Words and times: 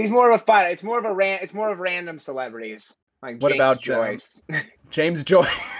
he's 0.00 0.10
more 0.10 0.30
of 0.30 0.40
a 0.40 0.44
fighter. 0.44 0.70
It's 0.70 0.82
more 0.82 0.98
of 0.98 1.04
a 1.04 1.12
ran. 1.12 1.38
It's 1.42 1.54
more 1.54 1.70
of 1.70 1.78
random 1.78 2.18
celebrities. 2.18 2.94
Like 3.22 3.40
What 3.40 3.50
James 3.50 3.58
about, 3.58 3.76
um, 3.76 3.82
Joyce? 3.82 4.42
James 4.90 5.24
Joyce. 5.24 5.76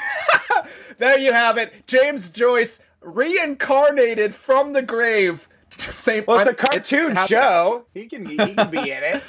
there 0.98 1.18
you 1.18 1.32
have 1.32 1.56
it. 1.58 1.86
James 1.86 2.30
Joyce 2.30 2.80
reincarnated 3.00 4.34
from 4.34 4.72
the 4.72 4.82
grave. 4.82 5.48
Same. 5.78 6.24
well, 6.26 6.40
it's 6.40 6.50
a 6.50 6.54
cartoon 6.54 7.16
happening. 7.16 7.26
show. 7.40 7.86
He 7.94 8.06
can 8.06 8.26
he 8.26 8.36
can 8.36 8.70
be 8.70 8.78
in 8.78 9.02
it. 9.04 9.22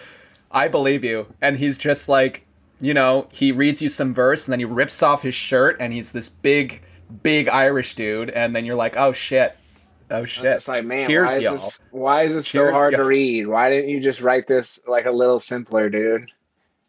I 0.51 0.67
believe 0.67 1.03
you. 1.03 1.27
And 1.41 1.57
he's 1.57 1.77
just 1.77 2.09
like, 2.09 2.45
you 2.81 2.93
know, 2.93 3.27
he 3.31 3.51
reads 3.51 3.81
you 3.81 3.89
some 3.89 4.13
verse 4.13 4.45
and 4.45 4.51
then 4.51 4.59
he 4.59 4.65
rips 4.65 5.01
off 5.01 5.21
his 5.21 5.35
shirt 5.35 5.77
and 5.79 5.93
he's 5.93 6.11
this 6.11 6.27
big, 6.27 6.81
big 7.23 7.47
Irish 7.47 7.95
dude. 7.95 8.31
And 8.31 8.53
then 8.55 8.65
you're 8.65 8.75
like, 8.75 8.97
oh 8.97 9.13
shit. 9.13 9.55
Oh 10.11 10.25
shit. 10.25 10.45
It's 10.45 10.67
like, 10.67 10.85
man, 10.85 11.07
Cheers, 11.07 11.27
why 11.27 11.37
is 11.37 11.43
y'all. 11.43 11.53
this 11.53 11.81
why 11.91 12.23
is 12.23 12.33
this 12.33 12.47
Cheers, 12.47 12.69
so 12.69 12.73
hard 12.73 12.91
to 12.91 12.97
y'all. 12.97 13.07
read? 13.07 13.47
Why 13.47 13.69
didn't 13.69 13.89
you 13.89 13.99
just 14.01 14.21
write 14.21 14.47
this 14.47 14.79
like 14.87 15.05
a 15.05 15.11
little 15.11 15.39
simpler, 15.39 15.89
dude? 15.89 16.29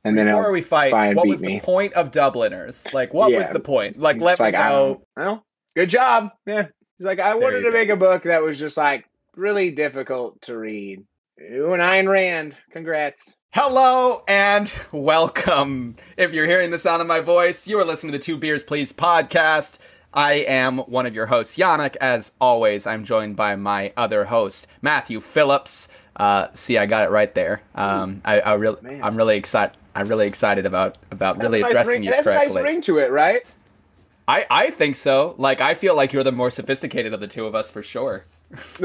And 0.04 0.18
then 0.18 0.26
Before 0.26 0.50
we 0.50 0.60
fight, 0.60 1.14
what 1.14 1.28
was 1.28 1.40
me. 1.40 1.58
the 1.58 1.64
point 1.64 1.92
of 1.92 2.10
Dubliners? 2.10 2.86
Like, 2.92 3.14
what 3.14 3.30
was 3.32 3.50
the 3.50 3.60
point? 3.60 4.00
Like, 4.00 4.16
it's 4.16 4.24
let 4.24 4.40
like 4.40 4.54
me 4.54 4.60
know. 4.60 5.02
well, 5.16 5.44
good 5.76 5.88
job. 5.88 6.30
Yeah. 6.44 6.66
He's 6.98 7.06
like, 7.06 7.20
I 7.20 7.34
wanted 7.36 7.58
to 7.60 7.70
go. 7.70 7.70
make 7.70 7.88
a 7.88 7.96
book 7.96 8.24
that 8.24 8.42
was 8.42 8.58
just 8.58 8.76
like 8.76 9.04
really 9.36 9.70
difficult 9.70 10.42
to 10.42 10.58
read. 10.58 11.04
You 11.38 11.72
and 11.72 11.82
Ayn 11.82 12.08
Rand, 12.08 12.56
congrats. 12.72 13.36
Hello 13.50 14.24
and 14.28 14.72
welcome. 14.92 15.94
If 16.16 16.32
you're 16.32 16.46
hearing 16.46 16.70
the 16.70 16.78
sound 16.78 17.00
of 17.02 17.06
my 17.08 17.20
voice, 17.20 17.68
you 17.68 17.78
are 17.78 17.84
listening 17.84 18.12
to 18.12 18.18
the 18.18 18.24
Two 18.24 18.36
Beers 18.36 18.62
Please 18.64 18.92
podcast. 18.92 19.78
I 20.14 20.32
am 20.34 20.78
one 20.78 21.06
of 21.06 21.14
your 21.14 21.26
hosts, 21.26 21.56
Yannick. 21.56 21.96
As 21.96 22.32
always, 22.40 22.86
I'm 22.86 23.04
joined 23.04 23.36
by 23.36 23.56
my 23.56 23.92
other 23.96 24.24
host, 24.24 24.66
Matthew 24.82 25.20
Phillips. 25.20 25.88
Uh, 26.16 26.48
see, 26.52 26.76
I 26.78 26.86
got 26.86 27.06
it 27.06 27.10
right 27.10 27.34
there. 27.34 27.62
Um, 27.74 28.20
I, 28.24 28.40
I 28.40 28.54
really, 28.54 28.80
Man. 28.82 29.02
I'm 29.02 29.16
really 29.16 29.36
excited. 29.36 29.76
I'm 29.94 30.08
really 30.08 30.26
excited 30.26 30.66
about 30.66 30.98
about 31.10 31.36
That's 31.36 31.44
really 31.44 31.60
nice 31.60 31.70
addressing 31.70 31.92
ring, 31.92 32.02
you 32.04 32.10
That's 32.10 32.26
a 32.26 32.30
correctly. 32.30 32.54
nice 32.56 32.64
ring 32.64 32.80
to 32.82 32.98
it, 32.98 33.10
right? 33.10 33.42
I, 34.28 34.46
I 34.50 34.70
think 34.70 34.96
so. 34.96 35.34
Like, 35.36 35.60
I 35.60 35.74
feel 35.74 35.96
like 35.96 36.12
you're 36.12 36.22
the 36.22 36.32
more 36.32 36.50
sophisticated 36.50 37.12
of 37.12 37.20
the 37.20 37.26
two 37.26 37.46
of 37.46 37.54
us 37.54 37.70
for 37.70 37.82
sure. 37.82 38.24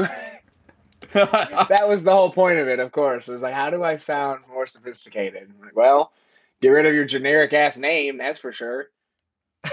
that 1.12 1.84
was 1.86 2.04
the 2.04 2.12
whole 2.12 2.30
point 2.30 2.58
of 2.58 2.68
it, 2.68 2.80
of 2.80 2.92
course. 2.92 3.28
It 3.28 3.32
was 3.32 3.42
like, 3.42 3.54
how 3.54 3.70
do 3.70 3.84
I 3.84 3.96
sound 3.96 4.40
more 4.48 4.66
sophisticated? 4.66 5.50
Like, 5.62 5.76
well, 5.76 6.12
get 6.60 6.68
rid 6.68 6.86
of 6.86 6.94
your 6.94 7.04
generic 7.04 7.52
ass 7.52 7.78
name, 7.78 8.18
that's 8.18 8.38
for 8.38 8.52
sure. 8.52 8.88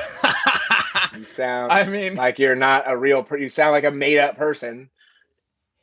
You 1.17 1.25
sound 1.25 1.71
I 1.71 1.85
mean, 1.85 2.15
like 2.15 2.39
you're 2.39 2.55
not 2.55 2.83
a 2.87 2.97
real. 2.97 3.23
Per- 3.23 3.37
you 3.37 3.49
sound 3.49 3.71
like 3.71 3.83
a 3.83 3.91
made 3.91 4.19
up 4.19 4.37
person. 4.37 4.89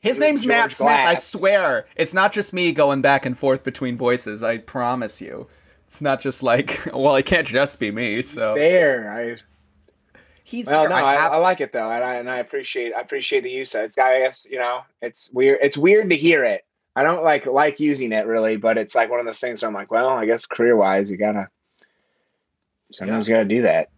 His 0.00 0.18
name's 0.18 0.44
Matt 0.44 0.72
Smith. 0.72 0.88
I 0.90 1.14
swear. 1.14 1.86
It's 1.94 2.12
not 2.12 2.32
just 2.32 2.52
me 2.52 2.72
going 2.72 3.02
back 3.02 3.24
and 3.24 3.38
forth 3.38 3.62
between 3.62 3.96
voices. 3.96 4.42
I 4.42 4.58
promise 4.58 5.20
you. 5.20 5.46
It's 5.86 6.00
not 6.00 6.20
just 6.20 6.42
like, 6.42 6.88
well, 6.92 7.14
it 7.16 7.24
can't 7.24 7.46
just 7.46 7.78
be 7.78 7.90
me. 7.90 8.22
So 8.22 8.54
There, 8.56 9.12
I 9.12 9.36
he's. 10.42 10.70
Well, 10.70 10.88
no, 10.88 10.96
I, 10.96 11.14
I 11.14 11.36
like 11.36 11.60
it 11.60 11.72
though, 11.72 11.90
and 11.90 12.02
I 12.02 12.14
and 12.14 12.28
I 12.28 12.38
appreciate 12.38 12.92
I 12.94 13.00
appreciate 13.00 13.42
the 13.42 13.50
use. 13.50 13.74
of 13.74 13.82
it. 13.82 13.84
It's 13.84 13.96
got, 13.96 14.10
I 14.10 14.20
guess, 14.20 14.46
you 14.50 14.58
know, 14.58 14.80
it's 15.00 15.30
weird. 15.32 15.58
It's 15.62 15.76
weird 15.76 16.10
to 16.10 16.16
hear 16.16 16.44
it. 16.44 16.64
I 16.96 17.04
don't 17.04 17.22
like 17.22 17.46
like 17.46 17.78
using 17.78 18.12
it 18.12 18.26
really, 18.26 18.56
but 18.56 18.76
it's 18.76 18.94
like 18.94 19.08
one 19.08 19.20
of 19.20 19.26
those 19.26 19.40
things 19.40 19.62
where 19.62 19.68
I'm 19.68 19.74
like, 19.74 19.90
well, 19.90 20.08
I 20.08 20.26
guess 20.26 20.46
career 20.46 20.76
wise, 20.76 21.10
you 21.10 21.16
gotta 21.16 21.48
sometimes 22.92 23.28
you 23.28 23.34
gotta 23.34 23.46
do 23.46 23.62
that. 23.62 23.90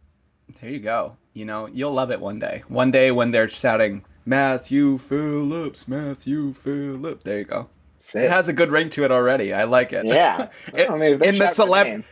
there 0.60 0.70
you 0.70 0.80
go. 0.80 1.16
You 1.34 1.44
know, 1.44 1.66
you'll 1.66 1.92
love 1.92 2.10
it 2.10 2.20
one 2.20 2.38
day. 2.38 2.62
One 2.68 2.90
day 2.90 3.10
when 3.10 3.30
they're 3.33 3.48
shouting 3.48 4.05
Matthew 4.24 4.98
Phillips, 4.98 5.86
Matthew 5.89 6.52
Phillips. 6.55 7.22
There 7.24 7.39
you 7.39 7.45
go. 7.45 7.68
It 8.14 8.24
it. 8.24 8.30
has 8.30 8.48
a 8.48 8.52
good 8.52 8.70
ring 8.70 8.89
to 8.90 9.05
it 9.05 9.11
already. 9.11 9.52
I 9.52 9.64
like 9.64 9.92
it. 9.92 10.06
yeah. 10.06 10.48
It- 10.74 10.89
I 10.90 10.96
mean, 10.96 11.23
in 11.23 11.39
the 11.39 11.46
celeb- 11.46 12.05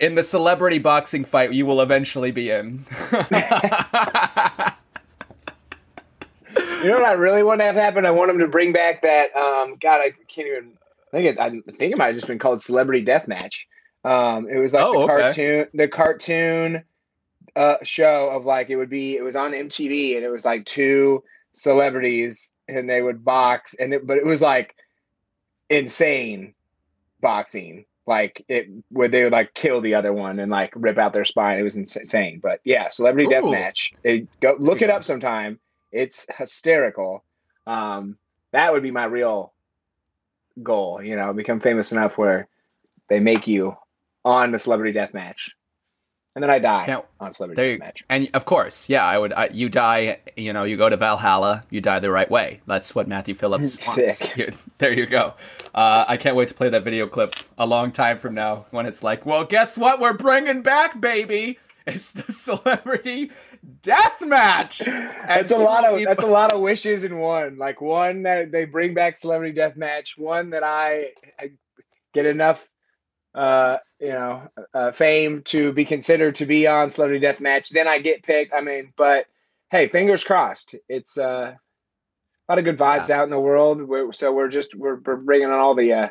in 0.00 0.14
the 0.14 0.22
celebrity 0.22 0.78
boxing 0.78 1.24
fight, 1.24 1.52
you 1.52 1.64
will 1.66 1.80
eventually 1.80 2.30
be 2.30 2.50
in. 2.50 2.84
You 6.82 6.88
know 6.90 6.94
what 6.94 7.04
I 7.04 7.12
really 7.12 7.42
want 7.42 7.60
to 7.60 7.64
have 7.64 7.74
happen? 7.74 8.06
I 8.06 8.10
want 8.12 8.30
them 8.30 8.38
to 8.38 8.46
bring 8.46 8.72
back 8.72 9.02
that. 9.02 9.34
Um, 9.34 9.76
God, 9.80 10.00
I 10.00 10.12
can't 10.28 10.46
even. 10.46 10.72
I 11.12 11.16
think 11.16 11.26
it. 11.26 11.38
I 11.38 11.50
think 11.50 11.92
it 11.92 11.98
might 11.98 12.06
have 12.06 12.14
just 12.14 12.26
been 12.28 12.38
called 12.38 12.60
Celebrity 12.60 13.04
Deathmatch. 13.04 13.64
Um, 14.04 14.48
it 14.48 14.58
was 14.58 14.74
like 14.74 14.84
Oh, 14.84 14.92
the 14.92 14.98
okay. 15.12 15.22
cartoon, 15.22 15.66
the 15.74 15.88
cartoon 15.88 16.84
uh, 17.56 17.76
show 17.82 18.30
of 18.30 18.44
like 18.44 18.70
it 18.70 18.76
would 18.76 18.90
be. 18.90 19.16
It 19.16 19.22
was 19.22 19.36
on 19.36 19.52
MTV, 19.52 20.16
and 20.16 20.24
it 20.24 20.30
was 20.30 20.44
like 20.44 20.64
two 20.64 21.22
celebrities, 21.54 22.52
and 22.68 22.88
they 22.88 23.02
would 23.02 23.24
box, 23.24 23.74
and 23.74 23.92
it, 23.92 24.06
but 24.06 24.18
it 24.18 24.26
was 24.26 24.42
like 24.42 24.74
insane 25.68 26.54
boxing. 27.20 27.84
Like 28.06 28.44
it 28.48 28.68
would 28.90 29.12
they 29.12 29.24
would 29.24 29.32
like 29.32 29.52
kill 29.52 29.80
the 29.82 29.94
other 29.94 30.12
one 30.14 30.38
and 30.38 30.50
like 30.50 30.72
rip 30.74 30.96
out 30.96 31.12
their 31.12 31.26
spine. 31.26 31.58
It 31.58 31.62
was 31.62 31.76
insane. 31.76 32.40
But 32.42 32.60
yeah, 32.64 32.88
Celebrity 32.88 33.26
Ooh. 33.26 33.36
Deathmatch. 33.36 33.92
It, 34.02 34.40
go 34.40 34.56
look 34.58 34.80
it 34.80 34.88
up 34.88 35.04
sometime. 35.04 35.58
It's 35.92 36.26
hysterical. 36.36 37.22
Um, 37.66 38.16
that 38.52 38.72
would 38.72 38.82
be 38.82 38.90
my 38.90 39.04
real 39.04 39.52
goal. 40.62 41.02
You 41.02 41.16
know, 41.16 41.34
become 41.34 41.60
famous 41.60 41.92
enough 41.92 42.16
where 42.16 42.48
they 43.08 43.20
make 43.20 43.46
you 43.46 43.76
on 44.24 44.52
the 44.52 44.58
Celebrity 44.58 44.92
Death 44.92 45.12
Match, 45.12 45.54
and 46.34 46.42
then 46.42 46.50
I 46.50 46.58
die 46.58 46.84
Can't- 46.84 47.04
on 47.20 47.32
Celebrity 47.32 47.60
There 47.60 47.70
you- 47.72 47.78
Death 47.78 47.94
And 48.10 48.28
of 48.34 48.44
course, 48.44 48.88
yeah, 48.88 49.04
I 49.04 49.18
would. 49.18 49.32
I, 49.32 49.48
you 49.52 49.68
die. 49.68 50.18
You 50.36 50.52
know, 50.52 50.64
you 50.64 50.76
go 50.76 50.88
to 50.88 50.96
Valhalla. 50.96 51.64
You 51.70 51.80
die 51.80 51.98
the 51.98 52.10
right 52.10 52.30
way. 52.30 52.60
That's 52.66 52.94
what 52.94 53.08
Matthew 53.08 53.34
Phillips 53.34 53.86
wants. 53.98 54.18
Sick. 54.18 54.54
There 54.78 54.92
you 54.92 55.06
go. 55.06 55.34
Uh, 55.74 56.04
I 56.08 56.16
can't 56.16 56.36
wait 56.36 56.48
to 56.48 56.54
play 56.54 56.68
that 56.70 56.84
video 56.84 57.06
clip 57.06 57.34
a 57.58 57.66
long 57.66 57.92
time 57.92 58.18
from 58.18 58.34
now 58.34 58.66
when 58.70 58.86
it's 58.86 59.02
like, 59.02 59.26
well, 59.26 59.44
guess 59.44 59.76
what? 59.78 60.00
We're 60.00 60.12
bringing 60.14 60.62
back, 60.62 61.00
baby. 61.00 61.58
It's 61.86 62.12
the 62.12 62.30
celebrity 62.32 63.30
death 63.82 64.20
match. 64.24 64.78
That's 64.80 65.52
a 65.52 65.56
lot 65.58 65.84
of 65.84 66.02
that's 66.04 66.22
a 66.22 66.26
lot 66.26 66.52
of 66.52 66.60
wishes 66.60 67.04
in 67.04 67.18
one. 67.18 67.56
Like 67.58 67.80
one 67.80 68.22
that 68.24 68.52
they 68.52 68.64
bring 68.66 68.94
back 68.94 69.16
Celebrity 69.16 69.52
Death 69.54 69.76
Match. 69.76 70.16
One 70.18 70.50
that 70.50 70.62
I, 70.62 71.12
I 71.40 71.50
get 72.14 72.26
enough, 72.26 72.68
uh, 73.38 73.78
you 74.00 74.08
know, 74.08 74.48
uh, 74.74 74.90
fame 74.90 75.42
to 75.44 75.72
be 75.72 75.84
considered 75.84 76.34
to 76.34 76.46
be 76.46 76.66
on 76.66 76.90
Celebrity 76.90 77.20
Death 77.20 77.40
Match. 77.40 77.70
Then 77.70 77.86
I 77.86 77.98
get 77.98 78.24
picked. 78.24 78.52
I 78.52 78.62
mean, 78.62 78.92
but 78.96 79.26
hey, 79.70 79.86
fingers 79.88 80.24
crossed. 80.24 80.74
It's 80.88 81.16
uh, 81.16 81.54
a 81.54 82.52
lot 82.52 82.58
of 82.58 82.64
good 82.64 82.78
vibes 82.78 83.10
out 83.10 83.22
in 83.22 83.30
the 83.30 83.38
world. 83.38 83.80
We're, 83.80 84.12
so 84.12 84.32
we're 84.32 84.48
just 84.48 84.74
we're, 84.74 84.98
we're 84.98 85.16
bringing 85.16 85.46
on 85.46 85.60
all 85.60 85.76
the 85.76 85.92
uh, 85.92 86.08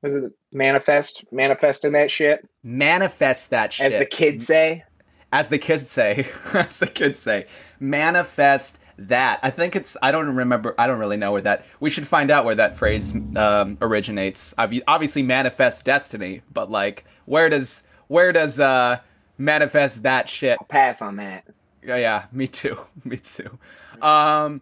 what 0.00 0.12
is 0.12 0.24
it 0.24 0.32
manifest 0.50 1.22
manifesting 1.30 1.92
that 1.92 2.10
shit 2.10 2.48
manifest 2.62 3.50
that 3.50 3.74
shit. 3.74 3.92
as 3.92 3.98
the 3.98 4.06
kids 4.06 4.46
say. 4.46 4.84
as 5.30 5.48
the 5.48 5.58
kids 5.58 5.90
say, 5.90 6.26
as 6.54 6.78
the 6.78 6.86
kids 6.86 7.20
say, 7.20 7.46
manifest 7.78 8.78
that. 8.98 9.40
I 9.42 9.50
think 9.50 9.76
it's. 9.76 9.96
I 10.02 10.10
don't 10.12 10.34
remember. 10.34 10.74
I 10.78 10.86
don't 10.86 10.98
really 10.98 11.16
know 11.16 11.32
where 11.32 11.40
that. 11.42 11.64
We 11.80 11.90
should 11.90 12.06
find 12.06 12.30
out 12.30 12.44
where 12.44 12.54
that 12.54 12.76
phrase 12.76 13.14
um, 13.36 13.78
originates. 13.80 14.54
Obvi- 14.58 14.82
Obviously, 14.86 15.22
manifest 15.22 15.84
destiny, 15.84 16.42
but 16.52 16.70
like, 16.70 17.04
where 17.26 17.48
does 17.48 17.82
where 18.08 18.32
does 18.32 18.58
uh 18.60 18.98
manifest 19.38 20.02
that 20.02 20.28
shit? 20.28 20.58
Pass 20.68 21.00
on 21.02 21.16
that. 21.16 21.44
Yeah, 21.82 21.96
yeah, 21.96 22.24
me 22.32 22.48
too. 22.48 22.76
me 23.04 23.16
too. 23.18 23.58
Um 24.02 24.60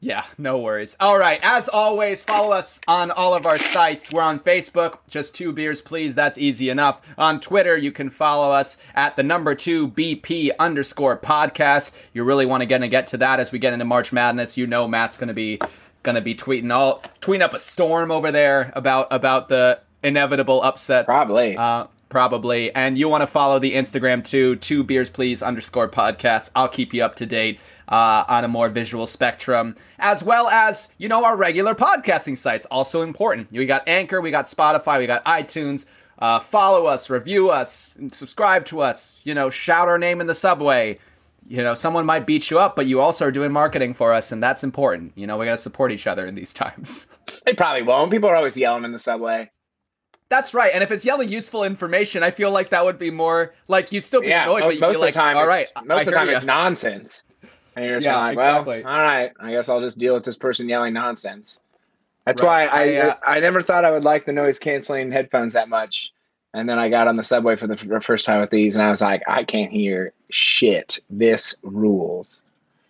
yeah, 0.00 0.24
no 0.38 0.58
worries. 0.58 0.96
All 1.00 1.18
right, 1.18 1.40
as 1.42 1.68
always, 1.68 2.22
follow 2.22 2.52
us 2.52 2.80
on 2.86 3.10
all 3.10 3.34
of 3.34 3.46
our 3.46 3.58
sites. 3.58 4.12
We're 4.12 4.22
on 4.22 4.38
Facebook, 4.38 4.98
just 5.08 5.34
two 5.34 5.52
beers, 5.52 5.80
please. 5.80 6.14
That's 6.14 6.38
easy 6.38 6.70
enough. 6.70 7.00
On 7.18 7.40
Twitter, 7.40 7.76
you 7.76 7.90
can 7.90 8.08
follow 8.08 8.52
us 8.52 8.76
at 8.94 9.16
the 9.16 9.24
number 9.24 9.56
two 9.56 9.88
BP 9.88 10.50
underscore 10.58 11.18
podcast. 11.18 11.90
You 12.12 12.22
really 12.22 12.46
want 12.46 12.60
to 12.60 12.66
get 12.66 12.78
to 12.78 12.88
get 12.88 13.08
to 13.08 13.16
that 13.18 13.40
as 13.40 13.50
we 13.50 13.58
get 13.58 13.72
into 13.72 13.84
March 13.84 14.12
Madness. 14.12 14.56
You 14.56 14.68
know, 14.68 14.86
Matt's 14.86 15.16
gonna 15.16 15.34
be 15.34 15.58
gonna 16.04 16.20
be 16.20 16.34
tweeting 16.34 16.72
all 16.72 17.02
tweeting 17.20 17.42
up 17.42 17.54
a 17.54 17.58
storm 17.58 18.12
over 18.12 18.30
there 18.30 18.72
about 18.76 19.08
about 19.10 19.48
the 19.48 19.80
inevitable 20.04 20.62
upsets. 20.62 21.06
Probably. 21.06 21.56
Uh, 21.56 21.86
probably. 22.08 22.74
And 22.74 22.96
you 22.96 23.08
want 23.08 23.22
to 23.22 23.26
follow 23.26 23.58
the 23.58 23.74
Instagram 23.74 24.24
too, 24.24 24.56
two 24.56 24.82
beers 24.82 25.10
please 25.10 25.42
underscore 25.42 25.88
podcast. 25.88 26.50
I'll 26.54 26.68
keep 26.68 26.94
you 26.94 27.04
up 27.04 27.16
to 27.16 27.26
date 27.26 27.60
uh, 27.88 28.24
on 28.28 28.44
a 28.44 28.48
more 28.48 28.68
visual 28.68 29.06
spectrum, 29.06 29.74
as 29.98 30.22
well 30.22 30.48
as 30.48 30.88
you 30.98 31.08
know 31.08 31.24
our 31.24 31.36
regular 31.36 31.74
podcasting 31.74 32.36
sites. 32.36 32.66
Also 32.66 33.02
important. 33.02 33.50
We 33.52 33.66
got 33.66 33.86
Anchor, 33.88 34.20
we 34.20 34.30
got 34.30 34.46
Spotify, 34.46 34.98
we 34.98 35.06
got 35.06 35.24
iTunes. 35.24 35.86
Uh, 36.18 36.40
follow 36.40 36.86
us, 36.86 37.08
review 37.08 37.48
us, 37.50 37.96
subscribe 38.10 38.64
to 38.66 38.80
us. 38.80 39.20
You 39.24 39.34
know, 39.34 39.50
shout 39.50 39.88
our 39.88 39.98
name 39.98 40.20
in 40.20 40.26
the 40.26 40.34
subway. 40.34 40.98
You 41.46 41.62
know, 41.62 41.74
someone 41.74 42.04
might 42.04 42.26
beat 42.26 42.50
you 42.50 42.58
up, 42.58 42.76
but 42.76 42.86
you 42.86 43.00
also 43.00 43.26
are 43.26 43.30
doing 43.30 43.52
marketing 43.52 43.94
for 43.94 44.12
us, 44.12 44.32
and 44.32 44.42
that's 44.42 44.62
important. 44.62 45.12
You 45.14 45.26
know, 45.26 45.38
we 45.38 45.46
got 45.46 45.52
to 45.52 45.58
support 45.58 45.92
each 45.92 46.06
other 46.06 46.26
in 46.26 46.34
these 46.34 46.52
times. 46.64 47.06
They 47.46 47.54
probably 47.54 47.82
won't. 47.82 48.10
People 48.10 48.28
are 48.28 48.34
always 48.34 48.56
yelling 48.56 48.84
in 48.84 48.92
the 48.92 48.98
subway. 48.98 49.50
That's 50.30 50.52
right. 50.52 50.70
And 50.74 50.82
if 50.82 50.90
it's 50.90 51.04
yelling 51.04 51.28
useful 51.28 51.64
information, 51.64 52.22
I 52.22 52.30
feel 52.30 52.50
like 52.50 52.70
that 52.70 52.84
would 52.84 52.98
be 52.98 53.10
more 53.10 53.54
like 53.66 53.92
you'd 53.92 54.04
still 54.04 54.20
be 54.20 54.28
Yeah, 54.28 54.42
annoyed, 54.44 54.60
most, 54.60 54.66
but 54.68 54.74
you'd 54.74 54.80
most 54.80 54.90
be 54.90 54.94
of 54.96 55.00
like, 55.00 55.14
the 55.14 55.18
time, 55.20 55.36
all 55.36 55.46
right. 55.46 55.66
most 55.84 56.00
of 56.00 56.04
the 56.06 56.12
time 56.12 56.26
hear 56.28 56.36
it's 56.36 56.44
nonsense, 56.44 57.24
and 57.76 57.84
you're 57.86 58.00
Yeah, 58.00 58.28
exactly. 58.30 58.82
well, 58.82 58.92
all 58.92 59.02
right, 59.02 59.32
I 59.40 59.50
guess 59.52 59.68
I'll 59.70 59.80
just 59.80 59.98
deal 59.98 60.14
with 60.14 60.24
this 60.24 60.36
person 60.36 60.68
yelling 60.68 60.92
nonsense. 60.92 61.58
That's 62.26 62.42
Right. 62.42 62.70
why 62.70 62.82
I 62.82 62.82
I, 62.82 62.96
uh, 63.08 63.14
I 63.26 63.40
never 63.40 63.62
thought 63.62 63.86
I 63.86 63.90
would 63.90 64.04
like 64.04 64.26
the 64.26 64.32
noise 64.32 64.58
canceling 64.58 65.10
headphones 65.10 65.54
that 65.54 65.70
much. 65.70 66.12
And 66.54 66.68
then 66.68 66.78
I 66.78 66.88
got 66.88 67.08
on 67.08 67.16
the 67.16 67.24
subway 67.24 67.56
for 67.56 67.66
the 67.66 67.76
first 68.02 68.26
time 68.26 68.40
with 68.40 68.50
these, 68.50 68.74
and 68.74 68.82
I 68.82 68.90
was 68.90 69.00
like, 69.00 69.22
I 69.28 69.44
can't 69.44 69.70
hear 69.70 70.12
shit. 70.30 70.98
This 71.08 71.54
rules. 71.62 72.42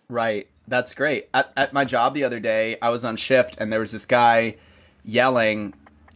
Right. 0.09 0.47
That's 0.67 0.93
great. 0.93 1.27
At, 1.33 1.51
at 1.57 1.73
my 1.73 1.83
job 1.85 2.13
the 2.13 2.23
other 2.23 2.39
day, 2.39 2.77
I 2.81 2.89
was 2.89 3.03
on 3.05 3.15
shift 3.15 3.55
and 3.59 3.71
there 3.71 3.79
was 3.79 3.91
this 3.91 4.05
guy 4.05 4.55
yelling 5.03 5.73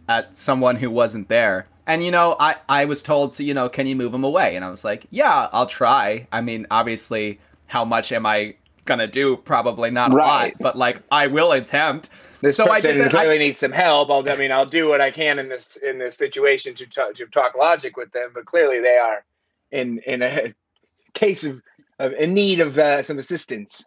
at 0.08 0.36
someone 0.36 0.76
who 0.76 0.90
wasn't 0.92 1.30
there. 1.30 1.68
And 1.88 2.04
you 2.04 2.12
know, 2.12 2.36
I 2.40 2.56
I 2.70 2.86
was 2.86 3.02
told 3.02 3.34
to, 3.34 3.44
you 3.44 3.54
know, 3.54 3.68
can 3.70 3.88
you 3.88 3.96
move 3.96 4.14
him 4.14 4.24
away? 4.24 4.56
And 4.56 4.64
I 4.64 4.70
was 4.70 4.84
like, 4.86 5.06
yeah, 5.12 5.50
I'll 5.52 5.66
try. 5.66 6.28
I 6.32 6.42
mean, 6.42 6.66
obviously, 6.72 7.40
how 7.68 7.84
much 7.86 8.12
am 8.12 8.26
I 8.26 8.56
gonna 8.86 9.08
do? 9.08 9.38
Probably 9.38 9.92
not 9.92 10.12
a 10.12 10.16
lot, 10.16 10.52
but 10.60 10.78
like 10.78 11.02
I 11.12 11.28
will 11.28 11.52
attempt. 11.52 12.10
This 12.42 12.58
So 12.58 12.66
I 12.66 12.76
person 12.82 12.98
did 12.98 13.12
that- 13.12 13.28
I- 13.28 13.38
needs 13.38 13.60
some 13.60 13.72
help. 13.72 14.10
I'll, 14.10 14.30
I 14.30 14.36
mean, 14.36 14.52
I'll 14.52 14.66
do 14.66 14.88
what 14.90 15.00
I 15.02 15.12
can 15.12 15.40
in 15.40 15.50
this 15.50 15.76
in 15.78 15.98
this 16.00 16.18
situation 16.18 16.74
to 16.76 16.86
talk, 16.86 17.14
to 17.16 17.26
talk 17.28 17.56
logic 17.56 17.96
with 17.98 18.12
them. 18.12 18.32
But 18.34 18.46
clearly, 18.46 18.80
they 18.82 18.98
are 18.98 19.24
in 19.72 20.00
in 20.06 20.22
a 20.22 20.54
case 21.14 21.44
of, 21.44 21.62
of 22.00 22.14
in 22.14 22.34
need 22.34 22.60
of 22.62 22.78
uh, 22.78 23.04
some 23.04 23.18
assistance. 23.20 23.86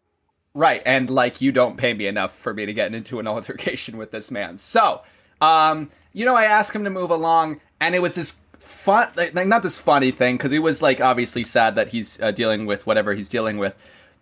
Right, 0.55 0.83
and 0.87 1.11
like 1.11 1.41
you 1.43 1.53
don't 1.53 1.77
pay 1.77 1.93
me 1.93 2.07
enough 2.07 2.35
for 2.35 2.55
me 2.55 2.65
to 2.67 2.73
get 2.73 2.95
into 2.95 3.21
an 3.21 3.27
altercation 3.35 3.97
with 3.99 4.11
this 4.11 4.31
man. 4.31 4.57
So, 4.57 5.03
um, 5.43 5.91
you 6.17 6.25
know, 6.25 6.35
I 6.35 6.45
asked 6.45 6.75
him 6.75 6.83
to 6.85 6.91
move 6.91 7.11
along, 7.11 7.61
and 7.79 7.95
it 7.95 8.01
was 8.01 8.15
this 8.15 8.39
fun, 8.59 9.11
like 9.17 9.35
not 9.35 9.63
this 9.63 9.77
funny 9.77 10.11
thing, 10.11 10.39
because 10.39 10.51
he 10.51 10.59
was 10.59 10.81
like 10.81 10.99
obviously 10.99 11.45
sad 11.45 11.77
that 11.77 11.89
he's 11.89 12.19
uh, 12.23 12.31
dealing 12.31 12.65
with 12.65 12.87
whatever 12.87 13.13
he's 13.13 13.29
dealing 13.29 13.59
with. 13.59 13.75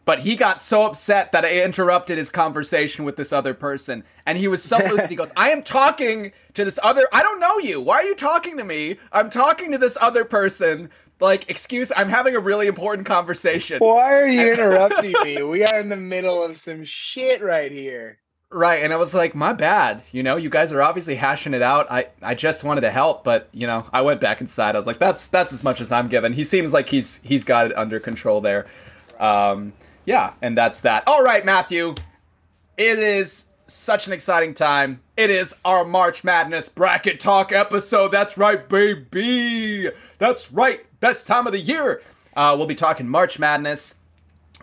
But 0.04 0.18
he 0.18 0.34
got 0.34 0.60
so 0.60 0.86
upset 0.86 1.30
that 1.30 1.44
I 1.44 1.62
interrupted 1.62 2.18
his 2.18 2.30
conversation 2.30 3.04
with 3.04 3.16
this 3.16 3.32
other 3.32 3.54
person, 3.54 4.02
and 4.26 4.36
he 4.36 4.48
was 4.48 4.60
so 4.60 5.06
he 5.06 5.14
goes, 5.14 5.30
"I 5.36 5.50
am 5.50 5.62
talking 5.62 6.32
to 6.54 6.64
this 6.64 6.80
other. 6.82 7.06
I 7.12 7.22
don't 7.22 7.38
know 7.38 7.58
you. 7.58 7.80
Why 7.80 7.98
are 7.98 8.04
you 8.04 8.16
talking 8.16 8.56
to 8.56 8.64
me? 8.64 8.96
I'm 9.12 9.30
talking 9.30 9.70
to 9.70 9.78
this 9.78 9.96
other 10.00 10.24
person. 10.24 10.90
Like, 11.20 11.48
excuse. 11.48 11.92
I'm 11.96 12.08
having 12.08 12.34
a 12.34 12.40
really 12.40 12.66
important 12.66 13.06
conversation." 13.06 13.78
Why 13.78 14.14
are 14.14 14.26
you 14.26 14.40
interrupting 14.52 15.14
me? 15.22 15.44
We 15.44 15.64
are 15.64 15.78
in 15.78 15.90
the 15.90 15.96
middle 15.96 16.42
of 16.42 16.56
some 16.56 16.84
shit 16.84 17.40
right 17.40 17.70
here. 17.70 18.18
Right, 18.54 18.84
and 18.84 18.92
I 18.92 18.96
was 18.96 19.14
like, 19.14 19.34
my 19.34 19.52
bad. 19.52 20.02
You 20.12 20.22
know, 20.22 20.36
you 20.36 20.48
guys 20.48 20.70
are 20.70 20.80
obviously 20.80 21.16
hashing 21.16 21.54
it 21.54 21.62
out. 21.62 21.90
I, 21.90 22.06
I 22.22 22.36
just 22.36 22.62
wanted 22.62 22.82
to 22.82 22.90
help, 22.90 23.24
but 23.24 23.48
you 23.52 23.66
know, 23.66 23.84
I 23.92 24.00
went 24.02 24.20
back 24.20 24.40
inside. 24.40 24.76
I 24.76 24.78
was 24.78 24.86
like, 24.86 25.00
that's 25.00 25.26
that's 25.26 25.52
as 25.52 25.64
much 25.64 25.80
as 25.80 25.90
I'm 25.90 26.06
given. 26.06 26.32
He 26.32 26.44
seems 26.44 26.72
like 26.72 26.88
he's 26.88 27.16
he's 27.24 27.42
got 27.42 27.66
it 27.66 27.76
under 27.76 27.98
control 27.98 28.40
there. 28.40 28.66
Um, 29.18 29.72
yeah, 30.04 30.34
and 30.40 30.56
that's 30.56 30.82
that. 30.82 31.02
All 31.08 31.20
right, 31.20 31.44
Matthew. 31.44 31.96
It 32.76 33.00
is 33.00 33.46
such 33.66 34.06
an 34.06 34.12
exciting 34.12 34.54
time. 34.54 35.00
It 35.16 35.30
is 35.30 35.56
our 35.64 35.84
March 35.84 36.22
Madness 36.22 36.68
bracket 36.68 37.18
talk 37.18 37.50
episode. 37.50 38.12
That's 38.12 38.38
right, 38.38 38.68
baby. 38.68 39.90
That's 40.18 40.52
right. 40.52 40.86
Best 41.00 41.26
time 41.26 41.48
of 41.48 41.52
the 41.52 41.58
year. 41.58 42.02
Uh, 42.36 42.54
we'll 42.56 42.68
be 42.68 42.76
talking 42.76 43.08
March 43.08 43.40
Madness. 43.40 43.96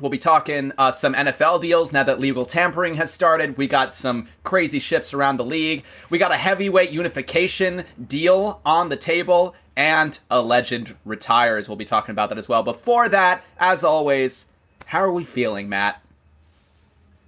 We'll 0.01 0.09
be 0.09 0.17
talking 0.17 0.71
uh, 0.79 0.91
some 0.91 1.13
NFL 1.13 1.61
deals 1.61 1.93
now 1.93 2.03
that 2.03 2.19
legal 2.19 2.43
tampering 2.43 2.95
has 2.95 3.13
started. 3.13 3.55
We 3.55 3.67
got 3.67 3.93
some 3.93 4.27
crazy 4.43 4.79
shifts 4.79 5.13
around 5.13 5.37
the 5.37 5.45
league. 5.45 5.83
We 6.09 6.17
got 6.17 6.31
a 6.31 6.37
heavyweight 6.37 6.91
unification 6.91 7.85
deal 8.07 8.59
on 8.65 8.89
the 8.89 8.97
table, 8.97 9.53
and 9.75 10.17
a 10.31 10.41
legend 10.41 10.95
retires. 11.05 11.69
We'll 11.69 11.75
be 11.75 11.85
talking 11.85 12.13
about 12.13 12.29
that 12.29 12.39
as 12.39 12.49
well. 12.49 12.63
Before 12.63 13.09
that, 13.09 13.43
as 13.59 13.83
always, 13.83 14.47
how 14.85 15.01
are 15.01 15.13
we 15.13 15.23
feeling, 15.23 15.69
Matt? 15.69 16.01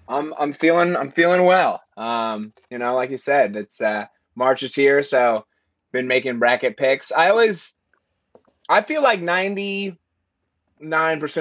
I'm 0.07 0.33
I'm 0.39 0.51
feeling 0.51 0.95
I'm 0.95 1.11
feeling 1.11 1.45
well. 1.45 1.81
Um, 1.95 2.53
you 2.71 2.79
know, 2.79 2.95
like 2.95 3.11
you 3.11 3.19
said, 3.19 3.55
it's 3.55 3.81
uh 3.81 4.05
March 4.35 4.63
is 4.63 4.73
here, 4.73 5.03
so 5.03 5.45
been 5.91 6.07
making 6.07 6.39
bracket 6.39 6.75
picks. 6.75 7.11
I 7.11 7.29
always 7.29 7.75
I 8.67 8.81
feel 8.81 9.03
like 9.03 9.21
99% 9.21 9.95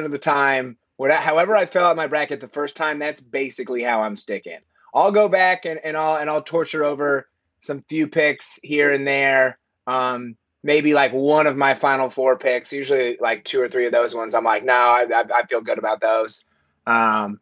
of 0.04 0.10
the 0.10 0.18
time, 0.18 0.76
what 1.02 1.10
however 1.10 1.56
I 1.56 1.66
fill 1.66 1.82
out 1.82 1.96
my 1.96 2.06
bracket 2.06 2.38
the 2.38 2.46
first 2.46 2.76
time, 2.76 3.00
that's 3.00 3.20
basically 3.20 3.82
how 3.82 4.02
I'm 4.02 4.14
sticking. 4.14 4.60
I'll 4.94 5.10
go 5.10 5.28
back 5.28 5.64
and, 5.64 5.80
and 5.82 5.96
I'll 5.96 6.18
and 6.18 6.30
I'll 6.30 6.42
torture 6.42 6.84
over 6.84 7.28
some 7.58 7.84
few 7.88 8.06
picks 8.06 8.60
here 8.62 8.92
and 8.92 9.04
there. 9.04 9.58
Um, 9.88 10.36
maybe 10.62 10.94
like 10.94 11.12
one 11.12 11.48
of 11.48 11.56
my 11.56 11.74
final 11.74 12.08
four 12.08 12.38
picks, 12.38 12.72
usually 12.72 13.18
like 13.20 13.42
two 13.42 13.60
or 13.60 13.68
three 13.68 13.84
of 13.84 13.90
those 13.90 14.14
ones. 14.14 14.32
I'm 14.32 14.44
like, 14.44 14.64
no, 14.64 14.74
I, 14.74 15.04
I, 15.12 15.24
I 15.38 15.46
feel 15.46 15.60
good 15.60 15.78
about 15.78 16.00
those. 16.00 16.44
Um, 16.86 17.40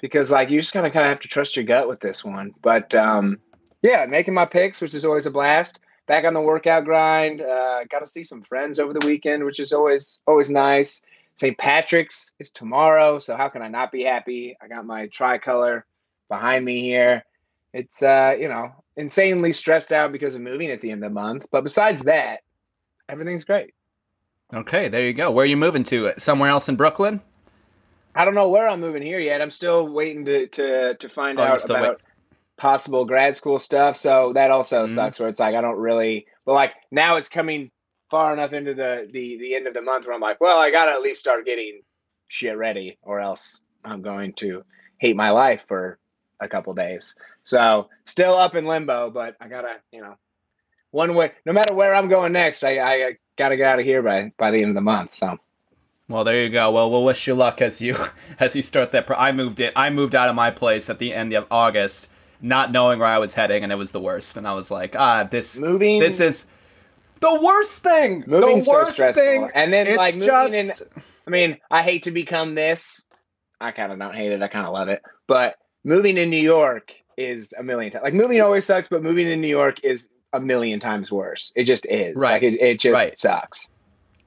because 0.00 0.32
like 0.32 0.50
you 0.50 0.60
just 0.60 0.72
kind 0.72 0.84
of 0.84 0.92
kind 0.92 1.06
of 1.06 1.10
have 1.10 1.20
to 1.20 1.28
trust 1.28 1.54
your 1.54 1.64
gut 1.64 1.88
with 1.88 2.00
this 2.00 2.24
one. 2.24 2.50
But 2.62 2.92
um, 2.96 3.38
yeah, 3.82 4.06
making 4.06 4.34
my 4.34 4.44
picks, 4.44 4.80
which 4.80 4.94
is 4.94 5.04
always 5.04 5.26
a 5.26 5.30
blast. 5.30 5.78
Back 6.08 6.24
on 6.24 6.34
the 6.34 6.40
workout 6.40 6.84
grind. 6.84 7.42
Uh, 7.42 7.84
got 7.84 8.00
to 8.00 8.08
see 8.08 8.24
some 8.24 8.42
friends 8.42 8.80
over 8.80 8.92
the 8.92 9.06
weekend, 9.06 9.44
which 9.44 9.60
is 9.60 9.72
always 9.72 10.18
always 10.26 10.50
nice. 10.50 11.00
St. 11.34 11.56
Patrick's 11.58 12.32
is 12.38 12.52
tomorrow, 12.52 13.18
so 13.18 13.36
how 13.36 13.48
can 13.48 13.62
I 13.62 13.68
not 13.68 13.90
be 13.90 14.02
happy? 14.04 14.56
I 14.62 14.68
got 14.68 14.86
my 14.86 15.06
tricolor 15.08 15.86
behind 16.28 16.64
me 16.64 16.80
here. 16.82 17.24
It's 17.72 18.02
uh, 18.02 18.34
you 18.38 18.48
know, 18.48 18.70
insanely 18.96 19.52
stressed 19.52 19.92
out 19.92 20.12
because 20.12 20.34
of 20.34 20.42
moving 20.42 20.70
at 20.70 20.80
the 20.80 20.90
end 20.90 21.02
of 21.02 21.10
the 21.10 21.14
month, 21.14 21.46
but 21.50 21.64
besides 21.64 22.04
that, 22.04 22.40
everything's 23.08 23.44
great. 23.44 23.74
Okay, 24.54 24.88
there 24.88 25.04
you 25.06 25.14
go. 25.14 25.30
Where 25.30 25.44
are 25.44 25.46
you 25.46 25.56
moving 25.56 25.84
to? 25.84 26.12
Somewhere 26.18 26.50
else 26.50 26.68
in 26.68 26.76
Brooklyn? 26.76 27.22
I 28.14 28.26
don't 28.26 28.34
know 28.34 28.50
where 28.50 28.68
I'm 28.68 28.80
moving 28.80 29.02
here 29.02 29.18
yet. 29.18 29.40
I'm 29.40 29.50
still 29.50 29.88
waiting 29.88 30.26
to 30.26 30.46
to 30.48 30.94
to 30.96 31.08
find 31.08 31.40
Oh, 31.40 31.44
out 31.44 31.64
about 31.64 32.02
possible 32.58 33.06
grad 33.06 33.34
school 33.34 33.58
stuff. 33.58 33.96
So 33.96 34.32
that 34.34 34.50
also 34.50 34.86
Mhm. 34.86 34.90
sucks. 34.94 35.18
Where 35.18 35.30
it's 35.30 35.40
like 35.40 35.54
I 35.54 35.62
don't 35.62 35.78
really, 35.78 36.26
but 36.44 36.52
like 36.52 36.74
now 36.90 37.16
it's 37.16 37.30
coming 37.30 37.70
far 38.12 38.34
enough 38.34 38.52
into 38.52 38.74
the 38.74 39.08
the 39.10 39.38
the 39.38 39.56
end 39.56 39.66
of 39.66 39.74
the 39.74 39.80
month 39.82 40.06
where 40.06 40.14
I'm 40.14 40.20
like, 40.20 40.40
well, 40.40 40.58
I 40.58 40.70
gotta 40.70 40.92
at 40.92 41.02
least 41.02 41.18
start 41.18 41.46
getting 41.46 41.80
shit 42.28 42.56
ready, 42.56 42.98
or 43.02 43.18
else 43.18 43.60
I'm 43.84 44.02
going 44.02 44.34
to 44.34 44.62
hate 44.98 45.16
my 45.16 45.30
life 45.30 45.62
for 45.66 45.98
a 46.38 46.46
couple 46.46 46.74
days. 46.74 47.16
So 47.42 47.88
still 48.04 48.34
up 48.34 48.54
in 48.54 48.66
limbo, 48.66 49.10
but 49.10 49.34
I 49.40 49.48
gotta, 49.48 49.76
you 49.90 50.02
know, 50.02 50.14
one 50.90 51.14
way. 51.14 51.32
No 51.46 51.54
matter 51.54 51.74
where 51.74 51.94
I'm 51.94 52.08
going 52.08 52.32
next, 52.32 52.62
I 52.62 52.76
I, 52.76 52.92
I 52.92 53.12
gotta 53.36 53.56
get 53.56 53.66
out 53.66 53.78
of 53.80 53.86
here 53.86 54.02
by 54.02 54.30
by 54.36 54.50
the 54.50 54.58
end 54.58 54.68
of 54.68 54.74
the 54.74 54.82
month. 54.82 55.14
So. 55.14 55.38
Well, 56.08 56.24
there 56.24 56.42
you 56.42 56.50
go. 56.50 56.70
Well, 56.70 56.90
we'll 56.90 57.04
wish 57.04 57.26
you 57.26 57.34
luck 57.34 57.62
as 57.62 57.80
you 57.80 57.96
as 58.38 58.54
you 58.54 58.60
start 58.60 58.92
that. 58.92 59.06
Pro- 59.06 59.16
I 59.16 59.32
moved 59.32 59.60
it. 59.60 59.72
I 59.74 59.88
moved 59.88 60.14
out 60.14 60.28
of 60.28 60.34
my 60.34 60.50
place 60.50 60.90
at 60.90 60.98
the 60.98 61.14
end 61.14 61.32
of 61.32 61.46
August, 61.50 62.08
not 62.42 62.72
knowing 62.72 62.98
where 62.98 63.08
I 63.08 63.18
was 63.18 63.32
heading, 63.32 63.62
and 63.62 63.72
it 63.72 63.76
was 63.76 63.92
the 63.92 64.00
worst. 64.00 64.36
And 64.36 64.46
I 64.46 64.52
was 64.52 64.70
like, 64.70 64.94
ah, 64.96 65.24
this 65.24 65.58
Moving 65.58 65.98
this 65.98 66.20
is 66.20 66.46
the 67.22 67.40
worst 67.42 67.82
thing. 67.82 68.24
Moving's 68.26 68.66
the 68.66 68.72
so 68.72 68.78
worst 68.78 68.92
stressful. 68.94 69.22
thing. 69.24 69.50
And 69.54 69.72
then 69.72 69.86
It's 69.86 69.96
like 69.96 70.14
moving 70.16 70.28
just 70.28 70.82
in 70.82 70.88
I 71.26 71.30
mean, 71.30 71.56
I 71.70 71.82
hate 71.82 72.02
to 72.04 72.10
become 72.10 72.54
this. 72.54 73.02
I 73.60 73.70
kind 73.70 73.92
of 73.92 73.98
don't 73.98 74.14
hate 74.14 74.32
it. 74.32 74.42
I 74.42 74.48
kind 74.48 74.66
of 74.66 74.72
love 74.72 74.88
it. 74.88 75.02
But 75.28 75.54
moving 75.84 76.18
in 76.18 76.28
New 76.30 76.36
York 76.36 76.92
is 77.16 77.54
a 77.58 77.62
million 77.62 77.92
times. 77.92 78.02
Like 78.02 78.14
moving 78.14 78.40
always 78.40 78.64
sucks, 78.66 78.88
but 78.88 79.02
moving 79.02 79.28
in 79.28 79.40
New 79.40 79.48
York 79.48 79.82
is 79.84 80.08
a 80.32 80.40
million 80.40 80.80
times 80.80 81.12
worse. 81.12 81.52
It 81.54 81.64
just 81.64 81.86
is. 81.86 82.16
Right. 82.18 82.32
Like 82.32 82.42
it, 82.42 82.60
it 82.60 82.80
just 82.80 82.92
Right. 82.92 83.16
sucks. 83.18 83.68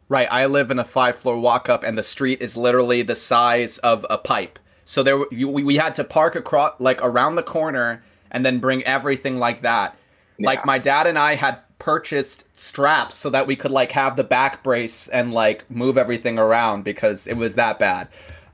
Right. 0.07 0.27
I 0.31 0.45
live 0.45 0.71
in 0.71 0.79
a 0.79 0.83
five 0.85 1.15
floor 1.17 1.37
walk 1.37 1.67
up, 1.67 1.83
and 1.83 1.97
the 1.97 2.03
street 2.03 2.41
is 2.41 2.55
literally 2.55 3.01
the 3.01 3.15
size 3.15 3.77
of 3.79 4.05
a 4.09 4.17
pipe. 4.17 4.57
So 4.85 5.01
there, 5.03 5.17
we, 5.31 5.45
we 5.63 5.75
had 5.75 5.95
to 5.95 6.03
park 6.03 6.35
across, 6.35 6.73
like 6.79 7.03
around 7.03 7.35
the 7.35 7.43
corner, 7.43 8.03
and 8.31 8.45
then 8.45 8.59
bring 8.59 8.83
everything 8.83 9.37
like 9.37 9.63
that. 9.63 9.97
Like 10.39 10.63
my 10.65 10.77
dad 10.77 11.07
and 11.07 11.17
I 11.17 11.33
had 11.35 11.59
purchased 11.79 12.45
straps 12.57 13.15
so 13.15 13.29
that 13.29 13.47
we 13.47 13.55
could 13.55 13.71
like 13.71 13.91
have 13.91 14.15
the 14.15 14.23
back 14.23 14.63
brace 14.63 15.07
and 15.09 15.33
like 15.33 15.69
move 15.69 15.97
everything 15.97 16.39
around 16.39 16.83
because 16.83 17.27
it 17.27 17.35
was 17.35 17.55
that 17.55 17.79
bad. 17.79 18.07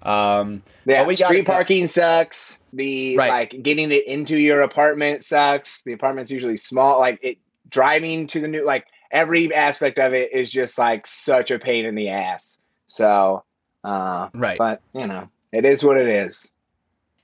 Um, 0.03 0.63
Yeah, 0.85 1.05
we 1.05 1.15
street 1.15 1.45
parking 1.45 1.87
sucks. 1.87 2.59
The 2.73 3.17
Right. 3.17 3.29
like 3.29 3.63
getting 3.63 3.91
it 3.91 4.05
into 4.07 4.37
your 4.37 4.61
apartment 4.61 5.23
sucks. 5.23 5.83
The 5.83 5.93
apartment's 5.93 6.31
usually 6.31 6.57
small. 6.57 6.99
Like 6.99 7.19
it 7.21 7.37
driving 7.69 8.27
to 8.27 8.39
the 8.39 8.47
new 8.47 8.65
like 8.65 8.85
every 9.11 9.53
aspect 9.53 9.99
of 9.99 10.13
it 10.13 10.33
is 10.33 10.49
just 10.49 10.77
like 10.77 11.05
such 11.05 11.51
a 11.51 11.59
pain 11.59 11.85
in 11.85 11.95
the 11.95 12.09
ass. 12.09 12.59
So 12.87 13.43
uh 13.83 14.29
right. 14.33 14.57
but 14.57 14.81
you 14.93 15.07
know, 15.07 15.29
it 15.51 15.65
is 15.65 15.83
what 15.83 15.97
it 15.97 16.07
is. 16.07 16.49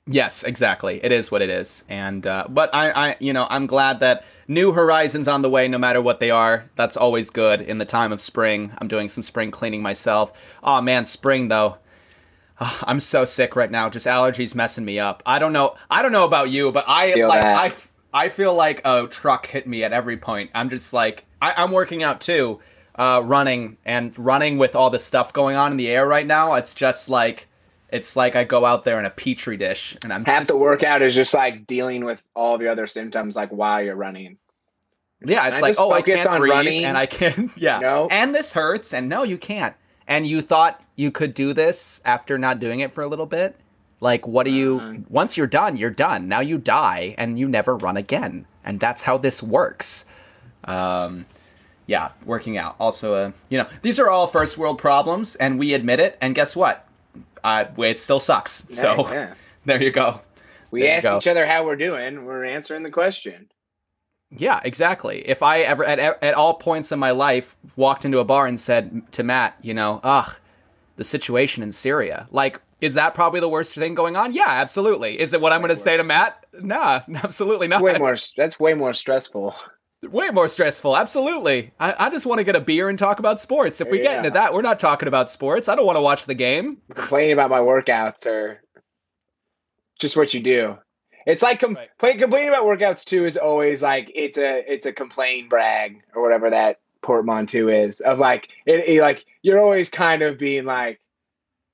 Yes, 0.07 0.43
exactly. 0.43 1.03
It 1.03 1.11
is 1.11 1.29
what 1.31 1.41
it 1.41 1.49
is, 1.49 1.83
and 1.89 2.25
uh, 2.25 2.45
but 2.47 2.73
I, 2.73 3.09
I, 3.09 3.15
you 3.19 3.33
know, 3.33 3.45
I'm 3.49 3.67
glad 3.67 3.99
that 3.99 4.23
new 4.47 4.71
horizons 4.71 5.27
on 5.27 5.41
the 5.41 5.49
way, 5.49 5.67
no 5.67 5.77
matter 5.77 6.01
what 6.01 6.21
they 6.21 6.31
are. 6.31 6.63
That's 6.75 6.95
always 6.95 7.29
good 7.29 7.61
in 7.61 7.77
the 7.77 7.85
time 7.85 8.13
of 8.13 8.21
spring. 8.21 8.71
I'm 8.79 8.87
doing 8.87 9.09
some 9.09 9.23
spring 9.23 9.51
cleaning 9.51 9.81
myself. 9.81 10.31
Oh 10.63 10.81
man, 10.81 11.03
spring 11.05 11.49
though. 11.49 11.77
Ah, 12.59 12.83
I'm 12.87 12.99
so 12.99 13.25
sick 13.25 13.55
right 13.55 13.69
now. 13.69 13.89
Just 13.89 14.07
allergies 14.07 14.55
messing 14.55 14.85
me 14.85 14.97
up. 14.97 15.21
I 15.25 15.39
don't 15.39 15.53
know. 15.53 15.75
I 15.91 16.01
don't 16.01 16.13
know 16.13 16.25
about 16.25 16.49
you, 16.49 16.71
but 16.71 16.85
I 16.87 17.11
Feel 17.13 17.27
like 17.27 17.41
that. 17.41 17.57
I, 18.13 18.25
I 18.25 18.29
feel 18.29 18.53
like 18.53 18.81
a 18.85 19.07
truck 19.07 19.45
hit 19.45 19.67
me 19.67 19.83
at 19.83 19.91
every 19.91 20.17
point. 20.17 20.51
I'm 20.55 20.69
just 20.69 20.93
like 20.93 21.25
I, 21.41 21.53
I'm 21.57 21.71
working 21.71 22.01
out 22.01 22.21
too, 22.21 22.59
uh, 22.95 23.21
running 23.25 23.77
and 23.85 24.17
running 24.17 24.57
with 24.57 24.75
all 24.75 24.89
the 24.89 24.99
stuff 24.99 25.33
going 25.33 25.55
on 25.55 25.71
in 25.71 25.77
the 25.77 25.89
air 25.89 26.07
right 26.07 26.25
now. 26.25 26.53
It's 26.53 26.73
just 26.73 27.09
like 27.09 27.47
it's 27.89 28.15
like 28.15 28.35
I 28.35 28.43
go 28.43 28.65
out 28.65 28.83
there 28.83 28.99
in 28.99 29.05
a 29.05 29.09
petri 29.09 29.57
dish 29.57 29.95
and 30.03 30.11
I'm 30.11 30.25
Half 30.25 30.41
just, 30.41 30.51
the 30.51 30.57
workout 30.57 31.01
is 31.01 31.15
just 31.15 31.33
like 31.33 31.65
dealing 31.67 32.03
with 32.05 32.21
all 32.35 32.55
of 32.55 32.61
your 32.61 32.71
other 32.71 32.87
symptoms, 32.87 33.35
like 33.35 33.49
while 33.49 33.81
you're 33.81 33.95
running. 33.95 34.37
yeah, 35.25 35.47
it's 35.47 35.57
I 35.57 35.61
like 35.61 35.75
oh 35.79 35.91
I 35.91 36.01
can't 36.01 36.27
on 36.27 36.39
breathe 36.39 36.51
running? 36.53 36.85
and 36.85 36.97
I 36.97 37.05
can 37.05 37.49
yeah, 37.57 37.79
No. 37.79 38.07
and 38.11 38.35
this 38.35 38.53
hurts 38.53 38.93
and 38.93 39.07
no 39.09 39.23
you 39.23 39.37
can't. 39.37 39.75
And 40.07 40.25
you 40.25 40.41
thought 40.41 40.81
you 40.95 41.11
could 41.11 41.33
do 41.33 41.53
this 41.53 42.01
after 42.05 42.37
not 42.37 42.59
doing 42.59 42.79
it 42.79 42.91
for 42.93 43.01
a 43.01 43.07
little 43.07 43.25
bit? 43.25 43.55
Like 43.99 44.27
what 44.27 44.45
do 44.45 44.51
you 44.51 44.79
Uh-uh. 44.79 44.95
once 45.09 45.35
you're 45.37 45.47
done, 45.47 45.75
you're 45.77 45.89
done. 45.89 46.27
Now 46.27 46.39
you 46.41 46.57
die 46.57 47.15
and 47.17 47.37
you 47.39 47.47
never 47.49 47.75
run 47.77 47.97
again. 47.97 48.45
And 48.63 48.79
that's 48.79 49.01
how 49.01 49.17
this 49.17 49.41
works. 49.43 50.05
Um 50.65 51.25
yeah, 51.87 52.11
working 52.25 52.57
out. 52.57 52.75
Also, 52.79 53.13
uh, 53.13 53.31
you 53.49 53.57
know, 53.57 53.65
these 53.81 53.97
are 53.97 54.09
all 54.09 54.27
first 54.27 54.57
world 54.57 54.77
problems, 54.77 55.35
and 55.35 55.57
we 55.57 55.73
admit 55.73 56.01
it. 56.01 56.17
And 56.19 56.35
guess 56.35 56.53
what? 56.53 56.85
Uh, 57.43 57.65
it 57.79 57.99
still 57.99 58.19
sucks. 58.19 58.65
So 58.71 59.09
yeah. 59.11 59.33
there 59.65 59.81
you 59.81 59.91
go. 59.91 60.19
we 60.71 60.81
There 60.81 60.95
asked 60.97 61.05
go. 61.05 61.17
each 61.17 61.27
other 61.27 61.45
how 61.45 61.65
we're 61.65 61.75
doing. 61.75 62.25
We're 62.25 62.45
answering 62.45 62.83
the 62.83 62.91
question. 62.91 63.47
Yeah, 64.29 64.59
exactly. 64.63 65.19
If 65.27 65.41
I 65.41 65.61
ever 65.61 65.85
at 65.85 65.99
at 65.99 66.33
all 66.33 66.55
points 66.55 66.91
in 66.91 66.99
my 66.99 67.11
life 67.11 67.55
walked 67.77 68.03
into 68.03 68.19
a 68.19 68.25
bar 68.25 68.45
and 68.45 68.59
said 68.59 69.01
to 69.13 69.23
Matt, 69.23 69.57
you 69.61 69.73
know, 69.73 70.01
ugh, 70.03 70.37
the 70.97 71.03
situation 71.03 71.63
in 71.63 71.71
Syria, 71.71 72.27
like. 72.31 72.61
Is 72.79 72.93
that 72.93 73.15
probably 73.15 73.39
the 73.39 73.49
worst 73.49 73.73
thing 73.73 73.95
going 73.95 74.15
on? 74.15 74.33
Yeah, 74.33 74.43
absolutely. 74.49 75.19
Is 75.19 75.33
it 75.33 75.41
what 75.41 75.51
I'm 75.51 75.61
going 75.61 75.69
to 75.73 75.75
say 75.75 75.97
to. 75.97 76.03
Matt? 76.03 76.45
Nah, 76.61 77.01
absolutely 77.23 77.67
not. 77.67 77.81
Way 77.81 77.97
more. 77.97 78.15
That's 78.35 78.59
way 78.59 78.75
more 78.75 78.93
stressful. 78.93 79.55
Way 80.03 80.29
more 80.29 80.47
stressful. 80.47 80.95
Absolutely. 80.95 81.71
I, 81.79 81.95
I 82.05 82.09
just 82.11 82.25
want 82.27 82.37
to 82.39 82.43
get 82.43 82.55
a 82.55 82.59
beer 82.61 82.87
and 82.89 82.99
talk 82.99 83.17
about 83.19 83.39
sports. 83.39 83.81
If 83.81 83.89
we 83.89 83.99
get 83.99 84.17
into 84.17 84.29
that, 84.31 84.53
we're 84.53 84.61
not 84.61 84.79
talking 84.79 85.07
about 85.07 85.29
sports. 85.29 85.67
I 85.67 85.75
don't 85.75 85.85
want 85.87 85.97
to 85.97 86.01
watch 86.01 86.25
the 86.25 86.35
game. 86.35 86.77
Complaining 86.93 87.33
about 87.33 87.49
my 87.49 87.59
workouts 87.59 88.27
or 88.27 88.61
just 89.99 90.15
what 90.15 90.33
you 90.33 90.39
do. 90.39 90.77
It's 91.25 91.41
like 91.43 91.59
com- 91.59 91.73
Right. 91.73 91.89
play- 91.97 92.17
complaining 92.17 92.49
about 92.49 92.65
workouts 92.65 93.03
too 93.03 93.25
is 93.25 93.35
always 93.37 93.81
like 93.81 94.09
it's 94.15 94.37
a 94.37 94.63
it's 94.71 94.85
a 94.85 94.93
complain 94.93 95.49
brag 95.49 96.01
or 96.15 96.21
whatever 96.21 96.49
that 96.51 96.79
portmanteau 97.01 97.67
is 97.67 97.99
of 98.01 98.17
like 98.19 98.47
it, 98.65 98.87
it- 98.87 99.01
like 99.01 99.25
you're 99.41 99.59
always 99.59 99.89
kind 99.89 100.21
of 100.21 100.37
being 100.37 100.63
like 100.65 101.01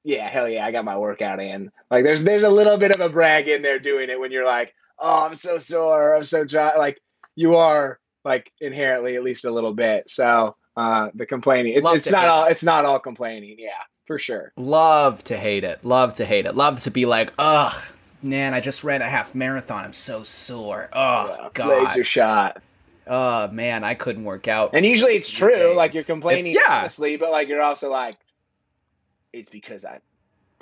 yeah 0.03 0.27
hell 0.27 0.50
yeah 0.50 0.65
I 0.65 0.72
got 0.72 0.86
my 0.86 0.98
workout 0.98 1.39
in 1.39 1.72
like 1.92 2.03
there's 2.03 2.24
there's 2.24 2.44
a 2.44 2.50
little 2.50 2.77
bit 2.77 2.92
of 2.92 3.00
a 3.01 3.10
brag 3.10 3.48
in 3.48 3.62
there 3.62 3.77
doing 3.80 4.10
it 4.10 4.20
when 4.20 4.32
you're 4.32 4.46
like 4.46 4.74
oh 4.98 5.22
I'm 5.25 5.36
so 5.36 5.60
sore 5.60 6.15
I'm 6.15 6.25
so 6.25 6.44
dry 6.44 6.75
like 6.77 7.00
you 7.36 7.56
are 7.56 8.00
like 8.24 8.51
inherently 8.62 9.15
at 9.15 9.24
least 9.24 9.46
a 9.46 9.51
little 9.51 9.74
bit 9.74 10.10
so 10.10 10.56
uh 10.77 11.10
the 11.13 11.25
complaining 11.25 11.74
it's, 11.75 11.88
it's 11.96 12.10
not 12.12 12.25
all 12.25 12.46
it's 12.46 12.63
not 12.63 12.86
all 12.86 13.00
complaining 13.00 13.56
yeah 13.60 13.70
for 14.06 14.18
sure 14.20 14.51
Love 14.58 15.24
to 15.25 15.38
hate 15.38 15.63
it. 15.63 15.84
Love 15.86 16.15
to 16.15 16.25
hate 16.25 16.46
it. 16.46 16.56
Love 16.56 16.82
to 16.82 16.92
be 16.92 17.06
like, 17.06 17.32
ugh, 17.39 17.74
man, 18.22 18.53
I 18.53 18.60
just 18.60 18.84
ran 18.84 19.01
a 19.01 19.06
half 19.08 19.34
marathon. 19.34 19.86
I'm 19.86 19.94
so 19.94 20.24
sore. 20.24 20.89
Oh, 20.92 21.27
Yeah, 21.39 21.50
God. 21.53 21.98
are 21.98 22.03
shot 22.03 22.62
Oh, 23.08 23.48
man, 23.50 23.86
I 23.86 23.94
couldn't 23.94 24.25
work 24.25 24.50
out. 24.50 24.72
And 24.74 24.86
usually 24.86 25.15
it's 25.15 25.30
true, 25.30 25.56
days. 25.56 25.75
like 25.77 25.94
you're 25.94 26.03
complaining 26.03 26.48
It's- 26.51 26.65
yeah. 26.68 26.80
honestly, 26.80 27.15
but 27.15 27.32
like 27.32 27.48
you're 27.48 27.62
also 27.62 27.89
like, 27.89 28.18
it's 29.32 29.50
because 29.50 29.86
I 29.86 30.00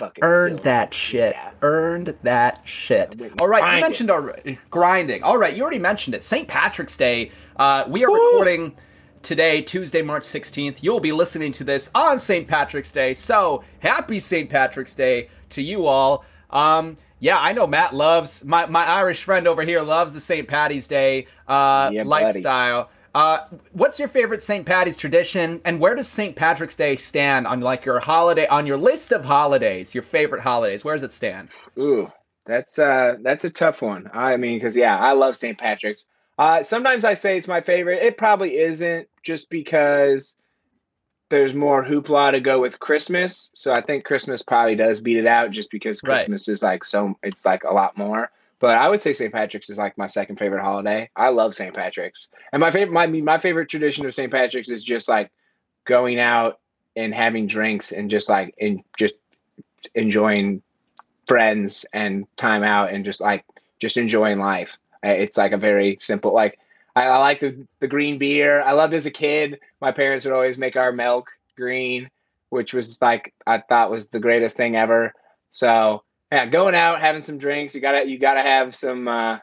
fucking 0.02 0.24
Earned 0.24 0.58
killed 0.58 0.66
that 0.66 0.94
shit. 0.94 1.34
Yeah. 1.34 1.52
Earned 1.62 2.18
that 2.24 2.62
shit. 2.66 3.16
I 3.18 3.22
went 3.22 3.42
All 3.42 3.48
right, 3.48 3.58
you 3.60 3.64
grinding. 3.64 3.82
mentioned 3.82 4.12
already 4.12 4.60
grinding. 4.70 5.24
All 5.24 5.38
right, 5.38 5.56
you 5.56 5.62
already 5.62 5.80
mentioned 5.80 6.16
it. 6.16 6.24
St. 6.24 6.48
Patrick's 6.48 6.98
Day. 6.98 7.32
Uh, 7.58 7.86
we 7.88 8.04
are 8.04 8.10
Woo! 8.10 8.18
recording 8.32 8.76
today, 9.22 9.62
Tuesday, 9.62 10.02
March 10.02 10.24
16th. 10.24 10.82
You'll 10.82 11.00
be 11.00 11.12
listening 11.12 11.52
to 11.54 11.64
this 11.64 11.92
on 11.94 12.20
St. 12.20 12.48
Patrick's 12.48 12.92
Day. 12.92 13.14
So 13.14 13.64
happy 13.80 14.20
St. 14.20 14.50
Patrick's 14.50 14.96
Day 14.96 15.30
to 15.50 15.62
you 15.62 15.86
all. 15.86 16.26
Um, 16.50 16.96
yeah, 17.20 17.38
I 17.40 17.54
know 17.54 17.68
Matt 17.68 17.94
loves 17.94 18.44
my, 18.44 18.66
my 18.66 18.84
Irish 18.84 19.24
friend 19.24 19.48
over 19.48 19.62
here 19.62 19.82
loves 19.82 20.12
the 20.12 20.20
St. 20.20 20.48
Patty's 20.48 20.88
Day 20.88 21.28
uh, 21.48 21.92
Yeah, 21.94 22.04
buddy. 22.04 22.42
Uh, 23.14 23.40
what's 23.74 24.00
your 24.00 24.08
favorite 24.08 24.42
St. 24.42 24.66
Patty's 24.66 24.96
tradition, 24.96 25.60
and 25.66 25.80
where 25.80 25.96
does 25.96 26.08
St. 26.08 26.36
Patrick's 26.36 26.76
Day 26.78 26.96
stand 26.96 27.46
on 27.46 27.60
like 27.60 27.84
your 27.84 28.00
holiday 28.00 28.48
on 28.48 28.66
your 28.66 28.78
list 28.78 29.12
of 29.12 29.26
holidays? 29.26 29.94
Your 29.94 30.04
favorite 30.04 30.42
holidays? 30.42 30.86
Where 30.86 30.96
does 30.96 31.04
it 31.04 31.12
stand? 31.12 31.50
Ooh, 31.78 32.10
that's 32.46 32.80
uh 32.80 33.16
that's 33.22 33.44
a 33.44 33.50
tough 33.50 33.82
one. 33.82 34.10
I 34.14 34.38
mean, 34.38 34.58
because 34.60 34.78
yeah, 34.78 34.98
I 34.98 35.12
love 35.12 35.36
St. 35.36 35.58
Patrick's. 35.58 36.06
Uh, 36.38 36.64
sometimes 36.64 37.04
I 37.04 37.14
say 37.14 37.38
it's 37.38 37.48
my 37.48 37.62
favorite. 37.62 38.02
It 38.02 38.18
probably 38.18 38.58
isn't, 38.58 39.08
just 39.22 39.50
because 39.50 40.38
there's 41.30 41.54
more 41.54 41.84
hoopla 41.84 42.32
to 42.32 42.40
go 42.40 42.60
with 42.60 42.80
Christmas. 42.80 43.52
So 43.56 43.72
I 43.74 43.82
think 43.82 44.06
Christmas 44.06 44.42
probably 44.42 44.76
does 44.76 45.02
beat 45.02 45.18
it 45.18 45.28
out, 45.28 45.52
just 45.52 45.70
because 45.70 46.02
Right. 46.04 46.16
Christmas 46.16 46.48
is 46.48 46.64
like 46.64 46.84
so. 46.84 47.16
It's 47.24 47.46
like 47.46 47.64
a 47.64 47.74
lot 47.74 47.98
more. 47.98 48.32
But 48.62 48.78
I 48.78 48.88
would 48.88 49.02
say 49.02 49.12
St. 49.12 49.34
Patrick's 49.34 49.72
is 49.72 49.80
like 49.80 49.98
my 49.98 50.06
second 50.06 50.38
favorite 50.38 50.62
holiday. 50.62 51.10
I 51.16 51.30
love 51.30 51.56
St. 51.56 51.74
Patrick's, 51.74 52.28
and 52.54 52.62
my 52.62 52.72
favorite 52.72 52.94
my 52.94 53.08
my 53.08 53.40
favorite 53.40 53.70
tradition 53.70 54.06
of 54.06 54.14
St. 54.14 54.32
Patrick's 54.32 54.70
is 54.70 54.84
just 54.84 55.10
like 55.10 55.32
going 55.86 56.20
out 56.20 56.60
and 56.96 57.14
having 57.14 57.48
drinks 57.48 57.92
and 57.92 58.10
just 58.10 58.30
like 58.30 58.54
in 58.60 58.84
just 58.98 59.16
enjoying 59.96 60.62
friends 61.28 61.88
and 61.92 62.28
time 62.38 62.62
out 62.62 62.94
and 62.94 63.04
just 63.04 63.20
like 63.20 63.44
just 63.80 63.98
enjoying 63.98 64.38
life. 64.38 64.78
It's 65.02 65.38
like 65.38 65.54
a 65.54 65.58
very 65.58 65.98
simple 66.00 66.32
like 66.32 66.60
I, 66.96 67.06
I 67.06 67.18
like 67.18 67.40
the 67.40 67.66
the 67.80 67.88
green 67.88 68.20
beer. 68.20 68.62
I 68.62 68.74
loved 68.74 68.94
as 68.94 69.08
a 69.08 69.12
kid. 69.12 69.60
My 69.82 69.92
parents 69.92 70.24
would 70.26 70.36
always 70.36 70.60
make 70.60 70.76
our 70.76 70.92
milk 70.92 71.32
green, 71.58 72.12
which 72.50 72.76
was 72.76 73.02
like 73.02 73.34
I 73.48 73.58
thought 73.58 73.90
was 73.90 74.10
the 74.10 74.20
greatest 74.20 74.56
thing 74.56 74.76
ever. 74.76 75.14
So 75.50 76.04
yeah, 76.32 76.46
going 76.46 76.76
out 76.76 77.02
having 77.02 77.22
some 77.22 77.38
drinks. 77.38 77.76
You 77.76 77.82
gotta 77.82 78.08
you 78.08 78.18
gotta 78.18 78.42
have 78.42 78.76
some. 78.76 79.08
uh 79.08 79.40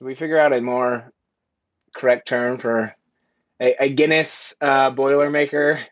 we 0.00 0.14
figure 0.14 0.38
out 0.38 0.52
a 0.52 0.60
more 0.60 1.12
correct 1.94 2.28
term 2.28 2.58
for 2.58 2.94
a, 3.60 3.84
a 3.84 3.88
Guinness 3.88 4.54
uh, 4.60 4.90
Boilermaker? 4.90 5.82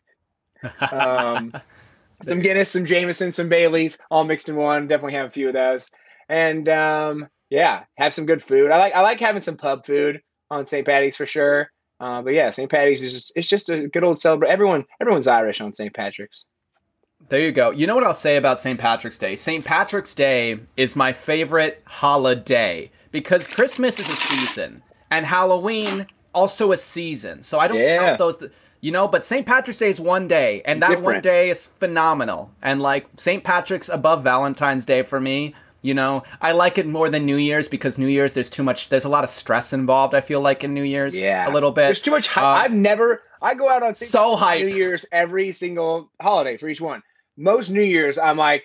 Um, 0.80 1.52
some 2.22 2.40
Guinness, 2.40 2.70
some 2.70 2.84
Jameson, 2.84 3.32
some 3.32 3.48
Baileys, 3.48 3.98
all 4.10 4.24
mixed 4.24 4.48
in 4.48 4.56
one. 4.56 4.88
Definitely 4.88 5.14
have 5.14 5.28
a 5.28 5.32
few 5.32 5.48
of 5.48 5.54
those. 5.54 5.90
And 6.28 6.68
um, 6.68 7.28
yeah, 7.50 7.84
have 7.96 8.14
some 8.14 8.26
good 8.26 8.42
food. 8.42 8.70
I 8.70 8.78
like 8.78 8.94
I 8.94 9.00
like 9.00 9.20
having 9.20 9.42
some 9.42 9.56
pub 9.56 9.86
food 9.86 10.20
on 10.50 10.66
St. 10.66 10.86
Patty's 10.86 11.16
for 11.16 11.26
sure. 11.26 11.70
Uh, 12.00 12.20
but 12.22 12.30
yeah, 12.30 12.50
St. 12.50 12.70
Patty's 12.70 13.02
is 13.02 13.12
just 13.12 13.32
it's 13.36 13.48
just 13.48 13.70
a 13.70 13.88
good 13.88 14.04
old 14.04 14.18
celebration. 14.18 14.52
Everyone 14.52 14.84
everyone's 15.00 15.28
Irish 15.28 15.60
on 15.60 15.72
St. 15.72 15.94
Patrick's. 15.94 16.44
There 17.32 17.40
you 17.40 17.50
go. 17.50 17.70
You 17.70 17.86
know 17.86 17.94
what 17.94 18.04
I'll 18.04 18.12
say 18.12 18.36
about 18.36 18.60
St. 18.60 18.78
Patrick's 18.78 19.16
Day? 19.16 19.36
St. 19.36 19.64
Patrick's 19.64 20.12
Day 20.14 20.60
is 20.76 20.94
my 20.94 21.14
favorite 21.14 21.80
holiday 21.86 22.90
because 23.10 23.48
Christmas 23.48 23.98
is 23.98 24.06
a 24.10 24.16
season 24.16 24.82
and 25.10 25.24
Halloween 25.24 26.06
also 26.34 26.72
a 26.72 26.76
season. 26.76 27.42
So 27.42 27.58
I 27.58 27.68
don't 27.68 27.78
Yeah. 27.78 27.96
count 28.04 28.18
those. 28.18 28.36
th- 28.36 28.52
you 28.82 28.92
know, 28.92 29.08
but 29.08 29.24
St. 29.24 29.46
Patrick's 29.46 29.78
Day 29.78 29.88
is 29.88 29.98
one 29.98 30.28
day, 30.28 30.60
and 30.66 30.76
It's 30.82 30.86
that 30.88 31.00
one 31.00 31.22
day 31.22 31.48
is 31.48 31.68
phenomenal. 31.80 32.50
And 32.60 32.82
like 32.82 33.06
St. 33.14 33.42
Patrick's 33.42 33.88
above 33.88 34.22
Valentine's 34.22 34.84
Day 34.84 35.00
for 35.00 35.18
me. 35.18 35.54
You 35.80 35.94
know, 35.94 36.24
I 36.42 36.52
like 36.52 36.76
it 36.76 36.86
more 36.86 37.08
than 37.08 37.24
New 37.24 37.36
Year's 37.36 37.66
because 37.66 37.96
New 37.96 38.08
Year's 38.08 38.34
there's 38.34 38.50
too 38.50 38.62
much. 38.62 38.90
There's 38.90 39.06
a 39.06 39.08
lot 39.08 39.24
of 39.24 39.30
stress 39.30 39.72
involved. 39.72 40.14
I 40.14 40.20
feel 40.20 40.42
like 40.42 40.64
in 40.64 40.74
New 40.74 40.82
Year's, 40.82 41.16
Yeah, 41.16 41.48
a 41.48 41.50
little 41.50 41.70
bit. 41.70 41.84
There's 41.84 42.02
too 42.02 42.10
much. 42.10 42.28
Hype. 42.28 42.44
Uh, 42.44 42.46
I've 42.46 42.74
never. 42.74 43.22
I 43.40 43.54
go 43.54 43.70
out 43.70 43.82
on 43.82 43.94
St. 43.94 44.10
so 44.10 44.38
New. 44.58 44.66
Year's 44.66 45.06
every 45.12 45.50
single 45.52 46.10
holiday 46.20 46.58
for 46.58 46.68
each 46.68 46.82
one. 46.82 47.02
Most 47.36 47.70
New 47.70 47.82
Year's, 47.82 48.18
I'm 48.18 48.36
like, 48.36 48.64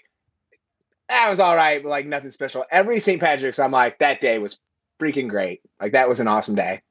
that 1.10 1.30
was 1.30 1.40
all 1.40 1.56
right, 1.56 1.82
but 1.82 1.90
like 1.90 2.06
nothing 2.06 2.32
special. 2.32 2.66
Every 2.72 3.00
St. 3.00 3.22
Patrick's, 3.22 3.60
I'm 3.60 3.72
like, 3.72 4.00
that 4.00 4.22
day 4.22 4.40
was 4.40 4.58
freaking 5.00 5.30
great. 5.30 5.62
Like 5.80 5.94
that 5.94 6.10
was 6.10 6.20
an 6.20 6.28
awesome 6.28 6.56
day. 6.56 6.82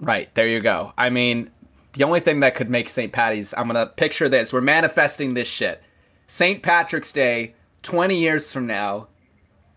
Right, 0.00 0.32
there 0.34 0.46
you 0.46 0.60
go. 0.60 0.92
I 0.96 1.10
mean, 1.10 1.50
the 1.94 2.04
only 2.04 2.20
thing 2.20 2.40
that 2.40 2.54
could 2.54 2.70
make 2.70 2.88
St. 2.88 3.12
Patty's, 3.12 3.54
I'm 3.56 3.68
going 3.68 3.74
to 3.74 3.92
picture 3.92 4.28
this. 4.28 4.52
We're 4.52 4.60
manifesting 4.60 5.34
this 5.34 5.48
shit. 5.48 5.82
St. 6.26 6.62
Patrick's 6.62 7.12
Day, 7.12 7.54
20 7.82 8.16
years 8.16 8.52
from 8.52 8.66
now, 8.66 9.08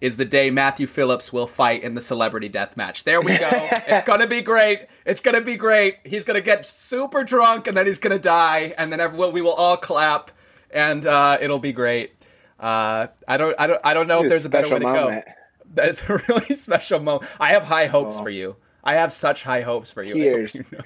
is 0.01 0.17
the 0.17 0.25
day 0.25 0.49
Matthew 0.51 0.87
Phillips 0.87 1.31
will 1.31 1.47
fight 1.47 1.83
in 1.83 1.95
the 1.95 2.01
celebrity 2.01 2.49
death 2.49 2.75
match. 2.75 3.03
There 3.03 3.21
we 3.21 3.37
go. 3.37 3.49
it's 3.51 4.05
going 4.05 4.19
to 4.19 4.27
be 4.27 4.41
great. 4.41 4.87
It's 5.05 5.21
going 5.21 5.35
to 5.35 5.41
be 5.41 5.55
great. 5.55 5.97
He's 6.03 6.23
going 6.23 6.35
to 6.35 6.41
get 6.41 6.65
super 6.65 7.23
drunk 7.23 7.67
and 7.67 7.77
then 7.77 7.85
he's 7.85 7.99
going 7.99 8.15
to 8.15 8.21
die 8.21 8.73
and 8.77 8.91
then 8.91 8.99
everyone 8.99 9.31
we 9.31 9.41
will 9.41 9.53
all 9.53 9.77
clap 9.77 10.31
and 10.73 11.05
uh, 11.05 11.37
it'll 11.41 11.59
be 11.59 11.71
great. 11.73 12.13
Uh, 12.59 13.07
I 13.27 13.37
don't 13.37 13.55
I 13.59 13.67
don't 13.67 13.81
I 13.83 13.93
don't 13.93 14.07
know 14.07 14.23
if 14.23 14.29
there's 14.29 14.45
a 14.45 14.49
better 14.49 14.67
way 14.69 14.79
to 14.79 14.81
special 14.81 14.93
go. 14.93 15.01
moment. 15.05 15.25
That's 15.73 16.01
a 16.09 16.21
really 16.29 16.53
special 16.55 16.99
moment. 16.99 17.29
I 17.39 17.53
have 17.53 17.63
high 17.63 17.87
hopes 17.87 18.17
Oh. 18.17 18.23
for 18.23 18.29
you. 18.29 18.55
I 18.83 18.93
have 18.93 19.11
such 19.13 19.43
high 19.43 19.61
hopes 19.61 19.91
for 19.91 20.03
you. 20.03 20.13
Tears. 20.13 20.55
you 20.55 20.63
know. 20.71 20.79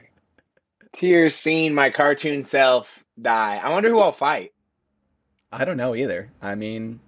Tears 0.94 1.36
seeing 1.36 1.74
my 1.74 1.90
cartoon 1.90 2.44
self 2.44 3.00
die. 3.22 3.58
I 3.62 3.70
wonder 3.70 3.90
who 3.90 4.00
I'll 4.00 4.12
fight. 4.14 4.54
I 5.52 5.66
don't 5.66 5.78
know 5.78 5.96
either. 5.96 6.30
I 6.42 6.56
mean, 6.56 7.00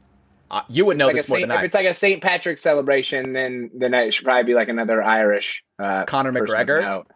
uh, 0.51 0.61
you 0.69 0.85
would 0.85 0.97
know 0.97 1.07
Like 1.07 1.15
this 1.15 1.27
more 1.29 1.37
Saint, 1.39 1.49
than 1.49 1.57
if 1.57 1.63
it's 1.63 1.75
like 1.75 1.85
a 1.85 1.93
St. 1.93 2.21
Patrick's 2.21 2.61
celebration, 2.61 3.33
then 3.33 3.69
then 3.73 3.93
it 3.93 4.13
should 4.13 4.25
probably 4.25 4.43
be 4.43 4.53
like 4.53 4.69
another 4.69 5.01
Irish. 5.03 5.63
Uh, 5.79 6.03
Conor 6.05 6.31
McGregor? 6.31 6.81
out. 6.83 7.07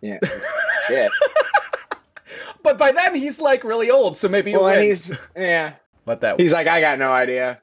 Yeah. 0.00 0.18
Shit. 0.86 1.10
But 2.62 2.78
by 2.78 2.92
then 2.92 3.14
he's 3.14 3.40
like 3.40 3.64
really 3.64 3.90
old, 3.90 4.16
so 4.16 4.28
maybe 4.28 4.52
well, 4.52 4.64
win. 4.64 4.88
he's 4.88 5.12
yeah. 5.36 5.74
what 6.04 6.20
that. 6.20 6.40
He's 6.40 6.52
like, 6.52 6.66
I 6.66 6.80
got 6.80 6.98
no 6.98 7.12
idea. 7.12 7.60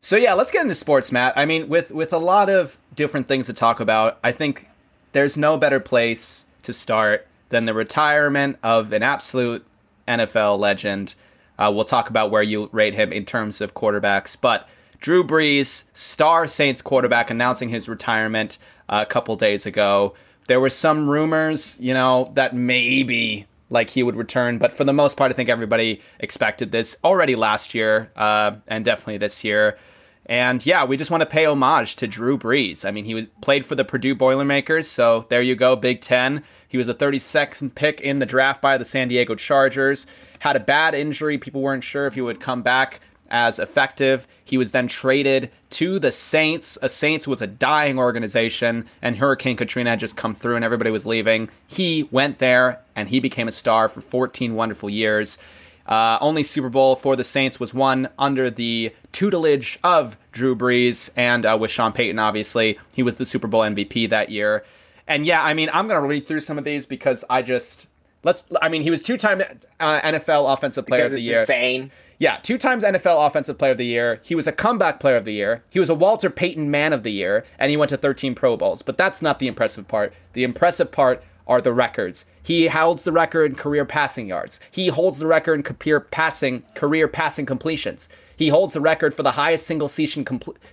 So 0.00 0.16
yeah, 0.16 0.34
let's 0.34 0.50
get 0.50 0.62
into 0.62 0.74
sports, 0.74 1.12
Matt. 1.12 1.38
I 1.38 1.44
mean, 1.44 1.68
with 1.68 1.92
with 1.92 2.12
a 2.12 2.18
lot 2.18 2.50
of 2.50 2.76
different 2.94 3.28
things 3.28 3.46
to 3.46 3.52
talk 3.52 3.80
about, 3.80 4.18
I 4.24 4.32
think 4.32 4.68
there's 5.12 5.36
no 5.36 5.56
better 5.56 5.80
place 5.80 6.46
to 6.64 6.72
start 6.72 7.26
than 7.50 7.66
the 7.66 7.74
retirement 7.74 8.58
of 8.62 8.92
an 8.92 9.02
absolute 9.02 9.64
NFL 10.08 10.58
legend. 10.58 11.14
Uh, 11.58 11.70
we'll 11.72 11.84
talk 11.84 12.10
about 12.10 12.30
where 12.30 12.42
you 12.42 12.68
rate 12.72 12.94
him 12.94 13.12
in 13.12 13.24
terms 13.24 13.60
of 13.60 13.74
quarterbacks, 13.74 14.36
but 14.40 14.68
Drew 14.98 15.22
Brees, 15.22 15.84
star 15.94 16.46
Saints 16.46 16.82
quarterback, 16.82 17.30
announcing 17.30 17.68
his 17.68 17.88
retirement 17.88 18.58
uh, 18.88 19.04
a 19.06 19.10
couple 19.10 19.36
days 19.36 19.66
ago. 19.66 20.14
There 20.46 20.60
were 20.60 20.70
some 20.70 21.08
rumors, 21.08 21.78
you 21.80 21.94
know, 21.94 22.30
that 22.34 22.54
maybe 22.54 23.46
like 23.70 23.88
he 23.88 24.02
would 24.02 24.16
return, 24.16 24.58
but 24.58 24.72
for 24.72 24.84
the 24.84 24.92
most 24.92 25.16
part, 25.16 25.32
I 25.32 25.34
think 25.34 25.48
everybody 25.48 26.00
expected 26.20 26.72
this 26.72 26.94
already 27.02 27.34
last 27.34 27.74
year 27.74 28.12
uh, 28.16 28.56
and 28.68 28.84
definitely 28.84 29.18
this 29.18 29.42
year. 29.44 29.78
And 30.26 30.64
yeah, 30.64 30.84
we 30.84 30.96
just 30.96 31.10
want 31.10 31.22
to 31.22 31.26
pay 31.26 31.46
homage 31.46 31.96
to 31.96 32.06
Drew 32.06 32.38
Brees. 32.38 32.84
I 32.84 32.90
mean, 32.90 33.04
he 33.04 33.14
was 33.14 33.26
played 33.40 33.66
for 33.66 33.74
the 33.74 33.84
Purdue 33.84 34.14
Boilermakers, 34.14 34.88
so 34.88 35.26
there 35.30 35.42
you 35.42 35.56
go, 35.56 35.74
Big 35.74 36.00
Ten. 36.00 36.44
He 36.68 36.78
was 36.78 36.88
a 36.88 36.94
32nd 36.94 37.74
pick 37.74 38.00
in 38.00 38.18
the 38.18 38.26
draft 38.26 38.62
by 38.62 38.78
the 38.78 38.84
San 38.84 39.08
Diego 39.08 39.34
Chargers. 39.34 40.06
Had 40.38 40.56
a 40.56 40.60
bad 40.60 40.94
injury. 40.94 41.38
People 41.38 41.60
weren't 41.60 41.84
sure 41.84 42.06
if 42.06 42.14
he 42.14 42.20
would 42.20 42.40
come 42.40 42.62
back 42.62 43.00
as 43.32 43.58
effective. 43.58 44.28
He 44.44 44.56
was 44.56 44.70
then 44.70 44.86
traded 44.86 45.50
to 45.70 45.98
the 45.98 46.12
Saints. 46.12 46.78
A 46.82 46.88
Saints 46.88 47.26
was 47.26 47.42
a 47.42 47.46
dying 47.46 47.98
organization, 47.98 48.86
and 49.00 49.16
Hurricane 49.16 49.56
Katrina 49.56 49.90
had 49.90 50.00
just 50.00 50.16
come 50.16 50.34
through 50.34 50.56
and 50.56 50.64
everybody 50.64 50.90
was 50.90 51.06
leaving. 51.06 51.48
He 51.66 52.06
went 52.12 52.38
there 52.38 52.80
and 52.94 53.08
he 53.08 53.18
became 53.18 53.48
a 53.48 53.52
star 53.52 53.88
for 53.88 54.00
14 54.02 54.54
wonderful 54.54 54.90
years. 54.90 55.38
Uh, 55.86 56.18
only 56.20 56.42
Super 56.42 56.68
Bowl 56.68 56.94
for 56.94 57.16
the 57.16 57.24
Saints 57.24 57.58
was 57.58 57.74
won 57.74 58.08
under 58.18 58.50
the 58.50 58.94
tutelage 59.10 59.80
of 59.82 60.16
Drew 60.30 60.54
Brees 60.54 61.10
and 61.16 61.44
uh, 61.44 61.56
with 61.60 61.70
Sean 61.70 61.92
Payton, 61.92 62.18
obviously. 62.18 62.78
He 62.92 63.02
was 63.02 63.16
the 63.16 63.26
Super 63.26 63.48
Bowl 63.48 63.62
MVP 63.62 64.10
that 64.10 64.30
year. 64.30 64.64
And 65.08 65.26
yeah, 65.26 65.42
I 65.42 65.54
mean, 65.54 65.68
I'm 65.72 65.88
going 65.88 66.00
to 66.00 66.06
read 66.06 66.24
through 66.24 66.40
some 66.40 66.58
of 66.58 66.64
these 66.64 66.86
because 66.86 67.24
I 67.28 67.42
just. 67.42 67.88
Let's. 68.24 68.44
I 68.60 68.68
mean, 68.68 68.82
he 68.82 68.90
was 68.90 69.02
two-time 69.02 69.42
uh, 69.80 70.00
NFL 70.00 70.52
Offensive 70.52 70.86
Player 70.86 71.02
because 71.02 71.12
of 71.12 71.16
the 71.16 71.22
Year. 71.22 71.40
Insane. 71.40 71.90
Yeah, 72.18 72.36
two 72.36 72.56
times 72.56 72.84
NFL 72.84 73.26
Offensive 73.26 73.58
Player 73.58 73.72
of 73.72 73.78
the 73.78 73.86
Year. 73.86 74.20
He 74.22 74.36
was 74.36 74.46
a 74.46 74.52
comeback 74.52 75.00
Player 75.00 75.16
of 75.16 75.24
the 75.24 75.32
Year. 75.32 75.64
He 75.70 75.80
was 75.80 75.88
a 75.88 75.94
Walter 75.94 76.30
Payton 76.30 76.70
Man 76.70 76.92
of 76.92 77.02
the 77.02 77.10
Year, 77.10 77.44
and 77.58 77.68
he 77.70 77.76
went 77.76 77.88
to 77.88 77.96
13 77.96 78.36
Pro 78.36 78.56
Bowls. 78.56 78.80
But 78.80 78.96
that's 78.96 79.22
not 79.22 79.40
the 79.40 79.48
impressive 79.48 79.88
part. 79.88 80.14
The 80.34 80.44
impressive 80.44 80.92
part 80.92 81.24
are 81.48 81.60
the 81.60 81.72
records. 81.72 82.24
He 82.42 82.68
holds 82.68 83.04
the 83.04 83.12
record 83.12 83.50
in 83.50 83.56
career 83.56 83.84
passing 83.84 84.28
yards. 84.28 84.60
He 84.70 84.88
holds 84.88 85.18
the 85.18 85.26
record 85.26 85.54
in 85.54 85.62
career 85.62 86.00
passing 86.00 86.62
career 86.74 87.08
passing 87.08 87.46
completions. 87.46 88.08
He 88.36 88.48
holds 88.48 88.74
the 88.74 88.80
record 88.80 89.14
for 89.14 89.22
the 89.22 89.32
highest 89.32 89.66
single 89.66 89.88
season 89.88 90.24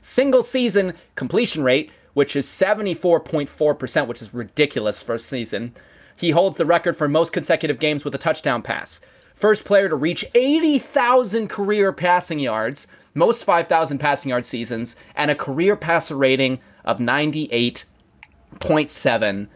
single 0.02 0.44
season 0.44 0.94
completion 1.16 1.64
rate, 1.64 1.92
which 2.14 2.36
is 2.36 2.46
74.4%, 2.46 4.08
which 4.08 4.22
is 4.22 4.34
ridiculous 4.34 5.02
for 5.02 5.16
a 5.16 5.20
season. 5.20 5.74
He 6.20 6.32
holds 6.32 6.58
the 6.58 6.66
record 6.66 6.98
for 6.98 7.08
most 7.08 7.34
consecutive 7.34 7.80
games 7.80 8.04
with 8.04 8.14
a 8.14 8.20
touchdown 8.20 8.62
pass. 8.62 9.00
First 9.36 9.64
player 9.66 9.88
to 9.88 9.96
reach 9.96 10.26
80,000 10.36 11.48
career 11.48 11.94
passing 11.94 12.40
yards, 12.40 12.88
most 13.14 13.44
5,000 13.44 14.00
passing 14.00 14.30
yard 14.30 14.46
seasons, 14.46 14.96
and 15.16 15.32
a 15.32 15.36
career 15.36 15.76
passer 15.76 16.16
rating 16.16 16.60
of 16.84 17.00
98.7 17.00 19.48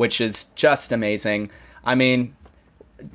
which 0.00 0.18
is 0.18 0.44
just 0.54 0.92
amazing. 0.92 1.50
I 1.84 1.94
mean, 1.94 2.34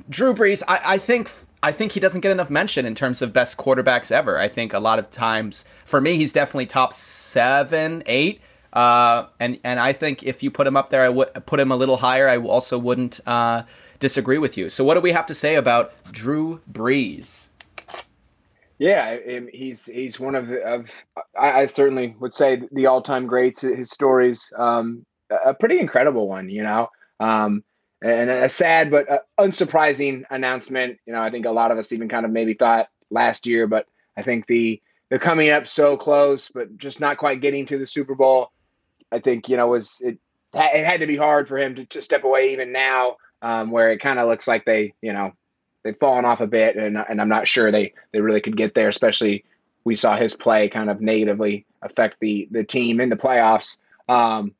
Drew 0.08 0.32
Brees, 0.32 0.62
I, 0.68 0.80
I 0.84 0.98
think 0.98 1.28
I 1.60 1.72
think 1.72 1.90
he 1.90 1.98
doesn't 1.98 2.20
get 2.20 2.30
enough 2.30 2.48
mention 2.48 2.86
in 2.86 2.94
terms 2.94 3.22
of 3.22 3.32
best 3.32 3.56
quarterbacks 3.56 4.12
ever. 4.12 4.38
I 4.38 4.46
think 4.46 4.72
a 4.72 4.78
lot 4.78 5.00
of 5.00 5.10
times, 5.10 5.64
for 5.84 6.00
me, 6.00 6.14
he's 6.14 6.32
definitely 6.32 6.66
top 6.66 6.92
seven, 6.92 8.04
eight. 8.06 8.40
Uh, 8.76 9.26
and 9.40 9.58
and 9.64 9.80
I 9.80 9.94
think 9.94 10.22
if 10.22 10.42
you 10.42 10.50
put 10.50 10.66
him 10.66 10.76
up 10.76 10.90
there, 10.90 11.00
I 11.00 11.08
would 11.08 11.32
put 11.46 11.58
him 11.58 11.72
a 11.72 11.76
little 11.76 11.96
higher. 11.96 12.28
I 12.28 12.36
also 12.36 12.78
wouldn't 12.78 13.20
uh, 13.26 13.62
disagree 14.00 14.36
with 14.36 14.58
you. 14.58 14.68
So, 14.68 14.84
what 14.84 14.94
do 14.94 15.00
we 15.00 15.12
have 15.12 15.24
to 15.26 15.34
say 15.34 15.54
about 15.54 15.94
Drew 16.12 16.60
Brees? 16.70 17.48
Yeah, 18.78 19.16
he's 19.50 19.86
he's 19.86 20.20
one 20.20 20.34
of 20.34 20.50
of 20.50 20.90
I, 21.40 21.62
I 21.62 21.66
certainly 21.66 22.14
would 22.20 22.34
say 22.34 22.60
the 22.70 22.84
all 22.84 23.00
time 23.00 23.26
greats. 23.26 23.62
His 23.62 23.90
stories, 23.90 24.52
um, 24.58 25.06
a 25.30 25.54
pretty 25.54 25.78
incredible 25.78 26.28
one, 26.28 26.50
you 26.50 26.62
know. 26.62 26.90
Um, 27.18 27.64
and 28.02 28.28
a 28.28 28.50
sad 28.50 28.90
but 28.90 29.10
uh, 29.10 29.18
unsurprising 29.40 30.24
announcement. 30.28 30.98
You 31.06 31.14
know, 31.14 31.22
I 31.22 31.30
think 31.30 31.46
a 31.46 31.50
lot 31.50 31.70
of 31.70 31.78
us 31.78 31.92
even 31.92 32.10
kind 32.10 32.26
of 32.26 32.30
maybe 32.30 32.52
thought 32.52 32.90
last 33.10 33.46
year, 33.46 33.66
but 33.66 33.86
I 34.18 34.22
think 34.22 34.48
the 34.48 34.82
the 35.08 35.18
coming 35.18 35.48
up 35.48 35.66
so 35.66 35.96
close, 35.96 36.50
but 36.50 36.76
just 36.76 37.00
not 37.00 37.16
quite 37.16 37.40
getting 37.40 37.64
to 37.64 37.78
the 37.78 37.86
Super 37.86 38.14
Bowl. 38.14 38.50
I 39.12 39.20
think 39.20 39.48
you 39.48 39.56
know 39.56 39.68
was 39.68 40.00
it. 40.00 40.18
It 40.54 40.86
had 40.86 41.00
to 41.00 41.06
be 41.06 41.16
hard 41.16 41.48
for 41.48 41.58
him 41.58 41.74
to, 41.74 41.84
to 41.86 42.00
step 42.00 42.24
away 42.24 42.52
even 42.52 42.72
now, 42.72 43.16
um, 43.42 43.70
where 43.70 43.90
it 43.90 44.00
kind 44.00 44.18
of 44.18 44.26
looks 44.26 44.48
like 44.48 44.64
they, 44.64 44.94
you 45.02 45.12
know, 45.12 45.32
they've 45.82 45.98
fallen 45.98 46.24
off 46.24 46.40
a 46.40 46.46
bit, 46.46 46.76
and 46.76 46.96
and 46.96 47.20
I'm 47.20 47.28
not 47.28 47.46
sure 47.46 47.70
they 47.70 47.92
they 48.12 48.20
really 48.20 48.40
could 48.40 48.56
get 48.56 48.74
there. 48.74 48.88
Especially 48.88 49.44
we 49.84 49.96
saw 49.96 50.16
his 50.16 50.34
play 50.34 50.68
kind 50.68 50.90
of 50.90 51.00
negatively 51.00 51.66
affect 51.82 52.16
the 52.20 52.48
the 52.50 52.64
team 52.64 53.00
in 53.00 53.08
the 53.08 53.16
playoffs. 53.16 53.78
Um, 54.08 54.54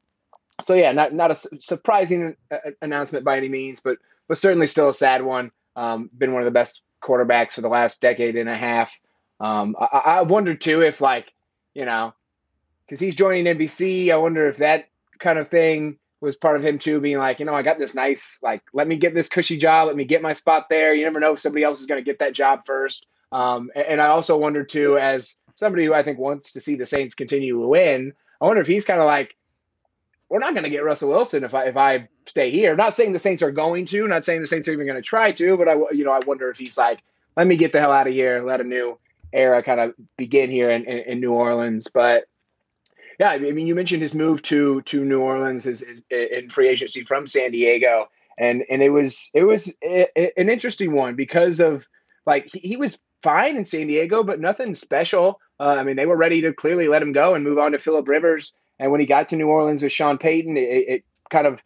so 0.61 0.75
yeah, 0.75 0.93
not 0.93 1.13
not 1.13 1.31
a 1.31 1.61
surprising 1.61 2.37
announcement 2.81 3.25
by 3.25 3.37
any 3.37 3.49
means, 3.49 3.81
but 3.81 3.99
but 4.29 4.39
certainly 4.39 4.67
still 4.67 4.89
a 4.89 4.95
sad 4.95 5.23
one. 5.23 5.51
Um, 5.75 6.11
been 6.17 6.33
one 6.33 6.43
of 6.43 6.47
the 6.47 6.53
best 6.53 6.83
quarterbacks 7.03 7.53
for 7.53 7.61
the 7.61 7.69
last 7.69 8.01
decade 8.01 8.37
and 8.37 8.49
a 8.49 8.57
half. 8.57 8.93
Um, 9.41 9.77
I, 9.79 9.99
I 10.05 10.23
wonder 10.23 10.55
too 10.55 10.83
if 10.83 11.01
like 11.01 11.33
you 11.75 11.85
know, 11.85 12.15
because 12.87 13.01
he's 13.01 13.15
joining 13.15 13.45
NBC. 13.45 14.11
I 14.11 14.17
wonder 14.17 14.49
if 14.49 14.59
that 14.59 14.89
kind 15.19 15.39
of 15.39 15.51
thing 15.51 15.99
was 16.21 16.37
part 16.37 16.57
of 16.57 16.65
him 16.65 16.79
too, 16.79 17.01
being 17.01 17.19
like, 17.19 17.41
you 17.41 17.47
know, 17.47 17.55
I 17.55 17.63
got 17.63 17.79
this 17.79 17.95
nice 17.95 18.41
like, 18.43 18.63
let 18.73 18.89
me 18.89 18.97
get 18.97 19.15
this 19.15 19.29
cushy 19.29 19.57
job, 19.57 19.87
let 19.87 19.97
me 19.97 20.05
get 20.05 20.23
my 20.23 20.33
spot 20.33 20.67
there. 20.71 20.95
You 20.95 21.05
never 21.05 21.21
know 21.21 21.33
if 21.33 21.41
somebody 21.41 21.65
else 21.65 21.81
is 21.81 21.87
going 21.87 22.03
to 22.03 22.05
get 22.05 22.19
that 22.21 22.33
job 22.33 22.63
first. 22.65 23.07
Um, 23.33 23.71
and, 23.75 24.01
I 24.01 24.07
also 24.07 24.37
wonder 24.37 24.65
too, 24.65 24.99
as 24.99 25.39
somebody 25.57 25.85
who 25.85 25.93
I 25.93 26.03
think 26.03 26.19
wants 26.19 26.53
to 26.53 26.61
see 26.61 26.77
the 26.77 26.87
Saints 26.87 27.15
continue 27.15 27.61
to 27.61 27.67
win, 27.67 28.13
I 28.41 28.47
wonder 28.47 28.63
if 28.63 28.69
he's 28.69 28.85
kind 28.85 29.01
of 29.01 29.07
like 29.07 29.35
we're 30.29 30.39
not 30.39 30.55
going 30.55 30.65
to 30.65 30.71
get 30.71 30.85
Russell 30.85 31.11
Wilson 31.11 31.45
if 31.45 31.55
I 31.55 31.65
if 31.65 31.77
I 31.77 32.09
stay 32.27 32.51
here. 32.51 32.75
Not 32.77 32.95
saying 32.95 33.13
the 33.13 33.19
Saints 33.19 33.43
are 33.43 33.51
going 33.51 33.85
to, 33.87 34.07
not 34.07 34.25
saying 34.25 34.41
the 34.41 34.47
Saints 34.47 34.69
are 34.69 34.73
even 34.73 34.87
going 34.87 35.01
to 35.01 35.03
try 35.03 35.33
to, 35.33 35.57
but 35.57 35.69
I 35.69 35.75
you 35.93 36.05
know 36.05 36.13
I 36.13 36.21
wonder 36.25 36.51
if 36.51 36.57
he's 36.57 36.79
like, 36.79 37.01
let 37.37 37.47
me 37.47 37.57
get 37.57 37.73
the 37.73 37.81
hell 37.81 37.93
out 37.93 38.07
of 38.07 38.13
here, 38.13 38.43
let 38.45 38.61
a 38.61 38.65
new 38.65 38.99
era 39.33 39.63
kind 39.63 39.81
of 39.81 39.95
begin 40.17 40.51
here 40.51 40.71
in, 40.71 40.85
in, 40.85 40.99
in 40.99 41.21
New 41.21 41.33
Orleans. 41.33 41.89
But 41.93 42.25
yeah, 43.19 43.31
I 43.31 43.39
mean, 43.39 43.67
you 43.67 43.75
mentioned 43.75 44.03
his 44.03 44.15
move 44.15 44.43
to 44.43 44.83
to 44.83 45.05
New 45.05 45.21
Orleans 45.21 45.67
is, 45.67 45.85
in 46.11 46.51
free 46.51 46.69
agency 46.69 47.05
from 47.05 47.27
San 47.27 47.53
Diego, 47.53 48.09
and 48.39 48.65
and 48.71 48.83
it 48.83 48.91
was 48.91 49.31
it 49.35 49.45
was 49.45 49.73
a, 49.83 50.07
a, 50.17 50.39
an 50.39 50.49
interesting 50.49 50.93
one 50.93 51.15
because 51.15 51.61
of 51.61 51.87
like 52.27 52.49
he, 52.53 52.61
he 52.61 52.77
was 52.77 52.99
fine 53.23 53.57
in 53.57 53.65
San 53.65 53.87
Diego, 53.87 54.23
but 54.23 54.41
nothing 54.41 54.75
special. 54.75 55.41
Uh, 55.59 55.77
I 55.79 55.83
mean, 55.83 55.97
they 55.97 56.07
were 56.07 56.17
ready 56.17 56.43
to 56.43 56.53
clearly 56.53 56.89
let 56.89 57.03
him 57.03 57.13
go 57.13 57.35
and 57.35 57.43
move 57.43 57.59
on 57.59 57.73
to 57.73 57.79
Philip 57.79 58.07
Rivers. 58.07 58.53
And 58.79 58.91
when 58.91 59.01
he 59.01 59.07
got 59.07 59.29
to 59.29 59.37
New 59.37 59.49
Orleans 59.49 59.83
with 59.83 59.93
Sean 59.93 60.19
Payton, 60.19 60.57
it, 60.57 60.61
it 60.61 61.05
kind 61.31 61.47
of 61.47 61.61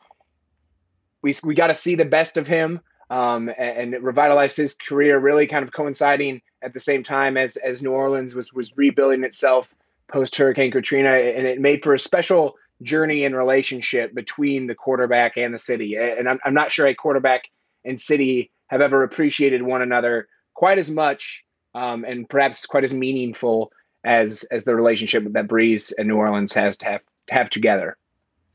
we 1.22 1.34
we 1.42 1.54
got 1.54 1.66
to 1.68 1.74
see 1.74 1.96
the 1.96 2.04
best 2.04 2.36
of 2.36 2.46
him 2.46 2.80
um, 3.10 3.48
and, 3.48 3.78
and 3.78 3.94
it 3.94 4.02
revitalized 4.02 4.56
his 4.56 4.74
career. 4.74 5.18
Really, 5.18 5.46
kind 5.46 5.64
of 5.64 5.72
coinciding 5.72 6.42
at 6.62 6.72
the 6.72 6.80
same 6.80 7.02
time 7.02 7.36
as 7.36 7.56
as 7.56 7.82
New 7.82 7.90
Orleans 7.90 8.34
was 8.34 8.52
was 8.52 8.76
rebuilding 8.76 9.24
itself 9.24 9.74
post 10.10 10.36
Hurricane 10.36 10.70
Katrina, 10.70 11.10
and 11.10 11.46
it 11.46 11.60
made 11.60 11.82
for 11.82 11.94
a 11.94 11.98
special 11.98 12.54
journey 12.82 13.24
and 13.24 13.36
relationship 13.36 14.14
between 14.14 14.66
the 14.66 14.74
quarterback 14.74 15.36
and 15.36 15.52
the 15.52 15.58
city. 15.58 15.96
And 15.96 16.28
I'm, 16.28 16.38
I'm 16.44 16.54
not 16.54 16.72
sure 16.72 16.86
a 16.86 16.94
quarterback 16.94 17.44
and 17.84 18.00
city 18.00 18.50
have 18.68 18.80
ever 18.80 19.02
appreciated 19.02 19.62
one 19.62 19.82
another 19.82 20.28
quite 20.54 20.78
as 20.78 20.90
much 20.90 21.44
um, 21.74 22.04
and 22.04 22.28
perhaps 22.28 22.66
quite 22.66 22.84
as 22.84 22.92
meaningful 22.92 23.72
as 24.04 24.44
as 24.50 24.64
the 24.64 24.74
relationship 24.74 25.24
that 25.32 25.46
Brees 25.46 25.92
and 25.96 26.08
New 26.08 26.16
Orleans 26.16 26.54
has 26.54 26.76
to 26.78 26.86
have 26.86 27.00
have 27.28 27.50
together. 27.50 27.96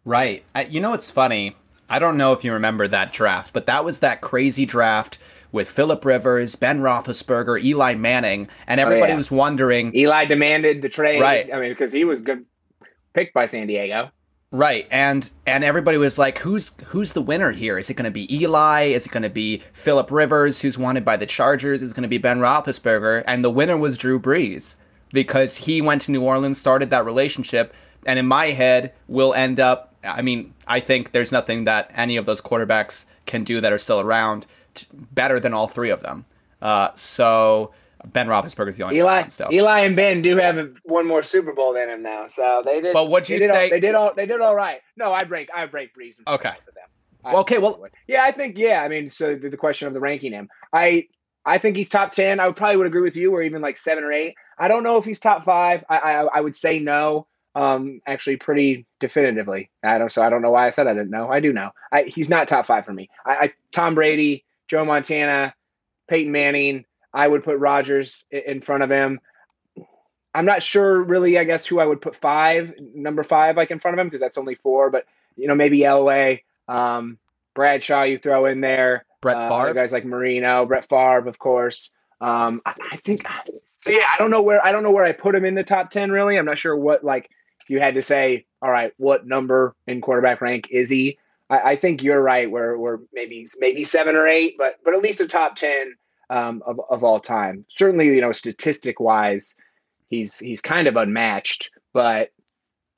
Right. 0.04 0.44
I, 0.54 0.64
you 0.66 0.80
know 0.80 0.92
what's 0.92 1.12
funny? 1.12 1.56
I 1.90 2.00
don't 2.00 2.18
know 2.18 2.34
if 2.34 2.44
you 2.44 2.54
remember 2.54 2.88
that 2.88 3.14
draft, 3.14 3.54
but 3.54 3.68
that 3.68 3.86
was 3.86 4.00
that 4.00 4.22
crazy 4.22 4.66
draft 4.66 5.18
with 5.52 5.70
Philip 5.70 6.04
Rivers, 6.04 6.56
Ben 6.56 6.82
Roethlisberger, 6.82 7.64
Eli 7.64 7.96
Manning, 7.96 8.48
and 8.68 8.80
oh, 8.80 8.84
everybody 8.84 9.12
oh, 9.12 9.16
yeah. 9.16 9.18
was 9.18 9.32
wondering. 9.32 9.96
Eli 9.96 10.26
demanded 10.26 10.82
the 10.82 10.90
trade. 10.90 11.22
Right. 11.22 11.52
I 11.54 11.60
mean, 11.60 11.70
because 11.72 11.92
he 11.92 12.04
was 12.04 12.22
good 12.22 12.46
picked 13.14 13.34
by 13.34 13.46
San 13.46 13.68
Diego. 13.68 14.12
Right, 14.52 14.88
and 14.90 15.30
and 15.46 15.64
everybody 15.64 15.98
was 15.98 16.18
like, 16.18 16.38
"Who's 16.38 16.72
who's 16.86 17.14
the 17.14 17.22
winner 17.22 17.52
here? 17.52 17.78
Is 17.78 17.90
it 17.90 17.96
going 17.96 18.06
to 18.06 18.12
be 18.12 18.34
Eli? 18.34 18.84
Is 18.84 19.06
it 19.06 19.12
going 19.12 19.24
to 19.24 19.30
be 19.30 19.64
Philip 19.74 20.12
Rivers, 20.12 20.62
who's 20.62 20.78
wanted 20.78 21.04
by 21.04 21.18
the 21.18 21.26
Chargers? 21.26 21.82
Is 21.82 21.92
it 21.92 21.96
going 21.96 22.04
to 22.04 22.10
be 22.10 22.20
Ben 22.20 22.40
Roethlisberger?" 22.40 23.24
And 23.28 23.44
the 23.44 23.50
winner 23.50 23.76
was 23.76 23.98
Drew 23.98 24.20
Brees 24.20 24.78
because 25.12 25.58
he 25.58 25.82
went 25.82 26.04
to 26.04 26.12
New 26.12 26.22
Orleans, 26.22 26.58
started 26.58 26.90
that 26.92 27.06
relationship, 27.06 27.74
and 28.06 28.20
in 28.20 28.28
my 28.28 28.48
head 28.48 28.94
will 29.08 29.34
end 29.34 29.60
up. 29.60 29.96
I 30.04 30.22
mean, 30.22 30.54
I 30.68 30.80
think 30.80 31.12
there's 31.12 31.32
nothing 31.32 31.66
that 31.66 31.92
any 31.94 32.16
of 32.16 32.26
those 32.26 32.40
quarterbacks 32.40 33.06
can 33.26 33.44
do 33.44 33.60
that 33.60 33.74
are 33.74 33.80
still 33.80 34.00
around 34.00 34.46
t- 34.76 34.88
better 34.92 35.40
than 35.40 35.54
all 35.54 35.68
three 35.68 35.90
of 35.90 36.02
them. 36.02 36.26
Uh, 36.62 36.90
so 36.96 37.72
Ben 38.06 38.28
Roethlisberger's 38.28 38.78
the 38.78 38.84
only 38.84 38.98
Eli, 38.98 39.22
one. 39.22 39.30
So. 39.30 39.50
Eli 39.52 39.80
and 39.82 39.96
Ben 39.96 40.22
do 40.22 40.38
have 40.38 40.70
one 40.84 41.08
more 41.08 41.24
Super 41.24 41.54
Bowl 41.54 41.74
than 41.74 41.90
him 41.90 42.04
now, 42.04 42.28
so 42.28 42.62
they 42.64 42.82
did. 42.82 42.94
But 42.94 43.10
what'd 43.10 43.30
you 43.30 43.40
they 43.40 43.48
did 43.48 43.52
say- 43.54 43.64
All, 43.64 43.70
they 43.72 43.80
did 43.80 43.96
all. 43.96 44.14
They 44.14 44.26
did 44.26 44.42
all 44.42 44.56
right. 44.56 44.82
No, 44.96 45.12
I 45.14 45.24
break. 45.24 45.50
I 45.54 45.66
break 45.66 45.94
Breeze. 45.94 46.20
and 46.20 46.28
Okay. 46.28 46.54
for 46.66 46.72
them. 46.72 46.84
Well, 47.24 47.38
okay, 47.42 47.58
well- 47.58 47.84
yeah, 48.08 48.24
I 48.24 48.32
think 48.32 48.58
yeah. 48.58 48.84
I 48.84 48.88
mean, 48.88 49.10
so 49.10 49.36
the, 49.36 49.50
the 49.50 49.58
question 49.58 49.88
of 49.88 49.94
the 49.96 50.00
ranking 50.00 50.32
him, 50.32 50.50
I 50.72 51.08
I 51.46 51.58
think 51.58 51.76
he's 51.78 51.90
top 51.90 52.12
ten. 52.12 52.40
I 52.40 52.48
would 52.48 52.56
probably 52.56 52.78
would 52.78 52.88
agree 52.88 53.02
with 53.02 53.16
you, 53.16 53.32
or 53.34 53.42
even 53.42 53.62
like 53.62 53.78
seven 53.78 54.04
or 54.04 54.12
eight. 54.12 54.36
I 54.60 54.68
don't 54.68 54.84
know 54.84 54.98
if 54.98 55.06
he's 55.06 55.20
top 55.20 55.44
five. 55.44 55.84
I 55.90 55.98
I, 55.98 56.12
I 56.38 56.42
would 56.42 56.56
say 56.56 56.80
no. 56.80 57.28
Um, 57.56 58.02
actually, 58.06 58.36
pretty 58.36 58.86
definitively. 59.00 59.70
I 59.84 59.98
don't. 59.98 60.12
So 60.12 60.22
I 60.22 60.30
don't 60.30 60.42
know 60.42 60.52
why 60.52 60.68
I 60.68 60.70
said 60.72 60.88
I 60.88 60.94
didn't 60.94 61.10
know. 61.10 61.32
I 61.32 61.40
do 61.40 61.54
know. 61.54 61.72
I, 61.92 62.04
he's 62.04 62.30
not 62.30 62.48
top 62.48 62.66
five 62.68 62.86
for 62.86 62.94
me. 62.94 63.10
I, 63.26 63.32
I 63.36 63.54
Tom 63.72 63.96
Brady, 63.96 64.44
Joe 64.68 64.86
Montana, 64.86 65.54
Peyton 66.08 66.32
Manning. 66.32 66.86
I 67.14 67.28
would 67.28 67.44
put 67.44 67.58
Rodgers 67.58 68.26
in 68.30 68.62
front 68.62 68.84
of 68.84 68.90
him. 68.90 69.20
I'm 70.34 70.46
not 70.46 70.62
sure 70.62 71.02
really. 71.02 71.38
I 71.38 71.46
guess 71.46 71.66
who 71.66 71.80
I 71.80 71.86
would 71.86 72.02
put 72.02 72.16
five, 72.16 72.74
number 72.94 73.24
five, 73.24 73.56
like 73.56 73.72
in 73.72 73.80
front 73.80 73.98
of 73.98 74.02
him 74.02 74.08
because 74.08 74.20
that's 74.20 74.38
only 74.38 74.56
four. 74.56 74.90
But 74.90 75.06
you 75.38 75.48
know, 75.48 75.56
maybe 75.56 75.80
Elway, 75.80 76.42
um, 76.68 77.18
Bradshaw. 77.54 78.04
You 78.04 78.18
throw 78.18 78.46
in 78.46 78.60
there. 78.62 79.06
Brett 79.22 79.38
Uh, 79.38 79.50
Favre. 79.50 79.62
other 79.70 79.74
guys 79.74 79.94
like 79.94 80.06
Marino, 80.06 80.66
Brett 80.66 80.88
Favre, 80.90 81.28
of 81.28 81.40
course. 81.40 81.92
Um, 82.22 82.62
I, 82.66 82.76
I 82.92 82.98
think 82.98 83.26
so. 83.78 83.92
Yeah, 83.92 84.06
I 84.14 84.18
don't 84.18 84.30
know 84.30 84.42
where 84.42 84.64
I 84.66 84.72
don't 84.74 84.84
know 84.84 84.92
where 84.92 85.06
I 85.06 85.14
put 85.14 85.36
him 85.36 85.46
in 85.46 85.56
the 85.56 85.64
top 85.64 85.90
ten. 85.90 86.12
Really, 86.12 86.38
I'm 86.38 86.46
not 86.46 86.58
sure 86.58 86.76
what 86.76 87.04
like 87.04 87.30
if 87.62 87.70
you 87.70 87.80
had 87.80 87.96
to 87.96 88.02
say, 88.04 88.46
all 88.62 88.70
right, 88.70 88.92
what 88.98 89.26
number 89.26 89.74
in 89.88 90.02
quarterback 90.02 90.42
rank 90.42 90.68
is 90.70 90.90
he? 90.90 91.18
I, 91.50 91.60
I 91.60 91.76
think 91.76 92.02
you're 92.02 92.22
right. 92.22 92.50
Where 92.50 92.78
we're 92.78 93.00
maybe 93.14 93.48
maybe 93.60 93.84
seven 93.84 94.16
or 94.16 94.28
eight, 94.28 94.56
but 94.58 94.76
but 94.84 94.94
at 94.94 95.02
least 95.02 95.22
a 95.22 95.28
top 95.28 95.56
ten 95.56 95.96
um, 96.30 96.64
of 96.66 96.80
of 96.90 97.04
all 97.04 97.20
time. 97.20 97.66
Certainly, 97.70 98.08
you 98.08 98.22
know, 98.22 98.32
statistic 98.32 99.00
wise, 99.00 99.56
he's 100.10 100.40
he's 100.40 100.62
kind 100.62 100.88
of 100.88 100.96
unmatched. 100.96 101.72
But 101.94 102.32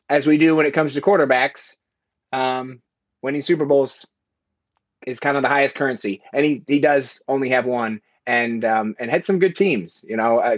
as 0.09 0.25
we 0.25 0.37
do 0.37 0.55
when 0.55 0.65
it 0.65 0.73
comes 0.73 0.93
to 0.93 1.01
quarterbacks, 1.01 1.75
um, 2.33 2.81
winning 3.21 3.41
Super 3.41 3.65
Bowls 3.65 4.05
is 5.05 5.19
kind 5.19 5.37
of 5.37 5.43
the 5.43 5.49
highest 5.49 5.75
currency, 5.75 6.21
and 6.33 6.45
he 6.45 6.63
he 6.67 6.79
does 6.79 7.21
only 7.27 7.49
have 7.49 7.65
one, 7.65 8.01
and 8.25 8.63
um, 8.65 8.95
and 8.99 9.11
had 9.11 9.25
some 9.25 9.39
good 9.39 9.55
teams. 9.55 10.03
You 10.07 10.17
know, 10.17 10.39
uh, 10.39 10.57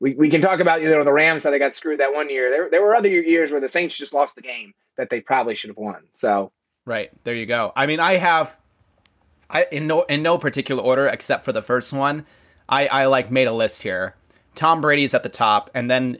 we 0.00 0.14
we 0.14 0.30
can 0.30 0.40
talk 0.40 0.60
about 0.60 0.82
you 0.82 0.90
know 0.90 1.04
the 1.04 1.12
Rams 1.12 1.44
how 1.44 1.50
they 1.50 1.58
got 1.58 1.74
screwed 1.74 2.00
that 2.00 2.12
one 2.14 2.30
year. 2.30 2.50
There 2.50 2.70
there 2.70 2.82
were 2.82 2.94
other 2.94 3.08
years 3.08 3.50
where 3.50 3.60
the 3.60 3.68
Saints 3.68 3.96
just 3.96 4.14
lost 4.14 4.34
the 4.34 4.42
game 4.42 4.74
that 4.96 5.10
they 5.10 5.20
probably 5.20 5.54
should 5.54 5.70
have 5.70 5.76
won. 5.76 6.02
So 6.12 6.52
Right 6.88 7.10
there, 7.24 7.34
you 7.34 7.44
go. 7.44 7.70
I 7.76 7.84
mean, 7.84 8.00
I 8.00 8.16
have, 8.16 8.56
I 9.50 9.66
in 9.70 9.86
no 9.86 10.04
in 10.04 10.22
no 10.22 10.38
particular 10.38 10.82
order 10.82 11.06
except 11.06 11.44
for 11.44 11.52
the 11.52 11.60
first 11.60 11.92
one. 11.92 12.24
I 12.66 12.86
I 12.86 13.04
like 13.04 13.30
made 13.30 13.46
a 13.46 13.52
list 13.52 13.82
here. 13.82 14.16
Tom 14.54 14.80
Brady's 14.80 15.12
at 15.12 15.22
the 15.22 15.28
top, 15.28 15.70
and 15.74 15.90
then 15.90 16.16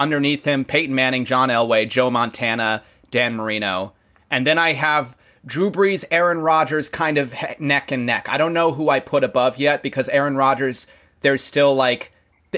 underneath 0.00 0.44
him, 0.44 0.64
Peyton 0.64 0.94
Manning, 0.94 1.26
John 1.26 1.50
Elway, 1.50 1.86
Joe 1.86 2.10
Montana, 2.10 2.82
Dan 3.10 3.36
Marino, 3.36 3.92
and 4.30 4.46
then 4.46 4.56
I 4.56 4.72
have 4.72 5.14
Drew 5.44 5.70
Brees, 5.70 6.06
Aaron 6.10 6.40
Rodgers, 6.40 6.88
kind 6.88 7.18
of 7.18 7.34
neck 7.58 7.92
and 7.92 8.06
neck. 8.06 8.30
I 8.30 8.38
don't 8.38 8.54
know 8.54 8.72
who 8.72 8.88
I 8.88 9.00
put 9.00 9.24
above 9.24 9.58
yet 9.58 9.82
because 9.82 10.08
Aaron 10.08 10.36
Rodgers, 10.36 10.86
there's 11.20 11.44
still 11.44 11.74
like 11.74 12.14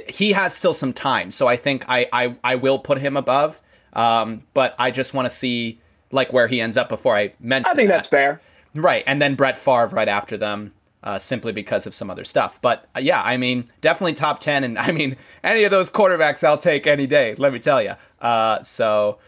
he 0.07 0.31
has 0.31 0.55
still 0.55 0.73
some 0.73 0.93
time, 0.93 1.33
so 1.33 1.49
I 1.49 1.57
think 1.57 1.85
I 1.89 2.07
I, 2.13 2.37
I 2.45 2.55
will 2.55 2.79
put 2.79 2.99
him 2.99 3.17
above. 3.17 3.61
Um, 3.93 4.45
but 4.55 4.77
I 4.79 4.93
just 4.93 5.15
want 5.15 5.27
to 5.27 5.35
see 5.35 5.81
like 6.13 6.33
where 6.33 6.49
he 6.49 6.61
ends 6.61 6.77
up 6.77 6.89
before 6.89 7.17
I 7.17 7.33
mention. 7.41 7.71
I 7.71 7.75
think 7.75 7.89
that. 7.89 7.97
that's 7.97 8.09
fair. 8.09 8.41
Right, 8.75 9.03
and 9.07 9.21
then 9.21 9.35
Brett 9.35 9.59
Favre 9.59 9.89
right 9.89 10.09
after 10.09 10.37
them, 10.37 10.73
uh, 11.03 11.19
simply 11.19 11.53
because 11.53 11.87
of 11.87 11.95
some 11.95 12.11
other 12.11 12.25
stuff. 12.25 12.61
But 12.63 12.89
uh, 12.97 13.01
yeah, 13.01 13.21
I 13.23 13.37
mean, 13.37 13.71
definitely 13.81 14.15
top 14.15 14.39
ten, 14.41 14.63
and 14.65 14.79
I 14.87 14.93
mean, 14.93 15.17
any 15.43 15.65
of 15.65 15.71
those 15.71 15.91
quarterbacks 15.91 16.45
I'll 16.45 16.59
take 16.59 16.87
any 16.87 17.07
day. 17.07 17.35
Let 17.37 17.53
me 17.53 17.59
tell 17.59 17.83
you. 17.83 17.95
Uh, 18.21 18.63
so 18.63 19.19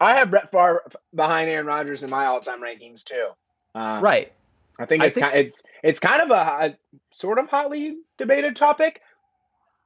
I 0.00 0.14
have 0.16 0.30
Brett 0.30 0.50
Favre 0.50 0.82
behind 1.14 1.50
Aaron 1.50 1.66
Rodgers 1.66 2.02
in 2.02 2.10
my 2.10 2.26
all-time 2.26 2.62
rankings 2.62 3.04
too. 3.04 3.28
Uh, 3.74 4.00
right, 4.02 4.32
I 4.78 4.86
think 4.86 5.02
I 5.02 5.06
it's 5.06 5.14
think- 5.16 5.26
kind 5.26 5.38
it's 5.38 5.62
it's 5.82 6.00
kind 6.00 6.22
of 6.22 6.30
a, 6.30 6.34
a 6.66 6.76
sort 7.12 7.38
of 7.38 7.48
hotly 7.48 7.96
debated 8.18 8.56
topic. 8.56 9.00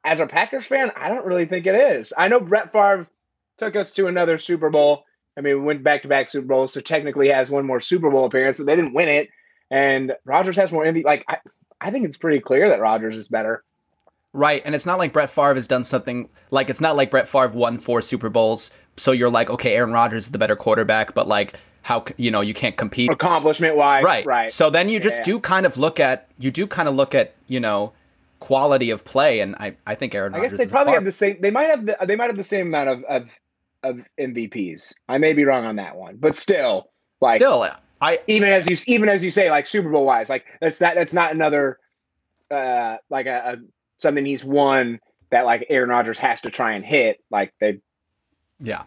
As 0.04 0.18
a 0.18 0.26
Packers 0.26 0.64
fan, 0.66 0.90
I 0.96 1.10
don't 1.10 1.26
really 1.26 1.44
think 1.44 1.66
it 1.66 1.74
is. 1.74 2.12
I 2.16 2.28
know 2.28 2.40
Brett 2.40 2.72
Favre 2.72 3.06
took 3.58 3.76
us 3.76 3.92
to 3.94 4.06
another 4.06 4.38
Super 4.38 4.70
Bowl. 4.70 5.04
I 5.36 5.40
mean, 5.42 5.56
we 5.58 5.62
went 5.62 5.82
back 5.82 6.02
to 6.02 6.08
back 6.08 6.28
Super 6.28 6.46
Bowls, 6.46 6.72
so 6.72 6.80
technically 6.80 7.28
has 7.28 7.50
one 7.50 7.64
more 7.66 7.80
Super 7.80 8.10
Bowl 8.10 8.24
appearance, 8.26 8.56
but 8.58 8.66
they 8.66 8.76
didn't 8.76 8.94
win 8.94 9.08
it. 9.08 9.28
And 9.70 10.12
Rodgers 10.24 10.56
has 10.56 10.72
more 10.72 10.84
MVP. 10.84 11.04
Like 11.04 11.24
I, 11.28 11.38
I 11.80 11.90
think 11.90 12.04
it's 12.04 12.16
pretty 12.16 12.40
clear 12.40 12.68
that 12.68 12.80
Rodgers 12.80 13.16
is 13.16 13.28
better. 13.28 13.64
right, 14.32 14.62
and 14.64 14.74
it's 14.74 14.86
not 14.86 14.98
like 14.98 15.12
Brett 15.12 15.30
Favre 15.30 15.54
has 15.54 15.66
done 15.66 15.84
something 15.84 16.28
like 16.50 16.68
it's 16.70 16.80
not 16.80 16.96
like 16.96 17.10
Brett 17.10 17.28
Favre 17.28 17.48
won 17.48 17.78
four 17.78 18.02
Super 18.02 18.28
Bowls, 18.28 18.70
so 18.96 19.12
you're 19.12 19.30
like, 19.30 19.48
okay, 19.50 19.74
Aaron 19.74 19.92
Rodgers 19.92 20.26
is 20.26 20.30
the 20.32 20.38
better 20.38 20.56
quarterback, 20.56 21.14
but 21.14 21.26
like 21.28 21.54
how 21.82 22.04
you 22.18 22.30
know 22.30 22.40
you 22.42 22.52
can't 22.52 22.76
compete 22.76 23.10
Accomplishment 23.10 23.74
wise, 23.74 24.04
right 24.04 24.26
right. 24.26 24.50
so 24.50 24.68
then 24.68 24.90
you 24.90 25.00
just 25.00 25.20
Yeah. 25.20 25.24
do 25.24 25.40
kind 25.40 25.64
of 25.64 25.78
look 25.78 25.98
at 25.98 26.28
you 26.38 26.50
do 26.50 26.66
kind 26.66 26.86
of 26.90 26.94
look 26.94 27.14
at 27.14 27.34
you 27.46 27.58
know 27.58 27.94
quality 28.38 28.90
of 28.90 29.02
play 29.04 29.40
and 29.40 29.54
i 29.56 29.74
i 29.86 29.94
think 29.94 30.14
aaron 30.14 30.34
I 30.34 30.40
guess 30.40 30.52
they 30.52 30.66
probably 30.66 30.92
have 30.92 31.04
the 31.06 31.12
same. 31.12 31.38
They 31.40 31.50
might 31.50 31.70
have 31.70 31.86
the. 31.86 31.96
They 32.06 32.16
might 32.16 32.26
have 32.28 32.36
the 32.36 32.44
same 32.44 32.66
amount 32.66 32.88
of 32.90 33.04
of, 33.04 33.28
of 33.82 34.00
MVPs. 34.18 34.92
I 35.08 35.18
may 35.18 35.32
be 35.32 35.44
wrong 35.44 35.64
on 35.64 35.76
that 35.76 35.96
one, 35.96 36.16
but 36.16 36.36
still, 36.36 36.90
like 37.20 37.40
still 37.40 37.66
i 38.02 38.18
even 38.26 38.48
as 38.48 38.66
you 38.66 38.76
even 38.86 39.08
as 39.08 39.22
you 39.22 39.30
say, 39.30 39.50
like 39.50 39.66
Super 39.66 39.90
Bowl 39.90 40.06
wise, 40.06 40.30
like 40.30 40.44
that's 40.60 40.78
that 40.78 40.94
that's 40.94 41.12
not 41.14 41.32
another 41.32 41.78
uh 42.50 42.96
like 43.10 43.26
a, 43.26 43.54
a 43.54 43.56
something 43.98 44.24
he's 44.24 44.44
won 44.44 44.98
that 45.30 45.44
like 45.44 45.66
Aaron 45.68 45.90
Rodgers 45.90 46.18
has 46.18 46.40
to 46.42 46.50
try 46.50 46.72
and 46.72 46.84
hit. 46.84 47.22
Like 47.30 47.52
they 47.60 47.80
yeah 48.58 48.84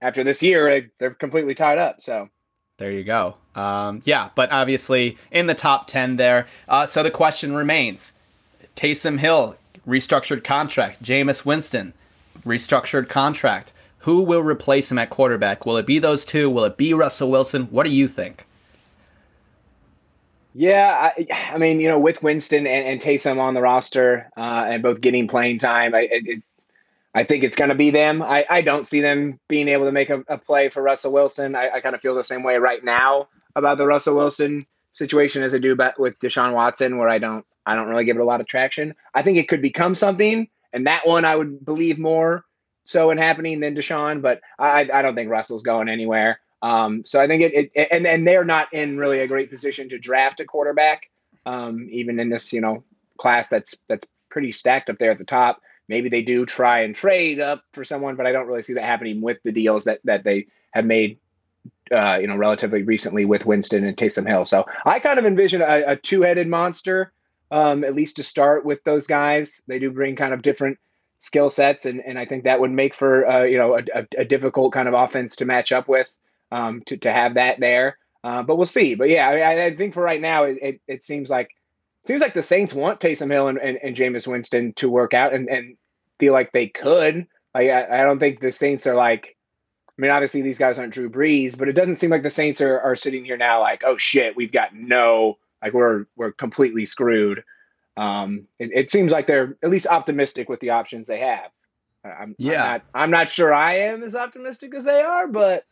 after 0.00 0.22
this 0.24 0.42
year, 0.42 0.68
they, 0.68 0.88
they're 0.98 1.14
completely 1.14 1.54
tied 1.54 1.78
up. 1.78 2.00
So 2.00 2.28
There 2.76 2.90
you 2.90 3.04
go. 3.04 3.36
Um, 3.54 4.00
yeah, 4.04 4.30
but 4.34 4.52
obviously 4.52 5.16
in 5.30 5.46
the 5.46 5.54
top 5.54 5.86
10 5.86 6.16
there. 6.16 6.46
Uh, 6.68 6.86
so 6.86 7.02
the 7.02 7.10
question 7.10 7.54
remains 7.54 8.12
Taysom 8.76 9.18
Hill, 9.18 9.56
restructured 9.86 10.44
contract. 10.44 11.02
Jameis 11.02 11.44
Winston, 11.44 11.92
restructured 12.44 13.08
contract. 13.08 13.72
Who 14.08 14.22
will 14.22 14.42
replace 14.42 14.90
him 14.90 14.96
at 14.96 15.10
quarterback? 15.10 15.66
Will 15.66 15.76
it 15.76 15.84
be 15.84 15.98
those 15.98 16.24
two? 16.24 16.48
Will 16.48 16.64
it 16.64 16.78
be 16.78 16.94
Russell 16.94 17.30
Wilson? 17.30 17.64
What 17.64 17.84
do 17.84 17.90
you 17.90 18.08
think? 18.08 18.46
yeah, 20.54 21.12
I, 21.18 21.26
I 21.52 21.58
mean, 21.58 21.78
you 21.78 21.88
know, 21.88 21.98
with 21.98 22.22
Winston 22.22 22.66
and, 22.66 22.86
and 22.86 23.02
Taysom 23.02 23.38
on 23.38 23.52
the 23.52 23.60
roster 23.60 24.30
uh, 24.34 24.64
and 24.66 24.82
both 24.82 25.02
getting 25.02 25.28
playing 25.28 25.58
time, 25.58 25.94
I 25.94 26.08
it, 26.10 26.42
I 27.14 27.24
think 27.24 27.44
it's 27.44 27.54
going 27.54 27.68
to 27.68 27.74
be 27.74 27.90
them. 27.90 28.22
I, 28.22 28.46
I 28.48 28.62
don't 28.62 28.86
see 28.86 29.02
them 29.02 29.38
being 29.46 29.68
able 29.68 29.84
to 29.84 29.92
make 29.92 30.08
a, 30.08 30.24
a 30.26 30.38
play 30.38 30.70
for 30.70 30.82
Russell 30.82 31.12
Wilson. 31.12 31.54
I, 31.54 31.68
I 31.68 31.80
kind 31.82 31.94
of 31.94 32.00
feel 32.00 32.14
the 32.14 32.24
same 32.24 32.42
way 32.42 32.56
right 32.56 32.82
now 32.82 33.28
about 33.56 33.76
the 33.76 33.86
Russell 33.86 34.16
Wilson 34.16 34.64
situation 34.94 35.42
as 35.42 35.54
I 35.54 35.58
do 35.58 35.72
about 35.72 36.00
with 36.00 36.18
Deshaun 36.18 36.54
Watson, 36.54 36.96
where 36.96 37.10
I 37.10 37.18
don't 37.18 37.44
I 37.66 37.74
don't 37.74 37.88
really 37.88 38.06
give 38.06 38.16
it 38.16 38.22
a 38.22 38.24
lot 38.24 38.40
of 38.40 38.46
traction. 38.46 38.94
I 39.14 39.20
think 39.20 39.36
it 39.36 39.48
could 39.48 39.60
become 39.60 39.94
something, 39.94 40.48
and 40.72 40.86
that 40.86 41.06
one 41.06 41.26
I 41.26 41.36
would 41.36 41.62
believe 41.62 41.98
more 41.98 42.46
so 42.88 43.10
in 43.10 43.18
happening 43.18 43.60
than 43.60 43.74
Deshaun, 43.74 44.22
but 44.22 44.40
I 44.58 44.88
I 44.90 45.02
don't 45.02 45.14
think 45.14 45.30
Russell's 45.30 45.62
going 45.62 45.90
anywhere. 45.90 46.40
Um, 46.62 47.04
so 47.04 47.20
I 47.20 47.28
think 47.28 47.42
it, 47.42 47.70
it 47.74 47.88
and 47.92 48.06
and 48.06 48.26
they're 48.26 48.46
not 48.46 48.72
in 48.72 48.96
really 48.96 49.20
a 49.20 49.28
great 49.28 49.50
position 49.50 49.90
to 49.90 49.98
draft 49.98 50.40
a 50.40 50.46
quarterback, 50.46 51.10
um, 51.44 51.86
even 51.90 52.18
in 52.18 52.30
this 52.30 52.50
you 52.50 52.62
know 52.62 52.82
class 53.18 53.50
that's 53.50 53.76
that's 53.88 54.06
pretty 54.30 54.52
stacked 54.52 54.88
up 54.88 54.96
there 54.98 55.10
at 55.10 55.18
the 55.18 55.24
top. 55.24 55.60
Maybe 55.86 56.08
they 56.08 56.22
do 56.22 56.46
try 56.46 56.80
and 56.80 56.96
trade 56.96 57.40
up 57.40 57.62
for 57.74 57.84
someone, 57.84 58.16
but 58.16 58.26
I 58.26 58.32
don't 58.32 58.46
really 58.46 58.62
see 58.62 58.72
that 58.72 58.84
happening 58.84 59.20
with 59.20 59.36
the 59.44 59.52
deals 59.52 59.84
that 59.84 60.00
that 60.04 60.24
they 60.24 60.46
have 60.72 60.86
made 60.86 61.18
uh, 61.92 62.18
you 62.18 62.26
know, 62.26 62.36
relatively 62.36 62.84
recently 62.84 63.26
with 63.26 63.44
Winston 63.44 63.84
and 63.84 63.96
Taysom 63.96 64.26
Hill. 64.26 64.46
So 64.46 64.64
I 64.86 64.98
kind 64.98 65.18
of 65.18 65.26
envision 65.26 65.60
a, 65.60 65.92
a 65.92 65.96
two-headed 65.96 66.48
monster, 66.48 67.12
um, 67.50 67.84
at 67.84 67.94
least 67.94 68.16
to 68.16 68.22
start 68.22 68.64
with 68.64 68.82
those 68.84 69.06
guys. 69.06 69.62
They 69.66 69.78
do 69.78 69.90
bring 69.90 70.16
kind 70.16 70.32
of 70.32 70.40
different 70.40 70.78
skill 71.20 71.50
sets, 71.50 71.84
and, 71.84 72.00
and 72.06 72.18
I 72.18 72.24
think 72.24 72.44
that 72.44 72.60
would 72.60 72.70
make 72.70 72.94
for 72.94 73.26
uh, 73.26 73.44
you 73.44 73.58
know 73.58 73.76
a, 73.76 74.06
a, 74.16 74.24
difficult 74.24 74.72
kind 74.72 74.88
of 74.88 74.94
offense 74.94 75.36
to 75.36 75.44
match 75.44 75.72
up 75.72 75.88
with 75.88 76.08
um, 76.52 76.82
to 76.86 76.96
to 76.98 77.12
have 77.12 77.34
that 77.34 77.60
there. 77.60 77.98
Uh, 78.24 78.42
but 78.42 78.56
we'll 78.56 78.66
see. 78.66 78.94
But 78.94 79.10
yeah, 79.10 79.28
I, 79.28 79.64
I 79.66 79.76
think 79.76 79.94
for 79.94 80.02
right 80.02 80.20
now, 80.20 80.44
it, 80.44 80.58
it, 80.60 80.80
it 80.88 81.04
seems 81.04 81.30
like 81.30 81.50
seems 82.06 82.20
like 82.20 82.34
the 82.34 82.42
Saints 82.42 82.74
want 82.74 83.00
Taysom 83.00 83.30
Hill 83.30 83.48
and, 83.48 83.58
and, 83.58 83.78
and 83.82 83.96
Jameis 83.96 84.26
Winston 84.26 84.72
to 84.74 84.88
work 84.88 85.14
out 85.14 85.34
and, 85.34 85.48
and 85.48 85.76
feel 86.18 86.32
like 86.32 86.52
they 86.52 86.68
could. 86.68 87.26
Like 87.54 87.70
I, 87.70 88.00
I 88.00 88.02
don't 88.02 88.18
think 88.18 88.40
the 88.40 88.50
Saints 88.52 88.86
are 88.86 88.94
like 88.94 89.36
I 89.98 90.00
mean, 90.00 90.12
obviously 90.12 90.42
these 90.42 90.58
guys 90.58 90.78
aren't 90.78 90.94
Drew 90.94 91.10
Brees, 91.10 91.58
but 91.58 91.68
it 91.68 91.72
doesn't 91.72 91.96
seem 91.96 92.10
like 92.10 92.22
the 92.22 92.30
Saints 92.30 92.60
are, 92.60 92.80
are 92.80 92.94
sitting 92.94 93.24
here 93.24 93.36
now 93.36 93.60
like, 93.60 93.82
oh 93.84 93.98
shit, 93.98 94.36
we've 94.36 94.52
got 94.52 94.74
no 94.74 95.38
like 95.62 95.72
we're 95.72 96.06
we're 96.16 96.32
completely 96.32 96.86
screwed. 96.86 97.42
Um, 97.98 98.46
it, 98.60 98.70
it 98.72 98.90
seems 98.90 99.10
like 99.10 99.26
they're 99.26 99.56
at 99.62 99.70
least 99.70 99.88
optimistic 99.88 100.48
with 100.48 100.60
the 100.60 100.70
options 100.70 101.08
they 101.08 101.18
have. 101.18 101.50
I'm, 102.04 102.36
Yeah. 102.38 102.62
I'm 102.62 102.68
not, 102.68 102.82
I'm 102.94 103.10
not 103.10 103.28
sure 103.28 103.52
I 103.52 103.74
am 103.74 104.04
as 104.04 104.14
optimistic 104.14 104.74
as 104.76 104.84
they 104.84 105.02
are, 105.02 105.26
but 105.26 105.64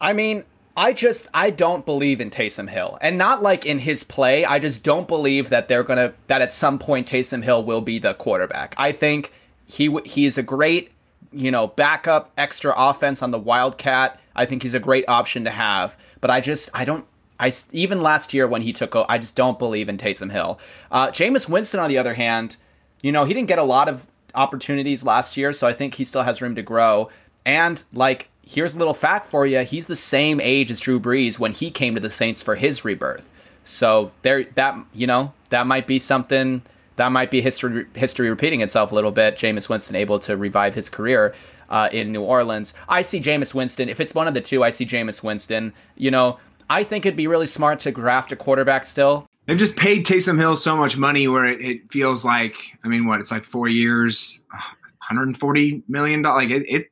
I 0.00 0.12
mean, 0.12 0.42
I 0.76 0.92
just 0.92 1.28
I 1.32 1.50
don't 1.50 1.86
believe 1.86 2.20
in 2.20 2.30
Taysom 2.30 2.68
Hill, 2.68 2.98
and 3.00 3.16
not 3.16 3.42
like 3.42 3.64
in 3.64 3.78
his 3.78 4.02
play. 4.02 4.44
I 4.44 4.58
just 4.58 4.82
don't 4.82 5.06
believe 5.06 5.50
that 5.50 5.68
they're 5.68 5.84
gonna 5.84 6.12
that 6.26 6.42
at 6.42 6.52
some 6.52 6.80
point 6.80 7.08
Taysom 7.08 7.44
Hill 7.44 7.62
will 7.62 7.80
be 7.80 8.00
the 8.00 8.14
quarterback. 8.14 8.74
I 8.76 8.90
think 8.90 9.32
he 9.66 9.96
he's 10.04 10.36
a 10.36 10.42
great 10.42 10.90
you 11.32 11.52
know 11.52 11.68
backup 11.68 12.32
extra 12.36 12.74
offense 12.76 13.22
on 13.22 13.30
the 13.30 13.38
Wildcat. 13.38 14.18
I 14.34 14.46
think 14.46 14.62
he's 14.62 14.74
a 14.74 14.80
great 14.80 15.04
option 15.06 15.44
to 15.44 15.50
have, 15.50 15.96
but 16.20 16.30
I 16.30 16.40
just 16.40 16.70
I 16.74 16.84
don't. 16.84 17.06
I 17.38 17.52
even 17.72 18.00
last 18.00 18.32
year 18.32 18.46
when 18.46 18.62
he 18.62 18.72
took, 18.72 18.94
I 19.08 19.18
just 19.18 19.34
don't 19.34 19.58
believe 19.58 19.88
in 19.88 19.96
Taysom 19.96 20.30
Hill. 20.30 20.58
Uh, 20.90 21.08
Jameis 21.08 21.48
Winston, 21.48 21.80
on 21.80 21.88
the 21.88 21.98
other 21.98 22.14
hand, 22.14 22.56
you 23.02 23.12
know 23.12 23.24
he 23.24 23.34
didn't 23.34 23.48
get 23.48 23.58
a 23.58 23.64
lot 23.64 23.88
of 23.88 24.06
opportunities 24.34 25.04
last 25.04 25.36
year, 25.36 25.52
so 25.52 25.66
I 25.66 25.72
think 25.72 25.94
he 25.94 26.04
still 26.04 26.22
has 26.22 26.40
room 26.40 26.54
to 26.54 26.62
grow. 26.62 27.10
And 27.44 27.82
like 27.92 28.28
here's 28.46 28.74
a 28.74 28.78
little 28.78 28.94
fact 28.94 29.26
for 29.26 29.46
you: 29.46 29.60
he's 29.60 29.86
the 29.86 29.96
same 29.96 30.40
age 30.40 30.70
as 30.70 30.80
Drew 30.80 31.00
Brees 31.00 31.38
when 31.38 31.52
he 31.52 31.70
came 31.70 31.94
to 31.94 32.00
the 32.00 32.10
Saints 32.10 32.42
for 32.42 32.54
his 32.54 32.84
rebirth. 32.84 33.28
So 33.64 34.12
there, 34.22 34.44
that 34.54 34.76
you 34.92 35.06
know, 35.06 35.32
that 35.50 35.66
might 35.66 35.86
be 35.86 35.98
something. 35.98 36.62
That 36.96 37.10
might 37.10 37.30
be 37.30 37.40
history 37.40 37.86
history 37.94 38.30
repeating 38.30 38.60
itself 38.60 38.92
a 38.92 38.94
little 38.94 39.10
bit. 39.10 39.36
Jameis 39.36 39.68
Winston 39.68 39.96
able 39.96 40.20
to 40.20 40.36
revive 40.36 40.74
his 40.74 40.88
career 40.88 41.34
uh, 41.68 41.88
in 41.92 42.12
New 42.12 42.22
Orleans. 42.22 42.74
I 42.88 43.02
see 43.02 43.20
Jameis 43.20 43.54
Winston. 43.54 43.88
If 43.88 44.00
it's 44.00 44.14
one 44.14 44.28
of 44.28 44.34
the 44.34 44.40
two, 44.40 44.62
I 44.62 44.70
see 44.70 44.86
Jameis 44.86 45.22
Winston. 45.22 45.72
You 45.96 46.10
know, 46.10 46.38
I 46.68 46.84
think 46.84 47.06
it'd 47.06 47.16
be 47.16 47.26
really 47.26 47.46
smart 47.46 47.80
to 47.80 47.90
draft 47.90 48.32
a 48.32 48.36
quarterback 48.36 48.86
still. 48.86 49.26
They've 49.46 49.58
just 49.58 49.76
paid 49.76 50.06
Taysom 50.06 50.38
Hill 50.38 50.56
so 50.56 50.76
much 50.76 50.96
money 50.96 51.28
where 51.28 51.44
it, 51.44 51.60
it 51.60 51.92
feels 51.92 52.24
like, 52.24 52.56
I 52.82 52.88
mean, 52.88 53.06
what? 53.06 53.20
It's 53.20 53.30
like 53.30 53.44
four 53.44 53.68
years, 53.68 54.42
140 54.50 55.82
million 55.88 56.22
dollars. 56.22 56.44
Like 56.44 56.50
it, 56.50 56.66
it 56.68 56.86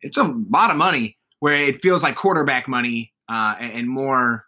it's 0.00 0.16
a 0.16 0.34
lot 0.50 0.70
of 0.70 0.76
money 0.76 1.18
where 1.40 1.54
it 1.54 1.80
feels 1.80 2.02
like 2.02 2.16
quarterback 2.16 2.66
money 2.66 3.12
uh, 3.28 3.56
and 3.58 3.88
more 3.88 4.46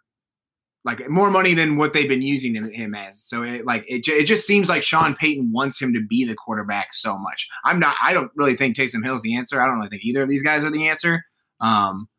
like 0.85 1.07
more 1.09 1.29
money 1.31 1.53
than 1.53 1.77
what 1.77 1.93
they've 1.93 2.09
been 2.09 2.21
using 2.21 2.55
him, 2.55 2.69
him 2.71 2.93
as. 2.93 3.23
So 3.23 3.43
it 3.43 3.65
like 3.65 3.85
it, 3.87 4.07
it 4.07 4.25
just 4.25 4.45
seems 4.45 4.67
like 4.67 4.83
Sean 4.83 5.15
Payton 5.15 5.51
wants 5.51 5.81
him 5.81 5.93
to 5.93 6.05
be 6.05 6.25
the 6.25 6.35
quarterback 6.35 6.93
so 6.93 7.17
much. 7.17 7.47
I'm 7.63 7.79
not. 7.79 7.95
I 8.01 8.11
don't 8.13 8.31
really 8.35 8.55
think 8.55 8.75
Taysom 8.75 9.03
Hill's 9.03 9.21
the 9.21 9.37
answer. 9.37 9.61
I 9.61 9.67
don't 9.67 9.77
really 9.77 9.89
think 9.89 10.03
either 10.03 10.23
of 10.23 10.29
these 10.29 10.43
guys 10.43 10.65
are 10.65 10.71
the 10.71 10.89
answer. 10.89 11.23
Um, 11.61 12.09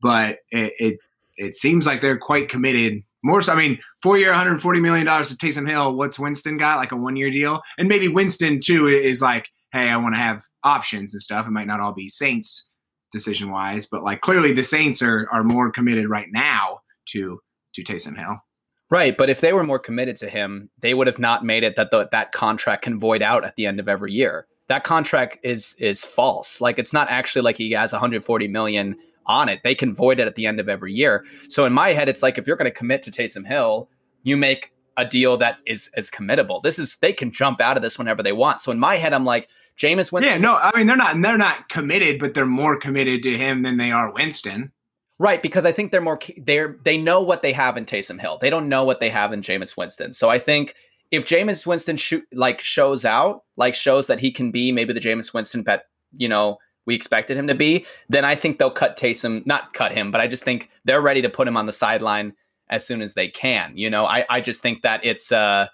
but 0.00 0.38
it, 0.50 0.72
it 0.78 0.98
it 1.38 1.54
seems 1.54 1.86
like 1.86 2.00
they're 2.00 2.18
quite 2.18 2.48
committed. 2.48 3.02
More 3.22 3.42
so, 3.42 3.52
I 3.52 3.56
mean, 3.56 3.78
four 4.02 4.18
year, 4.18 4.28
140 4.28 4.80
million 4.80 5.06
dollars 5.06 5.28
to 5.30 5.36
Taysom 5.36 5.68
Hill. 5.68 5.96
What's 5.96 6.18
Winston 6.18 6.56
got? 6.56 6.76
Like 6.76 6.92
a 6.92 6.96
one 6.96 7.16
year 7.16 7.30
deal, 7.30 7.62
and 7.78 7.88
maybe 7.88 8.08
Winston 8.08 8.60
too 8.60 8.86
is 8.86 9.22
like, 9.22 9.48
hey, 9.72 9.88
I 9.88 9.96
want 9.96 10.14
to 10.14 10.20
have 10.20 10.42
options 10.64 11.14
and 11.14 11.22
stuff. 11.22 11.46
It 11.46 11.50
might 11.50 11.66
not 11.66 11.80
all 11.80 11.92
be 11.92 12.08
Saints 12.08 12.68
decision 13.10 13.50
wise, 13.50 13.86
but 13.86 14.02
like 14.02 14.20
clearly 14.20 14.52
the 14.52 14.64
Saints 14.64 15.02
are 15.02 15.28
are 15.32 15.44
more 15.44 15.70
committed 15.70 16.08
right 16.08 16.28
now 16.30 16.80
to 17.10 17.40
to 17.74 17.82
Taysom 17.82 18.16
Hill. 18.16 18.38
Right, 18.90 19.16
but 19.16 19.28
if 19.28 19.42
they 19.42 19.52
were 19.52 19.64
more 19.64 19.78
committed 19.78 20.16
to 20.18 20.30
him, 20.30 20.70
they 20.80 20.94
would 20.94 21.06
have 21.06 21.18
not 21.18 21.44
made 21.44 21.62
it 21.62 21.76
that 21.76 21.90
the, 21.90 22.08
that 22.10 22.32
contract 22.32 22.84
can 22.84 22.98
void 22.98 23.20
out 23.20 23.44
at 23.44 23.54
the 23.56 23.66
end 23.66 23.80
of 23.80 23.88
every 23.88 24.12
year. 24.12 24.46
That 24.68 24.84
contract 24.84 25.38
is 25.42 25.74
is 25.78 26.04
false. 26.04 26.60
Like 26.60 26.78
it's 26.78 26.92
not 26.92 27.10
actually 27.10 27.42
like 27.42 27.58
he 27.58 27.72
has 27.72 27.92
140 27.92 28.48
million 28.48 28.96
on 29.28 29.48
it. 29.48 29.60
They 29.62 29.74
can 29.74 29.94
void 29.94 30.18
it 30.20 30.26
at 30.26 30.34
the 30.34 30.46
end 30.46 30.58
of 30.58 30.68
every 30.68 30.92
year. 30.92 31.24
So 31.48 31.64
in 31.64 31.72
my 31.72 31.92
head, 31.92 32.08
it's 32.08 32.22
like 32.22 32.38
if 32.38 32.46
you're 32.46 32.56
going 32.56 32.70
to 32.70 32.76
commit 32.76 33.02
to 33.02 33.10
Taysom 33.10 33.46
Hill, 33.46 33.88
you 34.22 34.36
make 34.36 34.72
a 34.96 35.04
deal 35.04 35.36
that 35.36 35.58
is 35.66 35.90
is 35.96 36.10
committable. 36.10 36.62
This 36.62 36.78
is 36.78 36.96
they 36.96 37.12
can 37.12 37.30
jump 37.30 37.60
out 37.60 37.76
of 37.76 37.82
this 37.82 37.98
whenever 37.98 38.22
they 38.22 38.32
want. 38.32 38.60
So 38.60 38.72
in 38.72 38.78
my 38.78 38.96
head, 38.96 39.12
I'm 39.12 39.24
like, 39.24 39.48
Jameis 39.78 40.10
Winston. 40.10 40.24
Yeah, 40.24 40.38
no, 40.38 40.58
I 40.60 40.76
mean 40.76 40.86
they're 40.86 40.96
not 40.96 41.20
they're 41.20 41.38
not 41.38 41.68
committed, 41.68 42.18
but 42.18 42.34
they're 42.34 42.46
more 42.46 42.76
committed 42.76 43.22
to 43.22 43.38
him 43.38 43.62
than 43.62 43.76
they 43.76 43.92
are 43.92 44.12
Winston. 44.12 44.72
Right, 45.20 45.42
because 45.42 45.64
I 45.64 45.72
think 45.72 45.90
they're 45.90 46.00
more 46.00 46.18
they're 46.36 46.76
they 46.84 46.98
know 46.98 47.22
what 47.22 47.42
they 47.42 47.52
have 47.52 47.76
in 47.76 47.84
Taysom 47.84 48.20
Hill. 48.20 48.38
They 48.40 48.50
don't 48.50 48.68
know 48.68 48.84
what 48.84 49.00
they 49.00 49.10
have 49.10 49.32
in 49.32 49.40
Jameis 49.40 49.76
Winston. 49.76 50.12
So 50.12 50.30
I 50.30 50.38
think 50.38 50.74
if 51.10 51.24
Jameis 51.24 51.66
Winston 51.66 51.96
shoot 51.96 52.24
like 52.32 52.60
shows 52.60 53.04
out, 53.04 53.44
like 53.56 53.74
shows 53.74 54.08
that 54.08 54.20
he 54.20 54.30
can 54.30 54.50
be 54.50 54.72
maybe 54.72 54.92
the 54.92 55.00
Jameis 55.00 55.32
Winston 55.32 55.62
that 55.64 55.84
you 56.12 56.28
know 56.28 56.58
we 56.88 56.94
expected 56.94 57.36
him 57.36 57.46
to 57.46 57.54
be, 57.54 57.84
then 58.08 58.24
I 58.24 58.34
think 58.34 58.58
they'll 58.58 58.70
cut 58.70 58.98
Taysom, 58.98 59.44
not 59.46 59.74
cut 59.74 59.92
him, 59.92 60.10
but 60.10 60.22
I 60.22 60.26
just 60.26 60.42
think 60.42 60.70
they're 60.86 61.02
ready 61.02 61.20
to 61.20 61.28
put 61.28 61.46
him 61.46 61.54
on 61.54 61.66
the 61.66 61.72
sideline 61.72 62.32
as 62.70 62.86
soon 62.86 63.02
as 63.02 63.12
they 63.12 63.28
can. 63.28 63.76
You 63.76 63.90
know, 63.90 64.06
I 64.06 64.24
I 64.30 64.40
just 64.40 64.62
think 64.62 64.80
that 64.82 65.04
it's 65.04 65.30
uh 65.30 65.66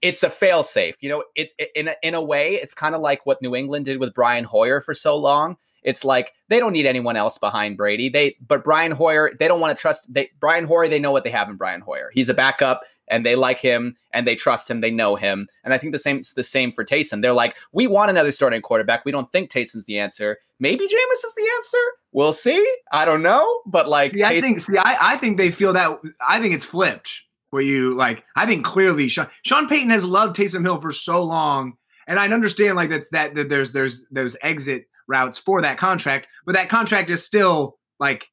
it's 0.00 0.22
a 0.22 0.30
fail 0.30 0.62
safe. 0.62 0.96
You 1.02 1.10
know, 1.10 1.24
it, 1.34 1.52
it, 1.58 1.68
in 1.74 1.88
a, 1.88 1.94
in 2.02 2.14
a 2.14 2.22
way, 2.22 2.54
it's 2.54 2.72
kind 2.72 2.94
of 2.94 3.02
like 3.02 3.26
what 3.26 3.42
New 3.42 3.54
England 3.54 3.84
did 3.84 4.00
with 4.00 4.14
Brian 4.14 4.44
Hoyer 4.44 4.80
for 4.80 4.94
so 4.94 5.14
long. 5.14 5.58
It's 5.82 6.06
like 6.06 6.32
they 6.48 6.58
don't 6.58 6.72
need 6.72 6.86
anyone 6.86 7.16
else 7.16 7.36
behind 7.36 7.76
Brady. 7.76 8.08
They 8.08 8.36
but 8.48 8.64
Brian 8.64 8.92
Hoyer, 8.92 9.30
they 9.38 9.46
don't 9.46 9.60
want 9.60 9.76
to 9.76 9.80
trust. 9.80 10.12
They 10.12 10.30
Brian 10.40 10.64
Hoyer, 10.64 10.88
they 10.88 10.98
know 10.98 11.12
what 11.12 11.24
they 11.24 11.30
have 11.30 11.50
in 11.50 11.56
Brian 11.56 11.82
Hoyer. 11.82 12.10
He's 12.14 12.30
a 12.30 12.34
backup, 12.34 12.80
and 13.08 13.24
they 13.24 13.36
like 13.36 13.58
him 13.58 13.96
and 14.12 14.26
they 14.26 14.34
trust 14.34 14.70
him. 14.70 14.80
They 14.80 14.90
know 14.90 15.16
him, 15.16 15.48
and 15.62 15.74
I 15.74 15.78
think 15.78 15.92
the 15.92 15.98
same 15.98 16.18
it's 16.18 16.34
the 16.34 16.44
same 16.44 16.72
for 16.72 16.84
Taysom. 16.84 17.22
They're 17.22 17.32
like, 17.32 17.56
we 17.72 17.86
want 17.86 18.10
another 18.10 18.32
starting 18.32 18.62
quarterback. 18.62 19.04
We 19.04 19.12
don't 19.12 19.30
think 19.30 19.50
Taysom's 19.50 19.86
the 19.86 19.98
answer. 19.98 20.38
Maybe 20.60 20.84
Jameis 20.84 21.24
is 21.24 21.34
the 21.34 21.48
answer. 21.56 21.78
We'll 22.12 22.32
see. 22.32 22.64
I 22.92 23.04
don't 23.04 23.22
know, 23.22 23.62
but 23.66 23.88
like, 23.88 24.14
see, 24.14 24.24
I 24.24 24.40
think 24.40 24.60
see, 24.60 24.78
I, 24.78 25.14
I 25.14 25.16
think 25.16 25.36
they 25.36 25.50
feel 25.50 25.72
that. 25.72 25.98
I 26.26 26.40
think 26.40 26.54
it's 26.54 26.64
flipped 26.64 27.10
where 27.50 27.62
you 27.62 27.94
like 27.94 28.24
I 28.34 28.46
think 28.46 28.64
clearly 28.64 29.08
Sean, 29.08 29.28
Sean 29.44 29.68
Payton 29.68 29.90
has 29.90 30.04
loved 30.04 30.36
Taysom 30.36 30.62
Hill 30.62 30.80
for 30.80 30.92
so 30.92 31.22
long, 31.22 31.74
and 32.06 32.18
I 32.18 32.26
understand 32.28 32.76
like 32.76 32.90
that's 32.90 33.10
that, 33.10 33.34
that 33.34 33.48
there's 33.48 33.72
there's 33.72 34.04
those 34.10 34.36
exit 34.42 34.86
routes 35.06 35.38
for 35.38 35.62
that 35.62 35.78
contract, 35.78 36.26
but 36.46 36.54
that 36.54 36.68
contract 36.68 37.10
is 37.10 37.24
still 37.24 37.78
like 38.00 38.28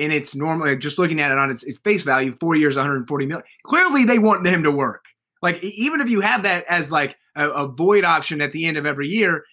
in 0.00 0.10
its 0.10 0.34
normal. 0.34 0.66
Like, 0.66 0.80
just 0.80 0.98
looking 0.98 1.20
at 1.20 1.30
it 1.30 1.38
on 1.38 1.50
its, 1.50 1.62
its 1.62 1.78
face 1.78 2.02
value, 2.02 2.34
four 2.40 2.56
years, 2.56 2.76
140 2.76 3.26
million. 3.26 3.44
Clearly, 3.64 4.04
they 4.04 4.18
want 4.18 4.46
him 4.46 4.62
to 4.64 4.70
work. 4.70 5.04
Like 5.42 5.62
even 5.62 6.00
if 6.00 6.10
you 6.10 6.20
have 6.20 6.42
that 6.42 6.64
as 6.68 6.92
like 6.92 7.16
a, 7.36 7.48
a 7.50 7.66
void 7.68 8.04
option 8.04 8.40
at 8.40 8.52
the 8.52 8.66
end 8.66 8.76
of 8.76 8.86
every 8.86 9.08
year, 9.08 9.44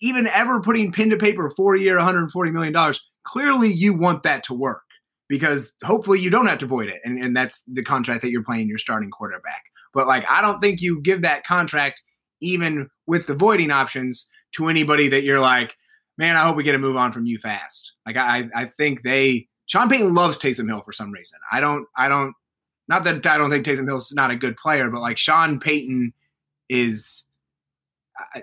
even 0.00 0.26
ever 0.26 0.60
putting 0.60 0.92
pen 0.92 1.10
to 1.10 1.16
paper, 1.16 1.50
four 1.50 1.76
year, 1.76 1.96
140 1.96 2.50
million 2.50 2.72
dollars. 2.72 3.08
Clearly, 3.24 3.72
you 3.72 3.94
want 3.94 4.22
that 4.24 4.44
to 4.44 4.54
work 4.54 4.82
because 5.28 5.74
hopefully 5.82 6.20
you 6.20 6.28
don't 6.28 6.46
have 6.46 6.58
to 6.58 6.66
void 6.66 6.88
it. 6.88 7.00
And, 7.04 7.18
and 7.18 7.34
that's 7.34 7.62
the 7.66 7.82
contract 7.82 8.20
that 8.22 8.30
you're 8.30 8.44
playing 8.44 8.68
your 8.68 8.78
starting 8.78 9.10
quarterback. 9.10 9.62
But 9.94 10.06
like, 10.06 10.30
I 10.30 10.42
don't 10.42 10.60
think 10.60 10.82
you 10.82 11.00
give 11.00 11.22
that 11.22 11.46
contract, 11.46 12.02
even 12.42 12.90
with 13.06 13.26
the 13.26 13.34
voiding 13.34 13.70
options, 13.70 14.28
to 14.56 14.68
anybody 14.68 15.08
that 15.08 15.24
you're 15.24 15.40
like, 15.40 15.74
man, 16.18 16.36
I 16.36 16.44
hope 16.44 16.56
we 16.56 16.64
get 16.64 16.74
a 16.74 16.78
move 16.78 16.96
on 16.96 17.12
from 17.12 17.26
you 17.26 17.38
fast. 17.38 17.94
Like, 18.06 18.16
I, 18.16 18.48
I 18.54 18.66
think 18.66 19.02
they, 19.02 19.48
Sean 19.66 19.88
Payton 19.88 20.14
loves 20.14 20.38
Taysom 20.38 20.68
Hill 20.68 20.82
for 20.82 20.92
some 20.92 21.10
reason. 21.10 21.38
I 21.50 21.60
don't, 21.60 21.86
I 21.96 22.08
don't, 22.08 22.34
not 22.88 23.04
that 23.04 23.26
I 23.26 23.38
don't 23.38 23.50
think 23.50 23.64
Taysom 23.64 23.88
Hill's 23.88 24.12
not 24.12 24.30
a 24.30 24.36
good 24.36 24.56
player, 24.56 24.90
but 24.90 25.00
like 25.00 25.18
Sean 25.18 25.58
Payton 25.58 26.12
is, 26.68 27.24
I, 28.34 28.42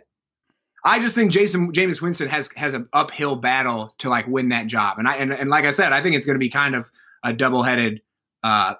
I 0.84 1.00
just 1.00 1.16
think 1.16 1.32
Jason 1.32 1.72
Jameis 1.72 2.02
Winston 2.02 2.28
has 2.28 2.50
has 2.56 2.74
an 2.74 2.90
uphill 2.92 3.36
battle 3.36 3.94
to 4.00 4.10
like 4.10 4.28
win 4.28 4.50
that 4.50 4.68
job, 4.68 4.98
and 4.98 5.08
I 5.08 5.16
and, 5.18 5.32
and 5.32 5.50
like 5.50 5.66
I 5.66 5.72
said, 5.72 5.94
I 5.94 6.02
think 6.02 6.16
it's 6.16 6.26
going 6.26 6.36
to 6.36 6.40
be 6.40 6.50
kind 6.50 6.74
of 6.74 6.90
a 7.24 7.34
double 7.34 7.62
headed 7.62 8.02
uh, 8.44 8.74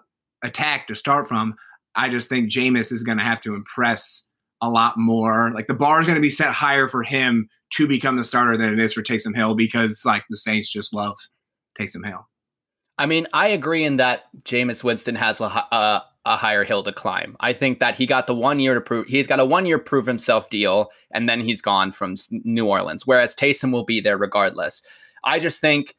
attack 0.44 0.88
to 0.88 0.96
start 0.96 1.28
from. 1.28 1.56
I 1.96 2.10
just 2.10 2.28
think 2.28 2.52
Jameis 2.52 2.92
is 2.92 3.04
going 3.04 3.18
to 3.20 3.24
have 3.24 3.42
to 3.42 3.54
impress 3.54 4.26
a 4.62 4.70
lot 4.70 4.98
more. 4.98 5.52
Like 5.54 5.68
the 5.68 5.74
bar 5.74 6.02
is 6.02 6.08
going 6.08 6.16
to 6.16 6.22
be 6.22 6.30
set 6.30 6.52
higher 6.52 6.88
for 6.88 7.04
him 7.04 7.50
to 7.74 7.88
become 7.88 8.18
the 8.18 8.24
starter 8.24 8.58
than 8.58 8.74
it 8.74 8.80
is 8.80 8.94
for 8.94 9.04
Taysom 9.04 9.36
Hill 9.36 9.56
because 9.56 10.04
like 10.06 10.24
the 10.30 10.38
Saints 10.38 10.72
just 10.72 10.94
love 10.94 11.18
Taysom 11.80 12.06
Hill. 12.06 12.28
I 13.02 13.08
mean, 13.08 13.26
I 13.34 13.48
agree 13.48 13.84
in 13.84 13.98
that 13.98 14.26
Jameis 14.44 14.84
Winston 14.84 15.16
has 15.16 15.42
a, 15.42 15.46
a, 15.46 15.68
uh, 15.72 16.00
a 16.24 16.36
higher 16.38 16.64
hill 16.64 16.84
to 16.84 16.92
climb. 16.92 17.36
I 17.40 17.52
think 17.52 17.80
that 17.80 17.96
he 17.96 18.06
got 18.06 18.28
the 18.28 18.36
one 18.36 18.60
year 18.60 18.76
to 18.76 18.82
prove 18.82 19.08
he's 19.08 19.26
got 19.26 19.40
a 19.40 19.46
one 19.46 19.66
year 19.66 19.80
prove 19.80 20.06
himself 20.06 20.52
deal, 20.52 20.92
and 21.10 21.28
then 21.28 21.42
he's 21.42 21.64
gone 21.64 21.92
from 21.92 22.16
New 22.30 22.68
Orleans. 22.68 23.08
Whereas 23.08 23.36
Taysom 23.36 23.72
will 23.72 23.86
be 23.86 24.02
there 24.02 24.20
regardless. 24.20 24.84
I 25.24 25.40
just 25.40 25.60
think 25.62 25.96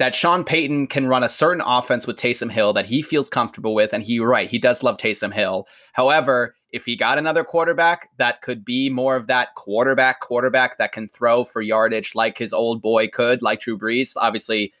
that 0.00 0.16
Sean 0.16 0.42
Payton 0.42 0.88
can 0.88 1.06
run 1.06 1.22
a 1.22 1.28
certain 1.28 1.62
offense 1.64 2.08
with 2.08 2.16
Taysom 2.16 2.50
Hill 2.50 2.72
that 2.72 2.86
he 2.86 3.02
feels 3.02 3.28
comfortable 3.28 3.72
with, 3.72 3.92
and 3.92 4.02
he 4.02 4.18
right 4.18 4.50
he 4.50 4.58
does 4.58 4.82
love 4.82 4.96
Taysom 4.96 5.32
Hill. 5.32 5.68
However, 5.92 6.56
if 6.72 6.84
he 6.84 6.96
got 6.96 7.18
another 7.18 7.44
quarterback 7.44 8.08
that 8.16 8.42
could 8.42 8.64
be 8.64 8.90
more 8.90 9.14
of 9.14 9.28
that 9.28 9.54
quarterback 9.54 10.18
quarterback 10.18 10.76
that 10.78 10.90
can 10.90 11.06
throw 11.06 11.44
for 11.44 11.62
yardage 11.62 12.16
like 12.16 12.36
his 12.36 12.52
old 12.52 12.82
boy 12.82 13.06
could, 13.06 13.42
like 13.42 13.60
Drew 13.60 13.78
Brees, 13.78 14.14
obviously 14.16 14.72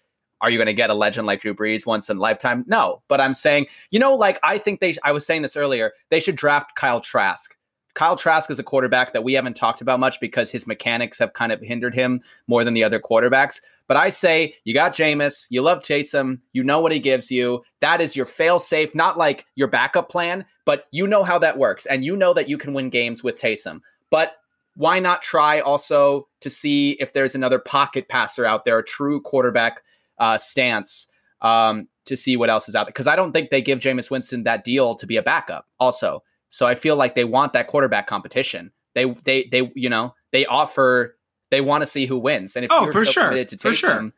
are 0.42 0.50
you 0.50 0.58
going 0.58 0.66
to 0.66 0.74
get 0.74 0.90
a 0.90 0.94
legend 0.94 1.26
like 1.26 1.40
Drew 1.40 1.54
Brees 1.54 1.86
once 1.86 2.10
in 2.10 2.18
a 2.18 2.20
lifetime? 2.20 2.64
No, 2.66 3.02
but 3.08 3.20
I'm 3.20 3.32
saying, 3.32 3.68
you 3.90 3.98
know, 3.98 4.14
like 4.14 4.38
I 4.42 4.58
think 4.58 4.80
they, 4.80 4.94
I 5.04 5.12
was 5.12 5.24
saying 5.24 5.42
this 5.42 5.56
earlier, 5.56 5.92
they 6.10 6.20
should 6.20 6.36
draft 6.36 6.74
Kyle 6.74 7.00
Trask. 7.00 7.56
Kyle 7.94 8.16
Trask 8.16 8.50
is 8.50 8.58
a 8.58 8.64
quarterback 8.64 9.12
that 9.12 9.22
we 9.22 9.34
haven't 9.34 9.54
talked 9.54 9.80
about 9.80 10.00
much 10.00 10.18
because 10.18 10.50
his 10.50 10.66
mechanics 10.66 11.18
have 11.18 11.34
kind 11.34 11.52
of 11.52 11.60
hindered 11.60 11.94
him 11.94 12.22
more 12.48 12.64
than 12.64 12.74
the 12.74 12.82
other 12.84 12.98
quarterbacks. 12.98 13.60
But 13.86 13.96
I 13.96 14.08
say 14.08 14.54
you 14.64 14.72
got 14.72 14.94
Jameis, 14.94 15.46
you 15.50 15.60
love 15.62 15.80
Taysom, 15.80 16.40
you 16.52 16.64
know 16.64 16.80
what 16.80 16.92
he 16.92 16.98
gives 16.98 17.30
you. 17.30 17.62
That 17.80 18.00
is 18.00 18.16
your 18.16 18.26
fail 18.26 18.58
safe, 18.58 18.94
not 18.94 19.18
like 19.18 19.44
your 19.54 19.68
backup 19.68 20.08
plan, 20.08 20.46
but 20.64 20.86
you 20.90 21.06
know 21.06 21.22
how 21.22 21.38
that 21.40 21.58
works, 21.58 21.86
and 21.86 22.04
you 22.04 22.16
know 22.16 22.32
that 22.32 22.48
you 22.48 22.56
can 22.56 22.72
win 22.72 22.88
games 22.88 23.22
with 23.22 23.38
Taysom. 23.38 23.80
But 24.10 24.32
why 24.74 24.98
not 24.98 25.20
try 25.20 25.60
also 25.60 26.28
to 26.40 26.48
see 26.48 26.92
if 26.92 27.12
there's 27.12 27.34
another 27.34 27.58
pocket 27.58 28.08
passer 28.08 28.46
out 28.46 28.64
there, 28.64 28.78
a 28.78 28.84
true 28.84 29.20
quarterback 29.20 29.82
uh, 30.18 30.38
stance 30.38 31.06
um, 31.40 31.88
to 32.06 32.16
see 32.16 32.36
what 32.36 32.50
else 32.50 32.68
is 32.68 32.74
out 32.74 32.84
there. 32.86 32.92
Because 32.92 33.06
I 33.06 33.16
don't 33.16 33.32
think 33.32 33.50
they 33.50 33.60
give 33.62 33.78
Jameis 33.80 34.10
Winston 34.10 34.44
that 34.44 34.64
deal 34.64 34.94
to 34.96 35.06
be 35.06 35.16
a 35.16 35.22
backup. 35.22 35.66
Also, 35.80 36.22
so 36.48 36.66
I 36.66 36.74
feel 36.74 36.96
like 36.96 37.14
they 37.14 37.24
want 37.24 37.52
that 37.54 37.66
quarterback 37.66 38.06
competition. 38.06 38.70
They 38.94 39.06
they 39.24 39.48
they 39.50 39.70
you 39.74 39.88
know 39.88 40.14
they 40.32 40.44
offer 40.46 41.16
they 41.50 41.60
want 41.60 41.82
to 41.82 41.86
see 41.86 42.06
who 42.06 42.18
wins. 42.18 42.56
And 42.56 42.64
if 42.64 42.70
Oh, 42.72 42.84
you're 42.84 42.92
for 42.92 43.04
so 43.04 43.10
sure. 43.12 43.24
committed 43.28 43.48
to 43.48 43.56
For 43.58 43.70
Taysom, 43.70 43.76
sure. 43.76 44.10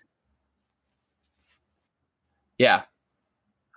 yeah, 2.58 2.82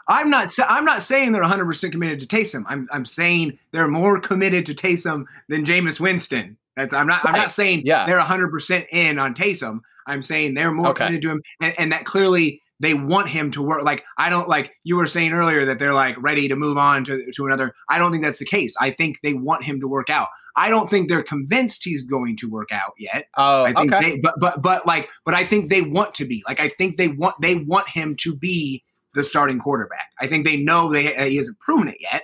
I'm 0.08 0.30
not. 0.30 0.50
I'm 0.68 0.86
not 0.86 1.04
saying 1.04 1.32
they're 1.32 1.42
100 1.42 1.66
percent 1.66 1.94
committed 1.94 2.20
to 2.22 2.28
Taysom. 2.36 2.64
I'm. 2.68 2.88
I'm 2.92 3.06
saying 3.06 3.58
they're 3.72 3.88
more 3.88 4.20
committed 4.20 4.66
to 4.68 4.74
Taysom 4.76 5.26
than 5.50 5.66
Jameis 5.66 6.00
Winston. 6.00 6.58
That's. 6.76 6.94
I'm 6.94 7.08
not. 7.08 7.26
I'm 7.26 7.36
not 7.36 7.52
saying 7.52 7.84
Yeah. 7.86 8.06
they're 8.06 8.18
100 8.18 8.50
percent 8.52 8.88
in 8.92 9.20
on 9.20 9.34
Taysom. 9.36 9.82
I'm 10.08 10.24
saying 10.24 10.54
they're 10.56 10.72
more 10.72 10.88
Okay. 10.90 11.06
committed 11.06 11.22
to 11.24 11.30
him, 11.32 11.42
and, 11.62 11.74
and 11.78 11.92
that 11.92 12.06
clearly 12.06 12.62
they 12.80 12.94
want 12.94 13.28
him 13.30 13.52
to 13.52 13.62
work. 13.62 13.84
Like 13.84 14.04
I 14.18 14.30
don't 14.30 14.48
like 14.50 14.72
you 14.84 14.96
were 14.96 15.08
saying 15.08 15.34
earlier 15.34 15.66
that 15.66 15.80
they're 15.80 15.94
like 15.94 16.16
ready 16.20 16.48
to 16.48 16.56
move 16.56 16.78
on 16.78 17.06
to 17.06 17.32
to 17.36 17.46
another. 17.46 17.76
I 17.90 17.98
don't 18.00 18.12
think 18.12 18.24
that's 18.24 18.40
the 18.40 18.46
case. 18.46 18.76
I 18.80 18.92
think 18.92 19.20
they 19.24 19.34
want 19.34 19.64
him 19.64 19.80
to 19.82 19.88
work 19.88 20.10
out. 20.10 20.30
I 20.56 20.70
don't 20.70 20.90
think 20.90 21.08
they're 21.08 21.22
convinced 21.22 21.84
he's 21.84 22.04
going 22.04 22.36
to 22.38 22.50
work 22.50 22.72
out 22.72 22.94
yet. 22.98 23.28
oh, 23.38 23.66
I 23.66 23.74
think 23.74 23.94
okay, 23.94 24.14
they, 24.14 24.20
but 24.20 24.36
but 24.40 24.62
but 24.64 24.88
like, 24.88 25.08
but 25.24 25.36
I 25.36 25.44
think 25.46 25.70
they 25.70 25.84
want 25.84 26.16
to 26.16 26.26
be. 26.26 26.44
Like, 26.48 26.60
I 26.60 26.70
think 26.70 26.98
they 26.98 27.10
want 27.10 27.36
they 27.42 27.56
want 27.56 27.88
him 27.90 28.16
to 28.22 28.36
be 28.36 28.84
the 29.14 29.22
starting 29.24 29.60
quarterback. 29.60 30.10
I 30.20 30.26
think 30.28 30.46
they 30.46 30.58
know 30.58 30.92
they 30.92 31.16
uh, 31.16 31.26
he 31.26 31.36
hasn't 31.38 31.60
proven 31.60 31.88
it 31.90 31.98
yet, 32.00 32.24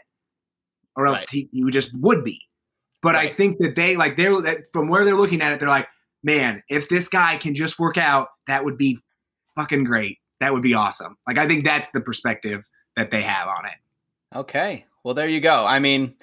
or 0.95 1.05
else 1.07 1.19
Right. 1.21 1.29
he, 1.29 1.49
he 1.51 1.63
would 1.63 1.73
just 1.73 1.91
would 1.95 2.23
be. 2.23 2.41
But 3.03 3.15
I 3.15 3.27
think 3.27 3.57
that 3.59 3.75
they 3.75 3.97
like 3.97 4.17
they're 4.17 4.63
from 4.71 4.87
where 4.87 5.03
they're 5.05 5.15
looking 5.15 5.41
at 5.41 5.51
it, 5.51 5.59
they're 5.59 5.67
like, 5.67 5.87
man, 6.23 6.63
if 6.69 6.89
this 6.89 7.07
guy 7.07 7.38
can 7.38 7.53
just 7.53 7.79
work 7.79 7.97
out, 7.97 8.29
that 8.47 8.63
would 8.63 8.77
be 8.77 8.99
fucking 9.55 9.83
great. 9.83 10.17
That 10.39 10.53
would 10.53 10.63
be 10.63 10.73
awesome. 10.73 11.17
Like, 11.27 11.38
I 11.38 11.47
think 11.47 11.65
that's 11.65 11.89
the 11.91 12.01
perspective 12.01 12.63
that 12.95 13.12
they 13.12 13.21
have 13.21 13.47
on 13.47 13.65
it. 13.65 14.38
okay. 14.39 14.86
Well, 15.03 15.13
there 15.13 15.27
you 15.27 15.41
go. 15.41 15.65
I 15.65 15.79
mean, 15.79 16.15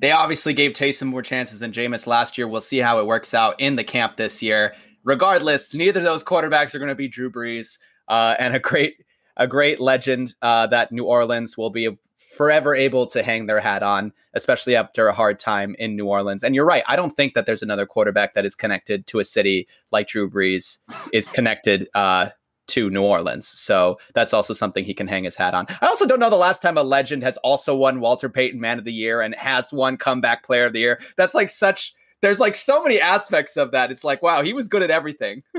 they 0.00 0.10
obviously 0.10 0.54
gave 0.54 0.72
Taysom 0.72 1.06
more 1.06 1.22
chances 1.22 1.60
than 1.60 1.70
Jameis 1.70 2.06
last 2.06 2.36
year. 2.36 2.48
We'll 2.48 2.60
see 2.60 2.78
how 2.78 2.98
it 2.98 3.06
works 3.06 3.32
out 3.32 3.54
in 3.60 3.76
the 3.76 3.84
camp 3.84 4.16
this 4.16 4.42
year. 4.42 4.74
Regardless, 5.04 5.72
neither 5.72 6.00
of 6.00 6.04
those 6.04 6.24
quarterbacks 6.24 6.74
are 6.74 6.78
going 6.78 6.88
to 6.88 6.96
be 6.96 7.06
Drew 7.06 7.30
Brees, 7.30 7.78
uh, 8.08 8.34
and 8.38 8.56
a 8.56 8.58
great 8.58 8.96
a 9.36 9.46
great 9.46 9.80
legend 9.80 10.34
uh, 10.42 10.66
that 10.68 10.92
New 10.92 11.04
Orleans 11.04 11.56
will 11.56 11.70
be 11.70 11.88
forever 12.34 12.74
able 12.74 13.06
to 13.08 13.22
hang 13.22 13.46
their 13.46 13.60
hat 13.60 13.82
on, 13.82 14.12
especially 14.34 14.76
after 14.76 15.08
a 15.08 15.12
hard 15.12 15.38
time 15.38 15.74
in 15.78 15.96
New 15.96 16.06
Orleans. 16.06 16.42
And 16.42 16.54
you're 16.54 16.64
right. 16.64 16.82
I 16.86 16.96
don't 16.96 17.10
think 17.10 17.34
that 17.34 17.46
there's 17.46 17.62
another 17.62 17.86
quarterback 17.86 18.34
that 18.34 18.44
is 18.44 18.54
connected 18.54 19.06
to 19.08 19.18
a 19.18 19.24
city 19.24 19.68
like 19.92 20.08
Drew 20.08 20.28
Brees 20.28 20.78
is 21.12 21.28
connected 21.28 21.88
uh, 21.94 22.30
to 22.68 22.90
New 22.90 23.02
Orleans. 23.02 23.46
So 23.46 23.98
that's 24.14 24.32
also 24.32 24.54
something 24.54 24.84
he 24.84 24.94
can 24.94 25.06
hang 25.06 25.24
his 25.24 25.36
hat 25.36 25.54
on. 25.54 25.66
I 25.80 25.86
also 25.86 26.06
don't 26.06 26.20
know 26.20 26.30
the 26.30 26.36
last 26.36 26.62
time 26.62 26.76
a 26.76 26.82
legend 26.82 27.22
has 27.22 27.36
also 27.38 27.76
won 27.76 28.00
Walter 28.00 28.28
Payton 28.28 28.60
Man 28.60 28.78
of 28.78 28.84
the 28.84 28.92
Year 28.92 29.20
and 29.20 29.34
has 29.36 29.72
won 29.72 29.96
Comeback 29.96 30.44
Player 30.44 30.66
of 30.66 30.72
the 30.72 30.80
Year. 30.80 31.00
That's 31.16 31.34
like 31.34 31.50
such. 31.50 31.94
There's 32.22 32.40
like 32.40 32.56
so 32.56 32.82
many 32.82 33.00
aspects 33.00 33.56
of 33.56 33.72
that. 33.72 33.90
It's 33.90 34.04
like, 34.04 34.22
wow, 34.22 34.42
he 34.42 34.54
was 34.54 34.68
good 34.68 34.82
at 34.82 34.90
everything. 34.90 35.42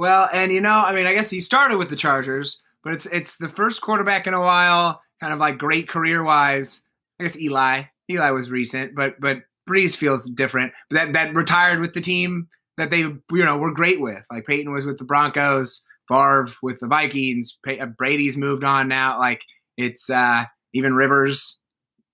Well, 0.00 0.30
and 0.32 0.50
you 0.50 0.62
know, 0.62 0.78
I 0.78 0.94
mean, 0.94 1.06
I 1.06 1.12
guess 1.12 1.28
he 1.28 1.40
started 1.42 1.76
with 1.76 1.90
the 1.90 1.96
Chargers, 1.96 2.58
but 2.82 2.94
it's 2.94 3.04
it's 3.06 3.36
the 3.36 3.50
first 3.50 3.82
quarterback 3.82 4.26
in 4.26 4.32
a 4.32 4.40
while, 4.40 5.02
kind 5.20 5.32
of 5.32 5.38
like 5.38 5.58
great 5.58 5.88
career 5.88 6.22
wise. 6.22 6.82
I 7.18 7.24
guess 7.24 7.38
Eli. 7.38 7.84
Eli 8.10 8.30
was 8.30 8.50
recent, 8.50 8.94
but 8.94 9.20
but 9.20 9.42
Brees 9.68 9.96
feels 9.96 10.28
different. 10.28 10.72
That 10.90 11.12
that 11.12 11.34
retired 11.34 11.80
with 11.80 11.94
the 11.94 12.00
team 12.00 12.48
that 12.76 12.90
they 12.90 13.00
you 13.00 13.20
know 13.30 13.58
were 13.58 13.72
great 13.72 14.00
with. 14.00 14.22
Like 14.30 14.46
Peyton 14.46 14.72
was 14.72 14.86
with 14.86 14.98
the 14.98 15.04
Broncos, 15.04 15.84
Favre 16.08 16.48
with 16.62 16.80
the 16.80 16.88
Vikings. 16.88 17.58
Uh, 17.68 17.86
Brady's 17.86 18.36
moved 18.36 18.64
on 18.64 18.88
now. 18.88 19.18
Like 19.18 19.42
it's 19.76 20.10
uh 20.10 20.44
even 20.72 20.94
Rivers 20.94 21.58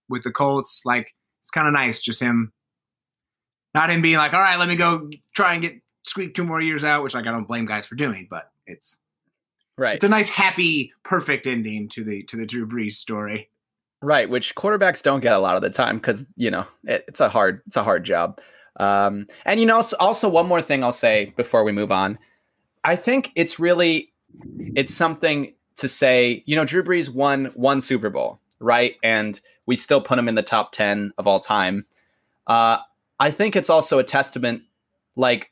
with 0.08 0.22
the 0.22 0.32
Colts. 0.32 0.82
Like 0.84 1.14
it's 1.42 1.50
kind 1.50 1.66
of 1.66 1.72
nice, 1.72 2.00
just 2.02 2.20
him. 2.20 2.52
Not 3.74 3.90
him 3.90 4.02
being 4.02 4.16
like, 4.16 4.32
all 4.32 4.40
right, 4.40 4.58
let 4.58 4.68
me 4.68 4.76
go 4.76 5.10
try 5.34 5.52
and 5.52 5.62
get 5.62 5.74
squeak 6.04 6.34
two 6.34 6.44
more 6.44 6.60
years 6.60 6.84
out, 6.84 7.02
which 7.02 7.14
like 7.14 7.26
I 7.26 7.32
don't 7.32 7.48
blame 7.48 7.66
guys 7.66 7.86
for 7.86 7.94
doing, 7.94 8.26
but 8.30 8.50
it's 8.66 8.98
Right. 9.78 9.94
it's 9.94 10.04
a 10.04 10.08
nice, 10.08 10.28
happy, 10.28 10.92
perfect 11.04 11.46
ending 11.46 11.88
to 11.90 12.04
the 12.04 12.22
to 12.24 12.36
the 12.36 12.46
Drew 12.46 12.66
Brees 12.66 12.94
story. 12.94 13.50
Right, 14.02 14.28
which 14.28 14.54
quarterbacks 14.54 15.02
don't 15.02 15.20
get 15.20 15.34
a 15.34 15.38
lot 15.38 15.56
of 15.56 15.62
the 15.62 15.70
time 15.70 15.96
because 15.96 16.24
you 16.36 16.50
know 16.50 16.66
it, 16.84 17.04
it's 17.08 17.20
a 17.20 17.28
hard 17.28 17.62
it's 17.66 17.76
a 17.76 17.82
hard 17.82 18.04
job. 18.04 18.40
Um, 18.78 19.26
and 19.44 19.58
you 19.60 19.66
know, 19.66 19.82
also 20.00 20.28
one 20.28 20.46
more 20.46 20.62
thing 20.62 20.84
I'll 20.84 20.92
say 20.92 21.32
before 21.36 21.64
we 21.64 21.72
move 21.72 21.90
on, 21.90 22.18
I 22.84 22.96
think 22.96 23.32
it's 23.34 23.58
really 23.58 24.12
it's 24.74 24.94
something 24.94 25.54
to 25.76 25.88
say. 25.88 26.42
You 26.46 26.56
know, 26.56 26.64
Drew 26.64 26.82
Brees 26.82 27.12
won 27.12 27.46
one 27.54 27.80
Super 27.80 28.10
Bowl, 28.10 28.40
right? 28.60 28.94
And 29.02 29.40
we 29.66 29.76
still 29.76 30.00
put 30.00 30.18
him 30.18 30.28
in 30.28 30.34
the 30.34 30.42
top 30.42 30.72
ten 30.72 31.12
of 31.18 31.26
all 31.26 31.40
time. 31.40 31.86
Uh, 32.46 32.78
I 33.18 33.30
think 33.30 33.56
it's 33.56 33.70
also 33.70 33.98
a 33.98 34.04
testament, 34.04 34.62
like 35.16 35.50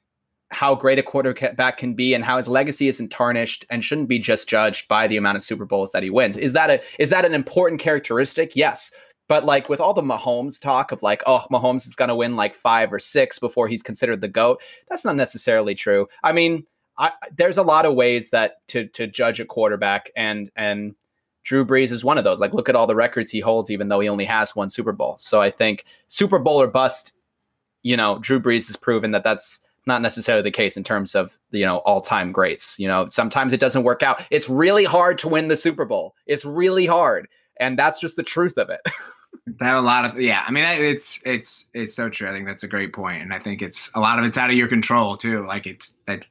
how 0.55 0.75
great 0.75 0.99
a 0.99 1.03
quarterback 1.03 1.77
can 1.77 1.95
be 1.95 2.15
and 2.15 2.25
how 2.25 2.37
his 2.37 2.49
legacy 2.49 2.89
isn't 2.89 3.11
tarnished 3.11 3.67
and 3.71 3.85
shouldn't 3.85 4.09
be 4.09 4.19
just 4.19 4.49
judged 4.49 4.89
by 4.89 5.07
the 5.07 5.17
amount 5.17 5.37
of 5.37 5.43
Super 5.43 5.65
Bowls 5.65 5.93
that 5.93 6.03
he 6.03 6.11
wins. 6.11 6.37
Is 6.37 6.53
that 6.53 6.71
a 6.71 6.81
is 6.99 7.11
that 7.11 7.27
an 7.27 7.35
important 7.35 7.81
characteristic? 7.81 8.55
Yes. 8.55 8.91
But 9.27 9.45
like 9.45 9.69
with 9.69 9.81
all 9.81 9.95
the 9.95 10.03
Mahomes 10.03 10.61
talk 10.61 10.93
of 10.93 11.03
like, 11.03 11.23
oh, 11.27 11.45
Mahomes 11.51 11.87
is 11.87 11.97
going 11.97 12.11
to 12.11 12.15
win 12.15 12.37
like 12.37 12.55
five 12.55 12.93
or 12.93 12.99
six 12.99 13.39
before 13.39 13.69
he's 13.69 13.83
considered 13.83 14.21
the 14.21 14.29
goat. 14.29 14.63
That's 14.89 15.05
not 15.05 15.17
necessarily 15.17 15.75
true. 15.75 16.07
I 16.23 16.33
mean, 16.33 16.65
I, 16.99 17.13
there's 17.37 17.59
a 17.59 17.63
lot 17.63 17.87
of 17.87 17.95
ways 17.95 18.31
that 18.31 18.67
to 18.69 18.87
to 18.89 19.07
judge 19.07 19.41
a 19.41 19.45
quarterback, 19.45 20.11
and 20.17 20.51
and 20.55 20.95
Drew 21.43 21.65
Brees 21.65 21.91
is 21.91 22.05
one 22.05 22.19
of 22.19 22.25
those. 22.25 22.39
Like, 22.39 22.55
look 22.55 22.69
at 22.69 22.77
all 22.77 22.87
the 22.87 22.95
records 22.95 23.31
he 23.31 23.41
holds, 23.41 23.71
even 23.71 23.89
though 23.89 24.01
he 24.01 24.09
only 24.09 24.25
has 24.25 24.55
one 24.55 24.71
Super 24.71 24.93
Bowl. 24.93 25.17
So 25.19 25.41
I 25.41 25.51
think 25.51 25.85
Super 26.09 26.39
Bowl 26.39 26.61
or 26.61 26.69
bust. 26.69 27.13
You 27.83 27.97
know, 27.99 28.19
Drew 28.19 28.41
Brees 28.41 28.67
has 28.69 28.77
proven 28.77 29.11
that 29.11 29.25
that's 29.25 29.61
not 29.87 30.03
necessarily 30.03 30.43
the 30.43 30.51
case 30.51 30.77
in 30.77 30.83
terms 30.83 31.15
of 31.15 31.39
you 31.51 31.65
know 31.65 31.79
all-time 31.79 32.33
greats 32.33 32.79
you 32.79 32.89
know 32.89 33.07
sometimes 33.11 33.53
it 33.53 33.61
doesn't 33.61 33.85
work 33.85 34.03
out 34.03 34.23
it's 34.31 34.49
really 34.49 34.85
hard 34.85 35.19
to 35.19 35.29
win 35.29 35.49
the 35.49 35.57
super 35.57 35.85
bowl 35.85 36.15
it's 36.27 36.45
really 36.45 36.87
hard 36.87 37.29
and 37.59 37.79
that's 37.79 38.01
just 38.01 38.17
the 38.17 38.23
truth 38.23 38.59
of 38.59 38.71
it 38.71 38.81
That 39.59 39.75
a 39.75 39.81
lot 39.81 40.05
of 40.05 40.21
yeah. 40.21 40.43
I 40.47 40.51
mean, 40.51 40.65
it's 40.65 41.21
it's 41.25 41.67
it's 41.75 41.95
so 41.95 42.09
true. 42.09 42.29
I 42.29 42.33
think 42.33 42.47
that's 42.47 42.63
a 42.63 42.69
great 42.69 42.93
point, 42.95 43.21
and 43.21 43.35
I 43.35 43.39
think 43.39 43.61
it's 43.61 43.91
a 43.95 44.01
lot 44.01 44.19
of 44.19 44.25
it's 44.25 44.39
out 44.39 44.51
of 44.51 44.57
your 44.57 44.69
control 44.69 45.17
too. 45.17 45.47
Like 45.47 45.67
it's 45.67 45.95
that. 46.07 46.25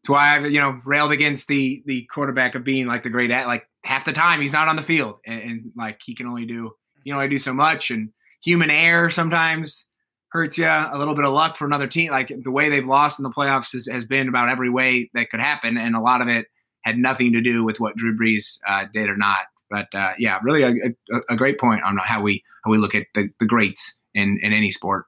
It's 0.00 0.08
why 0.08 0.34
I've 0.34 0.50
you 0.50 0.60
know 0.60 0.80
railed 0.84 1.12
against 1.12 1.48
the 1.48 1.82
the 1.86 2.02
quarterback 2.12 2.54
of 2.54 2.64
being 2.64 2.86
like 2.86 3.02
the 3.02 3.10
great 3.10 3.30
at 3.30 3.46
like 3.46 3.68
half 3.84 4.04
the 4.04 4.12
time 4.12 4.40
he's 4.40 4.52
not 4.52 4.68
on 4.68 4.76
the 4.76 4.82
field 4.82 5.18
and, 5.24 5.42
and 5.42 5.72
like 5.76 6.00
he 6.04 6.14
can 6.14 6.26
only 6.26 6.44
do 6.44 6.72
you 7.04 7.12
know 7.12 7.20
I 7.20 7.26
do 7.28 7.38
so 7.38 7.52
much 7.52 7.90
and 7.90 8.10
human 8.42 8.70
error 8.70 9.10
sometimes 9.10 9.88
hurts 10.30 10.58
you 10.58 10.66
a 10.66 10.96
little 10.96 11.14
bit 11.14 11.24
of 11.24 11.32
luck 11.32 11.56
for 11.56 11.64
another 11.64 11.86
team. 11.86 12.10
Like 12.10 12.32
the 12.42 12.50
way 12.50 12.68
they've 12.68 12.86
lost 12.86 13.18
in 13.18 13.22
the 13.22 13.30
playoffs 13.30 13.72
has, 13.72 13.86
has 13.90 14.04
been 14.04 14.28
about 14.28 14.48
every 14.48 14.70
way 14.70 15.10
that 15.14 15.30
could 15.30 15.40
happen 15.40 15.76
and 15.76 15.94
a 15.94 16.00
lot 16.00 16.20
of 16.20 16.28
it 16.28 16.46
had 16.82 16.98
nothing 16.98 17.32
to 17.32 17.40
do 17.40 17.64
with 17.64 17.80
what 17.80 17.96
Drew 17.96 18.16
Brees 18.16 18.58
uh, 18.66 18.84
did 18.92 19.08
or 19.08 19.16
not. 19.16 19.46
But 19.70 19.92
uh, 19.94 20.12
yeah 20.18 20.38
really 20.42 20.62
a, 20.62 20.70
a, 21.14 21.20
a 21.30 21.36
great 21.36 21.58
point 21.58 21.82
on 21.82 21.96
how 21.96 22.20
we 22.20 22.44
how 22.64 22.70
we 22.70 22.78
look 22.78 22.94
at 22.94 23.06
the, 23.14 23.30
the 23.40 23.46
greats 23.46 23.98
in 24.14 24.38
in 24.42 24.52
any 24.52 24.70
sport. 24.70 25.06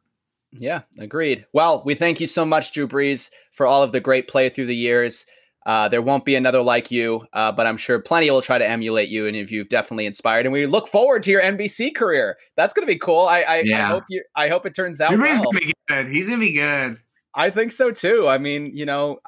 Yeah 0.52 0.82
agreed. 0.98 1.46
Well 1.52 1.82
we 1.84 1.94
thank 1.94 2.20
you 2.20 2.26
so 2.26 2.44
much 2.44 2.72
drew 2.72 2.88
brees 2.88 3.30
for 3.52 3.66
all 3.66 3.82
of 3.82 3.92
the 3.92 4.00
great 4.00 4.28
play 4.28 4.48
through 4.48 4.66
the 4.66 4.76
years 4.76 5.26
uh, 5.68 5.86
there 5.86 6.00
won't 6.00 6.24
be 6.24 6.34
another 6.34 6.62
like 6.62 6.90
you, 6.90 7.26
uh, 7.34 7.52
but 7.52 7.66
I'm 7.66 7.76
sure 7.76 7.98
plenty 7.98 8.30
will 8.30 8.40
try 8.40 8.56
to 8.56 8.66
emulate 8.66 9.10
you, 9.10 9.26
and 9.26 9.36
if 9.36 9.52
you've 9.52 9.68
definitely 9.68 10.06
inspired, 10.06 10.46
and 10.46 10.52
we 10.52 10.64
look 10.64 10.88
forward 10.88 11.22
to 11.24 11.30
your 11.30 11.42
NBC 11.42 11.94
career. 11.94 12.38
That's 12.56 12.72
going 12.72 12.88
to 12.88 12.90
be 12.90 12.98
cool. 12.98 13.26
I, 13.26 13.42
I, 13.42 13.64
I 13.74 13.80
hope 13.82 14.04
you. 14.08 14.22
I 14.34 14.48
hope 14.48 14.64
it 14.64 14.74
turns 14.74 14.98
out 14.98 15.10
well. 15.10 15.42
gonna 15.42 15.60
be 15.60 15.74
good 15.88 16.08
he's 16.08 16.30
gonna 16.30 16.40
be 16.40 16.54
good 16.54 16.98
I 17.34 17.50
think 17.50 17.72
so 17.72 17.90
too. 17.90 18.26
I 18.26 18.38
mean, 18.38 18.74
you 18.74 18.86
know, 18.86 19.18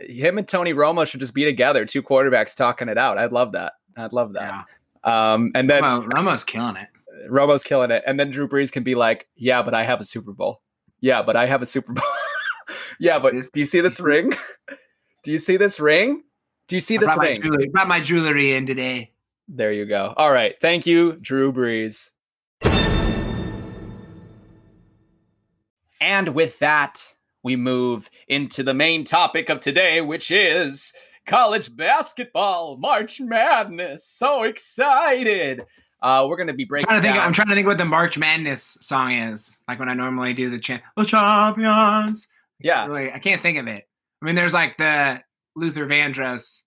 him 0.00 0.36
and 0.36 0.48
Tony 0.48 0.74
Romo 0.74 1.06
should 1.06 1.20
just 1.20 1.32
be 1.32 1.44
together, 1.44 1.86
two 1.86 2.02
quarterbacks 2.02 2.56
talking 2.56 2.88
it 2.88 2.98
out. 2.98 3.16
I'd 3.16 3.30
love 3.30 3.52
that. 3.52 3.74
I'd 3.96 4.12
love 4.12 4.32
that. 4.32 4.66
yeah 5.04 5.34
Um, 5.34 5.52
and 5.54 5.70
then 5.70 5.84
Romo, 5.84 6.08
Romo's 6.10 6.42
killing 6.42 6.74
it 6.74 6.88
Romo's 7.30 7.62
killing 7.62 7.92
it, 7.92 8.02
and 8.04 8.18
then 8.18 8.32
Drew 8.32 8.48
Brees 8.48 8.72
can 8.72 8.82
be 8.82 8.96
like, 8.96 9.28
"Yeah, 9.36 9.62
but 9.62 9.74
I 9.74 9.84
have 9.84 10.00
a 10.00 10.04
Super 10.04 10.32
Bowl. 10.32 10.60
Yeah, 11.00 11.22
but 11.22 11.36
I 11.36 11.46
have 11.46 11.62
a 11.62 11.66
Super 11.66 11.92
Bowl. 11.92 12.04
yeah, 12.98 13.20
but 13.20 13.32
do 13.32 13.60
you 13.60 13.64
see 13.64 13.80
this 13.80 14.00
ring? 14.00 14.32
Do 15.24 15.32
you 15.32 15.38
see 15.38 15.56
this 15.56 15.80
ring? 15.80 16.22
Do 16.68 16.76
you 16.76 16.80
see 16.80 16.98
this 16.98 17.06
brought 17.06 17.16
my, 17.18 17.28
ring? 17.28 17.42
jewelry, 17.42 17.68
brought 17.68 17.88
my 17.88 18.00
jewelry 18.00 18.52
in 18.52 18.66
today 18.66 19.12
There 19.48 19.72
you 19.72 19.86
go. 19.86 20.12
All 20.18 20.30
right. 20.30 20.54
Thank 20.60 20.86
you, 20.86 21.14
Drew 21.14 21.50
Brees. 21.50 22.10
And 26.00 26.28
with 26.28 26.58
that, 26.58 27.14
we 27.42 27.56
move 27.56 28.10
into 28.28 28.62
the 28.62 28.74
main 28.74 29.04
topic 29.04 29.48
of 29.48 29.60
today, 29.60 30.02
which 30.02 30.30
is 30.30 30.92
college 31.24 31.74
basketball, 31.74 32.76
March 32.76 33.18
Madness. 33.18 34.06
So 34.06 34.42
excited. 34.42 35.64
Uh, 36.02 36.26
we're 36.28 36.36
going 36.36 36.48
to 36.48 36.52
be 36.52 36.64
I'm 36.64 36.68
breaking 36.68 36.86
trying 36.86 37.00
to 37.00 37.02
think. 37.02 37.16
I'm 37.16 37.32
trying 37.32 37.48
to 37.48 37.54
think 37.54 37.66
what 37.66 37.78
the 37.78 37.86
March 37.86 38.18
Madness 38.18 38.76
song 38.82 39.12
is. 39.12 39.58
Like 39.66 39.78
when 39.78 39.88
I 39.88 39.94
normally 39.94 40.34
do 40.34 40.50
the 40.50 40.58
chant, 40.58 40.82
"The 40.98 41.04
champions." 41.06 42.28
yeah. 42.60 42.86
Really, 42.86 43.10
I 43.10 43.18
can't 43.18 43.40
think 43.40 43.56
of 43.56 43.66
it. 43.66 43.88
I 44.24 44.26
mean, 44.26 44.36
there's 44.36 44.54
like 44.54 44.78
the 44.78 45.20
Luther 45.54 45.84
Vandross 45.86 46.62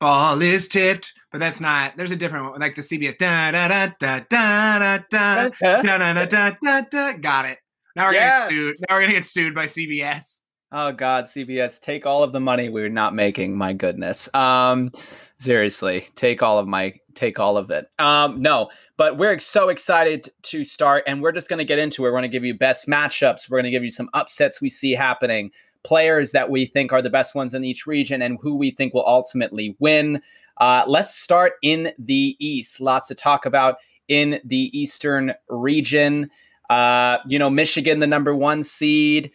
ball 0.00 0.42
is 0.42 0.68
tipped, 0.68 1.14
but 1.32 1.38
that's 1.38 1.62
not. 1.62 1.96
There's 1.96 2.10
a 2.10 2.16
different 2.16 2.50
one, 2.50 2.60
like 2.60 2.74
the 2.74 2.82
CBS. 2.82 3.16
Da 3.16 3.52
da 3.52 3.68
da 3.68 3.86
da 3.98 4.20
da 4.28 4.78
da 4.78 4.98
da 5.08 5.48
da 5.48 6.24
da 6.26 6.26
da 6.26 6.50
da 6.60 6.80
da. 6.82 7.12
Got 7.14 7.46
it. 7.46 7.58
Now 7.96 8.08
we're 8.08 8.12
Yes. 8.14 8.48
gonna 8.48 8.60
get 8.60 8.64
sued. 8.66 8.76
Now 8.90 8.96
we're 8.96 9.00
gonna 9.02 9.12
get 9.14 9.26
sued 9.26 9.54
by 9.54 9.64
CBS. 9.64 10.40
Oh 10.72 10.92
God, 10.92 11.24
CBS, 11.24 11.80
take 11.80 12.04
all 12.04 12.22
of 12.22 12.32
the 12.32 12.40
money 12.40 12.68
we're 12.68 12.90
not 12.90 13.14
making. 13.14 13.56
My 13.56 13.72
goodness. 13.72 14.28
Um, 14.34 14.90
seriously, 15.38 16.06
take 16.16 16.42
all 16.42 16.58
of 16.58 16.66
my, 16.66 16.92
take 17.14 17.38
all 17.38 17.56
of 17.56 17.70
it. 17.70 17.86
Um, 17.98 18.42
no, 18.42 18.68
but 18.98 19.16
we're 19.16 19.38
so 19.38 19.70
excited 19.70 20.28
to 20.42 20.64
start, 20.64 21.04
and 21.06 21.22
we're 21.22 21.32
just 21.32 21.48
going 21.48 21.60
to 21.60 21.64
get 21.64 21.78
into 21.78 22.02
it. 22.02 22.04
We're 22.06 22.10
going 22.10 22.22
to 22.22 22.28
give 22.28 22.44
you 22.44 22.58
best 22.58 22.88
matchups. 22.88 23.48
We're 23.48 23.58
going 23.58 23.64
to 23.64 23.70
give 23.70 23.84
you 23.84 23.90
some 23.90 24.10
upsets 24.14 24.60
we 24.60 24.68
see 24.68 24.92
happening, 24.92 25.50
players 25.84 26.32
that 26.32 26.50
we 26.50 26.66
think 26.66 26.92
are 26.92 27.02
the 27.02 27.10
best 27.10 27.34
ones 27.34 27.54
in 27.54 27.64
each 27.64 27.86
region, 27.86 28.22
and 28.22 28.38
who 28.40 28.56
we 28.56 28.70
think 28.70 28.94
will 28.94 29.06
ultimately 29.06 29.76
win. 29.78 30.20
Uh, 30.58 30.84
let's 30.86 31.14
start 31.14 31.54
in 31.62 31.92
the 31.98 32.36
East. 32.38 32.80
Lots 32.80 33.08
to 33.08 33.14
talk 33.14 33.46
about 33.46 33.78
in 34.08 34.40
the 34.44 34.70
Eastern 34.78 35.34
region. 35.48 36.30
Uh, 36.70 37.18
you 37.26 37.38
know, 37.38 37.50
Michigan, 37.50 38.00
the 38.00 38.06
number 38.06 38.34
one 38.34 38.62
seed 38.62 39.30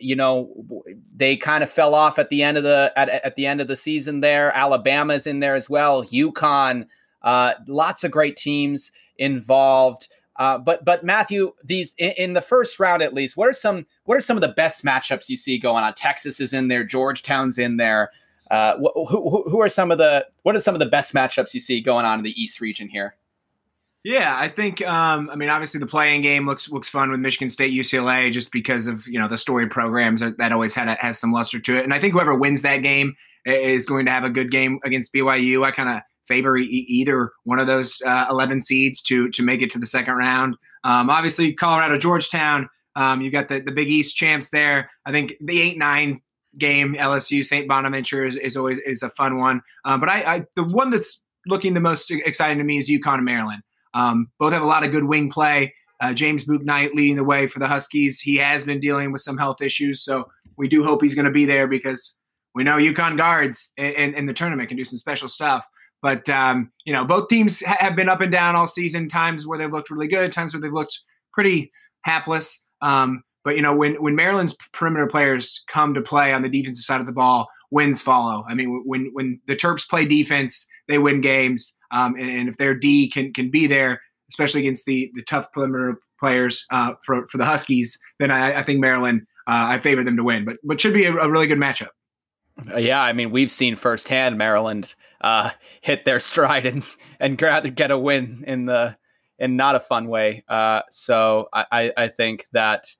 you 0.00 0.16
know 0.16 0.50
they 1.14 1.36
kind 1.36 1.62
of 1.62 1.70
fell 1.70 1.94
off 1.94 2.18
at 2.18 2.28
the 2.28 2.42
end 2.42 2.56
of 2.56 2.64
the 2.64 2.92
at, 2.96 3.08
at 3.08 3.36
the 3.36 3.46
end 3.46 3.60
of 3.60 3.68
the 3.68 3.76
season 3.76 4.20
there 4.20 4.52
alabama's 4.56 5.26
in 5.26 5.40
there 5.40 5.54
as 5.54 5.70
well 5.70 6.04
UConn 6.04 6.86
uh, 7.22 7.54
lots 7.66 8.04
of 8.04 8.10
great 8.10 8.36
teams 8.36 8.92
involved 9.18 10.08
uh, 10.36 10.58
but 10.58 10.84
but 10.84 11.04
matthew 11.04 11.52
these 11.64 11.94
in, 11.98 12.12
in, 12.16 12.32
the 12.32 12.40
first 12.40 12.78
round 12.78 13.02
at 13.02 13.14
least 13.14 13.36
what 13.36 13.48
are 13.48 13.54
some 13.54 13.86
what 14.04 14.16
are 14.16 14.20
some 14.20 14.36
of 14.36 14.40
the 14.40 14.48
best 14.48 14.84
matchups 14.84 15.28
you 15.28 15.36
see 15.36 15.58
going 15.58 15.84
on 15.84 15.94
texas 15.94 16.40
is 16.40 16.52
in 16.52 16.68
there 16.68 16.84
georgetown's 16.84 17.58
in 17.58 17.76
there 17.76 18.10
uh, 18.50 18.74
wh- 18.76 19.08
who, 19.08 19.42
who 19.48 19.60
are 19.60 19.68
some 19.68 19.90
of 19.90 19.98
the 19.98 20.26
what 20.42 20.54
are 20.54 20.60
some 20.60 20.74
of 20.74 20.78
the 20.78 20.86
best 20.86 21.14
matchups 21.14 21.54
you 21.54 21.60
see 21.60 21.80
going 21.80 22.04
on 22.04 22.18
in 22.18 22.24
the 22.24 22.42
east 22.42 22.60
region 22.60 22.88
here 22.88 23.14
Yeah, 24.04 24.36
I 24.38 24.50
think. 24.50 24.86
Um, 24.86 25.30
I 25.30 25.34
mean, 25.34 25.48
obviously, 25.48 25.80
the 25.80 25.86
play-in 25.86 26.20
game 26.20 26.46
looks 26.46 26.68
looks 26.68 26.90
fun 26.90 27.10
with 27.10 27.20
Michigan 27.20 27.48
State, 27.48 27.72
UCLA, 27.72 28.30
just 28.30 28.52
because 28.52 28.86
of 28.86 29.08
you 29.08 29.18
know 29.18 29.28
the 29.28 29.38
storied 29.38 29.70
programs 29.70 30.20
that, 30.20 30.36
that 30.36 30.52
always 30.52 30.74
had 30.74 30.88
a, 30.88 30.94
has 30.96 31.18
some 31.18 31.32
luster 31.32 31.58
to 31.58 31.78
it. 31.78 31.84
And 31.84 31.94
I 31.94 31.98
think 31.98 32.12
whoever 32.12 32.34
wins 32.34 32.60
that 32.62 32.78
game 32.78 33.16
is 33.46 33.86
going 33.86 34.04
to 34.04 34.12
have 34.12 34.24
a 34.24 34.30
good 34.30 34.50
game 34.50 34.78
against 34.84 35.12
BYU. 35.14 35.64
I 35.64 35.70
kind 35.70 35.88
of 35.88 36.02
favor 36.26 36.56
e- 36.56 36.86
either 36.88 37.32
one 37.44 37.58
of 37.58 37.66
those 37.66 38.00
uh, 38.06 38.26
eleven 38.30 38.60
seeds 38.60 39.02
to 39.02 39.28
to 39.30 39.42
make 39.42 39.62
it 39.62 39.70
to 39.70 39.78
the 39.78 39.86
second 39.86 40.14
round. 40.14 40.56
Um, 40.84 41.10
obviously, 41.10 41.52
Colorado, 41.52 41.98
Georgetown. 41.98 42.68
Um, 42.96 43.20
you 43.20 43.30
got 43.30 43.48
the 43.48 43.60
the 43.60 43.72
Big 43.72 43.88
East 43.88 44.16
champs 44.16 44.50
there. 44.50 44.90
I 45.06 45.12
think 45.12 45.34
the 45.40 45.60
eight 45.60 45.78
nine 45.78 46.20
game 46.58 46.94
LSU 46.94 47.44
St. 47.44 47.66
Bonaventure 47.66 48.24
is, 48.24 48.36
is 48.36 48.56
always 48.56 48.78
is 48.78 49.02
a 49.02 49.10
fun 49.10 49.38
one. 49.38 49.60
Um, 49.84 50.00
but 50.00 50.08
I, 50.08 50.34
I 50.34 50.44
the 50.56 50.64
one 50.64 50.90
that's 50.90 51.22
looking 51.46 51.74
the 51.74 51.80
most 51.80 52.10
exciting 52.10 52.58
to 52.58 52.64
me 52.64 52.78
is 52.78 52.88
UConn 52.88 53.14
and 53.14 53.24
Maryland. 53.24 53.62
Um, 53.94 54.30
both 54.38 54.52
have 54.52 54.62
a 54.62 54.66
lot 54.66 54.84
of 54.84 54.90
good 54.90 55.04
wing 55.04 55.30
play. 55.30 55.74
Uh, 56.00 56.12
James 56.12 56.44
Bouknight 56.44 56.94
leading 56.94 57.16
the 57.16 57.24
way 57.24 57.46
for 57.46 57.60
the 57.60 57.68
Huskies. 57.68 58.20
He 58.20 58.36
has 58.36 58.64
been 58.64 58.80
dealing 58.80 59.12
with 59.12 59.22
some 59.22 59.38
health 59.38 59.62
issues, 59.62 60.02
so 60.04 60.28
we 60.56 60.68
do 60.68 60.84
hope 60.84 61.02
he's 61.02 61.14
going 61.14 61.24
to 61.24 61.30
be 61.30 61.44
there 61.44 61.66
because 61.66 62.16
we 62.54 62.64
know 62.64 62.76
UConn 62.76 63.16
guards 63.16 63.72
in, 63.76 63.92
in, 63.92 64.14
in, 64.14 64.26
the 64.26 64.32
tournament 64.32 64.68
can 64.68 64.76
do 64.76 64.84
some 64.84 64.98
special 64.98 65.28
stuff. 65.28 65.66
But 66.04 66.28
um, 66.28 66.70
you 66.84 66.92
know, 66.92 67.06
both 67.06 67.28
teams 67.28 67.64
ha- 67.64 67.78
have 67.80 67.96
been 67.96 68.10
up 68.10 68.20
and 68.20 68.30
down 68.30 68.54
all 68.54 68.66
season. 68.66 69.08
Times 69.08 69.46
where 69.46 69.56
they've 69.56 69.72
looked 69.72 69.88
really 69.88 70.06
good, 70.06 70.32
times 70.32 70.52
where 70.52 70.60
they've 70.60 70.70
looked 70.70 71.00
pretty 71.32 71.72
hapless. 72.02 72.62
Um, 72.82 73.24
but 73.42 73.56
you 73.56 73.62
know, 73.62 73.74
when 73.74 73.94
when 73.94 74.14
Maryland's 74.14 74.54
perimeter 74.74 75.06
players 75.06 75.64
come 75.66 75.94
to 75.94 76.02
play 76.02 76.34
on 76.34 76.42
the 76.42 76.50
defensive 76.50 76.84
side 76.84 77.00
of 77.00 77.06
the 77.06 77.12
ball, 77.12 77.48
wins 77.70 78.02
follow. 78.02 78.44
I 78.46 78.52
mean, 78.54 78.82
when 78.84 79.12
when 79.14 79.40
the 79.46 79.56
Terps 79.56 79.88
play 79.88 80.04
defense, 80.04 80.66
they 80.88 80.98
win 80.98 81.22
games. 81.22 81.72
Um, 81.90 82.16
and, 82.16 82.28
and, 82.28 82.48
if 82.50 82.58
their 82.58 82.74
D 82.74 83.08
can 83.08 83.32
can 83.32 83.50
be 83.50 83.66
there, 83.66 84.02
especially 84.28 84.60
against 84.60 84.84
the 84.84 85.10
the 85.14 85.22
tough 85.22 85.50
perimeter 85.52 85.98
players 86.20 86.66
uh, 86.70 86.92
for 87.02 87.26
for 87.28 87.38
the 87.38 87.46
Huskies, 87.46 87.98
then 88.18 88.30
I, 88.30 88.58
I 88.58 88.62
think 88.62 88.78
Maryland 88.78 89.22
uh, 89.46 89.72
I 89.72 89.78
favor 89.78 90.04
them 90.04 90.18
to 90.18 90.24
win. 90.24 90.44
But 90.44 90.58
but 90.64 90.82
should 90.82 90.92
be 90.92 91.06
a, 91.06 91.14
a 91.14 91.30
really 91.30 91.46
good 91.46 91.56
matchup. 91.56 91.88
Uh, 92.70 92.76
yeah, 92.76 93.00
I 93.00 93.14
mean 93.14 93.30
we've 93.30 93.50
seen 93.50 93.74
firsthand 93.74 94.36
Maryland 94.36 94.94
uh, 95.24 95.50
hit 95.80 96.04
their 96.04 96.20
stride 96.20 96.66
and 96.66 96.84
and 97.18 97.38
get 97.38 97.90
a 97.90 97.98
win 97.98 98.44
in 98.46 98.66
the 98.66 98.96
in 99.38 99.56
not 99.56 99.74
a 99.74 99.80
fun 99.80 100.06
way. 100.06 100.44
Uh, 100.46 100.82
so 100.90 101.48
I, 101.52 101.92
I 101.96 102.08
think 102.08 102.46
that 102.52 102.94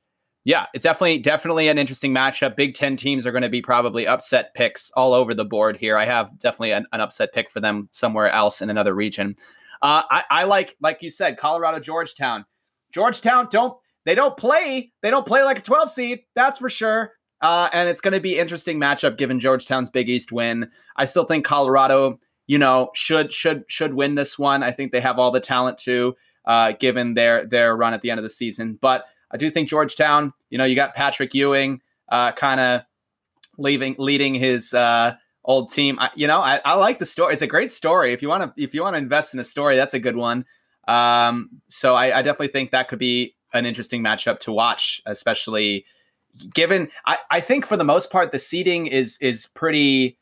yeah, 0.45 0.67
it's 0.75 0.83
definitely 0.83 1.19
definitely 1.19 1.69
an 1.69 1.79
interesting 1.79 2.13
matchup. 2.13 2.57
Big 2.57 2.75
Ten 2.75 2.97
teams 2.97 3.25
are 3.25 3.33
going 3.33 3.43
to 3.43 3.49
be 3.49 3.63
probably 3.63 4.07
upset 4.07 4.53
picks 4.55 4.91
all 4.97 5.13
over 5.13 5.33
the 5.35 5.45
board 5.45 5.77
here. 5.77 5.97
I 5.97 6.07
have 6.07 6.39
definitely 6.39 6.73
an, 6.73 6.87
an 6.93 7.01
upset 7.01 7.33
pick 7.33 7.51
for 7.51 7.61
them 7.61 7.89
somewhere 7.93 8.31
else 8.31 8.61
in 8.61 8.71
another 8.71 8.95
region. 8.95 9.37
Uh, 9.83 10.03
I, 10.11 10.25
I 10.31 10.45
like 10.45 10.77
like 10.81 11.03
you 11.03 11.11
said, 11.11 11.37
Colorado 11.37 11.79
Georgetown. 11.79 12.45
Georgetown 12.93 13.49
don't 13.51 13.77
they 14.05 14.15
don't 14.15 14.37
play 14.37 14.93
they 15.03 15.11
don't 15.11 15.27
play 15.27 15.43
like 15.45 15.59
a 15.59 15.63
12 15.63 15.91
seed 15.91 16.21
that's 16.35 16.59
for 16.59 16.71
sure. 16.71 17.13
Uh, 17.45 17.69
and 17.75 17.91
it's 17.91 18.01
going 18.01 18.15
to 18.15 18.21
be 18.21 18.39
interesting 18.39 18.81
matchup 18.81 19.19
given 19.19 19.39
Georgetown's 19.39 19.91
Big 19.91 20.09
East 20.09 20.33
win. 20.33 20.71
I 20.97 21.05
still 21.05 21.25
think 21.25 21.45
Colorado, 21.45 22.19
you 22.47 22.57
know, 22.57 22.91
should 22.95 23.35
should 23.35 23.65
should 23.69 23.93
win 23.93 24.15
this 24.15 24.39
one. 24.39 24.63
I 24.63 24.73
think 24.73 24.93
they 24.93 25.01
have 25.01 25.19
all 25.19 25.31
the 25.31 25.41
talent 25.41 25.77
to, 25.79 26.17
uh, 26.47 26.73
given 26.73 27.13
their 27.13 27.45
their 27.45 27.77
run 27.77 27.93
at 27.93 28.01
the 28.01 28.11
end 28.11 28.19
of 28.19 28.25
the 28.25 28.31
season, 28.31 28.79
but. 28.81 29.05
I 29.31 29.37
do 29.37 29.51
think 29.51 29.69
Georgetown, 29.69 30.33
you 30.49 30.59
know, 30.59 30.65
you 30.65 30.77
got 30.77 30.95
Patrick 30.95 31.35
Ewing 31.35 31.81
uh, 32.09 32.31
kind 32.33 32.61
of 32.61 32.83
leaving, 33.59 33.97
leading 33.99 34.33
his 34.33 34.73
uh, 34.73 35.15
old 35.45 35.73
team. 35.73 35.99
I, 35.99 36.11
you 36.15 36.29
know, 36.29 36.41
I, 36.41 36.61
I, 36.65 36.75
like 36.75 37.01
the 37.01 37.07
story. 37.07 37.33
It's 37.33 37.43
a 37.43 37.49
great 37.49 37.73
story. 37.73 38.13
If 38.13 38.23
you 38.23 38.29
want 38.29 38.55
to, 38.55 38.63
if 38.63 38.75
you 38.75 38.83
want 38.83 38.95
to 38.95 38.99
invest 38.99 39.35
in 39.35 39.41
a 39.41 39.45
story, 39.45 39.75
that's 39.75 39.95
a 39.95 39.99
good 39.99 40.15
one. 40.15 40.45
Um, 40.87 41.51
so 41.67 41.97
I, 41.97 42.19
I, 42.19 42.23
definitely 42.23 42.49
think 42.49 42.71
that 42.71 42.87
could 42.87 43.01
be 43.01 43.35
an 43.53 43.67
interesting 43.67 44.05
matchup 44.05 44.39
to 44.41 44.53
watch, 44.53 45.01
especially 45.07 45.87
given. 46.53 46.91
I, 47.07 47.19
I 47.31 47.41
think 47.41 47.67
for 47.67 47.77
the 47.77 47.85
most 47.85 48.11
part, 48.11 48.33
the 48.33 48.39
seeding 48.39 48.87
is 48.87 49.19
is 49.19 49.47
pretty, 49.47 50.19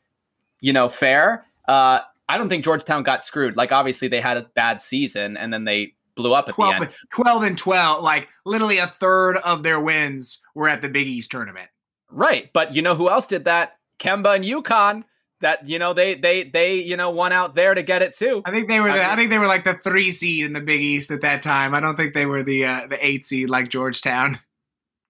you 0.61 0.73
know, 0.73 0.89
fair. 0.89 1.45
Uh, 1.67 1.99
I 2.29 2.37
don't 2.37 2.49
think 2.49 2.63
Georgetown 2.63 3.03
got 3.03 3.23
screwed. 3.23 3.57
Like 3.57 3.71
obviously 3.71 4.07
they 4.07 4.21
had 4.21 4.37
a 4.37 4.43
bad 4.55 4.79
season 4.79 5.37
and 5.37 5.53
then 5.53 5.65
they 5.65 5.93
blew 6.15 6.33
up 6.33 6.47
at 6.47 6.55
12, 6.55 6.69
the 6.79 6.85
end. 6.85 6.93
12 7.13 7.43
and 7.43 7.57
12, 7.57 8.03
like 8.03 8.29
literally 8.45 8.77
a 8.77 8.87
third 8.87 9.37
of 9.37 9.63
their 9.63 9.79
wins 9.79 10.39
were 10.55 10.69
at 10.69 10.81
the 10.81 10.89
Big 10.89 11.07
East 11.07 11.31
tournament. 11.31 11.69
Right. 12.09 12.51
But 12.53 12.75
you 12.75 12.81
know 12.81 12.95
who 12.95 13.09
else 13.09 13.27
did 13.27 13.45
that? 13.45 13.77
Kemba 13.99 14.35
and 14.35 14.45
UConn. 14.45 15.03
That 15.41 15.67
you 15.67 15.77
know 15.77 15.91
they 15.91 16.15
they 16.15 16.45
they 16.45 16.75
you 16.75 16.95
know 16.95 17.09
won 17.09 17.33
out 17.33 17.53
there 17.53 17.75
to 17.75 17.83
get 17.83 18.01
it 18.01 18.13
too. 18.13 18.41
I 18.45 18.51
think 18.51 18.69
they 18.69 18.79
were 18.79 18.87
the, 18.87 18.93
I, 18.93 19.01
mean, 19.01 19.09
I 19.09 19.15
think 19.17 19.29
they 19.29 19.39
were 19.39 19.47
like 19.47 19.65
the 19.65 19.73
three 19.73 20.13
seed 20.13 20.45
in 20.45 20.53
the 20.53 20.61
Big 20.61 20.79
East 20.79 21.11
at 21.11 21.19
that 21.19 21.41
time. 21.41 21.75
I 21.75 21.81
don't 21.81 21.97
think 21.97 22.13
they 22.13 22.25
were 22.25 22.43
the 22.43 22.63
uh, 22.63 22.87
the 22.87 23.05
eight 23.05 23.25
seed 23.25 23.49
like 23.49 23.67
Georgetown. 23.67 24.39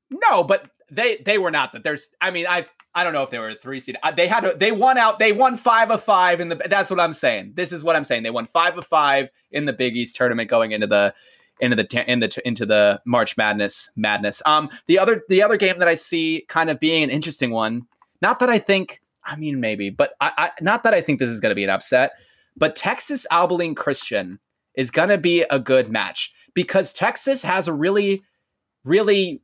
No, 0.09 0.43
but 0.43 0.71
they 0.93 1.17
they 1.17 1.37
were 1.37 1.51
not 1.51 1.73
that. 1.73 1.83
There's 1.83 2.11
I 2.21 2.31
mean 2.31 2.45
I 2.47 2.65
I 2.95 3.03
don't 3.03 3.13
know 3.13 3.23
if 3.23 3.31
they 3.31 3.39
were 3.39 3.49
a 3.49 3.55
three 3.55 3.79
seed. 3.79 3.97
They 4.15 4.27
had 4.27 4.41
to, 4.41 4.53
they 4.55 4.71
won 4.71 4.97
out. 4.97 5.17
They 5.17 5.31
won 5.31 5.57
five 5.57 5.89
of 5.89 6.03
five 6.03 6.39
in 6.39 6.49
the. 6.49 6.55
That's 6.55 6.91
what 6.91 6.99
I'm 6.99 7.13
saying. 7.13 7.53
This 7.55 7.71
is 7.71 7.83
what 7.83 7.95
I'm 7.95 8.03
saying. 8.03 8.23
They 8.23 8.29
won 8.29 8.45
five 8.45 8.77
of 8.77 8.85
five 8.85 9.31
in 9.51 9.65
the 9.65 9.73
Big 9.73 9.95
East 9.95 10.15
tournament 10.15 10.49
going 10.49 10.71
into 10.73 10.85
the 10.85 11.13
into 11.59 11.75
the 11.75 12.11
in 12.11 12.19
the 12.19 12.41
into 12.45 12.65
the 12.65 13.01
March 13.05 13.35
Madness 13.35 13.89
madness. 13.95 14.41
Um, 14.45 14.69
the 14.85 14.99
other 14.99 15.23
the 15.27 15.41
other 15.41 15.57
game 15.57 15.79
that 15.79 15.87
I 15.87 15.95
see 15.95 16.45
kind 16.49 16.69
of 16.69 16.79
being 16.79 17.03
an 17.03 17.09
interesting 17.09 17.51
one. 17.51 17.87
Not 18.21 18.39
that 18.39 18.49
I 18.49 18.59
think. 18.59 19.01
I 19.25 19.37
mean, 19.37 19.61
maybe, 19.61 19.89
but 19.89 20.13
I, 20.19 20.31
I 20.37 20.51
not 20.61 20.83
that 20.83 20.93
I 20.93 21.01
think 21.01 21.19
this 21.19 21.29
is 21.29 21.39
going 21.39 21.51
to 21.51 21.55
be 21.55 21.63
an 21.63 21.69
upset. 21.69 22.13
But 22.55 22.75
Texas 22.75 23.25
Abilene 23.31 23.73
Christian 23.73 24.39
is 24.75 24.91
going 24.91 25.09
to 25.09 25.17
be 25.17 25.41
a 25.49 25.57
good 25.57 25.89
match 25.89 26.33
because 26.53 26.93
Texas 26.93 27.41
has 27.41 27.67
a 27.67 27.73
really, 27.73 28.23
really 28.83 29.41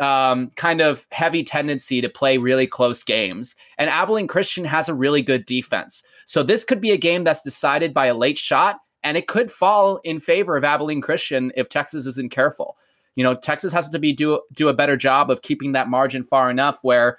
um, 0.00 0.50
kind 0.56 0.80
of 0.80 1.06
heavy 1.12 1.44
tendency 1.44 2.00
to 2.00 2.08
play 2.08 2.38
really 2.38 2.66
close 2.66 3.04
games. 3.04 3.54
And 3.78 3.90
Abilene 3.90 4.26
Christian 4.26 4.64
has 4.64 4.88
a 4.88 4.94
really 4.94 5.22
good 5.22 5.44
defense. 5.44 6.02
So 6.24 6.42
this 6.42 6.64
could 6.64 6.80
be 6.80 6.90
a 6.90 6.96
game 6.96 7.24
that's 7.24 7.42
decided 7.42 7.92
by 7.92 8.06
a 8.06 8.14
late 8.14 8.38
shot, 8.38 8.80
and 9.04 9.16
it 9.16 9.26
could 9.26 9.50
fall 9.50 10.00
in 10.04 10.20
favor 10.20 10.56
of 10.56 10.64
Abilene 10.64 11.00
Christian 11.00 11.52
if 11.56 11.68
Texas 11.68 12.06
isn't 12.06 12.30
careful. 12.30 12.76
You 13.16 13.24
know, 13.24 13.34
Texas 13.34 13.72
has 13.72 13.88
to 13.90 13.98
be 13.98 14.12
do 14.12 14.40
do 14.52 14.68
a 14.68 14.74
better 14.74 14.96
job 14.96 15.30
of 15.30 15.42
keeping 15.42 15.72
that 15.72 15.88
margin 15.88 16.22
far 16.22 16.50
enough 16.50 16.78
where 16.82 17.18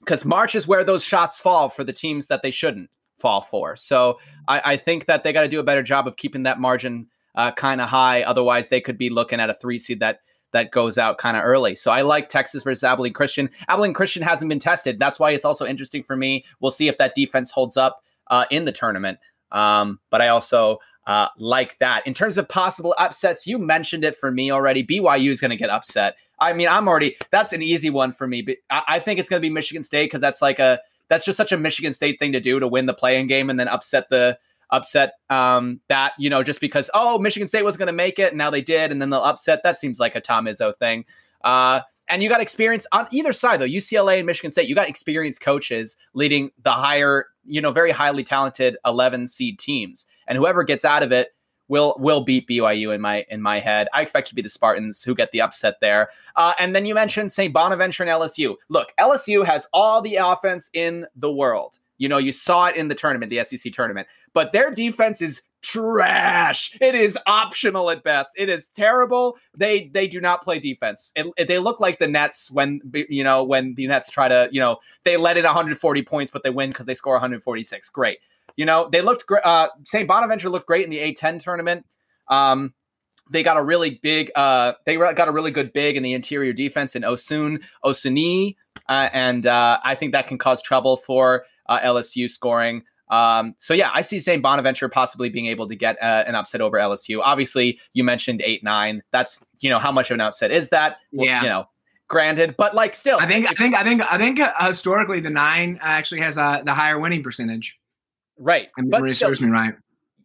because 0.00 0.24
March 0.24 0.54
is 0.54 0.68
where 0.68 0.84
those 0.84 1.02
shots 1.02 1.40
fall 1.40 1.68
for 1.68 1.84
the 1.84 1.92
teams 1.92 2.28
that 2.28 2.42
they 2.42 2.50
shouldn't 2.50 2.90
fall 3.16 3.40
for. 3.40 3.76
So 3.76 4.20
I, 4.46 4.62
I 4.64 4.76
think 4.76 5.06
that 5.06 5.24
they 5.24 5.32
got 5.32 5.42
to 5.42 5.48
do 5.48 5.58
a 5.58 5.64
better 5.64 5.82
job 5.82 6.06
of 6.06 6.16
keeping 6.16 6.44
that 6.44 6.60
margin 6.60 7.08
uh, 7.34 7.50
kind 7.52 7.80
of 7.80 7.88
high. 7.88 8.22
Otherwise, 8.22 8.68
they 8.68 8.80
could 8.80 8.98
be 8.98 9.10
looking 9.10 9.40
at 9.40 9.50
a 9.50 9.54
three 9.54 9.78
seed 9.78 10.00
that 10.00 10.20
that 10.52 10.70
goes 10.70 10.98
out 10.98 11.18
kind 11.18 11.36
of 11.36 11.44
early. 11.44 11.74
So 11.74 11.90
I 11.90 12.02
like 12.02 12.28
Texas 12.28 12.62
versus 12.62 12.84
Abilene 12.84 13.12
Christian. 13.12 13.50
Abilene 13.68 13.94
Christian 13.94 14.22
hasn't 14.22 14.48
been 14.48 14.58
tested. 14.58 14.98
That's 14.98 15.18
why 15.18 15.30
it's 15.30 15.44
also 15.44 15.66
interesting 15.66 16.02
for 16.02 16.16
me. 16.16 16.44
We'll 16.60 16.70
see 16.70 16.88
if 16.88 16.98
that 16.98 17.14
defense 17.14 17.50
holds 17.50 17.76
up 17.76 18.02
uh, 18.28 18.44
in 18.50 18.64
the 18.64 18.72
tournament. 18.72 19.18
Um, 19.52 20.00
but 20.10 20.20
I 20.20 20.28
also 20.28 20.78
uh, 21.06 21.28
like 21.38 21.78
that. 21.78 22.06
In 22.06 22.14
terms 22.14 22.36
of 22.38 22.48
possible 22.48 22.94
upsets, 22.98 23.46
you 23.46 23.58
mentioned 23.58 24.04
it 24.04 24.16
for 24.16 24.30
me 24.30 24.50
already. 24.50 24.84
BYU 24.84 25.30
is 25.30 25.40
going 25.40 25.50
to 25.50 25.56
get 25.56 25.70
upset. 25.70 26.16
I 26.38 26.52
mean, 26.52 26.68
I'm 26.68 26.86
already, 26.86 27.16
that's 27.30 27.52
an 27.52 27.62
easy 27.62 27.90
one 27.90 28.12
for 28.12 28.26
me. 28.26 28.42
But 28.42 28.56
I, 28.70 28.82
I 28.88 28.98
think 28.98 29.18
it's 29.18 29.28
going 29.28 29.40
to 29.40 29.46
be 29.46 29.52
Michigan 29.52 29.82
State 29.82 30.06
because 30.06 30.20
that's 30.20 30.42
like 30.42 30.58
a 30.58 30.78
that's 31.08 31.24
just 31.24 31.38
such 31.38 31.52
a 31.52 31.56
Michigan 31.56 31.94
State 31.94 32.18
thing 32.18 32.32
to 32.32 32.40
do 32.40 32.60
to 32.60 32.68
win 32.68 32.84
the 32.84 32.94
play-in 32.94 33.26
game 33.26 33.48
and 33.48 33.58
then 33.58 33.68
upset 33.68 34.10
the 34.10 34.38
upset 34.70 35.14
um, 35.30 35.80
that 35.88 36.12
you 36.18 36.30
know 36.30 36.42
just 36.42 36.60
because 36.60 36.90
oh 36.94 37.18
Michigan 37.18 37.48
State 37.48 37.64
was 37.64 37.76
going 37.76 37.86
to 37.86 37.92
make 37.92 38.18
it 38.18 38.30
and 38.30 38.38
now 38.38 38.50
they 38.50 38.62
did 38.62 38.92
and 38.92 39.00
then 39.00 39.10
they'll 39.10 39.22
upset 39.22 39.60
that 39.64 39.78
seems 39.78 39.98
like 39.98 40.14
a 40.14 40.20
Tom 40.20 40.46
Izzo 40.46 40.76
thing. 40.76 41.04
Uh, 41.42 41.80
and 42.08 42.22
you 42.22 42.28
got 42.28 42.40
experience 42.40 42.86
on 42.92 43.06
either 43.10 43.32
side 43.32 43.60
though 43.60 43.66
UCLA 43.66 44.18
and 44.18 44.26
Michigan 44.26 44.50
State. 44.50 44.68
You 44.68 44.74
got 44.74 44.88
experienced 44.88 45.40
coaches 45.40 45.96
leading 46.14 46.50
the 46.62 46.72
higher 46.72 47.26
you 47.44 47.60
know 47.60 47.70
very 47.70 47.90
highly 47.90 48.24
talented 48.24 48.76
11 48.84 49.28
seed 49.28 49.58
teams, 49.58 50.06
and 50.26 50.38
whoever 50.38 50.62
gets 50.64 50.84
out 50.84 51.02
of 51.02 51.12
it 51.12 51.34
will 51.68 51.94
will 51.98 52.22
beat 52.22 52.48
BYU 52.48 52.94
in 52.94 53.00
my 53.00 53.24
in 53.30 53.40
my 53.40 53.60
head. 53.60 53.88
I 53.92 54.02
expect 54.02 54.28
to 54.28 54.34
be 54.34 54.42
the 54.42 54.48
Spartans 54.48 55.02
who 55.02 55.14
get 55.14 55.32
the 55.32 55.40
upset 55.40 55.76
there. 55.80 56.08
Uh, 56.36 56.54
and 56.58 56.74
then 56.74 56.86
you 56.86 56.94
mentioned 56.94 57.30
St. 57.30 57.52
Bonaventure 57.52 58.02
and 58.02 58.10
LSU. 58.10 58.56
Look, 58.68 58.92
LSU 58.98 59.44
has 59.44 59.66
all 59.72 60.00
the 60.00 60.16
offense 60.16 60.70
in 60.72 61.06
the 61.14 61.30
world. 61.30 61.78
You 61.98 62.08
know, 62.08 62.18
you 62.18 62.32
saw 62.32 62.66
it 62.66 62.76
in 62.76 62.88
the 62.88 62.94
tournament, 62.94 63.30
the 63.30 63.42
SEC 63.44 63.72
tournament, 63.72 64.08
but 64.32 64.52
their 64.52 64.70
defense 64.70 65.20
is 65.22 65.42
trash. 65.62 66.76
It 66.80 66.94
is 66.94 67.18
optional 67.26 67.90
at 67.90 68.02
best. 68.02 68.30
It 68.36 68.48
is 68.48 68.68
terrible. 68.68 69.36
They 69.56 69.88
they 69.92 70.06
do 70.06 70.20
not 70.20 70.42
play 70.42 70.58
defense. 70.58 71.12
It, 71.16 71.26
it, 71.36 71.48
they 71.48 71.58
look 71.58 71.80
like 71.80 71.98
the 71.98 72.08
Nets 72.08 72.50
when 72.50 72.80
you 72.92 73.24
know 73.24 73.42
when 73.44 73.74
the 73.74 73.86
Nets 73.86 74.10
try 74.10 74.28
to 74.28 74.48
you 74.52 74.60
know 74.60 74.78
they 75.04 75.16
let 75.16 75.36
in 75.36 75.44
140 75.44 76.02
points, 76.02 76.30
but 76.30 76.42
they 76.42 76.50
win 76.50 76.70
because 76.70 76.86
they 76.86 76.94
score 76.94 77.14
146. 77.14 77.88
Great. 77.90 78.18
You 78.56 78.64
know 78.64 78.88
they 78.90 79.02
looked 79.02 79.26
great. 79.26 79.44
Uh, 79.44 79.68
St. 79.84 80.06
Bonaventure 80.06 80.48
looked 80.48 80.66
great 80.66 80.84
in 80.84 80.90
the 80.90 80.98
A10 80.98 81.40
tournament. 81.40 81.86
Um, 82.28 82.74
they 83.30 83.42
got 83.42 83.56
a 83.56 83.62
really 83.62 84.00
big. 84.02 84.30
Uh, 84.34 84.72
they 84.86 84.96
got 84.96 85.28
a 85.28 85.32
really 85.32 85.50
good 85.50 85.72
big 85.72 85.96
in 85.96 86.02
the 86.02 86.14
interior 86.14 86.52
defense 86.52 86.96
in 86.96 87.02
Osun 87.02 87.62
Osunniyi, 87.84 88.56
uh, 88.88 89.08
and 89.12 89.46
uh, 89.46 89.78
I 89.84 89.94
think 89.94 90.12
that 90.12 90.28
can 90.28 90.38
cause 90.38 90.62
trouble 90.62 90.96
for 90.96 91.44
uh, 91.68 91.80
LSU 91.80 92.30
scoring. 92.30 92.82
Um, 93.10 93.54
so 93.58 93.74
yeah, 93.74 93.90
I 93.94 94.02
see 94.02 94.20
St. 94.20 94.42
Bonaventure 94.42 94.88
possibly 94.88 95.28
being 95.28 95.46
able 95.46 95.66
to 95.68 95.74
get 95.74 95.96
uh, 96.02 96.24
an 96.26 96.34
upset 96.34 96.60
over 96.60 96.76
LSU. 96.78 97.20
Obviously, 97.22 97.78
you 97.94 98.04
mentioned 98.04 98.42
eight 98.44 98.62
nine. 98.62 99.02
That's 99.12 99.44
you 99.60 99.70
know 99.70 99.78
how 99.78 99.92
much 99.92 100.10
of 100.10 100.14
an 100.16 100.20
upset 100.20 100.50
is 100.50 100.68
that? 100.70 100.98
Well, 101.12 101.26
Yeah. 101.26 101.42
you 101.42 101.48
know, 101.48 101.68
granted, 102.08 102.54
but 102.58 102.74
like 102.74 102.94
still, 102.94 103.18
I 103.20 103.26
think 103.26 103.46
I 103.48 103.54
think 103.54 103.74
I 103.74 103.82
think 103.84 104.02
I 104.12 104.18
think 104.18 104.40
uh, 104.40 104.52
historically 104.66 105.20
the 105.20 105.30
nine 105.30 105.78
actually 105.82 106.20
has 106.20 106.36
uh, 106.38 106.62
the 106.64 106.74
higher 106.74 106.98
winning 106.98 107.22
percentage. 107.22 107.78
right. 108.38 108.68
And 108.76 108.90
But 108.90 109.00
still, 109.10 109.14
serves 109.28 109.40
me 109.40 109.48
right. 109.50 109.74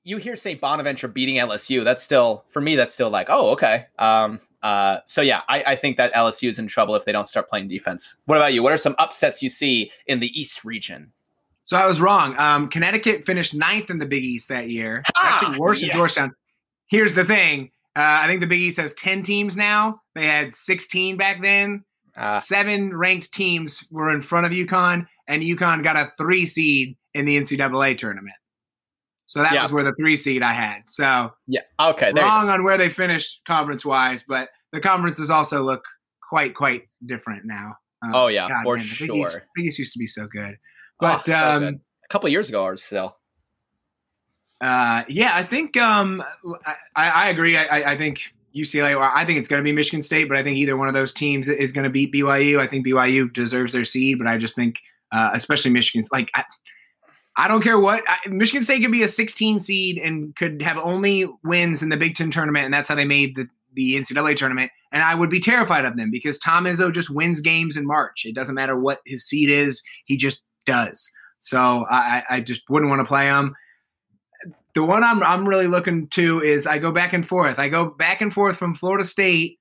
you 0.03 0.17
hear 0.17 0.35
St. 0.35 0.59
Bonaventure 0.59 1.07
beating 1.07 1.35
LSU. 1.35 1.83
That's 1.83 2.03
still 2.03 2.43
for 2.49 2.61
me. 2.61 2.75
That's 2.75 2.93
still 2.93 3.09
like 3.09 3.27
oh 3.29 3.51
okay. 3.51 3.85
Um, 3.99 4.39
uh, 4.61 4.99
so 5.05 5.21
yeah, 5.21 5.41
I, 5.49 5.63
I 5.67 5.75
think 5.75 5.97
that 5.97 6.13
LSU 6.13 6.47
is 6.47 6.57
in 6.57 6.67
trouble 6.67 6.95
if 6.95 7.03
they 7.03 7.11
don't 7.11 7.27
start 7.27 7.49
playing 7.49 7.67
defense. 7.67 8.15
What 8.25 8.37
about 8.37 8.53
you? 8.53 8.63
What 8.63 8.71
are 8.71 8.77
some 8.77 8.95
upsets 8.97 9.41
you 9.43 9.49
see 9.49 9.91
in 10.07 10.19
the 10.21 10.27
East 10.39 10.63
region? 10.63 11.11
So 11.63 11.77
I 11.77 11.85
was 11.85 11.99
wrong. 12.01 12.37
Um, 12.37 12.67
Connecticut 12.69 13.25
finished 13.25 13.53
ninth 13.53 13.89
in 13.89 13.97
the 13.99 14.05
Big 14.05 14.23
East 14.23 14.49
that 14.49 14.69
year. 14.69 15.03
Ah, 15.15 15.39
Actually, 15.41 15.59
worse 15.59 15.81
than. 15.81 15.91
Georgetown. 15.91 16.35
Here's 16.87 17.15
the 17.15 17.23
thing. 17.25 17.71
Uh, 17.95 18.01
I 18.21 18.27
think 18.27 18.41
the 18.41 18.47
Big 18.47 18.59
East 18.59 18.79
has 18.79 18.93
10 18.95 19.23
teams 19.23 19.55
now. 19.55 20.01
They 20.15 20.25
had 20.27 20.53
16 20.53 21.15
back 21.17 21.41
then. 21.41 21.83
Uh, 22.17 22.39
Seven 22.39 22.95
ranked 22.95 23.33
teams 23.33 23.83
were 23.89 24.11
in 24.11 24.21
front 24.21 24.45
of 24.45 24.51
UConn, 24.51 25.07
and 25.27 25.41
UConn 25.41 25.83
got 25.83 25.95
a 25.95 26.11
three 26.17 26.45
seed 26.45 26.95
in 27.13 27.25
the 27.25 27.37
NCAA 27.39 27.97
tournament. 27.97 28.35
So 29.25 29.41
that 29.41 29.53
Yeah. 29.53 29.61
was 29.61 29.71
where 29.71 29.83
the 29.83 29.93
three 29.95 30.15
seed 30.17 30.43
I 30.43 30.53
had. 30.53 30.81
So 30.85 31.31
yeah. 31.47 31.61
Okay. 31.79 32.11
Wrong 32.13 32.49
on 32.49 32.63
where 32.63 32.77
they 32.77 32.89
finished 32.89 33.41
conference 33.47 33.85
wise, 33.85 34.23
but 34.27 34.49
the 34.73 34.79
conferences 34.81 35.29
also 35.29 35.63
look 35.63 35.83
quite, 36.29 36.53
quite 36.55 36.83
different 37.05 37.45
now. 37.45 37.75
Uh, 38.05 38.11
Oh, 38.13 38.27
yeah, 38.27 38.47
for 38.63 38.77
the 38.77 38.83
Big 38.99 39.15
East, 39.15 39.31
sure. 39.31 39.47
Big 39.55 39.65
East 39.67 39.79
used 39.79 39.93
to 39.93 39.99
be 39.99 40.07
so 40.07 40.27
good. 40.27 40.55
Oh, 41.03 41.17
But 41.17 41.25
so 41.25 41.33
um, 41.33 41.63
a 41.63 42.07
couple 42.09 42.29
years 42.29 42.49
ago 42.49 42.63
or 42.63 42.77
so. 42.77 43.15
Uh, 44.61 45.03
yeah, 45.09 45.31
I 45.33 45.43
think 45.43 45.75
um, 45.77 46.23
I, 46.95 47.09
I 47.09 47.29
agree. 47.29 47.57
I, 47.57 47.91
I- 47.91 47.97
think 47.97 48.33
UCLA, 48.55 48.95
or 48.95 49.03
I 49.03 49.25
think 49.25 49.39
it's 49.39 49.47
going 49.49 49.59
to 49.59 49.63
be 49.63 49.73
Michigan 49.73 50.03
State, 50.03 50.29
but 50.29 50.37
I 50.37 50.43
think 50.43 50.57
either 50.57 50.77
one 50.77 50.87
of 50.87 50.93
those 50.93 51.11
teams 51.11 51.49
is 51.49 51.71
going 51.71 51.83
to 51.85 51.89
beat 51.89 52.13
BYU. 52.13 52.59
I 52.59 52.67
think 52.67 52.85
BYU 52.85 53.31
deserves 53.33 53.73
their 53.73 53.83
seed, 53.83 54.19
but 54.19 54.27
I 54.27 54.37
just 54.37 54.55
think, 54.55 54.77
uh, 55.11 55.31
especially 55.33 55.71
Michigan's, 55.71 56.07
like 56.11 56.29
I, 56.35 56.45
I 57.35 57.47
don't 57.47 57.61
care 57.63 57.79
what 57.79 58.03
I, 58.07 58.29
Michigan 58.29 58.63
State 58.63 58.81
could 58.81 58.91
be 58.91 59.01
a 59.03 59.07
16 59.07 59.59
seed 59.59 59.97
and 59.97 60.35
could 60.35 60.61
have 60.61 60.77
only 60.77 61.25
wins 61.43 61.81
in 61.81 61.89
the 61.89 61.97
Big 61.97 62.15
Ten 62.15 62.29
tournament, 62.31 62.65
and 62.65 62.73
that's 62.73 62.87
how 62.87 62.95
they 62.95 63.05
made 63.05 63.35
the 63.35 63.47
the 63.75 63.95
NCAA 63.95 64.37
tournament. 64.37 64.71
And 64.91 65.01
I 65.01 65.15
would 65.15 65.31
be 65.31 65.39
terrified 65.39 65.83
of 65.83 65.97
them 65.97 66.11
because 66.11 66.37
Tom 66.37 66.65
Izzo 66.65 66.93
just 66.93 67.09
wins 67.09 67.41
games 67.41 67.75
in 67.75 67.87
March. 67.87 68.23
It 68.23 68.35
doesn't 68.35 68.53
matter 68.53 68.77
what 68.77 68.99
his 69.05 69.25
seed 69.25 69.49
is; 69.49 69.81
he 70.05 70.15
just 70.15 70.43
does. 70.65 71.09
So 71.39 71.85
I, 71.89 72.23
I 72.29 72.41
just 72.41 72.61
wouldn't 72.69 72.89
want 72.89 73.01
to 73.01 73.05
play 73.05 73.25
him 73.25 73.55
the 74.73 74.83
one 74.83 75.03
I'm 75.03 75.21
I'm 75.23 75.47
really 75.47 75.67
looking 75.67 76.07
to 76.09 76.41
is 76.41 76.65
I 76.65 76.77
go 76.77 76.91
back 76.91 77.13
and 77.13 77.27
forth. 77.27 77.59
I 77.59 77.69
go 77.69 77.85
back 77.85 78.21
and 78.21 78.33
forth 78.33 78.57
from 78.57 78.73
Florida 78.73 79.05
State 79.05 79.59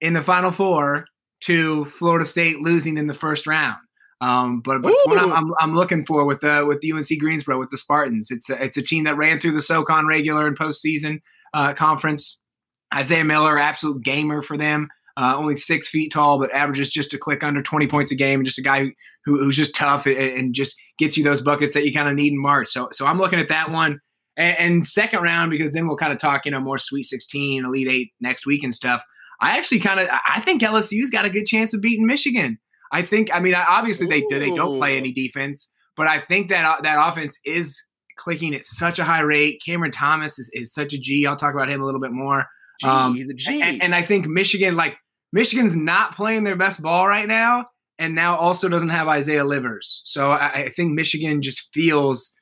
in 0.00 0.12
the 0.12 0.22
Final 0.22 0.50
Four 0.50 1.06
to 1.42 1.84
Florida 1.86 2.26
State 2.26 2.60
losing 2.60 2.98
in 2.98 3.06
the 3.06 3.14
first 3.14 3.46
round. 3.46 3.78
Um, 4.20 4.60
but 4.60 4.82
but 4.82 4.92
one 5.04 5.18
I'm, 5.18 5.32
I'm, 5.32 5.54
I'm 5.60 5.74
looking 5.74 6.04
for 6.04 6.24
with 6.24 6.40
the 6.40 6.64
with 6.66 6.80
the 6.80 6.92
UNC 6.92 7.08
Greensboro 7.18 7.58
with 7.58 7.70
the 7.70 7.78
Spartans. 7.78 8.30
It's 8.30 8.50
a, 8.50 8.62
it's 8.62 8.76
a 8.76 8.82
team 8.82 9.04
that 9.04 9.16
ran 9.16 9.40
through 9.40 9.52
the 9.52 9.62
SoCon 9.62 10.06
regular 10.06 10.46
and 10.46 10.58
postseason 10.58 11.22
uh, 11.54 11.72
conference. 11.72 12.40
Isaiah 12.92 13.24
Miller, 13.24 13.56
absolute 13.56 14.02
gamer 14.02 14.42
for 14.42 14.58
them. 14.58 14.88
Uh, 15.20 15.36
only 15.36 15.54
six 15.54 15.86
feet 15.86 16.10
tall, 16.10 16.38
but 16.38 16.50
averages 16.54 16.90
just 16.90 17.12
a 17.12 17.18
click 17.18 17.44
under 17.44 17.62
20 17.62 17.86
points 17.88 18.10
a 18.10 18.14
game. 18.14 18.42
Just 18.42 18.58
a 18.58 18.62
guy 18.62 18.86
who, 19.26 19.38
who's 19.38 19.56
just 19.56 19.74
tough 19.74 20.06
and, 20.06 20.16
and 20.16 20.54
just 20.54 20.74
gets 20.98 21.14
you 21.14 21.22
those 21.22 21.42
buckets 21.42 21.74
that 21.74 21.84
you 21.84 21.92
kind 21.92 22.08
of 22.08 22.14
need 22.14 22.32
in 22.32 22.40
March. 22.40 22.68
So 22.68 22.88
so 22.92 23.06
I'm 23.06 23.18
looking 23.18 23.38
at 23.38 23.50
that 23.50 23.70
one 23.70 24.00
and, 24.38 24.58
and 24.58 24.86
second 24.86 25.22
round 25.22 25.50
because 25.50 25.72
then 25.72 25.86
we'll 25.86 25.98
kind 25.98 26.12
of 26.12 26.18
talk 26.18 26.46
you 26.46 26.50
know 26.50 26.60
more 26.60 26.78
Sweet 26.78 27.02
16, 27.02 27.66
Elite 27.66 27.88
Eight 27.88 28.12
next 28.20 28.46
week 28.46 28.62
and 28.62 28.74
stuff. 28.74 29.02
I 29.42 29.58
actually 29.58 29.80
kind 29.80 30.00
of 30.00 30.08
I 30.10 30.40
think 30.40 30.62
LSU's 30.62 31.10
got 31.10 31.26
a 31.26 31.30
good 31.30 31.44
chance 31.44 31.74
of 31.74 31.82
beating 31.82 32.06
Michigan. 32.06 32.58
I 32.90 33.02
think 33.02 33.28
I 33.34 33.40
mean 33.40 33.54
obviously 33.54 34.06
they 34.06 34.24
they 34.30 34.50
don't 34.50 34.78
play 34.78 34.96
any 34.96 35.12
defense, 35.12 35.68
but 35.96 36.06
I 36.06 36.20
think 36.20 36.48
that 36.48 36.82
that 36.82 37.08
offense 37.10 37.38
is 37.44 37.86
clicking 38.16 38.54
at 38.54 38.64
such 38.64 38.98
a 38.98 39.04
high 39.04 39.20
rate. 39.20 39.60
Cameron 39.64 39.92
Thomas 39.92 40.38
is, 40.38 40.50
is 40.54 40.72
such 40.72 40.94
a 40.94 40.98
G. 40.98 41.26
I'll 41.26 41.36
talk 41.36 41.52
about 41.52 41.68
him 41.68 41.82
a 41.82 41.84
little 41.84 42.00
bit 42.00 42.12
more. 42.12 42.46
Um, 42.82 43.14
he's 43.14 43.28
a 43.28 43.34
G. 43.34 43.60
And, 43.60 43.82
and 43.82 43.94
I 43.94 44.02
think 44.02 44.26
Michigan, 44.26 44.76
like 44.76 44.96
Michigan's 45.32 45.76
not 45.76 46.14
playing 46.14 46.44
their 46.44 46.56
best 46.56 46.82
ball 46.82 47.06
right 47.06 47.28
now, 47.28 47.66
and 47.98 48.14
now 48.14 48.36
also 48.36 48.68
doesn't 48.68 48.88
have 48.88 49.08
Isaiah 49.08 49.44
Livers. 49.44 50.02
So 50.04 50.30
I, 50.30 50.52
I 50.52 50.68
think 50.70 50.92
Michigan 50.92 51.42
just 51.42 51.68
feels 51.72 52.32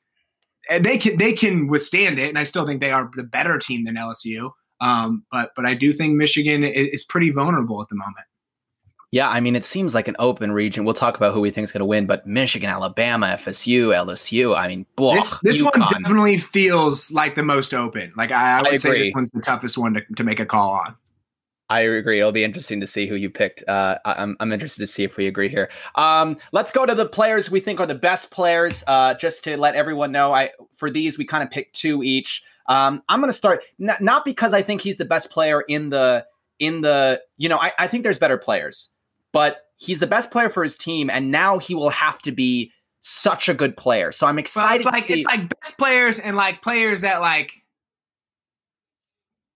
they 0.80 0.98
can 0.98 1.16
they 1.16 1.32
can 1.32 1.68
withstand 1.68 2.18
it, 2.18 2.28
and 2.28 2.38
I 2.38 2.44
still 2.44 2.66
think 2.66 2.80
they 2.80 2.92
are 2.92 3.10
the 3.14 3.24
better 3.24 3.58
team 3.58 3.84
than 3.84 3.96
LSU. 3.96 4.50
Um, 4.80 5.24
but 5.32 5.50
but 5.56 5.66
I 5.66 5.74
do 5.74 5.92
think 5.92 6.14
Michigan 6.14 6.62
is, 6.64 6.88
is 6.92 7.04
pretty 7.04 7.30
vulnerable 7.30 7.82
at 7.82 7.88
the 7.88 7.96
moment. 7.96 8.26
Yeah, 9.10 9.30
I 9.30 9.40
mean, 9.40 9.56
it 9.56 9.64
seems 9.64 9.94
like 9.94 10.06
an 10.06 10.16
open 10.18 10.52
region. 10.52 10.84
We'll 10.84 10.92
talk 10.92 11.16
about 11.16 11.32
who 11.32 11.40
we 11.40 11.50
think 11.50 11.64
is 11.64 11.72
going 11.72 11.80
to 11.80 11.86
win, 11.86 12.06
but 12.06 12.26
Michigan, 12.26 12.68
Alabama, 12.68 13.38
FSU, 13.40 13.88
LSU. 13.88 14.54
I 14.54 14.68
mean, 14.68 14.84
blah, 14.96 15.14
this 15.14 15.34
this 15.42 15.62
one 15.62 15.80
definitely 15.90 16.36
feels 16.36 17.10
like 17.10 17.34
the 17.34 17.42
most 17.42 17.72
open. 17.72 18.12
Like 18.16 18.30
I, 18.30 18.58
I 18.58 18.62
would 18.62 18.80
say 18.80 19.06
this 19.06 19.14
one's 19.14 19.30
the 19.30 19.40
toughest 19.40 19.78
one 19.78 19.94
to, 19.94 20.02
to 20.16 20.24
make 20.24 20.40
a 20.40 20.46
call 20.46 20.72
on. 20.72 20.94
I 21.70 21.80
agree. 21.80 22.18
It'll 22.18 22.32
be 22.32 22.44
interesting 22.44 22.80
to 22.80 22.86
see 22.86 23.06
who 23.06 23.14
you 23.14 23.28
picked. 23.28 23.62
Uh, 23.68 23.98
I'm, 24.04 24.36
I'm 24.40 24.52
interested 24.52 24.80
to 24.80 24.86
see 24.86 25.04
if 25.04 25.16
we 25.18 25.26
agree 25.26 25.48
here. 25.50 25.70
Um, 25.96 26.38
let's 26.52 26.72
go 26.72 26.86
to 26.86 26.94
the 26.94 27.06
players 27.06 27.50
we 27.50 27.60
think 27.60 27.78
are 27.78 27.86
the 27.86 27.94
best 27.94 28.30
players. 28.30 28.82
Uh, 28.86 29.12
just 29.14 29.44
to 29.44 29.56
let 29.56 29.74
everyone 29.74 30.10
know, 30.10 30.32
I 30.32 30.50
for 30.76 30.90
these 30.90 31.18
we 31.18 31.24
kind 31.26 31.42
of 31.44 31.50
picked 31.50 31.76
two 31.76 32.02
each. 32.02 32.42
Um, 32.68 33.02
I'm 33.08 33.20
going 33.20 33.28
to 33.28 33.34
start 33.34 33.64
n- 33.80 33.96
not 34.00 34.24
because 34.24 34.52
I 34.54 34.62
think 34.62 34.80
he's 34.80 34.96
the 34.96 35.04
best 35.04 35.30
player 35.30 35.60
in 35.62 35.90
the 35.90 36.24
in 36.58 36.80
the 36.80 37.20
you 37.36 37.48
know 37.48 37.58
I, 37.58 37.72
I 37.78 37.86
think 37.86 38.02
there's 38.02 38.18
better 38.18 38.38
players, 38.38 38.88
but 39.32 39.66
he's 39.76 40.00
the 40.00 40.06
best 40.06 40.30
player 40.30 40.48
for 40.50 40.62
his 40.62 40.74
team, 40.74 41.10
and 41.10 41.30
now 41.30 41.58
he 41.58 41.74
will 41.74 41.90
have 41.90 42.18
to 42.20 42.32
be 42.32 42.72
such 43.00 43.48
a 43.48 43.54
good 43.54 43.76
player. 43.76 44.10
So 44.10 44.26
I'm 44.26 44.36
Well, 44.36 44.40
excited. 44.40 44.76
it's 44.76 44.84
like 44.86 45.10
it's 45.10 45.26
like 45.26 45.48
best 45.60 45.76
players 45.78 46.18
and 46.18 46.34
like 46.36 46.62
players 46.62 47.02
that 47.02 47.20
like 47.20 47.52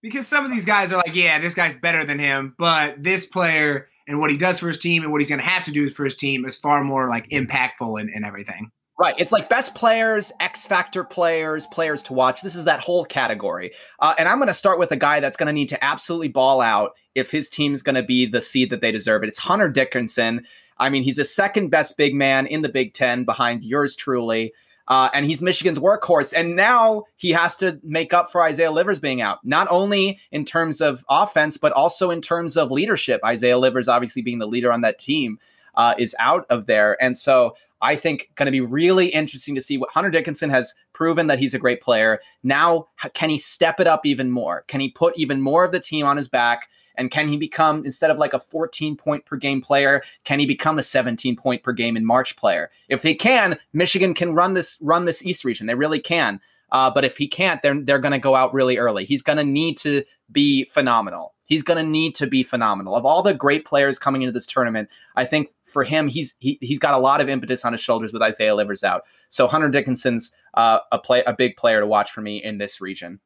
because 0.03 0.27
some 0.27 0.45
of 0.45 0.51
these 0.51 0.65
guys 0.65 0.93
are 0.93 0.97
like, 0.97 1.15
yeah, 1.15 1.39
this 1.39 1.55
guy's 1.55 1.75
better 1.75 2.05
than 2.05 2.19
him, 2.19 2.53
but 2.59 3.01
this 3.01 3.25
player 3.25 3.87
and 4.07 4.19
what 4.19 4.29
he 4.29 4.37
does 4.37 4.59
for 4.59 4.67
his 4.67 4.77
team 4.77 5.01
and 5.01 5.11
what 5.11 5.21
he's 5.21 5.29
going 5.29 5.39
to 5.39 5.45
have 5.45 5.63
to 5.63 5.71
do 5.71 5.89
for 5.89 6.03
his 6.03 6.15
team 6.15 6.45
is 6.45 6.55
far 6.57 6.83
more 6.83 7.09
like 7.09 7.27
impactful 7.29 7.99
and, 7.99 8.09
and 8.09 8.25
everything. 8.25 8.69
Right. 8.99 9.15
It's 9.17 9.31
like 9.31 9.49
best 9.49 9.73
players, 9.73 10.31
X 10.39 10.67
Factor 10.67 11.03
players, 11.03 11.65
players 11.67 12.03
to 12.03 12.13
watch. 12.13 12.41
This 12.41 12.55
is 12.55 12.65
that 12.65 12.79
whole 12.79 13.05
category. 13.05 13.71
Uh, 13.99 14.13
and 14.19 14.27
I'm 14.27 14.37
going 14.37 14.49
to 14.49 14.53
start 14.53 14.77
with 14.77 14.91
a 14.91 14.95
guy 14.95 15.19
that's 15.19 15.37
going 15.37 15.47
to 15.47 15.53
need 15.53 15.69
to 15.69 15.83
absolutely 15.83 16.27
ball 16.27 16.61
out 16.61 16.91
if 17.15 17.31
his 17.31 17.49
team's 17.49 17.81
going 17.81 17.95
to 17.95 18.03
be 18.03 18.27
the 18.27 18.41
seed 18.41 18.69
that 18.69 18.81
they 18.81 18.91
deserve. 18.91 19.23
It. 19.23 19.29
It's 19.29 19.39
Hunter 19.39 19.69
Dickinson. 19.69 20.45
I 20.77 20.89
mean, 20.89 21.03
he's 21.03 21.15
the 21.15 21.25
second 21.25 21.69
best 21.69 21.97
big 21.97 22.13
man 22.13 22.45
in 22.45 22.61
the 22.61 22.69
Big 22.69 22.93
Ten 22.93 23.23
behind 23.23 23.63
yours 23.63 23.95
truly. 23.95 24.53
Uh, 24.87 25.09
and 25.13 25.25
he's 25.25 25.41
Michigan's 25.41 25.79
workhorse. 25.79 26.33
And 26.35 26.55
now 26.55 27.03
he 27.15 27.31
has 27.31 27.55
to 27.57 27.79
make 27.83 28.13
up 28.13 28.29
for 28.31 28.43
Isaiah 28.43 28.71
Livers 28.71 28.99
being 28.99 29.21
out, 29.21 29.39
not 29.43 29.67
only 29.69 30.19
in 30.31 30.43
terms 30.43 30.81
of 30.81 31.05
offense, 31.09 31.57
but 31.57 31.71
also 31.71 32.11
in 32.11 32.19
terms 32.19 32.57
of 32.57 32.71
leadership. 32.71 33.21
Isaiah 33.23 33.57
Livers, 33.57 33.87
obviously 33.87 34.21
being 34.21 34.39
the 34.39 34.47
leader 34.47 34.71
on 34.71 34.81
that 34.81 34.99
team, 34.99 35.39
uh, 35.75 35.95
is 35.97 36.15
out 36.19 36.45
of 36.49 36.65
there. 36.65 37.01
And 37.01 37.15
so 37.15 37.55
I 37.81 37.95
think 37.95 38.29
going 38.35 38.45
to 38.45 38.51
be 38.51 38.61
really 38.61 39.07
interesting 39.07 39.55
to 39.55 39.61
see 39.61 39.77
what 39.77 39.91
Hunter 39.91 40.09
Dickinson 40.09 40.49
has 40.49 40.73
proven 40.93 41.27
that 41.27 41.39
he's 41.39 41.53
a 41.53 41.59
great 41.59 41.81
player. 41.81 42.21
Now, 42.43 42.87
can 43.13 43.29
he 43.29 43.37
step 43.37 43.79
it 43.79 43.87
up 43.87 44.05
even 44.05 44.31
more? 44.31 44.63
Can 44.67 44.79
he 44.79 44.89
put 44.89 45.17
even 45.17 45.41
more 45.41 45.65
of 45.65 45.71
the 45.71 45.79
team 45.79 46.05
on 46.05 46.17
his 46.17 46.27
back? 46.27 46.69
And 46.95 47.11
can 47.11 47.27
he 47.27 47.37
become, 47.37 47.85
instead 47.85 48.11
of 48.11 48.17
like 48.17 48.33
a 48.33 48.39
14 48.39 48.95
point 48.95 49.25
per 49.25 49.35
game 49.35 49.61
player, 49.61 50.03
can 50.23 50.39
he 50.39 50.45
become 50.45 50.77
a 50.77 50.83
17 50.83 51.35
point 51.35 51.63
per 51.63 51.73
game 51.73 51.97
in 51.97 52.05
March 52.05 52.35
player? 52.35 52.71
If 52.89 53.01
they 53.01 53.13
can, 53.13 53.57
Michigan 53.73 54.13
can 54.13 54.33
run 54.33 54.53
this 54.53 54.77
run 54.81 55.05
this 55.05 55.25
East 55.25 55.43
region. 55.43 55.67
They 55.67 55.75
really 55.75 55.99
can. 55.99 56.39
Uh, 56.71 56.89
but 56.89 57.05
if 57.05 57.17
he 57.17 57.27
can't, 57.27 57.61
they're 57.61 57.79
they're 57.79 57.99
going 57.99 58.13
to 58.13 58.19
go 58.19 58.35
out 58.35 58.53
really 58.53 58.77
early. 58.77 59.05
He's 59.05 59.21
going 59.21 59.37
to 59.37 59.43
need 59.43 59.77
to 59.79 60.03
be 60.31 60.65
phenomenal. 60.65 61.33
He's 61.45 61.61
going 61.61 61.77
to 61.77 61.89
need 61.89 62.15
to 62.15 62.25
be 62.25 62.41
phenomenal. 62.41 62.95
Of 62.95 63.05
all 63.05 63.21
the 63.21 63.33
great 63.33 63.65
players 63.65 63.99
coming 63.99 64.23
into 64.23 64.31
this 64.31 64.47
tournament, 64.47 64.89
I 65.15 65.25
think 65.25 65.49
for 65.65 65.83
him, 65.83 66.07
he's 66.07 66.33
he, 66.39 66.57
he's 66.61 66.79
got 66.79 66.95
a 66.95 66.97
lot 66.97 67.21
of 67.21 67.29
impetus 67.29 67.63
on 67.63 67.73
his 67.73 67.81
shoulders 67.81 68.11
with 68.11 68.21
Isaiah 68.21 68.55
Livers 68.55 68.83
out. 68.83 69.03
So 69.29 69.47
Hunter 69.47 69.69
Dickinson's 69.69 70.31
uh, 70.55 70.79
a 70.91 70.97
play 70.97 71.23
a 71.25 71.33
big 71.33 71.57
player 71.57 71.79
to 71.79 71.85
watch 71.87 72.11
for 72.11 72.21
me 72.21 72.43
in 72.43 72.57
this 72.57 72.81
region. 72.81 73.19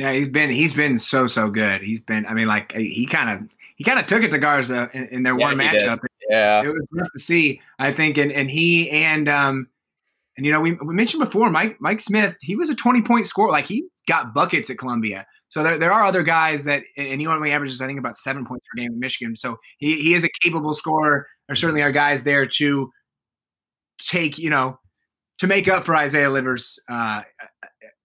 Yeah, 0.00 0.12
he's 0.12 0.28
been 0.28 0.48
he's 0.50 0.72
been 0.72 0.96
so 0.96 1.26
so 1.26 1.50
good. 1.50 1.82
He's 1.82 2.00
been 2.00 2.24
I 2.26 2.32
mean 2.32 2.48
like 2.48 2.72
he 2.72 3.06
kind 3.06 3.28
of 3.28 3.48
he 3.76 3.84
kind 3.84 3.98
of 3.98 4.06
took 4.06 4.22
it 4.22 4.30
to 4.30 4.38
Garza 4.38 4.88
in, 4.94 5.08
in 5.08 5.22
their 5.24 5.38
yeah, 5.38 5.46
one 5.46 5.58
matchup. 5.58 6.00
Did. 6.00 6.10
Yeah, 6.30 6.62
it 6.62 6.68
was 6.68 6.86
rough 6.90 7.12
to 7.12 7.18
see. 7.18 7.60
I 7.78 7.92
think 7.92 8.16
and 8.16 8.32
and 8.32 8.50
he 8.50 8.90
and 8.90 9.28
um 9.28 9.68
and 10.38 10.46
you 10.46 10.52
know 10.52 10.60
we 10.60 10.72
we 10.72 10.94
mentioned 10.94 11.22
before 11.22 11.50
Mike 11.50 11.76
Mike 11.80 12.00
Smith 12.00 12.34
he 12.40 12.56
was 12.56 12.70
a 12.70 12.74
twenty 12.74 13.02
point 13.02 13.26
scorer 13.26 13.50
like 13.50 13.66
he 13.66 13.88
got 14.06 14.32
buckets 14.32 14.70
at 14.70 14.78
Columbia. 14.78 15.26
So 15.50 15.64
there, 15.64 15.78
there 15.78 15.92
are 15.92 16.04
other 16.04 16.22
guys 16.22 16.64
that, 16.64 16.84
and 16.96 17.20
he 17.20 17.26
only 17.26 17.50
averages, 17.50 17.82
I 17.82 17.86
think, 17.88 17.98
about 17.98 18.16
seven 18.16 18.46
points 18.46 18.64
per 18.70 18.80
game 18.80 18.92
in 18.92 19.00
Michigan. 19.00 19.34
So 19.34 19.58
he, 19.78 20.00
he 20.00 20.14
is 20.14 20.22
a 20.22 20.28
capable 20.42 20.74
scorer. 20.74 21.26
There 21.48 21.56
certainly 21.56 21.82
are 21.82 21.90
guys 21.90 22.22
there 22.22 22.46
to 22.46 22.90
take, 23.98 24.38
you 24.38 24.48
know, 24.48 24.78
to 25.38 25.48
make 25.48 25.66
up 25.66 25.84
for 25.84 25.96
Isaiah 25.96 26.30
Livers' 26.30 26.78
uh, 26.88 27.22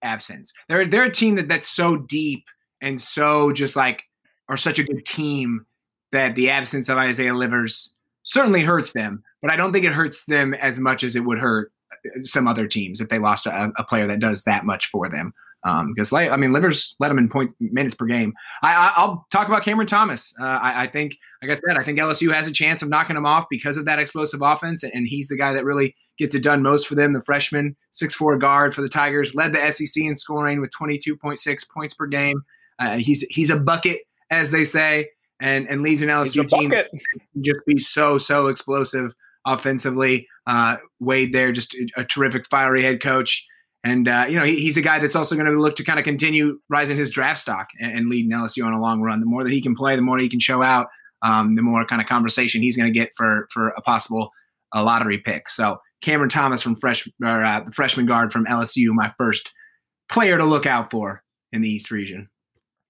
absence. 0.06 0.52
They're 0.68 0.86
they're 0.86 1.04
a 1.04 1.10
team 1.12 1.34
that 1.36 1.48
that's 1.48 1.68
so 1.68 1.96
deep 1.96 2.44
and 2.80 3.00
so 3.00 3.52
just 3.52 3.76
like 3.76 4.02
are 4.48 4.56
such 4.56 4.78
a 4.78 4.84
good 4.84 5.04
team 5.04 5.66
that 6.12 6.34
the 6.34 6.50
absence 6.50 6.88
of 6.88 6.98
Isaiah 6.98 7.34
Livers 7.34 7.94
certainly 8.22 8.62
hurts 8.62 8.92
them, 8.92 9.22
but 9.42 9.52
I 9.52 9.56
don't 9.56 9.72
think 9.72 9.84
it 9.84 9.92
hurts 9.92 10.24
them 10.24 10.54
as 10.54 10.78
much 10.78 11.02
as 11.02 11.16
it 11.16 11.24
would 11.24 11.38
hurt 11.38 11.72
uh, 11.92 12.22
some 12.22 12.46
other 12.46 12.66
teams 12.66 13.00
if 13.00 13.08
they 13.08 13.18
lost 13.18 13.46
a, 13.46 13.72
a 13.76 13.84
player 13.84 14.06
that 14.06 14.20
does 14.20 14.44
that 14.44 14.64
much 14.64 14.86
for 14.86 15.08
them. 15.08 15.32
Um, 15.66 15.92
because 15.92 16.12
like, 16.12 16.30
I 16.30 16.36
mean, 16.36 16.52
Livers 16.52 16.94
led 17.00 17.08
them 17.08 17.18
in 17.18 17.28
point 17.28 17.52
minutes 17.58 17.96
per 17.96 18.06
game. 18.06 18.34
I, 18.62 18.92
I 18.96 19.04
will 19.04 19.26
talk 19.32 19.48
about 19.48 19.64
Cameron 19.64 19.88
Thomas. 19.88 20.32
Uh, 20.40 20.44
I, 20.44 20.82
I, 20.82 20.86
think, 20.86 21.18
like 21.42 21.50
I 21.50 21.54
said, 21.54 21.76
I 21.76 21.82
think 21.82 21.98
LSU 21.98 22.32
has 22.32 22.46
a 22.46 22.52
chance 22.52 22.82
of 22.82 22.88
knocking 22.88 23.16
him 23.16 23.26
off 23.26 23.46
because 23.50 23.76
of 23.76 23.84
that 23.86 23.98
explosive 23.98 24.42
offense, 24.42 24.84
and 24.84 25.08
he's 25.08 25.26
the 25.26 25.36
guy 25.36 25.52
that 25.52 25.64
really 25.64 25.96
gets 26.18 26.36
it 26.36 26.44
done 26.44 26.62
most 26.62 26.86
for 26.86 26.94
them. 26.94 27.14
The 27.14 27.22
freshman, 27.22 27.74
six 27.90 28.14
four 28.14 28.38
guard 28.38 28.76
for 28.76 28.82
the 28.82 28.88
Tigers, 28.88 29.34
led 29.34 29.52
the 29.52 29.72
SEC 29.72 30.04
in 30.04 30.14
scoring 30.14 30.60
with 30.60 30.70
twenty 30.70 30.98
two 30.98 31.16
point 31.16 31.40
six 31.40 31.64
points 31.64 31.94
per 31.94 32.06
game. 32.06 32.42
Uh, 32.78 32.98
he's 32.98 33.22
he's 33.22 33.50
a 33.50 33.58
bucket, 33.58 33.98
as 34.30 34.52
they 34.52 34.64
say, 34.64 35.08
and 35.40 35.68
and 35.68 35.82
leads 35.82 36.00
an 36.00 36.08
LSU 36.08 36.48
team 36.48 36.72
just 37.40 37.60
be 37.66 37.78
so 37.78 38.18
so 38.18 38.46
explosive 38.46 39.14
offensively. 39.44 40.28
Uh, 40.46 40.76
Wade 41.00 41.32
there, 41.32 41.50
just 41.50 41.74
a, 41.74 41.88
a 42.02 42.04
terrific, 42.04 42.46
fiery 42.48 42.84
head 42.84 43.02
coach. 43.02 43.44
And 43.86 44.08
uh, 44.08 44.26
you 44.28 44.36
know 44.36 44.44
he, 44.44 44.56
he's 44.56 44.76
a 44.76 44.82
guy 44.82 44.98
that's 44.98 45.14
also 45.14 45.36
going 45.36 45.46
to 45.46 45.60
look 45.60 45.76
to 45.76 45.84
kind 45.84 46.00
of 46.00 46.04
continue 46.04 46.58
rising 46.68 46.96
his 46.96 47.08
draft 47.08 47.40
stock 47.40 47.68
and, 47.78 47.96
and 47.96 48.08
leading 48.08 48.32
LSU 48.32 48.66
on 48.66 48.72
a 48.72 48.80
long 48.80 49.00
run. 49.00 49.20
The 49.20 49.26
more 49.26 49.44
that 49.44 49.52
he 49.52 49.62
can 49.62 49.76
play, 49.76 49.94
the 49.94 50.02
more 50.02 50.18
he 50.18 50.28
can 50.28 50.40
show 50.40 50.60
out, 50.60 50.88
um, 51.22 51.54
the 51.54 51.62
more 51.62 51.86
kind 51.86 52.02
of 52.02 52.08
conversation 52.08 52.62
he's 52.62 52.76
going 52.76 52.92
to 52.92 52.98
get 52.98 53.10
for 53.14 53.46
for 53.52 53.68
a 53.68 53.80
possible 53.82 54.30
a 54.74 54.82
lottery 54.82 55.18
pick. 55.18 55.48
So 55.48 55.78
Cameron 56.02 56.30
Thomas 56.30 56.62
from 56.62 56.74
fresh 56.74 57.08
or, 57.22 57.44
uh, 57.44 57.64
freshman 57.72 58.06
guard 58.06 58.32
from 58.32 58.44
LSU, 58.46 58.88
my 58.88 59.12
first 59.16 59.52
player 60.10 60.36
to 60.36 60.44
look 60.44 60.66
out 60.66 60.90
for 60.90 61.22
in 61.52 61.60
the 61.60 61.68
East 61.68 61.92
region. 61.92 62.28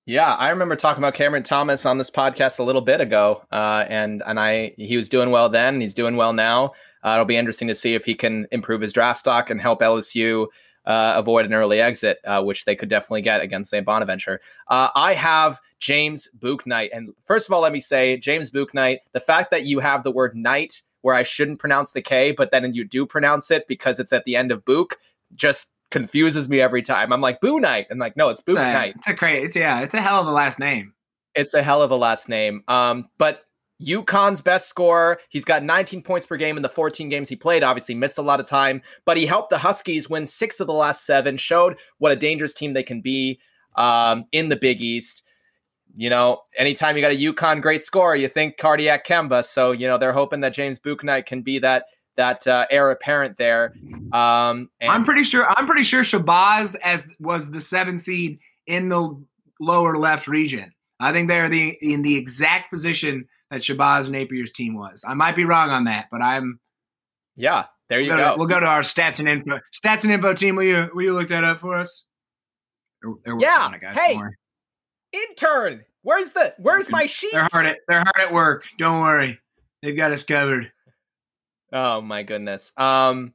Yeah, 0.07 0.35
I 0.35 0.49
remember 0.49 0.77
talking 0.77 1.03
about 1.03 1.13
Cameron 1.13 1.43
Thomas 1.43 1.85
on 1.85 1.99
this 1.99 2.11
podcast 2.11 2.59
a 2.59 2.63
little 2.63 2.81
bit 2.81 3.03
ago, 3.03 3.43
uh, 3.53 3.85
and 3.89 4.23
and 4.25 4.41
I 4.41 4.73
he 4.79 4.97
was 4.97 5.11
doing 5.11 5.31
well 5.31 5.51
then. 5.51 5.83
He's 5.83 5.95
doing 5.95 6.17
well 6.17 6.33
now. 6.33 6.73
Uh, 7.05 7.11
it'll 7.15 7.27
be 7.27 7.37
interesting 7.37 7.69
to 7.69 7.75
see 7.75 7.95
if 7.95 8.07
he 8.07 8.15
can 8.15 8.47
improve 8.51 8.81
his 8.81 8.95
draft 8.95 9.19
stock 9.19 9.51
and 9.51 9.61
help 9.61 9.81
LSU 9.81 10.47
uh, 10.87 11.15
avoid 11.17 11.45
an 11.45 11.53
early 11.53 11.81
exit, 11.81 12.19
uh, 12.25 12.43
which 12.43 12.65
they 12.65 12.77
could 12.77 12.89
definitely 12.89 13.23
get 13.23 13.41
against 13.41 13.71
St. 13.71 13.85
Bonaventure. 13.85 14.41
Uh, 14.69 14.89
I 14.95 15.15
have 15.15 15.61
James 15.79 16.29
Bouknight. 16.39 16.91
And 16.93 17.13
first 17.25 17.49
of 17.49 17.53
all, 17.53 17.61
let 17.61 17.73
me 17.73 17.81
say, 17.81 18.17
James 18.17 18.51
Bouknight, 18.51 18.99
the 19.13 19.21
fact 19.21 19.51
that 19.51 19.65
you 19.65 19.81
have 19.81 20.05
the 20.05 20.13
word 20.13 20.37
night 20.37 20.83
where 21.03 21.15
I 21.15 21.23
shouldn't 21.23 21.59
pronounce 21.59 21.93
the 21.93 22.03
K, 22.03 22.33
but 22.33 22.51
then 22.51 22.75
you 22.75 22.85
do 22.85 23.07
pronounce 23.07 23.51
it 23.51 23.69
because 23.69 24.01
it's 24.01 24.13
at 24.13 24.25
the 24.25 24.37
end 24.37 24.51
of 24.51 24.65
Book, 24.65 24.99
just 25.37 25.73
confuses 25.91 26.49
me 26.49 26.61
every 26.61 26.83
time. 26.83 27.13
I'm 27.13 27.21
like, 27.21 27.41
Boo 27.41 27.61
Night. 27.61 27.87
I'm 27.91 27.99
like, 27.99 28.17
no, 28.17 28.29
it's 28.29 28.41
Book 28.41 28.57
Night. 28.57 28.95
It's 28.97 29.09
a 29.09 29.15
crazy, 29.15 29.45
it's, 29.45 29.57
yeah, 29.57 29.81
it's 29.81 29.95
a 29.95 30.01
hell 30.01 30.21
of 30.21 30.27
a 30.27 30.33
last 30.33 30.59
name. 30.59 30.95
It's 31.35 31.55
a 31.55 31.63
hell 31.63 31.83
of 31.83 31.91
a 31.91 31.97
last 31.97 32.29
name. 32.29 32.65
Um, 32.67 33.09
but 33.19 33.46
UConn's 33.83 34.41
best 34.41 34.69
scorer. 34.69 35.19
He's 35.29 35.45
got 35.45 35.63
19 35.63 36.03
points 36.03 36.27
per 36.27 36.37
game 36.37 36.57
in 36.57 36.63
the 36.63 36.69
14 36.69 37.09
games 37.09 37.29
he 37.29 37.37
played. 37.37 37.63
Obviously, 37.63 37.95
missed 37.95 38.19
a 38.19 38.23
lot 38.23 38.41
of 38.41 38.47
time, 38.47 38.83
but 39.05 39.17
he 39.17 39.27
helped 39.27 39.51
the 39.51 39.59
Huskies 39.59 40.09
win 40.09 40.27
six 40.27 40.61
of 40.61 40.67
the 40.67 40.73
last 40.73 41.05
seven, 41.05 41.37
showed 41.37 41.79
what 41.99 42.13
a 42.13 42.17
dangerous 42.17 42.55
team 42.55 42.73
they 42.73 42.83
can 42.83 43.01
be 43.01 43.39
um, 43.77 44.25
in 44.33 44.49
the 44.49 44.57
Big 44.57 44.81
East. 44.81 45.23
You 45.95 46.11
know, 46.11 46.43
anytime 46.59 46.97
you 46.97 47.03
got 47.03 47.13
a 47.13 47.17
UConn 47.17 47.63
great 47.63 47.83
scorer, 47.83 48.17
you 48.17 48.29
think 48.29 48.59
cardiac 48.59 49.07
Kemba. 49.07 49.45
So, 49.45 49.73
you 49.73 49.87
know, 49.87 49.97
they're 49.97 50.13
hoping 50.13 50.41
that 50.41 50.53
James 50.53 50.79
Bouknight 50.79 51.27
can 51.27 51.43
be 51.43 51.59
that 51.61 51.87
that 52.17 52.47
uh, 52.47 52.67
heir 52.71 52.91
apparent 52.91 53.37
there. 53.37 53.75
Um, 54.13 54.71
I'm 54.83 55.05
pretty 55.05 55.23
sure. 55.23 55.47
I'm 55.49 55.67
pretty 55.67 55.85
sure 55.85 56.03
Shabazz 56.03 56.77
as 56.83 57.07
was 57.21 57.51
the 57.51 57.61
seven 57.61 57.99
seed 57.99 58.39
in 58.67 58.89
the 58.89 59.23
lower 59.61 59.97
left 59.97 60.27
region. 60.27 60.73
I 60.99 61.13
think 61.13 61.29
they're 61.29 61.49
the 61.49 61.77
in 61.81 62.03
the 62.03 62.17
exact 62.17 62.71
position 62.71 63.29
that 63.51 63.61
Shabazz 63.61 64.09
Napier's 64.09 64.53
team 64.53 64.77
was. 64.77 65.05
I 65.07 65.15
might 65.15 65.37
be 65.37 65.45
wrong 65.45 65.71
on 65.71 65.85
that, 65.85 66.07
but 66.11 66.23
I'm. 66.23 66.61
Yeah, 67.37 67.67
there 67.89 68.01
you 68.01 68.09
we'll 68.09 68.19
go. 68.19 68.25
go. 68.25 68.33
To, 68.33 68.39
we'll 68.39 68.49
go 68.49 68.61
to 68.61 68.67
our 68.67 68.81
stats 68.81 69.19
and 69.19 69.29
info. 69.29 69.61
Stats 69.75 70.05
and 70.05 70.13
info 70.13 70.35
team. 70.35 70.57
Will 70.57 70.65
you 70.65 70.91
will 70.95 71.03
you 71.03 71.15
look 71.15 71.29
that 71.29 71.45
up 71.45 71.61
for 71.61 71.77
us? 71.77 72.05
They're, 73.03 73.13
they're 73.25 73.37
yeah. 73.39 73.93
hey, 73.93 74.19
intern. 75.13 75.85
Where's 76.03 76.31
the 76.31 76.55
Where's 76.59 76.91
my 76.91 77.07
sheet? 77.07 77.33
They're 77.33 77.49
hard 77.51 77.67
at 77.67 77.79
They're 77.89 77.99
hard 77.99 78.21
at 78.21 78.33
work. 78.33 78.65
Don't 78.79 79.01
worry. 79.01 79.39
They've 79.83 79.97
got 79.97 80.13
us 80.13 80.25
covered. 80.25 80.73
Oh 81.73 82.01
my 82.01 82.23
goodness. 82.23 82.73
Um, 82.77 83.35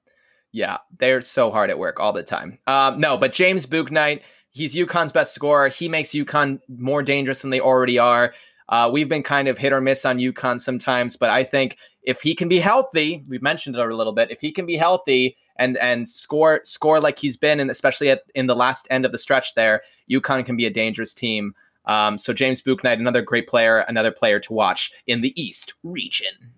yeah, 0.52 0.78
they're 1.00 1.22
so 1.22 1.52
hard 1.52 1.70
at 1.70 1.80
work 1.80 2.00
all 2.00 2.14
the 2.14 2.24
time. 2.24 2.60
Um, 2.68 3.00
no, 3.00 3.18
but 3.18 3.34
James 3.34 3.66
Bouknight, 3.66 4.22
he's 4.50 4.76
UConn's 4.76 5.12
best 5.12 5.34
scorer. 5.34 5.70
He 5.70 5.88
makes 5.88 6.10
UConn 6.10 6.60
more 6.68 7.04
dangerous 7.04 7.42
than 7.42 7.52
they 7.52 7.60
already 7.60 8.00
are. 8.00 8.34
Uh, 8.72 8.90
we've 8.92 9.10
been 9.10 9.22
kind 9.22 9.48
of 9.50 9.58
hit 9.58 9.74
or 9.74 9.82
miss 9.82 10.06
on 10.06 10.18
UConn 10.18 10.60
sometimes, 10.60 11.18
but 11.18 11.30
I 11.30 11.44
think 11.44 11.78
if 12.04 12.22
he 12.22 12.34
can 12.34 12.48
be 12.48 12.58
healthy, 12.58 13.24
we've 13.28 13.42
mentioned 13.42 13.76
it 13.76 13.82
a 13.86 13.96
little 13.96 14.14
bit. 14.14 14.32
If 14.32 14.40
he 14.40 14.52
can 14.52 14.66
be 14.66 14.78
healthy 14.78 15.36
and 15.58 15.78
and 15.78 16.08
score 16.08 16.62
score 16.64 17.00
like 17.00 17.20
he's 17.20 17.38
been, 17.38 17.60
and 17.60 17.70
especially 17.70 18.10
at 18.10 18.24
in 18.34 18.48
the 18.48 18.56
last 18.56 18.88
end 18.90 19.06
of 19.06 19.12
the 19.12 19.20
stretch 19.20 19.54
there, 19.56 19.82
UConn 20.10 20.46
can 20.46 20.56
be 20.56 20.66
a 20.66 20.72
dangerous 20.72 21.14
team. 21.14 21.54
Um, 21.86 22.18
so 22.18 22.32
James 22.32 22.62
Bouknight, 22.62 23.00
another 23.00 23.22
great 23.22 23.48
player, 23.48 23.80
another 23.80 24.12
player 24.12 24.40
to 24.40 24.54
watch 24.54 24.92
in 25.06 25.22
the 25.22 25.40
East 25.42 25.74
region. 25.84 26.54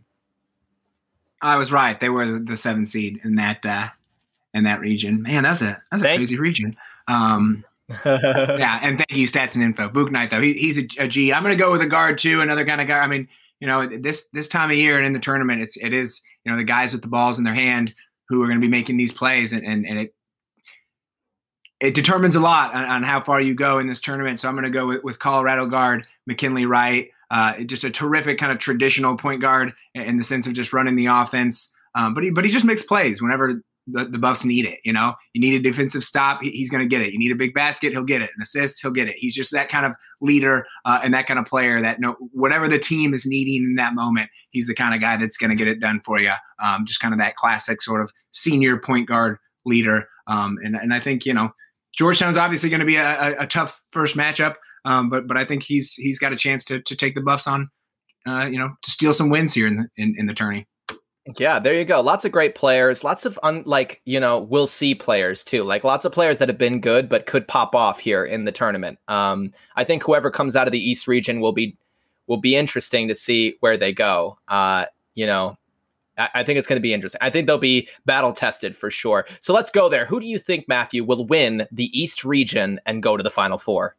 I 1.41 1.57
was 1.57 1.72
right; 1.72 1.99
they 1.99 2.09
were 2.09 2.39
the 2.39 2.55
seven 2.55 2.86
seed 2.86 3.20
in 3.24 3.36
that 3.36 3.66
uh, 3.66 3.89
in 4.53 4.64
that 4.66 4.80
region. 4.80 5.24
Man, 5.24 5.43
that's 5.43 5.61
a 5.61 5.82
that's 5.91 6.03
a 6.03 6.05
Thank- 6.05 6.20
crazy 6.20 6.38
region. 6.38 6.78
Um, 7.07 7.66
yeah, 7.89 8.79
and 8.84 8.97
thank 8.97 9.11
you, 9.11 9.27
stats 9.27 9.55
and 9.55 9.63
info. 9.63 9.89
Bouknight 9.89 10.29
though, 10.29 10.41
he, 10.41 10.53
he's 10.53 10.77
a, 10.77 10.88
a 10.99 11.07
G. 11.07 11.34
I'm 11.34 11.43
going 11.43 11.57
to 11.57 11.61
go 11.61 11.71
with 11.71 11.81
a 11.81 11.88
guard 11.88 12.17
too, 12.17 12.41
another 12.41 12.65
kind 12.65 12.81
of 12.81 12.88
guy. 12.88 12.99
I 12.99 13.07
mean, 13.07 13.27
you 13.59 13.67
know, 13.67 13.88
this 13.88 14.27
this 14.34 14.47
time 14.47 14.71
of 14.71 14.77
year 14.77 14.97
and 14.97 15.05
in 15.05 15.13
the 15.13 15.19
tournament, 15.19 15.61
it's 15.61 15.77
it 15.77 15.93
is 15.93 16.21
you 16.45 16.51
know 16.51 16.57
the 16.57 16.63
guys 16.63 16.93
with 16.93 17.01
the 17.01 17.07
balls 17.07 17.38
in 17.38 17.43
their 17.43 17.53
hand 17.53 17.93
who 18.29 18.41
are 18.41 18.47
going 18.47 18.59
to 18.59 18.65
be 18.65 18.71
making 18.71 18.97
these 18.97 19.11
plays, 19.11 19.53
and 19.53 19.65
and, 19.65 19.86
and 19.86 19.99
it 19.99 20.15
it 21.79 21.93
determines 21.93 22.36
a 22.36 22.39
lot 22.39 22.73
on, 22.73 22.86
on, 22.86 23.03
how 23.03 23.19
far 23.19 23.41
you 23.41 23.53
go 23.53 23.77
in 23.77 23.88
this 23.88 23.99
tournament. 23.99 24.39
So 24.39 24.47
I'm 24.47 24.55
going 24.55 24.63
to 24.63 24.69
go 24.69 24.88
with, 24.88 25.03
with 25.03 25.19
Colorado 25.19 25.65
guard 25.65 26.07
McKinley 26.25 26.65
Wright, 26.65 27.09
uh, 27.29 27.59
just 27.63 27.84
a 27.84 27.89
terrific 27.89 28.38
kind 28.38 28.53
of 28.53 28.57
traditional 28.57 29.17
point 29.17 29.41
guard 29.41 29.73
in 29.93 30.15
the 30.15 30.23
sense 30.23 30.47
of 30.47 30.53
just 30.53 30.71
running 30.71 30.95
the 30.95 31.07
offense. 31.07 31.73
Um, 31.93 32.13
but 32.13 32.23
he 32.23 32.31
but 32.31 32.45
he 32.45 32.51
just 32.51 32.65
makes 32.65 32.84
plays 32.84 33.21
whenever 33.21 33.61
the, 33.88 34.05
the 34.05 34.17
Buffs 34.17 34.45
need 34.45 34.65
it. 34.65 34.79
You 34.84 34.93
know, 34.93 35.13
you 35.34 35.41
need 35.41 35.55
a 35.55 35.59
defensive 35.59 36.03
stop, 36.03 36.41
he, 36.41 36.51
he's 36.51 36.69
going 36.69 36.84
to 36.84 36.88
get 36.88 37.01
it. 37.01 37.13
You 37.13 37.19
need 37.19 37.31
a 37.31 37.36
big 37.36 37.53
basket, 37.53 37.91
he'll 37.91 38.03
get 38.03 38.21
it. 38.21 38.31
An 38.36 38.41
assist, 38.41 38.81
he'll 38.81 38.91
get 38.91 39.07
it. 39.07 39.15
He's 39.17 39.36
just 39.36 39.51
that 39.51 39.69
kind 39.69 39.86
of 39.86 39.93
leader 40.21 40.65
uh, 40.86 40.99
and 41.03 41.13
that 41.13 41.27
kind 41.27 41.39
of 41.39 41.45
player 41.45 41.81
that 41.81 41.99
no 41.99 42.15
whatever 42.31 42.67
the 42.67 42.79
team 42.79 43.13
is 43.13 43.25
needing 43.25 43.63
in 43.63 43.75
that 43.75 43.93
moment, 43.93 44.29
he's 44.49 44.67
the 44.67 44.75
kind 44.75 44.95
of 44.95 45.01
guy 45.01 45.17
that's 45.17 45.38
going 45.38 45.49
to 45.49 45.55
get 45.55 45.67
it 45.67 45.79
done 45.79 46.01
for 46.05 46.19
you. 46.19 46.31
Um, 46.63 46.86
just 46.86 46.99
kind 46.99 47.13
of 47.13 47.19
that 47.19 47.36
classic 47.36 47.81
sort 47.81 48.01
of 48.01 48.11
senior 48.31 48.77
point 48.77 49.07
guard 49.07 49.38
leader. 49.65 50.07
Um, 50.27 50.57
and 50.63 50.75
and 50.75 50.93
I 50.93 50.99
think 50.99 51.25
you 51.25 51.34
know 51.34 51.51
Georgetown's 51.93 52.38
obviously 52.38 52.69
going 52.69 52.79
to 52.79 52.86
be 52.86 52.95
a, 52.95 53.38
a, 53.38 53.43
a, 53.43 53.47
tough 53.47 53.81
first 53.91 54.15
matchup, 54.17 54.55
um, 54.86 55.09
but 55.09 55.27
but 55.27 55.38
I 55.38 55.45
think 55.45 55.63
he's 55.63 55.93
he's 55.93 56.19
got 56.19 56.34
a 56.34 56.38
chance 56.38 56.65
to 56.65 56.81
to 56.81 56.95
take 56.95 57.15
the 57.15 57.21
Buffs 57.21 57.47
on, 57.47 57.69
uh, 58.27 58.45
you 58.45 58.57
know, 58.57 58.69
to 58.81 58.91
steal 58.91 59.13
some 59.13 59.29
wins 59.29 59.53
here 59.53 59.67
in 59.67 59.77
the 59.77 59.88
in, 59.97 60.15
in 60.17 60.25
the 60.25 60.34
tourney. 60.34 60.65
Yeah, 61.38 61.57
there 61.57 61.74
you 61.74 61.86
go. 61.86 62.01
Lots 62.01 62.26
of 62.26 62.34
great 62.34 62.53
players. 62.53 63.03
Lots 63.03 63.26
of 63.26 63.39
un, 63.43 63.63
like 63.65 64.01
you 64.03 64.19
know 64.19 64.39
we'll 64.39 64.67
see 64.67 64.93
players 64.93 65.43
too. 65.45 65.63
Like 65.63 65.86
lots 65.86 66.03
of 66.03 66.11
players 66.11 66.38
that 66.39 66.49
have 66.49 66.57
been 66.57 66.82
good 66.82 67.07
but 67.07 67.28
could 67.28 67.47
pop 67.47 67.74
off 67.74 67.99
here 67.99 68.26
in 68.26 68.43
the 68.43 68.51
tournament. 68.51 68.99
Um, 69.07 69.51
I 69.78 69.86
think 69.86 70.03
whoever 70.03 70.30
comes 70.30 70.55
out 70.55 70.67
of 70.67 70.74
the 70.74 70.80
East 70.80 71.07
region 71.07 71.39
will 71.39 71.53
be 71.53 71.78
will 72.28 72.38
be 72.38 72.55
interesting 72.57 73.07
to 73.07 73.15
see 73.15 73.55
where 73.61 73.78
they 73.78 73.93
go. 73.93 74.38
Uh, 74.49 74.86
you 75.15 75.26
know, 75.26 75.57
I, 76.17 76.30
I 76.36 76.43
think 76.43 76.57
it's 76.57 76.67
going 76.67 76.78
to 76.78 76.82
be 76.84 76.93
interesting. 76.93 77.19
I 77.21 77.30
think 77.30 77.47
they'll 77.47 77.57
be 77.57 77.88
battle 78.05 78.34
tested 78.34 78.76
for 78.76 78.91
sure. 78.91 79.26
So 79.39 79.53
let's 79.53 79.69
go 79.69 79.88
there. 79.88 80.05
Who 80.05 80.19
do 80.19 80.28
you 80.28 80.38
think 80.38 80.67
Matthew 80.67 81.05
will 81.05 81.26
win 81.26 81.65
the 81.71 81.97
East 81.97 82.26
region 82.26 82.82
and 82.86 83.01
go 83.01 83.15
to 83.15 83.24
the 83.24 83.32
Final 83.32 83.57
Four? 83.57 83.95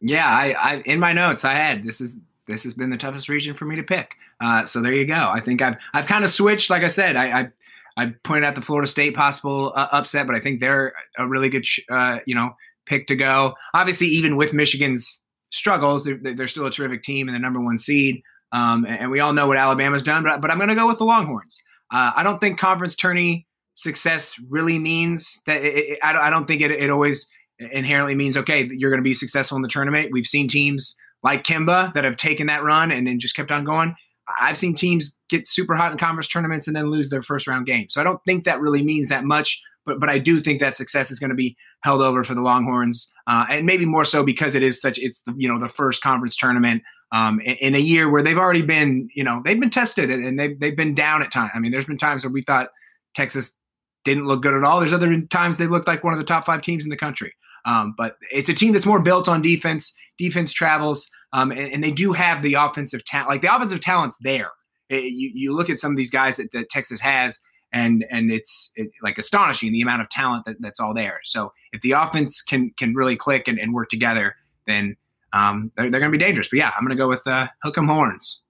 Yeah, 0.00 0.26
I, 0.26 0.52
I 0.52 0.74
in 0.86 0.98
my 0.98 1.12
notes 1.12 1.44
I 1.44 1.52
had 1.52 1.84
this 1.84 2.00
is 2.00 2.20
this 2.46 2.64
has 2.64 2.72
been 2.72 2.90
the 2.90 2.96
toughest 2.96 3.28
region 3.28 3.54
for 3.54 3.64
me 3.64 3.76
to 3.76 3.82
pick. 3.82 4.16
Uh, 4.40 4.66
so 4.66 4.80
there 4.80 4.92
you 4.92 5.06
go. 5.06 5.30
I 5.30 5.40
think 5.40 5.62
I've 5.62 5.76
I've 5.92 6.06
kind 6.06 6.24
of 6.24 6.30
switched. 6.30 6.70
Like 6.70 6.82
I 6.82 6.88
said, 6.88 7.16
I 7.16 7.40
I, 7.40 7.48
I 7.96 8.14
pointed 8.24 8.44
out 8.44 8.54
the 8.54 8.62
Florida 8.62 8.88
State 8.88 9.14
possible 9.14 9.72
uh, 9.74 9.88
upset, 9.92 10.26
but 10.26 10.36
I 10.36 10.40
think 10.40 10.60
they're 10.60 10.92
a 11.18 11.26
really 11.26 11.48
good 11.48 11.66
sh- 11.66 11.80
uh, 11.90 12.18
you 12.26 12.34
know 12.34 12.54
pick 12.86 13.06
to 13.08 13.16
go. 13.16 13.54
Obviously, 13.72 14.08
even 14.08 14.36
with 14.36 14.52
Michigan's 14.52 15.22
struggles, 15.50 16.04
they're, 16.04 16.18
they're 16.34 16.48
still 16.48 16.66
a 16.66 16.70
terrific 16.70 17.02
team 17.02 17.28
and 17.28 17.34
the 17.34 17.38
number 17.38 17.60
one 17.60 17.78
seed. 17.78 18.22
Um, 18.52 18.84
and, 18.84 19.10
we 19.10 19.20
all 19.20 19.32
know 19.32 19.46
what 19.46 19.56
Alabama's 19.56 20.02
done, 20.02 20.22
but, 20.22 20.40
but 20.40 20.50
I'm 20.50 20.58
going 20.58 20.68
to 20.68 20.74
go 20.74 20.86
with 20.86 20.98
the 20.98 21.04
Longhorns. 21.04 21.60
Uh, 21.92 22.12
I 22.14 22.22
don't 22.22 22.40
think 22.40 22.58
conference 22.58 22.94
tourney 22.94 23.46
success 23.74 24.34
really 24.48 24.78
means 24.78 25.40
that. 25.46 25.62
It, 25.62 25.74
it, 25.74 25.98
I, 26.02 26.12
don't, 26.12 26.22
I 26.22 26.30
don't 26.30 26.46
think 26.46 26.60
it, 26.60 26.70
it 26.70 26.90
always 26.90 27.26
inherently 27.58 28.16
means 28.16 28.36
okay 28.36 28.68
you're 28.72 28.90
going 28.90 28.98
to 28.98 29.04
be 29.04 29.14
successful 29.14 29.56
in 29.56 29.62
the 29.62 29.68
tournament. 29.68 30.10
We've 30.12 30.26
seen 30.26 30.48
teams 30.48 30.96
like 31.22 31.44
Kemba 31.44 31.94
that 31.94 32.04
have 32.04 32.16
taken 32.16 32.48
that 32.48 32.62
run 32.62 32.92
and 32.92 33.06
then 33.06 33.18
just 33.18 33.34
kept 33.34 33.50
on 33.50 33.64
going. 33.64 33.94
I've 34.40 34.56
seen 34.56 34.74
teams 34.74 35.18
get 35.28 35.46
super 35.46 35.74
hot 35.74 35.92
in 35.92 35.98
conference 35.98 36.28
tournaments 36.28 36.66
and 36.66 36.76
then 36.76 36.90
lose 36.90 37.10
their 37.10 37.22
first 37.22 37.46
round 37.46 37.66
game. 37.66 37.88
So 37.88 38.00
I 38.00 38.04
don't 38.04 38.20
think 38.24 38.44
that 38.44 38.60
really 38.60 38.82
means 38.82 39.08
that 39.08 39.24
much, 39.24 39.62
but 39.84 40.00
but 40.00 40.08
I 40.08 40.18
do 40.18 40.40
think 40.40 40.60
that 40.60 40.76
success 40.76 41.10
is 41.10 41.18
going 41.18 41.30
to 41.30 41.36
be 41.36 41.56
held 41.82 42.00
over 42.00 42.24
for 42.24 42.34
the 42.34 42.40
Longhorns, 42.40 43.10
uh, 43.26 43.46
and 43.50 43.66
maybe 43.66 43.84
more 43.84 44.04
so 44.04 44.24
because 44.24 44.54
it 44.54 44.62
is 44.62 44.80
such 44.80 44.98
it's 44.98 45.22
the 45.22 45.34
you 45.36 45.48
know 45.48 45.58
the 45.58 45.68
first 45.68 46.02
conference 46.02 46.36
tournament 46.36 46.82
um, 47.12 47.40
in, 47.40 47.54
in, 47.56 47.74
a 47.74 47.78
year 47.78 48.10
where 48.10 48.22
they've 48.22 48.38
already 48.38 48.62
been 48.62 49.08
you 49.14 49.22
know 49.22 49.42
they've 49.44 49.60
been 49.60 49.70
tested 49.70 50.10
and 50.10 50.38
they've 50.38 50.58
they've 50.58 50.76
been 50.76 50.94
down 50.94 51.22
at 51.22 51.32
times. 51.32 51.50
I 51.54 51.58
mean, 51.58 51.70
there's 51.70 51.84
been 51.84 51.98
times 51.98 52.24
where 52.24 52.32
we 52.32 52.42
thought 52.42 52.70
Texas 53.14 53.58
didn't 54.04 54.26
look 54.26 54.42
good 54.42 54.54
at 54.54 54.64
all. 54.64 54.80
There's 54.80 54.92
other 54.92 55.20
times 55.22 55.58
they 55.58 55.66
looked 55.66 55.86
like 55.86 56.04
one 56.04 56.12
of 56.12 56.18
the 56.18 56.24
top 56.24 56.46
five 56.46 56.62
teams 56.62 56.84
in 56.84 56.90
the 56.90 56.96
country. 56.96 57.34
Um, 57.66 57.94
but 57.96 58.16
it's 58.30 58.48
a 58.48 58.54
team 58.54 58.72
that's 58.72 58.86
more 58.86 59.00
built 59.00 59.28
on 59.28 59.42
defense. 59.42 59.94
Defense 60.18 60.52
travels, 60.52 61.10
um, 61.34 61.50
and, 61.50 61.72
and, 61.72 61.84
they 61.84 61.90
do 61.90 62.12
have 62.12 62.42
the 62.42 62.54
offensive 62.54 63.04
talent. 63.04 63.28
Like 63.28 63.42
the 63.42 63.54
offensive 63.54 63.80
talent's 63.80 64.16
there. 64.18 64.52
It, 64.88 65.02
you, 65.02 65.30
you 65.34 65.52
look 65.52 65.68
at 65.68 65.80
some 65.80 65.90
of 65.90 65.96
these 65.96 66.10
guys 66.10 66.36
that, 66.36 66.52
that 66.52 66.70
Texas 66.70 67.00
has, 67.00 67.40
and 67.72 68.06
and 68.08 68.30
it's 68.30 68.70
it, 68.76 68.90
like 69.02 69.18
astonishing 69.18 69.72
the 69.72 69.82
amount 69.82 70.00
of 70.00 70.08
talent 70.08 70.44
that, 70.46 70.56
that's 70.60 70.78
all 70.78 70.94
there. 70.94 71.20
So 71.24 71.52
if 71.72 71.82
the 71.82 71.90
offense 71.90 72.40
can 72.40 72.70
can 72.76 72.94
really 72.94 73.16
click 73.16 73.48
and, 73.48 73.58
and 73.58 73.74
work 73.74 73.88
together, 73.88 74.36
then 74.68 74.96
um, 75.32 75.72
they're, 75.76 75.90
they're 75.90 75.98
going 75.98 76.12
to 76.12 76.16
be 76.16 76.24
dangerous. 76.24 76.48
But 76.48 76.60
yeah, 76.60 76.70
I'm 76.78 76.84
going 76.84 76.96
to 76.96 77.02
go 77.02 77.08
with 77.08 77.26
uh, 77.26 77.48
Hook 77.64 77.76
'em 77.78 77.88
Horns. 77.88 78.40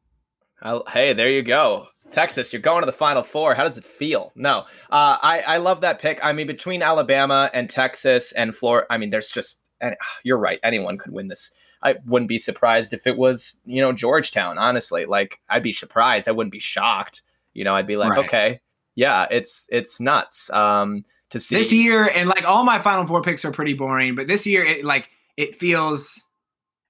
hey, 0.92 1.14
there 1.14 1.30
you 1.30 1.42
go. 1.42 1.88
Texas, 2.10 2.52
you're 2.52 2.60
going 2.60 2.82
to 2.82 2.86
the 2.86 2.92
Final 2.92 3.22
Four. 3.22 3.54
How 3.54 3.64
does 3.64 3.78
it 3.78 3.84
feel? 3.84 4.30
No, 4.36 4.66
uh, 4.90 5.16
I 5.22 5.42
I 5.46 5.56
love 5.56 5.80
that 5.80 6.00
pick. 6.00 6.22
I 6.22 6.34
mean, 6.34 6.46
between 6.46 6.82
Alabama 6.82 7.50
and 7.54 7.70
Texas 7.70 8.32
and 8.32 8.54
Florida, 8.54 8.86
I 8.90 8.98
mean, 8.98 9.08
there's 9.08 9.30
just 9.30 9.70
and 9.80 9.96
you're 10.22 10.38
right. 10.38 10.60
Anyone 10.62 10.98
could 10.98 11.12
win 11.12 11.28
this. 11.28 11.50
I 11.84 11.96
wouldn't 12.06 12.28
be 12.28 12.38
surprised 12.38 12.92
if 12.92 13.06
it 13.06 13.16
was 13.16 13.60
you 13.64 13.80
know 13.80 13.92
Georgetown. 13.92 14.58
Honestly, 14.58 15.04
like 15.04 15.40
I'd 15.50 15.62
be 15.62 15.72
surprised. 15.72 16.28
I 16.28 16.32
wouldn't 16.32 16.52
be 16.52 16.60
shocked. 16.60 17.22
You 17.52 17.64
know, 17.64 17.74
I'd 17.74 17.86
be 17.86 17.96
like, 17.96 18.10
right. 18.10 18.24
okay, 18.24 18.60
yeah, 18.96 19.26
it's 19.30 19.68
it's 19.70 20.00
nuts. 20.00 20.50
Um, 20.50 21.04
to 21.30 21.40
see 21.40 21.56
this 21.56 21.72
year, 21.72 22.06
and 22.06 22.28
like 22.28 22.44
all 22.44 22.64
my 22.64 22.80
Final 22.80 23.06
Four 23.06 23.22
picks 23.22 23.44
are 23.44 23.52
pretty 23.52 23.74
boring, 23.74 24.14
but 24.14 24.26
this 24.26 24.46
year, 24.46 24.64
it 24.64 24.84
like 24.84 25.10
it 25.36 25.54
feels. 25.54 26.26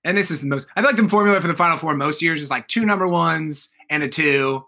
And 0.06 0.18
this 0.18 0.30
is 0.30 0.42
the 0.42 0.48
most. 0.48 0.68
I 0.76 0.82
feel 0.82 0.90
like 0.90 0.96
the 0.96 1.08
formula 1.08 1.40
for 1.40 1.48
the 1.48 1.56
Final 1.56 1.78
Four 1.78 1.94
most 1.94 2.20
years 2.20 2.42
is 2.42 2.50
like 2.50 2.68
two 2.68 2.84
number 2.84 3.08
ones 3.08 3.70
and 3.88 4.02
a 4.02 4.08
two, 4.08 4.64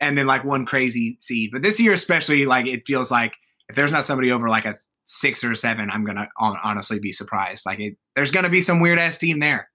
and 0.00 0.16
then 0.16 0.26
like 0.26 0.44
one 0.44 0.66
crazy 0.66 1.16
seed. 1.20 1.50
But 1.52 1.62
this 1.62 1.80
year, 1.80 1.92
especially, 1.92 2.46
like 2.46 2.66
it 2.66 2.86
feels 2.86 3.10
like 3.10 3.34
if 3.68 3.74
there's 3.76 3.92
not 3.92 4.04
somebody 4.04 4.30
over 4.30 4.48
like 4.48 4.64
a 4.64 4.76
six 5.08 5.42
or 5.42 5.54
seven, 5.54 5.90
I'm 5.90 6.04
gonna 6.04 6.28
honestly 6.38 6.98
be 6.98 7.12
surprised. 7.12 7.64
Like 7.64 7.80
it, 7.80 7.96
there's 8.14 8.30
gonna 8.30 8.50
be 8.50 8.60
some 8.60 8.78
weird 8.78 8.98
ass 8.98 9.16
team 9.16 9.40
there. 9.40 9.70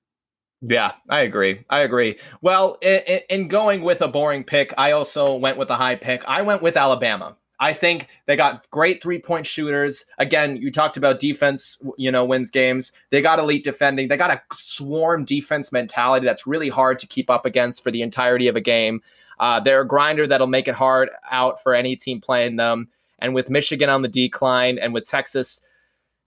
Yeah, 0.61 0.91
I 1.09 1.21
agree. 1.21 1.65
I 1.69 1.79
agree. 1.79 2.19
Well, 2.41 2.77
in, 2.81 3.21
in, 3.29 3.47
going 3.49 3.81
with 3.81 4.01
a 4.01 4.07
boring 4.07 4.45
pick, 4.45 4.73
I 4.77 4.91
also 4.91 5.35
went 5.35 5.57
with 5.57 5.69
a 5.69 5.75
high 5.75 5.95
pick. 5.95 6.23
I 6.25 6.41
went 6.41 6.61
with 6.61 6.77
Alabama. 6.77 7.35
I 7.59 7.73
think 7.73 8.07
they 8.27 8.35
got 8.35 8.69
great 8.69 9.01
three 9.01 9.19
point 9.19 9.45
shooters. 9.45 10.05
Again, 10.19 10.55
you 10.57 10.71
talked 10.71 10.95
about 10.95 11.19
defense, 11.19 11.79
you 11.97 12.11
know, 12.11 12.23
wins 12.23 12.49
games. 12.49 12.93
They 13.09 13.21
got 13.21 13.39
elite 13.39 13.63
defending. 13.63 14.07
They 14.07 14.17
got 14.17 14.31
a 14.31 14.41
swarm 14.53 15.25
defense 15.25 15.71
mentality 15.71 16.25
that's 16.25 16.47
really 16.47 16.69
hard 16.69 16.99
to 16.99 17.07
keep 17.07 17.29
up 17.29 17.45
against 17.45 17.83
for 17.83 17.91
the 17.91 18.01
entirety 18.01 18.47
of 18.47 18.55
a 18.55 18.61
game. 18.61 19.01
Uh, 19.39 19.59
they're 19.59 19.81
a 19.81 19.87
grinder 19.87 20.27
that'll 20.27 20.47
make 20.47 20.67
it 20.67 20.75
hard 20.75 21.09
out 21.29 21.61
for 21.61 21.73
any 21.73 21.95
team 21.95 22.21
playing 22.21 22.55
them. 22.55 22.87
And 23.23 23.33
with 23.33 23.49
Michigan 23.49 23.89
on 23.89 24.03
the 24.03 24.07
decline 24.07 24.77
and 24.77 24.93
with 24.93 25.09
Texas, 25.09 25.61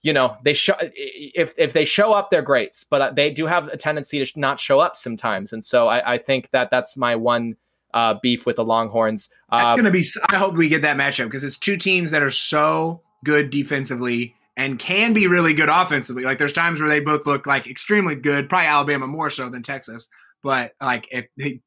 you 0.03 0.11
know, 0.11 0.35
they 0.43 0.53
show 0.53 0.75
if 0.79 1.53
if 1.57 1.71
they 1.73 1.85
show 1.85 2.11
up, 2.11 2.29
they're 2.29 2.41
greats, 2.41 2.83
but 2.83 3.01
uh, 3.01 3.11
they 3.11 3.31
do 3.31 3.45
have 3.45 3.67
a 3.67 3.77
tendency 3.77 4.23
to 4.23 4.39
not 4.39 4.59
show 4.59 4.79
up 4.79 4.95
sometimes. 4.95 5.53
And 5.53 5.63
so 5.63 5.87
I, 5.87 6.13
I 6.13 6.17
think 6.17 6.49
that 6.51 6.69
that's 6.69 6.97
my 6.97 7.15
one 7.15 7.55
uh, 7.93 8.15
beef 8.21 8.45
with 8.45 8.57
the 8.57 8.65
Longhorns. 8.65 9.29
Uh, 9.49 9.59
that's 9.59 9.77
gonna 9.77 9.91
be. 9.91 10.05
I 10.29 10.35
hope 10.35 10.55
we 10.55 10.69
get 10.69 10.81
that 10.81 10.97
matchup 10.97 11.25
because 11.25 11.43
it's 11.43 11.57
two 11.57 11.77
teams 11.77 12.11
that 12.11 12.21
are 12.21 12.31
so 12.31 13.01
good 13.23 13.49
defensively 13.49 14.35
and 14.55 14.79
can 14.79 15.13
be 15.13 15.27
really 15.27 15.53
good 15.53 15.69
offensively. 15.69 16.23
Like 16.23 16.39
there's 16.39 16.53
times 16.53 16.79
where 16.79 16.89
they 16.89 16.99
both 16.99 17.25
look 17.25 17.45
like 17.45 17.67
extremely 17.67 18.15
good. 18.15 18.49
Probably 18.49 18.67
Alabama 18.67 19.07
more 19.07 19.29
so 19.29 19.49
than 19.49 19.63
Texas, 19.63 20.09
but 20.43 20.73
like 20.81 21.07
if 21.11 21.27
they 21.37 21.61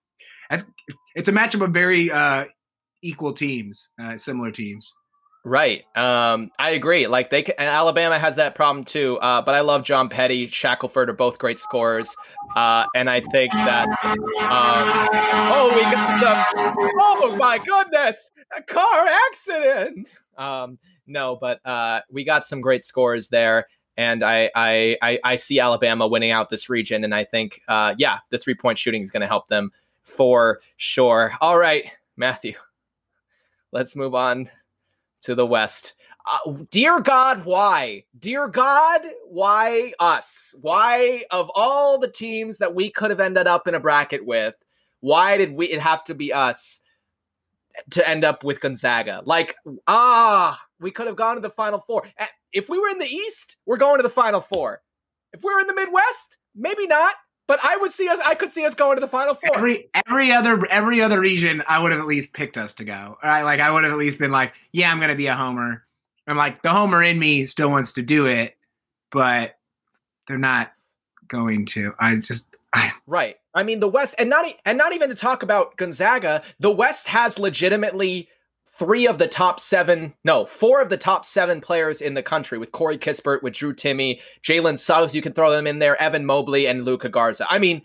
it's 1.15 1.29
a 1.29 1.33
matchup 1.33 1.65
of 1.65 1.73
very 1.73 2.11
uh, 2.11 2.45
equal 3.03 3.33
teams, 3.33 3.91
uh, 4.01 4.17
similar 4.17 4.51
teams. 4.51 4.93
Right. 5.43 5.85
Um, 5.97 6.51
I 6.59 6.71
agree. 6.71 7.07
Like 7.07 7.31
they, 7.31 7.43
can, 7.43 7.55
Alabama 7.59 8.19
has 8.19 8.37
that 8.37 8.55
problem 8.55 8.85
too. 8.85 9.19
Uh, 9.21 9.41
but 9.41 9.55
I 9.55 9.61
love 9.61 9.85
John 9.85 10.11
Petty, 10.11 10.47
Shackelford 10.47 11.09
are 11.09 11.15
both 11.15 11.39
great 11.39 11.59
scorers, 11.59 12.15
uh, 12.57 12.85
and 12.95 13.09
I 13.09 13.21
think 13.21 13.51
that. 13.53 13.89
Um, 14.05 14.19
oh, 15.53 15.71
we 15.75 15.81
got 15.83 16.21
some. 16.21 16.77
Oh 17.01 17.37
my 17.37 17.59
goodness! 17.59 18.31
A 18.55 18.63
car 18.63 19.07
accident. 19.29 20.09
Um, 20.37 20.79
no, 21.07 21.37
but 21.41 21.65
uh, 21.65 22.01
we 22.11 22.23
got 22.23 22.45
some 22.45 22.61
great 22.61 22.85
scores 22.85 23.31
there, 23.31 23.67
and 23.97 24.23
I, 24.23 24.51
I, 24.55 24.97
I, 25.03 25.19
I 25.25 25.37
see 25.37 25.59
Alabama 25.59 26.07
winning 26.07 26.33
out 26.33 26.51
this 26.51 26.69
region, 26.69 27.03
and 27.03 27.15
I 27.15 27.25
think, 27.25 27.63
uh, 27.67 27.95
yeah, 27.97 28.19
the 28.29 28.39
three 28.39 28.55
point 28.55 28.77
shooting 28.77 29.03
is 29.03 29.11
going 29.11 29.23
to 29.23 29.27
help 29.27 29.49
them 29.49 29.71
for 30.05 30.61
sure. 30.77 31.33
All 31.41 31.59
right, 31.59 31.85
Matthew, 32.17 32.55
let's 33.73 33.97
move 33.97 34.15
on 34.15 34.51
to 35.23 35.35
the 35.35 35.47
West. 35.47 35.95
Uh, 36.27 36.53
dear 36.71 37.01
God, 37.01 37.45
why? 37.45 38.05
Dear 38.19 38.49
God, 38.49 39.03
why 39.29 39.93
us? 40.01 40.55
Why, 40.61 41.25
of 41.31 41.51
all 41.55 41.99
the 41.99 42.11
teams 42.11 42.59
that 42.59 42.75
we 42.75 42.91
could 42.91 43.11
have 43.11 43.21
ended 43.21 43.47
up 43.47 43.67
in 43.67 43.75
a 43.75 43.81
bracket 43.81 44.25
with, 44.25 44.55
why 45.01 45.37
did 45.37 45.53
we 45.53 45.67
it 45.67 45.81
have 45.81 46.05
to 46.05 46.15
be 46.15 46.33
us 46.33 46.81
to 47.91 48.07
end 48.09 48.25
up 48.25 48.45
with 48.45 48.61
Gonzaga? 48.61 49.23
Like, 49.25 49.57
ah, 49.87 50.61
we 50.79 50.91
could 50.91 51.07
have 51.07 51.17
gone 51.17 51.37
to 51.37 51.41
the 51.41 51.51
Final 51.51 51.81
Four. 51.81 52.07
If 52.53 52.69
we 52.69 52.79
were 52.79 52.89
in 52.89 52.99
the 52.99 53.07
East, 53.07 53.57
we're 53.67 53.77
going 53.77 53.97
to 53.97 54.03
the 54.03 54.11
Final 54.11 54.41
Four. 54.41 54.83
If 55.33 55.43
we 55.43 55.55
were 55.55 55.61
in 55.61 55.67
the 55.67 55.75
Midwest, 55.75 56.37
maybe 56.55 56.87
not. 56.87 57.15
But 57.51 57.59
I 57.65 57.79
would 57.79 57.91
see 57.91 58.09
us. 58.09 58.21
I 58.25 58.37
could 58.37 58.53
see 58.53 58.65
us 58.65 58.77
going 58.77 58.97
to 58.97 59.01
the 59.01 59.09
final 59.09 59.35
four. 59.35 59.57
Every 59.57 59.91
every 60.07 60.31
other 60.31 60.65
every 60.67 61.03
other 61.03 61.19
region, 61.19 61.65
I 61.67 61.83
would 61.83 61.91
have 61.91 62.01
at 62.01 62.07
least 62.07 62.33
picked 62.33 62.57
us 62.57 62.75
to 62.75 62.85
go. 62.85 63.19
Right? 63.25 63.43
Like 63.43 63.59
I 63.59 63.73
would 63.73 63.83
have 63.83 63.93
at 63.93 63.99
least 63.99 64.21
been 64.21 64.31
like, 64.31 64.55
yeah, 64.71 64.89
I'm 64.89 64.99
going 64.99 65.11
to 65.11 65.17
be 65.17 65.27
a 65.27 65.35
homer. 65.35 65.83
I'm 66.29 66.37
like 66.37 66.63
the 66.63 66.71
homer 66.71 67.03
in 67.03 67.19
me 67.19 67.47
still 67.47 67.69
wants 67.69 67.95
to 67.95 68.03
do 68.03 68.27
it, 68.27 68.57
but 69.11 69.57
they're 70.29 70.39
not 70.39 70.71
going 71.27 71.67
to. 71.67 71.93
I 71.99 72.15
just 72.15 72.47
I, 72.73 72.93
right. 73.09 73.37
I 73.53 73.65
mean 73.65 73.81
the 73.81 73.89
West, 73.89 74.15
and 74.17 74.31
not 74.31 74.47
and 74.65 74.79
not 74.79 74.93
even 74.93 75.09
to 75.09 75.17
talk 75.17 75.43
about 75.43 75.77
Gonzaga. 75.77 76.45
The 76.61 76.71
West 76.71 77.09
has 77.09 77.37
legitimately 77.37 78.29
three 78.81 79.07
of 79.07 79.19
the 79.19 79.29
top 79.29 79.61
seven, 79.61 80.15
no, 80.25 80.47
four 80.47 80.81
of 80.81 80.89
the 80.89 80.97
top 80.97 81.27
seven 81.27 81.61
players 81.61 82.01
in 82.01 82.15
the 82.15 82.23
country 82.23 82.57
with 82.57 82.73
Corey 82.73 82.97
Kispert, 82.97 83.43
with 83.43 83.53
Drew 83.53 83.75
Timme, 83.75 84.19
Jalen 84.43 84.79
Suggs, 84.79 85.15
you 85.15 85.21
can 85.21 85.35
throw 85.35 85.51
them 85.51 85.67
in 85.67 85.81
there, 85.81 86.01
Evan 86.01 86.25
Mobley, 86.25 86.67
and 86.67 86.87
Luka 86.87 87.11
Garza. 87.11 87.45
I 87.51 87.59
mean, 87.59 87.83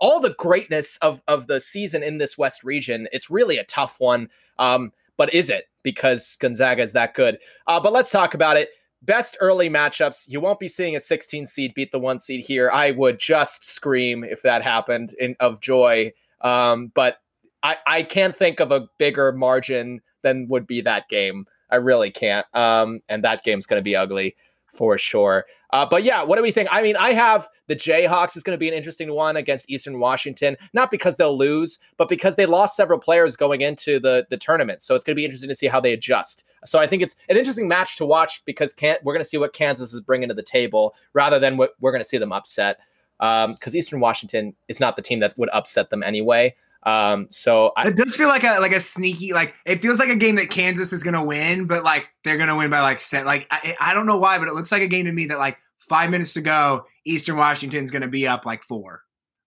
all 0.00 0.20
the 0.20 0.36
greatness 0.38 0.96
of 0.98 1.20
of 1.26 1.48
the 1.48 1.60
season 1.60 2.04
in 2.04 2.18
this 2.18 2.38
West 2.38 2.62
region, 2.62 3.08
it's 3.12 3.28
really 3.28 3.58
a 3.58 3.64
tough 3.64 3.98
one. 3.98 4.28
Um, 4.60 4.92
but 5.16 5.34
is 5.34 5.50
it? 5.50 5.64
Because 5.82 6.36
Gonzaga 6.36 6.82
is 6.82 6.92
that 6.92 7.14
good. 7.14 7.38
Uh, 7.66 7.80
but 7.80 7.92
let's 7.92 8.12
talk 8.12 8.32
about 8.34 8.56
it. 8.56 8.70
Best 9.02 9.36
early 9.40 9.68
matchups. 9.68 10.28
You 10.28 10.40
won't 10.40 10.60
be 10.60 10.68
seeing 10.68 10.94
a 10.94 11.00
16 11.00 11.44
seed 11.46 11.74
beat 11.74 11.90
the 11.90 11.98
one 11.98 12.20
seed 12.20 12.44
here. 12.44 12.70
I 12.72 12.92
would 12.92 13.18
just 13.18 13.64
scream 13.64 14.22
if 14.22 14.42
that 14.42 14.62
happened 14.62 15.12
in 15.18 15.34
of 15.40 15.60
joy. 15.60 16.12
Um, 16.40 16.92
but 16.94 17.16
I 17.64 17.78
I 17.84 18.02
can't 18.04 18.36
think 18.36 18.60
of 18.60 18.70
a 18.70 18.86
bigger 18.96 19.32
margin 19.32 20.00
than 20.22 20.48
would 20.48 20.66
be 20.66 20.80
that 20.82 21.08
game. 21.08 21.46
I 21.70 21.76
really 21.76 22.10
can't. 22.10 22.46
Um, 22.54 23.00
and 23.08 23.24
that 23.24 23.44
game's 23.44 23.66
going 23.66 23.78
to 23.80 23.84
be 23.84 23.96
ugly 23.96 24.36
for 24.66 24.98
sure. 24.98 25.46
Uh, 25.72 25.86
but 25.86 26.02
yeah, 26.02 26.22
what 26.22 26.36
do 26.36 26.42
we 26.42 26.50
think? 26.50 26.68
I 26.72 26.82
mean, 26.82 26.96
I 26.96 27.12
have 27.12 27.48
the 27.68 27.76
Jayhawks 27.76 28.36
is 28.36 28.42
going 28.42 28.54
to 28.54 28.58
be 28.58 28.66
an 28.68 28.74
interesting 28.74 29.12
one 29.12 29.36
against 29.36 29.70
Eastern 29.70 30.00
Washington, 30.00 30.56
not 30.72 30.90
because 30.90 31.16
they'll 31.16 31.36
lose, 31.36 31.78
but 31.96 32.08
because 32.08 32.34
they 32.34 32.46
lost 32.46 32.76
several 32.76 32.98
players 32.98 33.36
going 33.36 33.60
into 33.60 34.00
the 34.00 34.26
the 34.30 34.36
tournament. 34.36 34.82
So 34.82 34.94
it's 34.94 35.04
going 35.04 35.14
to 35.14 35.20
be 35.20 35.24
interesting 35.24 35.48
to 35.48 35.54
see 35.54 35.68
how 35.68 35.80
they 35.80 35.92
adjust. 35.92 36.44
So 36.64 36.80
I 36.80 36.86
think 36.86 37.02
it's 37.02 37.14
an 37.28 37.36
interesting 37.36 37.68
match 37.68 37.96
to 37.96 38.06
watch 38.06 38.42
because 38.44 38.74
can 38.74 38.96
we're 39.04 39.12
going 39.12 39.22
to 39.22 39.28
see 39.28 39.38
what 39.38 39.52
Kansas 39.52 39.92
is 39.92 40.00
bringing 40.00 40.28
to 40.28 40.34
the 40.34 40.42
table 40.42 40.94
rather 41.12 41.38
than 41.38 41.56
what 41.56 41.74
we're 41.80 41.92
going 41.92 42.02
to 42.02 42.08
see 42.08 42.18
them 42.18 42.32
upset. 42.32 42.78
Because 43.18 43.74
um, 43.74 43.76
Eastern 43.76 44.00
Washington 44.00 44.54
is 44.68 44.80
not 44.80 44.96
the 44.96 45.02
team 45.02 45.20
that 45.20 45.34
would 45.36 45.50
upset 45.52 45.90
them 45.90 46.02
anyway. 46.02 46.54
Um, 46.82 47.26
so 47.28 47.72
I, 47.76 47.88
it 47.88 47.96
does 47.96 48.16
feel 48.16 48.28
like 48.28 48.42
a 48.42 48.58
like 48.58 48.72
a 48.72 48.80
sneaky 48.80 49.34
like 49.34 49.54
it 49.66 49.82
feels 49.82 49.98
like 49.98 50.08
a 50.08 50.16
game 50.16 50.36
that 50.36 50.48
Kansas 50.48 50.92
is 50.92 51.02
gonna 51.02 51.24
win, 51.24 51.66
but 51.66 51.84
like 51.84 52.06
they're 52.24 52.38
gonna 52.38 52.56
win 52.56 52.70
by 52.70 52.80
like 52.80 53.00
set. 53.00 53.26
Like 53.26 53.46
I, 53.50 53.76
I 53.80 53.94
don't 53.94 54.06
know 54.06 54.16
why, 54.16 54.38
but 54.38 54.48
it 54.48 54.54
looks 54.54 54.72
like 54.72 54.82
a 54.82 54.86
game 54.86 55.04
to 55.04 55.12
me 55.12 55.26
that 55.26 55.38
like 55.38 55.58
five 55.78 56.10
minutes 56.10 56.32
to 56.34 56.40
go, 56.40 56.86
Eastern 57.04 57.36
Washington's 57.36 57.90
gonna 57.90 58.08
be 58.08 58.26
up 58.26 58.46
like 58.46 58.62
four 58.62 59.02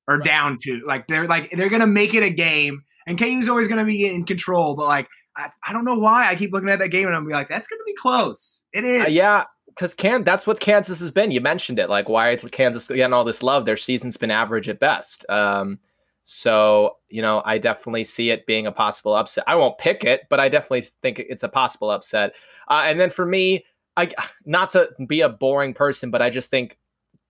or 0.07 0.17
right. 0.17 0.25
down 0.25 0.59
two. 0.61 0.83
Like 0.85 1.07
they're 1.07 1.27
like 1.27 1.49
they're 1.51 1.69
gonna 1.69 1.87
make 1.87 2.13
it 2.13 2.21
a 2.21 2.29
game, 2.29 2.83
and 3.07 3.17
KU's 3.17 3.49
always 3.49 3.67
gonna 3.67 3.85
be 3.85 4.05
in 4.05 4.25
control. 4.25 4.75
But 4.75 4.85
like 4.85 5.07
I, 5.35 5.49
I 5.67 5.73
don't 5.73 5.85
know 5.85 5.97
why 5.97 6.27
I 6.27 6.35
keep 6.35 6.53
looking 6.53 6.69
at 6.69 6.79
that 6.79 6.89
game 6.89 7.07
and 7.07 7.15
I'm 7.15 7.25
be 7.25 7.33
like 7.33 7.49
that's 7.49 7.67
gonna 7.67 7.83
be 7.85 7.95
close. 7.95 8.63
It 8.73 8.83
is. 8.83 9.07
Uh, 9.07 9.09
yeah, 9.09 9.45
because 9.67 9.95
can 9.95 10.23
that's 10.23 10.45
what 10.45 10.59
Kansas 10.59 10.99
has 10.99 11.09
been. 11.09 11.31
You 11.31 11.41
mentioned 11.41 11.79
it. 11.79 11.89
Like 11.89 12.09
why 12.09 12.31
is 12.31 12.43
Kansas 12.51 12.87
getting 12.87 13.13
all 13.13 13.23
this 13.23 13.41
love? 13.41 13.65
Their 13.65 13.77
season's 13.77 14.17
been 14.17 14.31
average 14.31 14.69
at 14.69 14.79
best. 14.79 15.25
Um, 15.29 15.79
so, 16.23 16.97
you 17.09 17.21
know, 17.21 17.41
I 17.45 17.57
definitely 17.57 18.05
see 18.05 18.29
it 18.29 18.45
being 18.45 18.65
a 18.65 18.71
possible 18.71 19.13
upset. 19.13 19.43
I 19.45 19.55
won't 19.55 19.77
pick 19.77 20.03
it, 20.03 20.21
but 20.29 20.39
I 20.39 20.49
definitely 20.49 20.87
think 21.01 21.19
it's 21.19 21.43
a 21.43 21.49
possible 21.49 21.89
upset. 21.89 22.33
Uh, 22.69 22.83
and 22.85 22.99
then 22.99 23.09
for 23.09 23.25
me, 23.25 23.65
I 23.97 24.09
not 24.45 24.71
to 24.71 24.89
be 25.07 25.21
a 25.21 25.29
boring 25.29 25.73
person, 25.73 26.11
but 26.11 26.21
I 26.21 26.29
just 26.29 26.49
think 26.49 26.77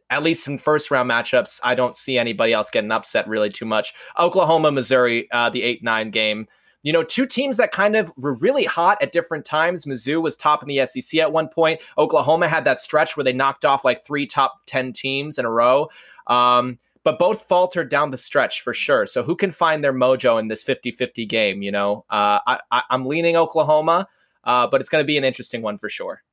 at 0.10 0.22
least 0.22 0.48
in 0.48 0.58
first 0.60 0.92
round 0.92 1.10
matchups, 1.10 1.60
I 1.64 1.74
don't 1.74 1.96
see 1.96 2.18
anybody 2.20 2.54
else 2.54 2.70
getting 2.70 2.92
upset 2.92 3.28
really 3.28 3.50
too 3.50 3.66
much. 3.66 3.94
Oklahoma, 4.20 4.72
Missouri, 4.72 5.28
uh, 5.32 5.50
the 5.50 5.64
8 5.64 5.84
9 5.84 6.12
game. 6.12 6.48
You 6.84 6.92
know, 6.92 7.04
two 7.04 7.26
teams 7.26 7.56
that 7.58 7.72
kind 7.72 7.96
of 7.96 8.12
were 8.18 8.34
really 8.36 8.66
hot 8.66 9.02
at 9.02 9.14
different 9.14 9.46
times. 9.46 9.86
Mizzou 9.86 10.22
was 10.22 10.36
top 10.36 10.62
in 10.62 10.68
the 10.68 10.86
SEC 10.86 11.20
at 11.20 11.32
one 11.32 11.48
point. 11.48 11.82
Oklahoma 11.98 12.50
had 12.50 12.66
that 12.66 12.82
stretch 12.82 13.16
where 13.16 13.24
they 13.24 13.32
knocked 13.32 13.64
off 13.64 13.86
like 13.86 14.04
three 14.04 14.28
top 14.28 14.60
10 14.68 14.92
teams 14.92 15.40
in 15.40 15.46
a 15.46 15.50
row. 15.50 15.90
Um, 16.28 16.78
but 17.04 17.20
both 17.20 17.42
faltered 17.44 17.90
down 17.90 18.10
the 18.10 18.18
stretch 18.18 18.62
for 18.62 18.74
sure. 18.74 19.06
So 19.06 19.24
who 19.24 19.36
can 19.36 19.52
find 19.52 19.84
their 19.84 19.94
mojo 19.94 20.40
in 20.40 20.48
this 20.48 20.64
50-50 20.64 21.28
game? 21.28 21.62
You 21.62 21.72
know, 21.72 22.06
uh, 22.10 22.40
I, 22.48 22.60
I, 22.72 22.84
am 22.90 23.06
leaning 23.06 23.36
Oklahoma, 23.36 24.08
uh, 24.46 24.68
but 24.68 24.80
it's 24.80 24.90
going 24.90 25.04
to 25.04 25.08
be 25.08 25.18
an 25.18 25.24
interesting 25.24 25.62
one 25.62 25.78
for 25.78 25.90
sure. 25.90 26.24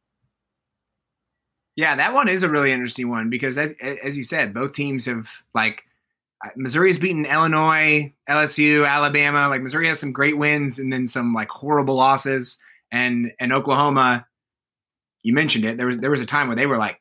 Yeah, 1.76 1.96
that 1.96 2.14
one 2.14 2.28
is 2.28 2.42
a 2.42 2.48
really 2.48 2.72
interesting 2.72 3.08
one 3.08 3.30
because, 3.30 3.56
as 3.56 3.74
as 4.04 4.16
you 4.16 4.24
said, 4.24 4.52
both 4.52 4.74
teams 4.74 5.06
have 5.06 5.28
like 5.54 5.84
uh, 6.44 6.50
Missouri 6.56 6.90
has 6.90 6.98
beaten 6.98 7.24
Illinois, 7.24 8.12
LSU, 8.28 8.86
Alabama. 8.86 9.48
Like 9.48 9.62
Missouri 9.62 9.88
has 9.88 9.98
some 9.98 10.12
great 10.12 10.36
wins 10.36 10.78
and 10.78 10.92
then 10.92 11.06
some 11.06 11.32
like 11.32 11.48
horrible 11.48 11.94
losses, 11.94 12.58
and 12.92 13.32
and 13.40 13.52
Oklahoma. 13.52 14.26
You 15.22 15.32
mentioned 15.32 15.64
it. 15.64 15.78
There 15.78 15.86
was 15.86 15.98
there 15.98 16.10
was 16.10 16.20
a 16.20 16.26
time 16.26 16.48
where 16.48 16.56
they 16.56 16.66
were 16.66 16.76
like 16.76 16.99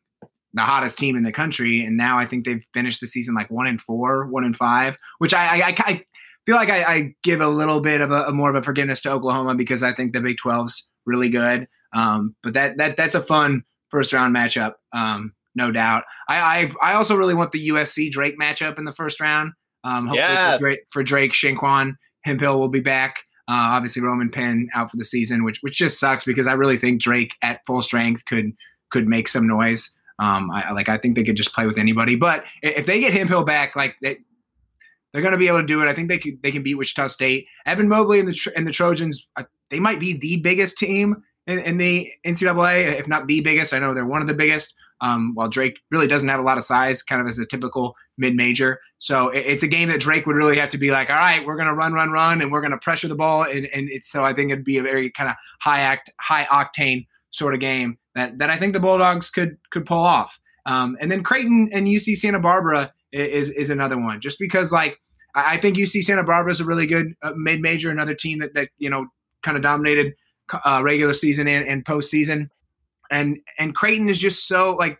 the 0.53 0.61
hottest 0.61 0.97
team 0.97 1.15
in 1.15 1.23
the 1.23 1.31
country, 1.31 1.83
and 1.83 1.97
now 1.97 2.17
I 2.17 2.25
think 2.25 2.45
they've 2.45 2.65
finished 2.73 3.01
the 3.01 3.07
season 3.07 3.35
like 3.35 3.51
one 3.51 3.67
and 3.67 3.81
four, 3.81 4.25
one 4.27 4.43
and 4.43 4.55
five, 4.55 4.97
which 5.19 5.33
I 5.33 5.61
I, 5.61 5.75
I 5.77 6.03
feel 6.45 6.55
like 6.55 6.69
I, 6.69 6.83
I, 6.83 7.15
give 7.21 7.41
a 7.41 7.47
little 7.47 7.79
bit 7.79 8.01
of 8.01 8.09
a, 8.09 8.23
a, 8.23 8.31
more 8.31 8.49
of 8.49 8.55
a 8.55 8.63
forgiveness 8.63 9.01
to 9.01 9.11
Oklahoma 9.11 9.53
because 9.53 9.83
I 9.83 9.93
think 9.93 10.13
the 10.13 10.21
Big 10.21 10.37
12's 10.43 10.87
really 11.05 11.29
good. 11.29 11.67
Um, 11.93 12.35
but 12.41 12.53
that 12.53 12.77
that 12.77 12.97
that's 12.97 13.13
a 13.13 13.21
fun 13.21 13.63
first 13.91 14.13
round 14.13 14.35
matchup, 14.35 14.73
um, 14.91 15.33
no 15.53 15.71
doubt. 15.71 16.03
I, 16.27 16.71
I, 16.81 16.91
I 16.91 16.93
also 16.93 17.15
really 17.15 17.35
want 17.35 17.51
the 17.51 17.69
USC 17.69 18.09
Drake 18.11 18.39
matchup 18.39 18.79
in 18.79 18.85
the 18.85 18.93
first 18.93 19.19
round. 19.19 19.53
Um, 19.83 20.07
hopefully 20.07 20.19
yes. 20.19 20.53
for, 20.55 20.59
Drake, 20.59 20.79
for 20.91 21.03
Drake 21.03 21.33
ShanQuan 21.33 21.93
Hemphill 22.23 22.59
will 22.59 22.67
be 22.67 22.79
back. 22.79 23.17
Uh, 23.47 23.73
obviously 23.73 24.01
Roman 24.01 24.29
Penn 24.29 24.69
out 24.75 24.91
for 24.91 24.97
the 24.97 25.05
season, 25.05 25.43
which 25.43 25.57
which 25.61 25.77
just 25.77 25.99
sucks 25.99 26.23
because 26.23 26.47
I 26.47 26.53
really 26.53 26.77
think 26.77 27.01
Drake 27.01 27.33
at 27.41 27.61
full 27.65 27.81
strength 27.81 28.25
could 28.25 28.53
could 28.91 29.07
make 29.07 29.27
some 29.27 29.47
noise. 29.47 29.95
Um, 30.19 30.51
I 30.51 30.71
like 30.73 30.89
I 30.89 30.97
think 30.97 31.15
they 31.15 31.23
could 31.23 31.37
just 31.37 31.53
play 31.53 31.65
with 31.65 31.77
anybody. 31.77 32.15
But 32.15 32.43
if 32.61 32.85
they 32.85 32.99
get 32.99 33.13
Hemphill 33.13 33.45
back, 33.45 33.75
like 33.75 33.95
they, 34.01 34.17
they're 35.11 35.21
going 35.21 35.31
to 35.31 35.37
be 35.37 35.47
able 35.47 35.61
to 35.61 35.65
do 35.65 35.81
it. 35.81 35.87
I 35.87 35.93
think 35.93 36.09
they 36.09 36.17
can 36.17 36.37
they 36.43 36.51
can 36.51 36.61
beat 36.61 36.75
Wichita 36.75 37.07
State. 37.07 37.47
Evan 37.65 37.87
Mobley 37.87 38.19
and 38.19 38.27
the 38.27 38.51
and 38.55 38.67
the 38.67 38.71
Trojans, 38.71 39.27
uh, 39.37 39.43
they 39.71 39.79
might 39.79 39.99
be 39.99 40.13
the 40.13 40.37
biggest 40.37 40.77
team 40.77 41.23
in, 41.47 41.59
in, 41.59 41.77
the 41.77 42.11
NCAA, 42.25 42.99
if 42.99 43.07
not 43.07 43.27
the 43.27 43.41
biggest. 43.41 43.73
I 43.73 43.79
know 43.79 43.93
they're 43.93 44.05
one 44.05 44.21
of 44.21 44.27
the 44.27 44.33
biggest. 44.33 44.75
Um, 45.01 45.33
while 45.33 45.47
Drake 45.47 45.79
really 45.91 46.07
doesn't 46.07 46.27
have 46.27 46.41
a 46.41 46.43
lot 46.43 46.57
of 46.57 46.65
size, 46.65 47.01
kind 47.01 47.21
of 47.21 47.27
as 47.27 47.39
a 47.39 47.45
typical 47.45 47.95
mid 48.17 48.35
major. 48.35 48.81
So 48.97 49.29
it, 49.29 49.45
it's 49.45 49.63
a 49.63 49.67
game 49.67 49.87
that 49.87 50.01
Drake 50.01 50.25
would 50.25 50.35
really 50.35 50.57
have 50.57 50.69
to 50.71 50.77
be 50.77 50.91
like, 50.91 51.09
all 51.09 51.15
right, 51.15 51.45
we're 51.45 51.55
going 51.55 51.69
to 51.69 51.73
run, 51.73 51.93
run, 51.93 52.11
run, 52.11 52.41
and 52.41 52.51
we're 52.51 52.59
going 52.59 52.71
to 52.71 52.77
pressure 52.77 53.07
the 53.07 53.15
ball. 53.15 53.43
And, 53.43 53.65
and 53.67 53.89
so 54.03 54.25
I 54.25 54.33
think 54.33 54.51
it'd 54.51 54.65
be 54.65 54.77
a 54.77 54.83
very 54.83 55.09
kind 55.09 55.29
of 55.29 55.37
high 55.61 55.79
act, 55.79 56.11
high 56.19 56.43
octane 56.45 57.07
sort 57.31 57.53
of 57.53 57.61
game 57.61 57.97
that 58.19 58.37
that 58.37 58.49
I 58.49 58.57
think 58.57 58.73
the 58.73 58.79
Bulldogs 58.79 59.31
could 59.31 59.57
could 59.71 59.85
pull 59.85 60.03
off. 60.03 60.39
Um, 60.65 60.97
and 61.01 61.11
then 61.11 61.23
Creighton 61.23 61.69
and 61.73 61.87
UC 61.87 62.17
Santa 62.17 62.39
Barbara 62.39 62.93
is 63.11 63.49
is 63.49 63.69
another 63.69 63.97
one, 63.97 64.21
just 64.21 64.37
because 64.39 64.71
like 64.71 64.99
I 65.35 65.57
think 65.57 65.77
UC 65.77 66.03
Santa 66.03 66.23
Barbara 66.23 66.51
is 66.51 66.59
a 66.59 66.65
really 66.65 66.85
good 66.85 67.13
uh, 67.21 67.31
mid 67.35 67.61
major, 67.61 67.89
another 67.89 68.13
team 68.13 68.39
that 68.39 68.53
that 68.53 68.69
you 68.77 68.89
know 68.89 69.07
kind 69.41 69.57
of 69.57 69.63
dominated 69.63 70.13
uh, 70.65 70.81
regular 70.83 71.13
season 71.13 71.47
and, 71.47 71.67
and 71.67 71.85
postseason, 71.85 72.49
and 73.09 73.39
and 73.57 73.75
Creighton 73.75 74.09
is 74.09 74.19
just 74.19 74.47
so 74.47 74.75
like 74.75 74.99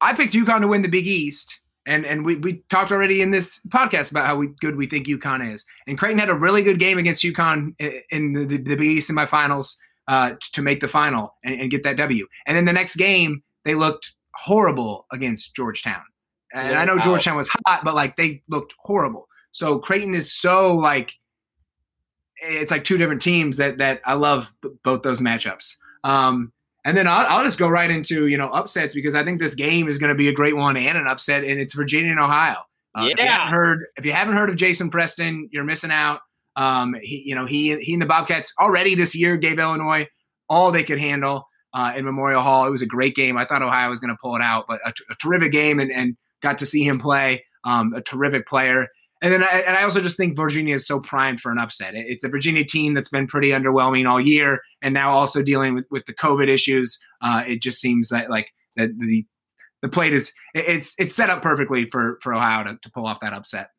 I 0.00 0.12
picked 0.12 0.32
UConn 0.32 0.60
to 0.60 0.68
win 0.68 0.82
the 0.82 0.88
Big 0.88 1.06
East. 1.06 1.60
And, 1.86 2.04
and 2.06 2.24
we, 2.24 2.36
we 2.36 2.62
talked 2.68 2.92
already 2.92 3.22
in 3.22 3.30
this 3.30 3.58
podcast 3.68 4.10
about 4.10 4.26
how 4.26 4.36
we, 4.36 4.48
good 4.60 4.76
we 4.76 4.86
think 4.86 5.06
UConn 5.06 5.54
is. 5.54 5.64
And 5.86 5.98
Creighton 5.98 6.18
had 6.18 6.28
a 6.28 6.34
really 6.34 6.62
good 6.62 6.78
game 6.78 6.98
against 6.98 7.24
UConn 7.24 7.74
in 8.10 8.34
the, 8.34 8.44
the, 8.44 8.56
the 8.58 8.76
Big 8.76 8.82
East 8.82 9.10
semifinals 9.10 9.76
uh, 10.08 10.32
to 10.52 10.62
make 10.62 10.80
the 10.80 10.88
final 10.88 11.36
and, 11.44 11.60
and, 11.60 11.70
get 11.70 11.82
that 11.84 11.96
W. 11.96 12.26
And 12.46 12.56
then 12.56 12.64
the 12.64 12.72
next 12.72 12.96
game, 12.96 13.42
they 13.64 13.74
looked 13.74 14.14
horrible 14.34 15.06
against 15.12 15.54
Georgetown. 15.54 16.02
And 16.52 16.70
yeah, 16.70 16.80
I 16.80 16.84
know 16.84 16.98
Georgetown 16.98 17.36
was 17.36 17.48
hot, 17.48 17.82
but 17.84 17.94
like 17.94 18.16
they 18.16 18.42
looked 18.48 18.74
horrible. 18.80 19.28
So 19.52 19.78
Creighton 19.78 20.14
is 20.14 20.32
so 20.32 20.74
like 20.74 21.12
it's 22.42 22.70
like 22.70 22.84
two 22.84 22.98
different 22.98 23.22
teams 23.22 23.56
that 23.58 23.78
that 23.78 24.00
I 24.04 24.14
love 24.14 24.52
b- 24.62 24.70
both 24.82 25.02
those 25.02 25.20
matchups. 25.20 25.76
Um, 26.04 26.52
and 26.84 26.96
then 26.96 27.06
I'll, 27.06 27.26
I'll, 27.26 27.44
just 27.44 27.58
go 27.58 27.68
right 27.68 27.90
into 27.90 28.26
you 28.26 28.38
know 28.38 28.48
upsets 28.48 28.94
because 28.94 29.14
I 29.14 29.24
think 29.24 29.38
this 29.38 29.54
game 29.54 29.88
is 29.88 29.98
going 29.98 30.08
to 30.08 30.14
be 30.14 30.28
a 30.28 30.32
great 30.32 30.56
one 30.56 30.76
and 30.76 30.96
an 30.96 31.06
upset, 31.06 31.44
and 31.44 31.60
it's 31.60 31.74
Virginia 31.74 32.10
and 32.10 32.20
Ohio. 32.20 32.56
Uh, 32.94 33.10
yeah. 33.16 33.24
If 33.24 33.44
you 33.44 33.56
heard, 33.56 33.86
if 33.96 34.04
you 34.04 34.12
haven't 34.12 34.34
heard 34.34 34.50
of 34.50 34.56
Jason 34.56 34.90
Preston, 34.90 35.48
you're 35.52 35.64
missing 35.64 35.90
out. 35.90 36.20
Um, 36.56 36.94
he, 37.00 37.22
you 37.26 37.34
know, 37.34 37.46
he 37.46 37.76
he 37.80 37.92
and 37.92 38.02
the 38.02 38.06
Bobcats 38.06 38.52
already 38.58 38.94
this 38.94 39.14
year 39.14 39.36
gave 39.36 39.58
Illinois 39.58 40.06
all 40.48 40.72
they 40.72 40.82
could 40.82 40.98
handle 40.98 41.48
uh, 41.72 41.92
in 41.96 42.04
Memorial 42.04 42.42
Hall. 42.42 42.66
It 42.66 42.70
was 42.70 42.82
a 42.82 42.86
great 42.86 43.14
game. 43.14 43.36
I 43.36 43.44
thought 43.44 43.62
Ohio 43.62 43.88
was 43.88 44.00
going 44.00 44.10
to 44.10 44.18
pull 44.20 44.34
it 44.36 44.42
out, 44.42 44.64
but 44.68 44.80
a, 44.84 44.92
terrific 45.22 45.52
game, 45.52 45.78
and, 45.78 45.92
and 45.92 46.16
got 46.42 46.58
to 46.58 46.66
see 46.66 46.84
him 46.84 46.98
play. 46.98 47.44
Um, 47.64 47.92
a 47.94 48.00
terrific 48.00 48.48
player. 48.48 48.88
And 49.22 49.34
then, 49.34 49.44
I, 49.44 49.62
and 49.66 49.76
I 49.76 49.82
also 49.82 50.00
just 50.00 50.16
think 50.16 50.34
Virginia 50.34 50.74
is 50.74 50.86
so 50.86 50.98
primed 50.98 51.40
for 51.40 51.52
an 51.52 51.58
upset. 51.58 51.92
It's 51.94 52.24
a 52.24 52.28
Virginia 52.28 52.64
team 52.64 52.94
that's 52.94 53.10
been 53.10 53.26
pretty 53.26 53.50
underwhelming 53.50 54.08
all 54.08 54.18
year, 54.18 54.60
and 54.82 54.94
now 54.94 55.10
also 55.10 55.42
dealing 55.42 55.74
with, 55.74 55.84
with 55.90 56.06
the 56.06 56.14
COVID 56.14 56.48
issues. 56.48 56.98
Uh, 57.20 57.42
it 57.46 57.60
just 57.60 57.80
seems 57.80 58.08
that 58.08 58.30
like 58.30 58.50
that 58.76 58.90
the 58.98 59.26
the 59.82 59.88
plate 59.88 60.14
is 60.14 60.32
it's 60.54 60.94
it's 60.98 61.14
set 61.14 61.28
up 61.30 61.42
perfectly 61.42 61.84
for 61.84 62.18
for 62.22 62.34
Ohio 62.34 62.64
to, 62.64 62.78
to 62.80 62.90
pull 62.90 63.06
off 63.06 63.20
that 63.20 63.34
upset. 63.34 63.70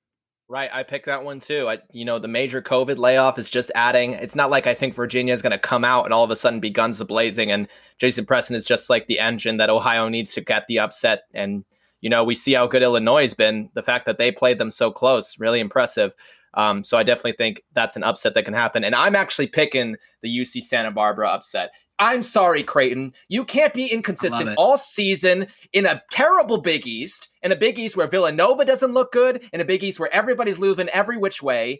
Right, 0.51 0.69
I 0.73 0.83
picked 0.83 1.05
that 1.05 1.23
one 1.23 1.39
too. 1.39 1.69
I, 1.69 1.77
you 1.93 2.03
know, 2.03 2.19
the 2.19 2.27
major 2.27 2.61
COVID 2.61 2.97
layoff 2.97 3.39
is 3.39 3.49
just 3.49 3.71
adding. 3.73 4.11
It's 4.11 4.35
not 4.35 4.49
like 4.49 4.67
I 4.67 4.73
think 4.73 4.93
Virginia 4.93 5.33
is 5.33 5.41
going 5.41 5.53
to 5.53 5.57
come 5.57 5.85
out 5.85 6.03
and 6.03 6.13
all 6.13 6.25
of 6.25 6.29
a 6.29 6.35
sudden 6.35 6.59
be 6.59 6.69
guns 6.69 6.99
a 6.99 7.05
blazing, 7.05 7.49
and 7.49 7.69
Jason 7.99 8.25
Preston 8.25 8.57
is 8.57 8.65
just 8.65 8.89
like 8.89 9.07
the 9.07 9.17
engine 9.17 9.55
that 9.55 9.69
Ohio 9.69 10.09
needs 10.09 10.33
to 10.33 10.41
get 10.41 10.67
the 10.67 10.77
upset. 10.77 11.21
And 11.33 11.63
you 12.01 12.09
know, 12.09 12.25
we 12.25 12.35
see 12.35 12.51
how 12.51 12.67
good 12.67 12.83
Illinois 12.83 13.21
has 13.21 13.33
been. 13.33 13.69
The 13.75 13.81
fact 13.81 14.05
that 14.07 14.17
they 14.17 14.29
played 14.29 14.57
them 14.57 14.71
so 14.71 14.91
close, 14.91 15.39
really 15.39 15.61
impressive. 15.61 16.13
Um, 16.55 16.83
so 16.83 16.97
I 16.97 17.03
definitely 17.03 17.37
think 17.37 17.63
that's 17.73 17.95
an 17.95 18.03
upset 18.03 18.33
that 18.33 18.43
can 18.43 18.53
happen. 18.53 18.83
And 18.83 18.93
I'm 18.93 19.15
actually 19.15 19.47
picking 19.47 19.95
the 20.21 20.37
UC 20.37 20.63
Santa 20.63 20.91
Barbara 20.91 21.29
upset. 21.29 21.71
I'm 22.01 22.23
sorry, 22.23 22.63
Creighton. 22.63 23.13
You 23.29 23.45
can't 23.45 23.75
be 23.75 23.85
inconsistent 23.85 24.55
all 24.57 24.75
season 24.75 25.45
in 25.71 25.85
a 25.85 26.01
terrible 26.11 26.57
Big 26.57 26.87
East, 26.87 27.29
in 27.43 27.51
a 27.51 27.55
Big 27.55 27.77
East 27.77 27.95
where 27.95 28.07
Villanova 28.07 28.65
doesn't 28.65 28.91
look 28.91 29.11
good, 29.11 29.47
in 29.53 29.61
a 29.61 29.65
Big 29.65 29.83
East 29.83 29.99
where 29.99 30.11
everybody's 30.11 30.57
losing 30.57 30.89
every 30.89 31.15
which 31.15 31.43
way. 31.43 31.79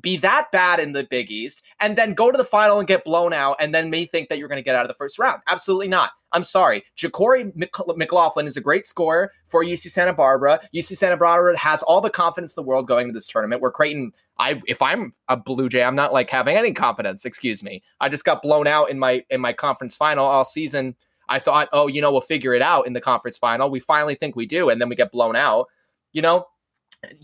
Be 0.00 0.16
that 0.18 0.48
bad 0.52 0.78
in 0.80 0.92
the 0.92 1.04
Big 1.04 1.30
East, 1.30 1.62
and 1.80 1.96
then 1.96 2.14
go 2.14 2.30
to 2.30 2.36
the 2.36 2.44
final 2.44 2.78
and 2.78 2.88
get 2.88 3.04
blown 3.04 3.32
out, 3.32 3.56
and 3.60 3.74
then 3.74 3.90
may 3.90 4.04
think 4.04 4.28
that 4.28 4.38
you're 4.38 4.48
going 4.48 4.58
to 4.58 4.64
get 4.64 4.74
out 4.74 4.84
of 4.84 4.88
the 4.88 4.94
first 4.94 5.18
round. 5.18 5.40
Absolutely 5.46 5.88
not. 5.88 6.10
I'm 6.32 6.44
sorry. 6.44 6.84
JaQuori 6.98 7.96
McLaughlin 7.96 8.46
is 8.46 8.56
a 8.56 8.60
great 8.60 8.86
scorer 8.86 9.32
for 9.46 9.64
UC 9.64 9.90
Santa 9.90 10.12
Barbara. 10.12 10.60
UC 10.74 10.96
Santa 10.96 11.16
Barbara 11.16 11.56
has 11.56 11.82
all 11.82 12.00
the 12.00 12.10
confidence 12.10 12.54
in 12.56 12.62
the 12.62 12.66
world 12.66 12.86
going 12.86 13.06
to 13.06 13.12
this 13.12 13.26
tournament. 13.26 13.62
Where 13.62 13.70
Creighton, 13.70 14.12
I 14.38 14.60
if 14.66 14.82
I'm 14.82 15.14
a 15.28 15.36
Blue 15.36 15.68
Jay, 15.68 15.82
I'm 15.82 15.94
not 15.94 16.12
like 16.12 16.28
having 16.28 16.56
any 16.56 16.72
confidence. 16.72 17.24
Excuse 17.24 17.62
me. 17.62 17.82
I 18.00 18.08
just 18.08 18.24
got 18.24 18.42
blown 18.42 18.66
out 18.66 18.90
in 18.90 18.98
my 18.98 19.24
in 19.30 19.40
my 19.40 19.52
conference 19.52 19.96
final 19.96 20.26
all 20.26 20.44
season. 20.44 20.94
I 21.28 21.38
thought, 21.38 21.68
oh, 21.72 21.86
you 21.86 22.00
know, 22.00 22.12
we'll 22.12 22.20
figure 22.20 22.54
it 22.54 22.62
out 22.62 22.86
in 22.86 22.92
the 22.92 23.00
conference 23.00 23.38
final. 23.38 23.70
We 23.70 23.80
finally 23.80 24.14
think 24.14 24.36
we 24.36 24.46
do, 24.46 24.68
and 24.68 24.80
then 24.80 24.88
we 24.88 24.94
get 24.94 25.12
blown 25.12 25.36
out. 25.36 25.68
You 26.12 26.22
know, 26.22 26.46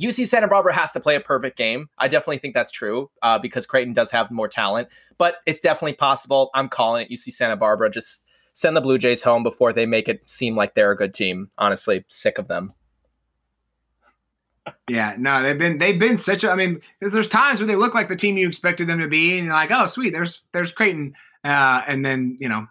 UC 0.00 0.26
Santa 0.26 0.48
Barbara 0.48 0.74
has 0.74 0.92
to 0.92 1.00
play 1.00 1.14
a 1.16 1.20
perfect 1.20 1.56
game. 1.56 1.88
I 1.98 2.08
definitely 2.08 2.38
think 2.38 2.54
that's 2.54 2.70
true 2.70 3.10
uh, 3.22 3.38
because 3.38 3.66
Creighton 3.66 3.92
does 3.92 4.10
have 4.10 4.30
more 4.30 4.48
talent, 4.48 4.88
but 5.18 5.36
it's 5.46 5.60
definitely 5.60 5.94
possible. 5.94 6.50
I'm 6.54 6.68
calling 6.68 7.06
it 7.06 7.12
UC 7.12 7.32
Santa 7.32 7.56
Barbara. 7.56 7.90
Just 7.90 8.24
send 8.52 8.76
the 8.76 8.80
Blue 8.80 8.98
Jays 8.98 9.22
home 9.22 9.42
before 9.42 9.72
they 9.72 9.86
make 9.86 10.08
it 10.08 10.28
seem 10.28 10.56
like 10.56 10.74
they're 10.74 10.92
a 10.92 10.96
good 10.96 11.14
team. 11.14 11.50
Honestly, 11.58 12.04
sick 12.08 12.38
of 12.38 12.48
them. 12.48 12.72
Yeah, 14.88 15.16
no, 15.18 15.42
they've 15.42 15.58
been 15.58 15.78
they've 15.78 15.98
been 15.98 16.16
such 16.18 16.44
a. 16.44 16.50
I 16.50 16.54
mean, 16.54 16.80
there's 17.00 17.28
times 17.28 17.58
where 17.58 17.66
they 17.66 17.74
look 17.74 17.94
like 17.94 18.08
the 18.08 18.16
team 18.16 18.36
you 18.36 18.46
expected 18.46 18.86
them 18.88 19.00
to 19.00 19.08
be, 19.08 19.36
and 19.36 19.46
you're 19.46 19.54
like, 19.54 19.72
oh, 19.72 19.86
sweet, 19.86 20.12
there's 20.12 20.42
there's 20.52 20.70
Creighton, 20.70 21.14
uh, 21.44 21.82
and 21.86 22.04
then 22.04 22.36
you 22.38 22.48
know, 22.48 22.66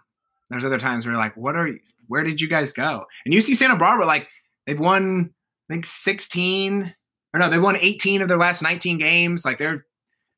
there's 0.48 0.64
other 0.64 0.78
times 0.78 1.04
where 1.04 1.12
you're 1.12 1.22
like, 1.22 1.36
what 1.36 1.54
are 1.54 1.68
you? 1.68 1.80
Where 2.08 2.22
did 2.22 2.40
you 2.40 2.48
guys 2.48 2.72
go? 2.72 3.04
And 3.24 3.34
UC 3.34 3.56
Santa 3.56 3.76
Barbara, 3.76 4.06
like 4.06 4.28
they've 4.66 4.78
won, 4.78 5.30
I 5.68 5.74
think 5.74 5.86
16 5.86 6.94
or 7.34 7.40
no, 7.40 7.50
they 7.50 7.58
won 7.58 7.76
18 7.76 8.22
of 8.22 8.28
their 8.28 8.38
last 8.38 8.62
19 8.62 8.98
games. 8.98 9.44
Like 9.44 9.58
they're 9.58 9.86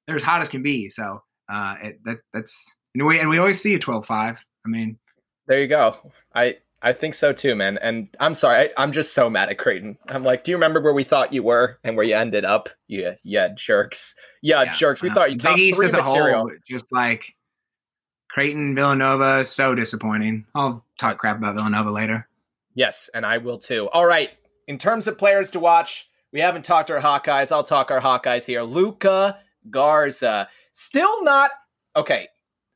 they're 0.07 0.17
as 0.17 0.23
hot 0.23 0.43
as 0.43 0.49
can 0.49 0.63
be. 0.63 0.91
So 0.91 1.23
uh, 1.49 1.77
it, 1.83 2.01
that 2.05 2.19
that's 2.33 2.75
and 2.95 3.07
we 3.07 3.19
and 3.21 3.29
we 3.29 3.39
always 3.39 3.61
see 3.61 3.75
a 3.75 3.79
12-5. 3.79 4.11
I 4.11 4.37
mean, 4.69 4.99
there 5.47 5.61
you 5.61 5.69
go. 5.69 5.97
I 6.35 6.57
I 6.83 6.93
think 6.93 7.15
so 7.15 7.33
too, 7.33 7.55
man. 7.55 7.79
And 7.79 8.09
I'm 8.21 8.35
sorry, 8.35 8.71
I, 8.77 8.83
am 8.83 8.93
just 8.93 9.15
so 9.15 9.31
mad 9.31 9.49
at 9.49 9.59
Creighton. 9.59 9.97
I'm 10.09 10.23
like, 10.23 10.45
do 10.45 10.51
you 10.51 10.57
remember 10.57 10.81
where 10.81 10.93
we 10.93 11.03
thought 11.03 11.33
you 11.33 11.43
were 11.43 11.79
and 11.83 11.97
where 11.97 12.05
you 12.05 12.15
ended 12.15 12.45
up? 12.45 12.69
Yeah, 12.89 13.15
yeah, 13.25 13.49
jerks. 13.55 14.15
Yeah, 14.43 14.63
yeah 14.63 14.75
jerks. 14.75 15.01
We 15.01 15.09
uh, 15.09 15.15
thought 15.15 15.33
you 15.33 15.39
Big 15.39 15.59
East 15.59 15.83
as 15.83 15.95
a 15.95 16.03
whole, 16.03 16.51
just 16.69 16.85
like 16.93 17.35
Creighton, 18.31 18.75
Villanova, 18.75 19.45
so 19.47 19.75
disappointing. 19.75 20.45
I'll 20.55 20.85
talk 20.99 21.19
crap 21.19 21.39
about 21.39 21.55
Villanova 21.55 21.91
later. 21.91 22.29
Yes, 22.75 23.09
and 23.15 23.25
I 23.25 23.39
will 23.39 23.59
too. 23.59 23.89
All 23.93 24.07
right. 24.07 24.31
In 24.69 24.77
terms 24.77 25.07
of 25.07 25.17
players 25.17 25.51
to 25.53 25.61
watch, 25.61 26.09
we 26.35 26.41
haven't 26.41 26.65
talked 26.65 26.91
our 26.91 27.01
Hawkeyes. 27.01 27.53
I'll 27.53 27.63
talk 27.63 27.93
our 27.93 28.01
Hawkeyes 28.01 28.45
here. 28.45 28.63
Luka 28.63 29.39
Garza. 29.71 30.49
Still 30.73 31.23
not 31.23 31.53
okay. 31.95 32.29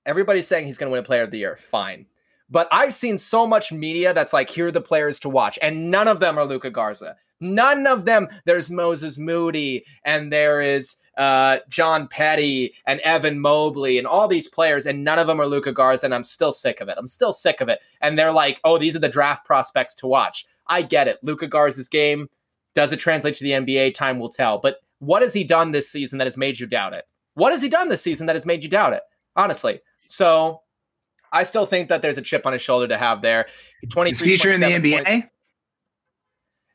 Everybody's 0.06 0.46
saying 0.46 0.64
he's 0.64 0.78
going 0.78 0.88
to 0.88 0.92
win 0.92 1.00
a 1.00 1.06
player 1.06 1.24
of 1.24 1.32
the 1.32 1.38
year. 1.38 1.56
Fine. 1.56 2.06
But 2.48 2.68
I've 2.70 2.94
seen 2.94 3.18
so 3.18 3.46
much 3.46 3.72
media 3.72 4.14
that's 4.14 4.32
like, 4.32 4.48
here 4.48 4.68
are 4.68 4.70
the 4.70 4.80
players 4.80 5.18
to 5.20 5.28
watch, 5.28 5.59
and 5.61 5.90
none 5.90 6.06
of 6.06 6.20
them 6.20 6.38
are 6.38 6.46
Luka 6.46 6.70
Garza. 6.70 7.16
None 7.40 7.86
of 7.86 8.04
them. 8.04 8.28
There's 8.46 8.70
Moses 8.70 9.18
Moody, 9.18 9.84
and 10.04 10.32
there 10.32 10.62
is 10.62 10.96
uh, 11.18 11.59
John 11.68 12.06
Petty, 12.06 12.72
and 12.86 13.00
Evan 13.00 13.40
Mobley, 13.40 13.98
and 13.98 14.06
all 14.06 14.28
these 14.28 14.48
players, 14.48 14.86
and 14.86 15.02
none 15.02 15.18
of 15.18 15.26
them 15.26 15.40
are 15.40 15.46
Luka 15.46 15.72
Garza, 15.72 16.06
and 16.06 16.14
I'm 16.14 16.24
still 16.24 16.52
sick 16.52 16.80
of 16.80 16.88
it. 16.88 16.94
I'm 16.96 17.09
still 17.09 17.32
sick 17.32 17.61
of 17.61 17.68
it. 17.68 17.80
And 18.00 18.16
they're 18.16 18.32
like, 18.32 18.61
oh, 18.62 18.78
these 18.78 18.94
are 18.94 19.00
the 19.00 19.09
draft 19.09 19.44
prospects 19.44 19.94
to 19.96 20.06
watch. 20.06 20.46
I 20.68 20.82
get 20.82 21.09
it. 21.09 21.18
Luka 21.22 21.48
Garza's 21.48 21.88
game 21.88 22.30
does 22.78 22.92
it 22.92 23.00
translate 23.00 23.34
to 23.34 23.42
the 23.42 23.50
NBA? 23.50 23.92
Time 23.92 24.20
will 24.20 24.28
tell. 24.28 24.58
But 24.58 24.76
what 25.00 25.22
has 25.22 25.34
he 25.34 25.42
done 25.42 25.72
this 25.72 25.90
season 25.90 26.18
that 26.18 26.28
has 26.28 26.36
made 26.36 26.60
you 26.60 26.66
doubt 26.68 26.92
it? 26.92 27.06
What 27.34 27.50
has 27.50 27.60
he 27.60 27.68
done 27.68 27.88
this 27.88 28.02
season 28.02 28.26
that 28.26 28.36
has 28.36 28.46
made 28.46 28.62
you 28.62 28.68
doubt 28.68 28.92
it? 28.92 29.02
Honestly. 29.34 29.80
So 30.06 30.60
I 31.32 31.42
still 31.42 31.66
think 31.66 31.88
that 31.88 32.02
there's 32.02 32.18
a 32.18 32.22
chip 32.22 32.46
on 32.46 32.52
his 32.52 32.62
shoulder 32.62 32.86
to 32.86 32.96
have 32.96 33.20
there. 33.20 33.48
23 33.90 34.10
his 34.10 34.20
future 34.20 34.52
in 34.52 34.60
the 34.60 34.66
NBA? 34.68 35.04
Points. 35.04 35.26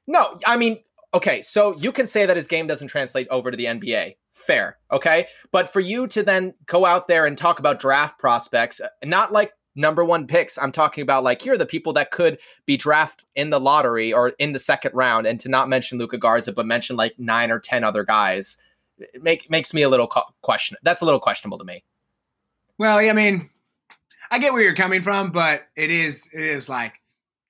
No, 0.05 0.37
I 0.45 0.57
mean, 0.57 0.79
okay, 1.13 1.41
so 1.41 1.73
you 1.77 1.93
can 1.93 2.05
say 2.05 2.25
that 2.25 2.35
his 2.35 2.47
game 2.47 2.67
doesn't 2.67 2.89
translate 2.89 3.29
over 3.29 3.49
to 3.49 3.55
the 3.55 3.65
NBA. 3.65 4.17
Fair, 4.33 4.79
okay? 4.91 5.27
But 5.53 5.71
for 5.71 5.79
you 5.79 6.07
to 6.07 6.21
then 6.21 6.53
go 6.65 6.85
out 6.85 7.07
there 7.07 7.25
and 7.25 7.37
talk 7.37 7.59
about 7.59 7.79
draft 7.79 8.19
prospects, 8.19 8.81
not 9.05 9.31
like 9.31 9.53
number 9.75 10.03
one 10.03 10.27
picks. 10.27 10.57
I'm 10.57 10.71
talking 10.71 11.01
about 11.01 11.23
like 11.23 11.41
here 11.41 11.53
are 11.53 11.57
the 11.57 11.65
people 11.65 11.93
that 11.93 12.11
could 12.11 12.39
be 12.65 12.77
draft 12.77 13.25
in 13.35 13.49
the 13.49 13.59
lottery 13.59 14.13
or 14.13 14.29
in 14.39 14.53
the 14.53 14.59
second 14.59 14.93
round, 14.93 15.27
and 15.27 15.39
to 15.39 15.49
not 15.49 15.69
mention 15.69 15.97
Luka 15.97 16.17
Garza, 16.17 16.51
but 16.51 16.65
mention 16.65 16.95
like 16.95 17.17
nine 17.17 17.51
or 17.51 17.59
ten 17.59 17.83
other 17.83 18.03
guys, 18.03 18.57
make 19.21 19.49
makes 19.49 19.73
me 19.73 19.81
a 19.81 19.89
little 19.89 20.07
question. 20.41 20.77
That's 20.83 21.01
a 21.01 21.05
little 21.05 21.19
questionable 21.19 21.57
to 21.57 21.65
me. 21.65 21.83
Well, 22.77 22.97
I 22.97 23.13
mean, 23.13 23.49
I 24.31 24.39
get 24.39 24.53
where 24.53 24.61
you're 24.61 24.75
coming 24.75 25.03
from, 25.03 25.31
but 25.31 25.63
it 25.75 25.91
is 25.91 26.29
it 26.33 26.41
is 26.41 26.69
like 26.69 26.93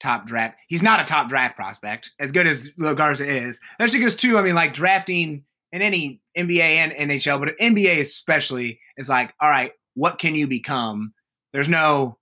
top 0.02 0.26
draft. 0.28 0.60
He's 0.68 0.84
not 0.84 1.02
a 1.02 1.06
top 1.06 1.30
draft 1.30 1.56
prospect, 1.56 2.12
as 2.20 2.32
good 2.32 2.46
as 2.46 2.72
Luka 2.78 2.96
Garza 2.96 3.26
is. 3.26 3.60
That's 3.80 3.94
because 3.94 4.16
too. 4.16 4.38
I 4.38 4.42
mean, 4.42 4.56
like 4.56 4.74
drafting 4.74 5.46
in 5.72 5.82
any 5.82 6.22
NBA 6.38 6.60
and 6.62 6.92
NHL, 6.92 7.40
but 7.40 7.58
NBA 7.60 8.00
especially 8.00 8.80
is 8.98 9.10
like, 9.10 9.34
all 9.40 9.50
right, 9.50 9.72
what 9.96 10.20
can 10.20 10.36
you 10.36 10.46
become? 10.48 11.14
There's 11.54 11.70
no 11.70 12.18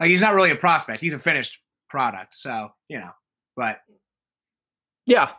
like 0.00 0.10
he's 0.10 0.20
not 0.20 0.34
really 0.34 0.50
a 0.50 0.56
prospect. 0.56 1.00
He's 1.00 1.12
a 1.12 1.18
finished 1.18 1.60
product. 1.88 2.34
So, 2.34 2.70
you 2.88 2.98
know, 2.98 3.10
but 3.56 3.80
yeah. 5.06 5.30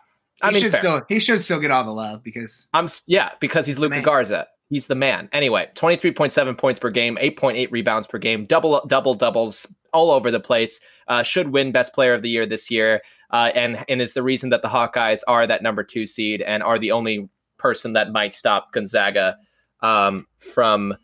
I 0.41 0.47
he 0.47 0.53
mean, 0.53 0.63
should 0.63 0.75
still 0.75 1.01
he 1.09 1.19
should 1.19 1.43
still 1.43 1.59
get 1.59 1.71
all 1.71 1.83
the 1.83 1.91
love 1.91 2.23
because 2.23 2.67
I'm 2.73 2.87
yeah, 3.07 3.31
because 3.39 3.65
he's 3.65 3.79
Luka 3.79 4.01
Garza. 4.01 4.47
He's 4.69 4.87
the 4.87 4.95
man. 4.95 5.29
Anyway, 5.33 5.67
23.7 5.75 6.57
points 6.57 6.79
per 6.79 6.91
game, 6.91 7.17
8.8 7.19 7.71
rebounds 7.71 8.05
per 8.07 8.19
game, 8.19 8.45
double 8.45 8.85
double 8.87 9.15
doubles 9.15 9.67
all 9.91 10.11
over 10.11 10.31
the 10.31 10.39
place. 10.39 10.79
Uh, 11.07 11.23
should 11.23 11.49
win 11.49 11.71
best 11.71 11.93
player 11.93 12.13
of 12.13 12.21
the 12.21 12.29
year 12.29 12.45
this 12.45 12.69
year. 12.69 13.01
Uh, 13.31 13.51
and 13.53 13.83
and 13.89 14.01
is 14.01 14.13
the 14.13 14.23
reason 14.23 14.49
that 14.49 14.61
the 14.61 14.67
Hawkeyes 14.67 15.21
are 15.27 15.45
that 15.45 15.61
number 15.61 15.83
two 15.83 16.05
seed 16.05 16.41
and 16.41 16.63
are 16.63 16.79
the 16.79 16.91
only 16.91 17.27
person 17.57 17.93
that 17.93 18.11
might 18.11 18.33
stop 18.33 18.71
Gonzaga 18.71 19.37
um, 19.81 20.25
from 20.37 20.95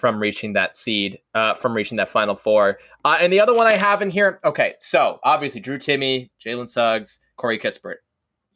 from 0.00 0.18
reaching 0.18 0.54
that 0.54 0.74
seed, 0.74 1.18
uh, 1.34 1.52
from 1.52 1.74
reaching 1.74 1.96
that 1.98 2.08
final 2.08 2.34
four. 2.34 2.78
Uh, 3.04 3.18
and 3.20 3.30
the 3.30 3.38
other 3.38 3.54
one 3.54 3.66
I 3.66 3.74
have 3.76 4.00
in 4.00 4.08
here, 4.08 4.40
okay, 4.44 4.74
so 4.80 5.20
obviously 5.22 5.60
Drew 5.60 5.76
Timme, 5.76 6.30
Jalen 6.42 6.68
Suggs, 6.68 7.20
Corey 7.36 7.58
Kispert. 7.58 7.96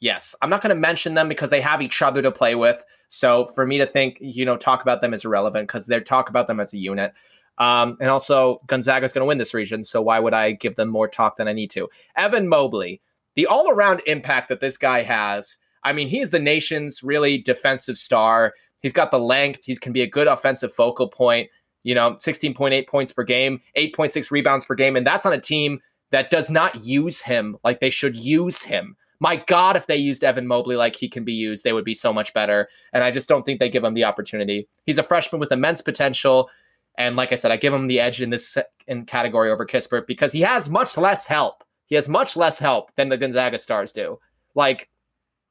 Yes, 0.01 0.35
I'm 0.43 0.51
not 0.51 0.63
going 0.63 0.75
to 0.75 0.81
mention 0.81 1.15
them 1.15 1.29
because 1.29 1.51
they 1.51 1.61
have 1.61 1.83
each 1.83 2.01
other 2.03 2.23
to 2.23 2.33
play 2.33 2.55
with. 2.55 2.83
So 3.09 3.45
for 3.45 3.67
me 3.67 3.79
to 3.79 3.87
think, 3.87 4.19
you 4.21 4.45
know, 4.45 4.57
talk 4.57 4.83
about 4.83 5.03
them 5.03 5.15
is 5.15 5.25
irrelevant 5.25 5.69
because 5.69 5.87
they 5.87 6.01
talk 6.01 6.31
about 6.31 6.47
them 6.47 6.61
as 6.61 6.73
a 6.73 6.79
unit. 6.79 7.13
Um, 7.59 7.97
and 8.01 8.11
also, 8.11 8.61
Gonzaga 8.67 9.05
is 9.05 9.13
going 9.13 9.23
to 9.23 9.29
win 9.29 9.39
this 9.39 9.55
region, 9.55 9.85
so 9.85 10.03
why 10.03 10.19
would 10.19 10.35
I 10.35 10.53
give 10.53 10.75
them 10.75 10.89
more 10.89 11.07
talk 11.07 11.37
than 11.37 11.47
I 11.47 11.53
need 11.53 11.71
to? 11.71 11.89
Evan 12.17 12.49
Mobley, 12.49 13.01
the 13.37 13.47
all 13.47 13.71
around 13.71 14.03
impact 14.07 14.49
that 14.49 14.61
this 14.61 14.77
guy 14.77 15.03
has. 15.03 15.57
I 15.85 15.93
mean, 15.93 16.09
he's 16.09 16.31
the 16.31 16.41
nation's 16.41 17.03
really 17.03 17.39
defensive 17.39 17.99
star. 17.99 18.55
He's 18.85 18.93
got 18.93 19.11
the 19.11 19.19
length. 19.19 19.65
He 19.65 19.75
can 19.77 19.95
be 19.95 20.03
a 20.03 20.07
good 20.07 20.27
offensive 20.27 20.71
focal 20.71 21.09
point. 21.09 21.49
You 21.85 21.95
know, 21.95 22.17
16.8 22.17 22.87
points 22.87 23.13
per 23.13 23.25
game, 23.25 23.63
8.6 23.79 24.31
rebounds 24.31 24.67
per 24.67 24.75
game. 24.75 24.95
And 24.95 25.07
that's 25.07 25.25
on 25.25 25.33
a 25.33 25.41
team 25.41 25.81
that 26.11 26.29
does 26.29 26.51
not 26.51 26.85
use 26.85 27.23
him 27.23 27.57
like 27.65 27.81
they 27.81 27.89
should 27.89 28.15
use 28.15 28.61
him. 28.61 28.95
My 29.21 29.37
God, 29.37 29.79
if 29.79 29.87
they 29.87 29.97
used 29.97 30.23
Evan 30.23 30.47
Mobley 30.47 30.77
like 30.77 30.97
he 30.97 31.09
can 31.09 31.25
be 31.25 31.33
used, 31.33 31.65
they 31.65 31.73
would 31.73 31.87
be 31.87 31.95
so 31.95 32.13
much 32.13 32.35
better. 32.35 32.69
And 32.93 33.03
I 33.03 33.11
just 33.11 33.27
don't 33.27 33.47
think 33.47 33.59
they 33.59 33.71
give 33.71 33.85
him 33.85 33.95
the 33.95 34.05
opportunity. 34.05 34.69
He's 34.85 34.99
a 34.99 35.03
freshman 35.03 35.41
with 35.41 35.51
immense 35.51 35.81
potential. 35.81 36.51
And 36.99 37.17
like 37.17 37.33
I 37.33 37.37
said, 37.37 37.53
I 37.53 37.57
give 37.57 37.73
him 37.73 37.87
the 37.87 38.01
edge 38.01 38.21
in 38.21 38.29
this 38.29 38.59
in 38.87 39.07
category 39.07 39.51
over 39.51 39.65
Kispert 39.65 40.07
because 40.07 40.31
he 40.31 40.43
has 40.43 40.69
much 40.69 40.99
less 40.99 41.27
help. 41.27 41.65
He 41.87 41.95
has 41.95 42.07
much 42.07 42.37
less 42.37 42.59
help 42.59 42.95
than 42.97 43.09
the 43.09 43.17
Gonzaga 43.17 43.59
stars 43.59 43.93
do. 43.93 44.19
Like 44.55 44.91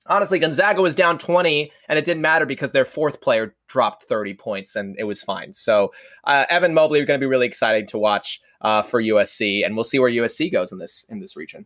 honestly, 0.07 0.39
Gonzaga 0.39 0.81
was 0.81 0.95
down 0.95 1.17
20 1.17 1.71
and 1.87 1.99
it 1.99 2.05
didn't 2.05 2.21
matter 2.21 2.45
because 2.45 2.71
their 2.71 2.85
fourth 2.85 3.21
player 3.21 3.55
dropped 3.67 4.03
30 4.03 4.33
points 4.35 4.75
and 4.75 4.95
it 4.99 5.03
was 5.05 5.23
fine. 5.23 5.53
So, 5.53 5.93
uh, 6.25 6.45
Evan 6.49 6.73
Mobley 6.73 6.99
are 7.01 7.05
going 7.05 7.19
to 7.19 7.23
be 7.23 7.29
really 7.29 7.47
exciting 7.47 7.87
to 7.87 7.97
watch 7.97 8.41
uh, 8.63 8.81
for 8.81 9.01
USC, 9.01 9.65
and 9.65 9.75
we'll 9.75 9.83
see 9.83 9.99
where 9.99 10.09
USC 10.09 10.51
goes 10.51 10.71
in 10.71 10.79
this 10.79 11.05
in 11.09 11.19
this 11.19 11.35
region. 11.35 11.65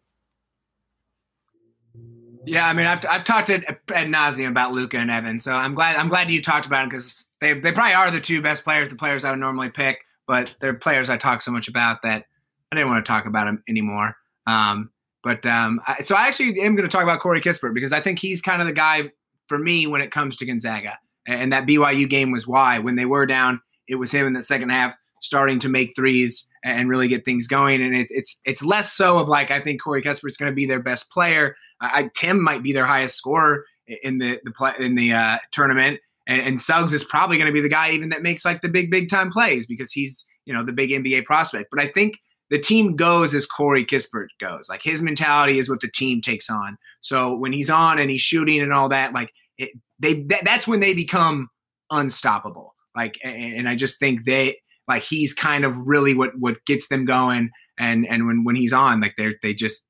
Yeah, 2.45 2.65
I 2.65 2.73
mean, 2.73 2.85
I've, 2.85 3.05
I've 3.09 3.23
talked 3.23 3.49
at 3.49 3.65
ad 3.93 4.07
nauseum 4.07 4.49
about 4.49 4.71
Luka 4.71 4.97
and 4.97 5.11
Evan, 5.11 5.39
so 5.39 5.53
I'm 5.53 5.75
glad 5.75 5.95
I'm 5.95 6.09
glad 6.09 6.31
you 6.31 6.41
talked 6.41 6.65
about 6.65 6.81
them 6.81 6.89
because 6.89 7.25
they 7.39 7.53
they 7.53 7.71
probably 7.71 7.93
are 7.93 8.09
the 8.09 8.21
two 8.21 8.41
best 8.41 8.63
players, 8.63 8.89
the 8.89 8.95
players 8.95 9.23
I 9.23 9.31
would 9.31 9.39
normally 9.39 9.69
pick, 9.69 9.99
but 10.27 10.55
they're 10.59 10.73
players 10.73 11.09
I 11.09 11.17
talk 11.17 11.41
so 11.41 11.51
much 11.51 11.67
about 11.67 12.01
that 12.03 12.25
I 12.71 12.75
didn't 12.75 12.89
want 12.89 13.05
to 13.05 13.09
talk 13.09 13.25
about 13.25 13.45
them 13.45 13.63
anymore. 13.67 14.15
Um, 14.47 14.91
but 15.27 15.45
um, 15.45 15.81
I, 15.85 15.99
so 15.99 16.15
I 16.15 16.27
actually 16.27 16.61
am 16.61 16.73
going 16.77 16.87
to 16.87 16.91
talk 16.91 17.03
about 17.03 17.19
Corey 17.19 17.41
Kispert 17.41 17.73
because 17.73 17.91
I 17.91 17.99
think 17.99 18.17
he's 18.17 18.41
kind 18.41 18.61
of 18.61 18.67
the 18.67 18.73
guy 18.73 19.11
for 19.47 19.59
me 19.59 19.85
when 19.85 19.99
it 19.99 20.09
comes 20.09 20.37
to 20.37 20.45
Gonzaga. 20.45 20.97
And 21.27 21.51
that 21.51 21.67
BYU 21.67 22.09
game 22.09 22.31
was 22.31 22.47
why 22.47 22.79
when 22.79 22.95
they 22.95 23.05
were 23.05 23.25
down, 23.25 23.59
it 23.89 23.95
was 23.95 24.09
him 24.09 24.25
in 24.25 24.31
the 24.31 24.41
second 24.41 24.69
half 24.69 24.95
starting 25.19 25.59
to 25.59 25.67
make 25.67 25.93
threes 25.93 26.47
and 26.63 26.87
really 26.87 27.09
get 27.09 27.25
things 27.25 27.45
going. 27.45 27.81
And 27.81 27.93
it, 27.93 28.07
it's 28.09 28.39
it's 28.45 28.63
less 28.63 28.93
so 28.93 29.19
of 29.19 29.27
like 29.27 29.51
I 29.51 29.59
think 29.59 29.81
Corey 29.81 30.01
Kispert's 30.01 30.37
going 30.37 30.49
to 30.49 30.55
be 30.55 30.65
their 30.65 30.81
best 30.81 31.11
player. 31.11 31.57
I, 31.81 32.09
Tim 32.15 32.41
might 32.41 32.63
be 32.63 32.71
their 32.71 32.85
highest 32.85 33.17
scorer 33.17 33.65
in 34.03 34.19
the 34.19 34.39
the 34.45 34.51
play, 34.51 34.75
in 34.79 34.95
the 34.95 35.11
uh, 35.11 35.39
tournament. 35.51 35.99
and, 36.25 36.41
and 36.41 36.61
Suggs 36.61 36.93
is 36.93 37.03
probably 37.03 37.35
going 37.35 37.47
to 37.47 37.53
be 37.53 37.59
the 37.59 37.67
guy 37.67 37.91
even 37.91 38.07
that 38.09 38.21
makes 38.21 38.45
like 38.45 38.61
the 38.61 38.69
big 38.69 38.89
big 38.89 39.09
time 39.09 39.29
plays 39.29 39.65
because 39.65 39.91
he's 39.91 40.25
you 40.45 40.53
know 40.53 40.63
the 40.63 40.71
big 40.71 40.91
NBA 40.91 41.25
prospect. 41.25 41.69
But 41.69 41.81
I 41.81 41.87
think 41.87 42.21
the 42.49 42.59
team 42.59 42.95
goes 42.95 43.33
as 43.33 43.45
Corey 43.45 43.85
Kispert 43.85 44.27
goes. 44.39 44.69
Like 44.69 44.81
his 44.81 45.01
mentality 45.01 45.59
is 45.59 45.69
what 45.69 45.81
the 45.81 45.91
team 45.91 46.21
takes 46.21 46.49
on. 46.49 46.77
So 47.01 47.35
when 47.35 47.53
he's 47.53 47.69
on 47.69 47.99
and 47.99 48.09
he's 48.09 48.21
shooting 48.21 48.61
and 48.61 48.73
all 48.73 48.89
that, 48.89 49.13
like 49.13 49.33
it, 49.57 49.71
they 49.99 50.21
that, 50.23 50.45
that's 50.45 50.67
when 50.67 50.79
they 50.79 50.93
become 50.93 51.49
unstoppable. 51.91 52.75
Like 52.95 53.17
and, 53.23 53.59
and 53.59 53.69
I 53.69 53.75
just 53.75 53.99
think 53.99 54.25
they 54.25 54.59
like 54.87 55.03
he's 55.03 55.33
kind 55.33 55.65
of 55.65 55.75
really 55.77 56.13
what 56.13 56.31
what 56.39 56.63
gets 56.65 56.87
them 56.87 57.05
going. 57.05 57.49
And 57.77 58.07
and 58.07 58.27
when 58.27 58.43
when 58.43 58.55
he's 58.55 58.73
on, 58.73 59.01
like 59.01 59.15
they 59.17 59.35
they 59.43 59.53
just 59.53 59.85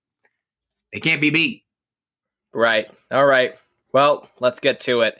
they 0.91 0.99
can't 0.99 1.21
be 1.21 1.29
beat. 1.29 1.63
Right. 2.53 2.89
All 3.11 3.25
right. 3.25 3.55
Well, 3.93 4.29
let's 4.39 4.59
get 4.59 4.79
to 4.81 5.01
it. 5.01 5.17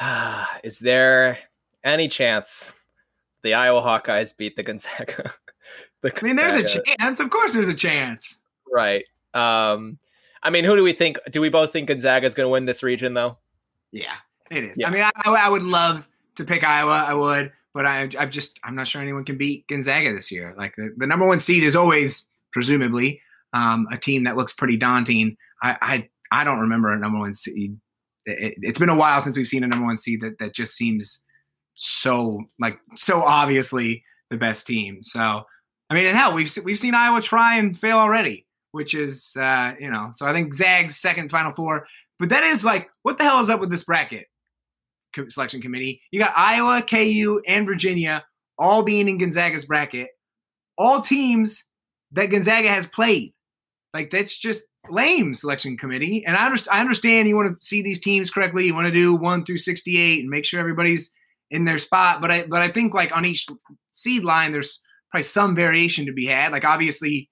Is 0.64 0.78
there 0.78 1.38
any 1.84 2.08
chance 2.08 2.74
the 3.42 3.54
Iowa 3.54 3.82
Hawkeyes 3.82 4.36
beat 4.36 4.56
the 4.56 4.62
Gonzaga? 4.62 5.32
the 6.02 6.12
I 6.16 6.24
mean, 6.24 6.36
there's 6.36 6.54
a 6.54 6.82
chance. 6.82 7.20
Of 7.20 7.30
course, 7.30 7.54
there's 7.54 7.68
a 7.68 7.74
chance. 7.74 8.36
Right. 8.72 9.04
Um, 9.34 9.98
I 10.42 10.50
mean, 10.50 10.64
who 10.64 10.76
do 10.76 10.82
we 10.82 10.92
think? 10.92 11.18
Do 11.30 11.40
we 11.40 11.48
both 11.48 11.72
think 11.72 11.88
Gonzaga 11.88 12.26
is 12.26 12.34
going 12.34 12.46
to 12.46 12.50
win 12.50 12.66
this 12.66 12.82
region, 12.82 13.14
though? 13.14 13.38
Yeah, 13.92 14.14
it 14.50 14.64
is. 14.64 14.76
Yeah. 14.78 14.88
I 14.88 14.90
mean, 14.90 15.02
I, 15.02 15.12
I, 15.24 15.48
would 15.48 15.62
love 15.62 16.08
to 16.36 16.44
pick 16.44 16.62
Iowa. 16.62 16.92
I 16.92 17.14
would, 17.14 17.52
but 17.74 17.86
I, 17.86 18.08
I'm 18.18 18.30
just, 18.30 18.60
I'm 18.62 18.74
not 18.74 18.86
sure 18.86 19.00
anyone 19.00 19.24
can 19.24 19.38
beat 19.38 19.66
Gonzaga 19.66 20.12
this 20.12 20.30
year. 20.30 20.54
Like 20.56 20.74
the, 20.76 20.94
the 20.96 21.06
number 21.06 21.26
one 21.26 21.40
seed 21.40 21.64
is 21.64 21.74
always, 21.74 22.28
presumably, 22.52 23.22
um, 23.54 23.88
a 23.90 23.96
team 23.96 24.24
that 24.24 24.36
looks 24.36 24.52
pretty 24.52 24.76
daunting. 24.76 25.36
I, 25.62 25.76
I, 25.80 26.08
I 26.30 26.44
don't 26.44 26.60
remember 26.60 26.92
a 26.92 26.98
number 26.98 27.18
one 27.18 27.34
seed 27.34 27.78
it, 28.28 28.64
has 28.64 28.78
been 28.78 28.88
a 28.88 28.96
while 28.96 29.20
since 29.20 29.36
we've 29.36 29.46
seen 29.46 29.64
a 29.64 29.66
number 29.66 29.86
one 29.86 29.96
seed 29.96 30.20
that 30.20 30.38
that 30.38 30.54
just 30.54 30.76
seems 30.76 31.20
so 31.74 32.42
like 32.58 32.78
so 32.94 33.22
obviously 33.22 34.04
the 34.30 34.36
best 34.36 34.66
team. 34.66 35.02
So 35.02 35.44
I 35.90 35.94
mean, 35.94 36.06
and 36.06 36.16
hell, 36.16 36.34
we've 36.34 36.50
we've 36.64 36.78
seen 36.78 36.94
Iowa 36.94 37.20
try 37.22 37.58
and 37.58 37.78
fail 37.78 37.98
already, 37.98 38.46
which 38.72 38.94
is 38.94 39.34
uh, 39.36 39.74
you 39.78 39.90
know. 39.90 40.10
So 40.12 40.26
I 40.26 40.32
think 40.32 40.54
Zag's 40.54 40.96
second 40.96 41.30
Final 41.30 41.52
Four, 41.52 41.86
but 42.18 42.28
that 42.28 42.44
is 42.44 42.64
like, 42.64 42.88
what 43.02 43.18
the 43.18 43.24
hell 43.24 43.40
is 43.40 43.50
up 43.50 43.60
with 43.60 43.70
this 43.70 43.84
bracket 43.84 44.26
selection 45.28 45.60
committee? 45.60 46.02
You 46.10 46.20
got 46.20 46.32
Iowa, 46.36 46.82
KU, 46.82 47.40
and 47.46 47.66
Virginia 47.66 48.24
all 48.58 48.82
being 48.82 49.08
in 49.08 49.18
Gonzaga's 49.18 49.64
bracket, 49.64 50.08
all 50.76 51.00
teams 51.00 51.64
that 52.12 52.30
Gonzaga 52.30 52.68
has 52.68 52.86
played. 52.86 53.32
Like 53.94 54.10
that's 54.10 54.36
just 54.36 54.64
lame 54.90 55.34
selection 55.34 55.76
committee. 55.76 56.24
And 56.26 56.36
I 56.36 56.46
understand, 56.46 56.76
I 56.76 56.80
understand 56.80 57.28
you 57.28 57.36
want 57.36 57.60
to 57.60 57.66
see 57.66 57.82
these 57.82 58.00
teams 58.00 58.30
correctly. 58.30 58.66
You 58.66 58.74
want 58.74 58.86
to 58.86 58.92
do 58.92 59.14
one 59.14 59.44
through 59.44 59.58
68 59.58 60.20
and 60.20 60.30
make 60.30 60.44
sure 60.44 60.60
everybody's 60.60 61.12
in 61.50 61.64
their 61.64 61.78
spot. 61.78 62.20
But 62.20 62.30
I, 62.30 62.46
but 62.46 62.60
I 62.60 62.68
think 62.68 62.94
like 62.94 63.16
on 63.16 63.24
each 63.24 63.46
seed 63.92 64.24
line, 64.24 64.52
there's 64.52 64.80
probably 65.10 65.24
some 65.24 65.54
variation 65.54 66.06
to 66.06 66.12
be 66.12 66.26
had. 66.26 66.52
Like 66.52 66.64
obviously 66.64 67.30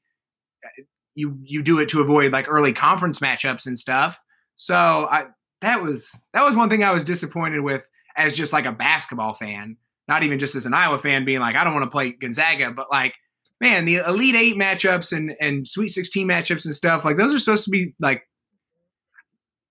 you, 1.15 1.39
you 1.43 1.63
do 1.63 1.79
it 1.79 1.89
to 1.91 2.01
avoid 2.01 2.33
like 2.33 2.47
early 2.49 2.73
conference 2.73 3.21
matchups 3.21 3.67
and 3.67 3.79
stuff. 3.79 4.21
So 4.57 4.75
I, 4.75 5.27
that 5.61 5.83
was, 5.83 6.19
that 6.33 6.45
was 6.45 6.57
one 6.57 6.69
thing 6.69 6.85
I 6.85 6.93
was 6.93 7.05
disappointed 7.05 7.61
with 7.61 7.83
as 8.17 8.35
just 8.35 8.53
like 8.53 8.67
a 8.67 8.73
basketball 8.73 9.35
fan, 9.35 9.77
not 10.09 10.23
even 10.23 10.39
just 10.39 10.55
as 10.55 10.67
an 10.67 10.75
Iowa 10.75 10.99
fan 10.99 11.25
being 11.25 11.41
like, 11.41 11.57
I 11.57 11.65
don't 11.65 11.75
want 11.75 11.85
to 11.85 11.91
play 11.91 12.13
Gonzaga, 12.13 12.71
but 12.71 12.91
like, 12.91 13.15
man, 13.61 13.85
the 13.87 13.97
Elite 14.07 14.35
Eight 14.35 14.57
matchups 14.57 15.17
and 15.17 15.35
and 15.41 15.67
Sweet 15.67 15.89
Sixteen 15.89 16.29
matchups 16.29 16.67
and 16.67 16.75
stuff 16.75 17.05
like 17.05 17.17
those 17.17 17.33
are 17.33 17.39
supposed 17.39 17.65
to 17.65 17.71
be 17.71 17.95
like 18.01 18.23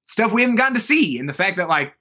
stuff 0.05 0.31
we 0.31 0.41
haven't 0.41 0.57
gotten 0.57 0.73
to 0.73 0.79
see, 0.79 1.19
and 1.19 1.29
the 1.29 1.33
fact 1.33 1.57
that 1.57 1.69
like 1.69 1.93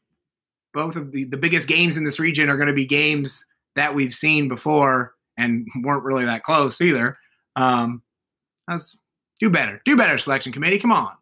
both 0.72 0.96
of 0.96 1.12
the 1.12 1.24
the 1.24 1.36
biggest 1.36 1.68
games 1.68 1.96
in 1.96 2.04
this 2.04 2.18
region 2.18 2.48
are 2.48 2.56
going 2.56 2.68
to 2.68 2.74
be 2.74 2.86
games 2.86 3.44
that 3.76 3.94
we've 3.94 4.14
seen 4.14 4.48
before 4.48 5.12
and 5.36 5.66
weren't 5.82 6.04
really 6.04 6.24
that 6.24 6.42
close 6.42 6.80
either. 6.80 7.18
Um, 7.56 8.02
that's 8.68 8.98
do 9.40 9.50
better, 9.50 9.80
do 9.84 9.96
better, 9.96 10.18
selection 10.18 10.52
committee. 10.52 10.78
Come 10.78 10.92
on, 10.92 11.12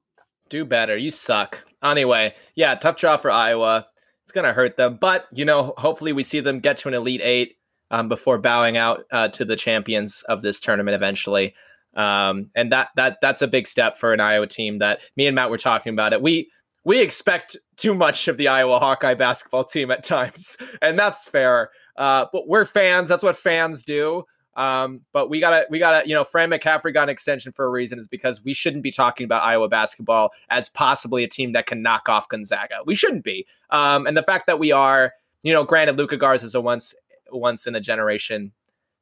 do 0.48 0.64
better. 0.64 0.96
You 0.96 1.10
suck. 1.10 1.58
Anyway, 1.82 2.34
yeah, 2.54 2.74
tough 2.74 2.96
draw 2.96 3.16
for 3.16 3.30
Iowa. 3.30 3.86
It's 4.24 4.32
gonna 4.32 4.52
hurt 4.52 4.76
them, 4.76 4.98
but 5.00 5.26
you 5.32 5.44
know, 5.44 5.74
hopefully 5.76 6.12
we 6.12 6.22
see 6.22 6.40
them 6.40 6.60
get 6.60 6.76
to 6.78 6.88
an 6.88 6.94
Elite 6.94 7.22
Eight 7.22 7.56
um, 7.90 8.08
before 8.08 8.38
bowing 8.38 8.76
out 8.76 9.04
uh, 9.12 9.28
to 9.28 9.44
the 9.44 9.56
champions 9.56 10.22
of 10.28 10.42
this 10.42 10.60
tournament 10.60 10.94
eventually. 10.94 11.54
Um, 11.94 12.50
and 12.56 12.72
that 12.72 12.88
that 12.96 13.18
that's 13.20 13.42
a 13.42 13.46
big 13.46 13.66
step 13.66 13.98
for 13.98 14.12
an 14.12 14.20
Iowa 14.20 14.46
team 14.46 14.78
that 14.78 15.00
me 15.16 15.26
and 15.26 15.34
Matt 15.34 15.50
were 15.50 15.58
talking 15.58 15.92
about 15.92 16.12
it. 16.12 16.22
We 16.22 16.50
we 16.84 17.00
expect 17.00 17.56
too 17.76 17.94
much 17.94 18.28
of 18.28 18.38
the 18.38 18.48
Iowa 18.48 18.78
Hawkeye 18.80 19.14
basketball 19.14 19.64
team 19.64 19.90
at 19.90 20.02
times, 20.02 20.56
and 20.82 20.98
that's 20.98 21.28
fair. 21.28 21.70
Uh, 21.96 22.26
but 22.32 22.48
we're 22.48 22.64
fans. 22.64 23.08
That's 23.08 23.22
what 23.22 23.36
fans 23.36 23.84
do. 23.84 24.24
Um, 24.54 25.00
but 25.12 25.30
we 25.30 25.40
gotta, 25.40 25.66
we 25.70 25.78
gotta, 25.78 26.06
you 26.06 26.14
know, 26.14 26.24
Fran 26.24 26.50
McCaffery 26.50 26.92
got 26.92 27.04
an 27.04 27.08
extension 27.08 27.52
for 27.52 27.64
a 27.64 27.70
reason, 27.70 27.98
is 27.98 28.06
because 28.06 28.44
we 28.44 28.52
shouldn't 28.52 28.82
be 28.82 28.90
talking 28.90 29.24
about 29.24 29.42
Iowa 29.42 29.68
basketball 29.68 30.30
as 30.50 30.68
possibly 30.68 31.24
a 31.24 31.28
team 31.28 31.52
that 31.52 31.66
can 31.66 31.80
knock 31.80 32.08
off 32.08 32.28
Gonzaga. 32.28 32.76
We 32.84 32.94
shouldn't 32.94 33.24
be. 33.24 33.46
Um, 33.70 34.06
and 34.06 34.16
the 34.16 34.22
fact 34.22 34.46
that 34.46 34.58
we 34.58 34.70
are, 34.70 35.14
you 35.42 35.52
know, 35.52 35.64
granted, 35.64 35.96
Luka 35.96 36.18
Garza 36.18 36.46
is 36.46 36.54
a 36.54 36.60
once 36.60 36.94
once 37.30 37.66
in 37.66 37.74
a 37.74 37.80
generation 37.80 38.52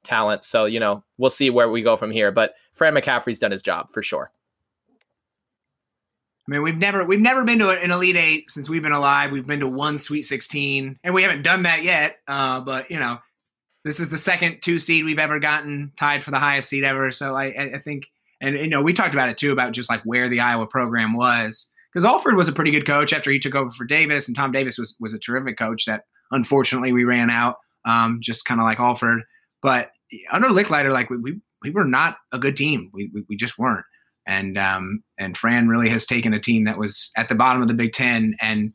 talent. 0.05 0.45
So, 0.45 0.67
you 0.67 0.79
know, 0.79 1.03
we'll 1.19 1.31
see 1.31 1.51
where 1.51 1.69
we 1.69 1.83
go 1.83 1.97
from 1.97 2.13
here. 2.13 2.31
But 2.31 2.55
Fran 2.73 2.95
McCaffery's 2.95 3.41
done 3.41 3.51
his 3.51 3.63
job 3.63 3.91
for 3.91 4.03
sure. 4.03 4.31
I 6.49 6.53
mean, 6.53 6.63
we've 6.63 6.77
never 6.77 7.05
we've 7.05 7.21
never 7.21 7.45
been 7.45 7.59
to 7.61 7.71
an 7.71 7.91
Elite 7.91 8.17
Eight 8.17 8.51
since 8.51 8.69
we've 8.69 8.83
been 8.83 8.93
alive. 8.93 9.31
We've 9.31 9.47
been 9.47 9.61
to 9.61 9.69
one 9.69 9.99
Sweet 9.99 10.23
Sixteen, 10.23 10.99
and 11.05 11.15
we 11.15 11.23
haven't 11.23 11.43
done 11.43 11.63
that 11.65 11.83
yet. 11.83 12.17
Uh, 12.27 12.61
but 12.61 12.91
you 12.91 12.99
know, 12.99 13.19
this 13.85 14.01
is 14.01 14.11
the 14.11 14.19
second 14.19 14.61
two 14.63 14.79
seed 14.79 15.05
we've 15.05 15.19
ever 15.19 15.39
gotten, 15.39 15.93
tied 15.99 16.25
for 16.25 16.31
the 16.31 16.39
highest 16.39 16.69
seed 16.69 16.85
ever. 16.85 17.13
So 17.13 17.37
I, 17.37 17.75
I 17.75 17.79
think, 17.79 18.09
and 18.41 18.57
you 18.57 18.69
know, 18.69 18.83
we 18.83 18.93
talked 18.93 19.15
about 19.15 19.29
it 19.29 19.39
too 19.39 19.53
about 19.53 19.73
just 19.73 19.91
like 19.91 20.03
where 20.03 20.29
the 20.29 20.41
Iowa 20.41 20.67
program 20.67 21.13
was 21.13 21.69
because 21.93 22.05
Alford 22.05 22.37
was 22.37 22.49
a 22.49 22.53
pretty 22.53 22.71
good 22.71 22.87
coach 22.87 23.13
after 23.13 23.31
he 23.31 23.39
took 23.39 23.55
over 23.55 23.71
for 23.71 23.85
Davis, 23.85 24.27
and 24.27 24.37
Tom 24.37 24.53
Davis 24.53 24.79
was 24.79 24.97
was 24.99 25.13
a 25.13 25.19
terrific 25.19 25.59
coach 25.59 25.85
that 25.87 26.05
unfortunately 26.33 26.93
we 26.93 27.05
ran 27.05 27.31
out 27.31 27.57
um, 27.85 28.19
just 28.21 28.45
kind 28.45 28.61
of 28.61 28.65
like 28.65 28.81
Alford. 28.81 29.23
But 29.63 29.91
under 30.33 30.49
Lickliter, 30.49 30.93
like 30.93 31.11
we, 31.11 31.17
we, 31.19 31.41
we 31.63 31.71
were 31.71 31.85
not 31.85 32.17
a 32.33 32.39
good 32.39 32.57
team. 32.57 32.91
We, 32.93 33.11
we, 33.13 33.25
we 33.29 33.37
just 33.37 33.59
weren't. 33.59 33.85
And 34.31 34.57
um, 34.57 35.03
and 35.19 35.37
Fran 35.37 35.69
really 35.69 35.89
has 35.89 36.07
taken 36.07 36.33
a 36.33 36.41
team 36.41 36.65
that 36.65 36.79
was 36.79 37.11
at 37.17 37.29
the 37.29 37.35
bottom 37.35 37.63
of 37.63 37.69
the 37.69 37.75
Big 37.75 37.93
Ten 37.93 38.37
and 38.41 38.73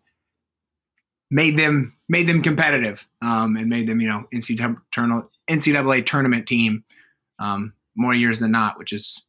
made 1.32 1.58
them 1.58 1.96
made 2.10 2.28
them 2.28 2.42
competitive 2.42 3.08
um, 3.22 3.56
and 3.56 3.70
made 3.70 3.88
them 3.88 4.02
you 4.02 4.10
know 4.10 4.26
NCAA, 4.34 6.06
tournament 6.06 6.46
team 6.46 6.84
um, 7.40 7.74
more 7.96 8.14
years 8.14 8.40
than 8.42 8.52
not, 8.52 8.78
which 8.78 8.92
is 8.92 9.24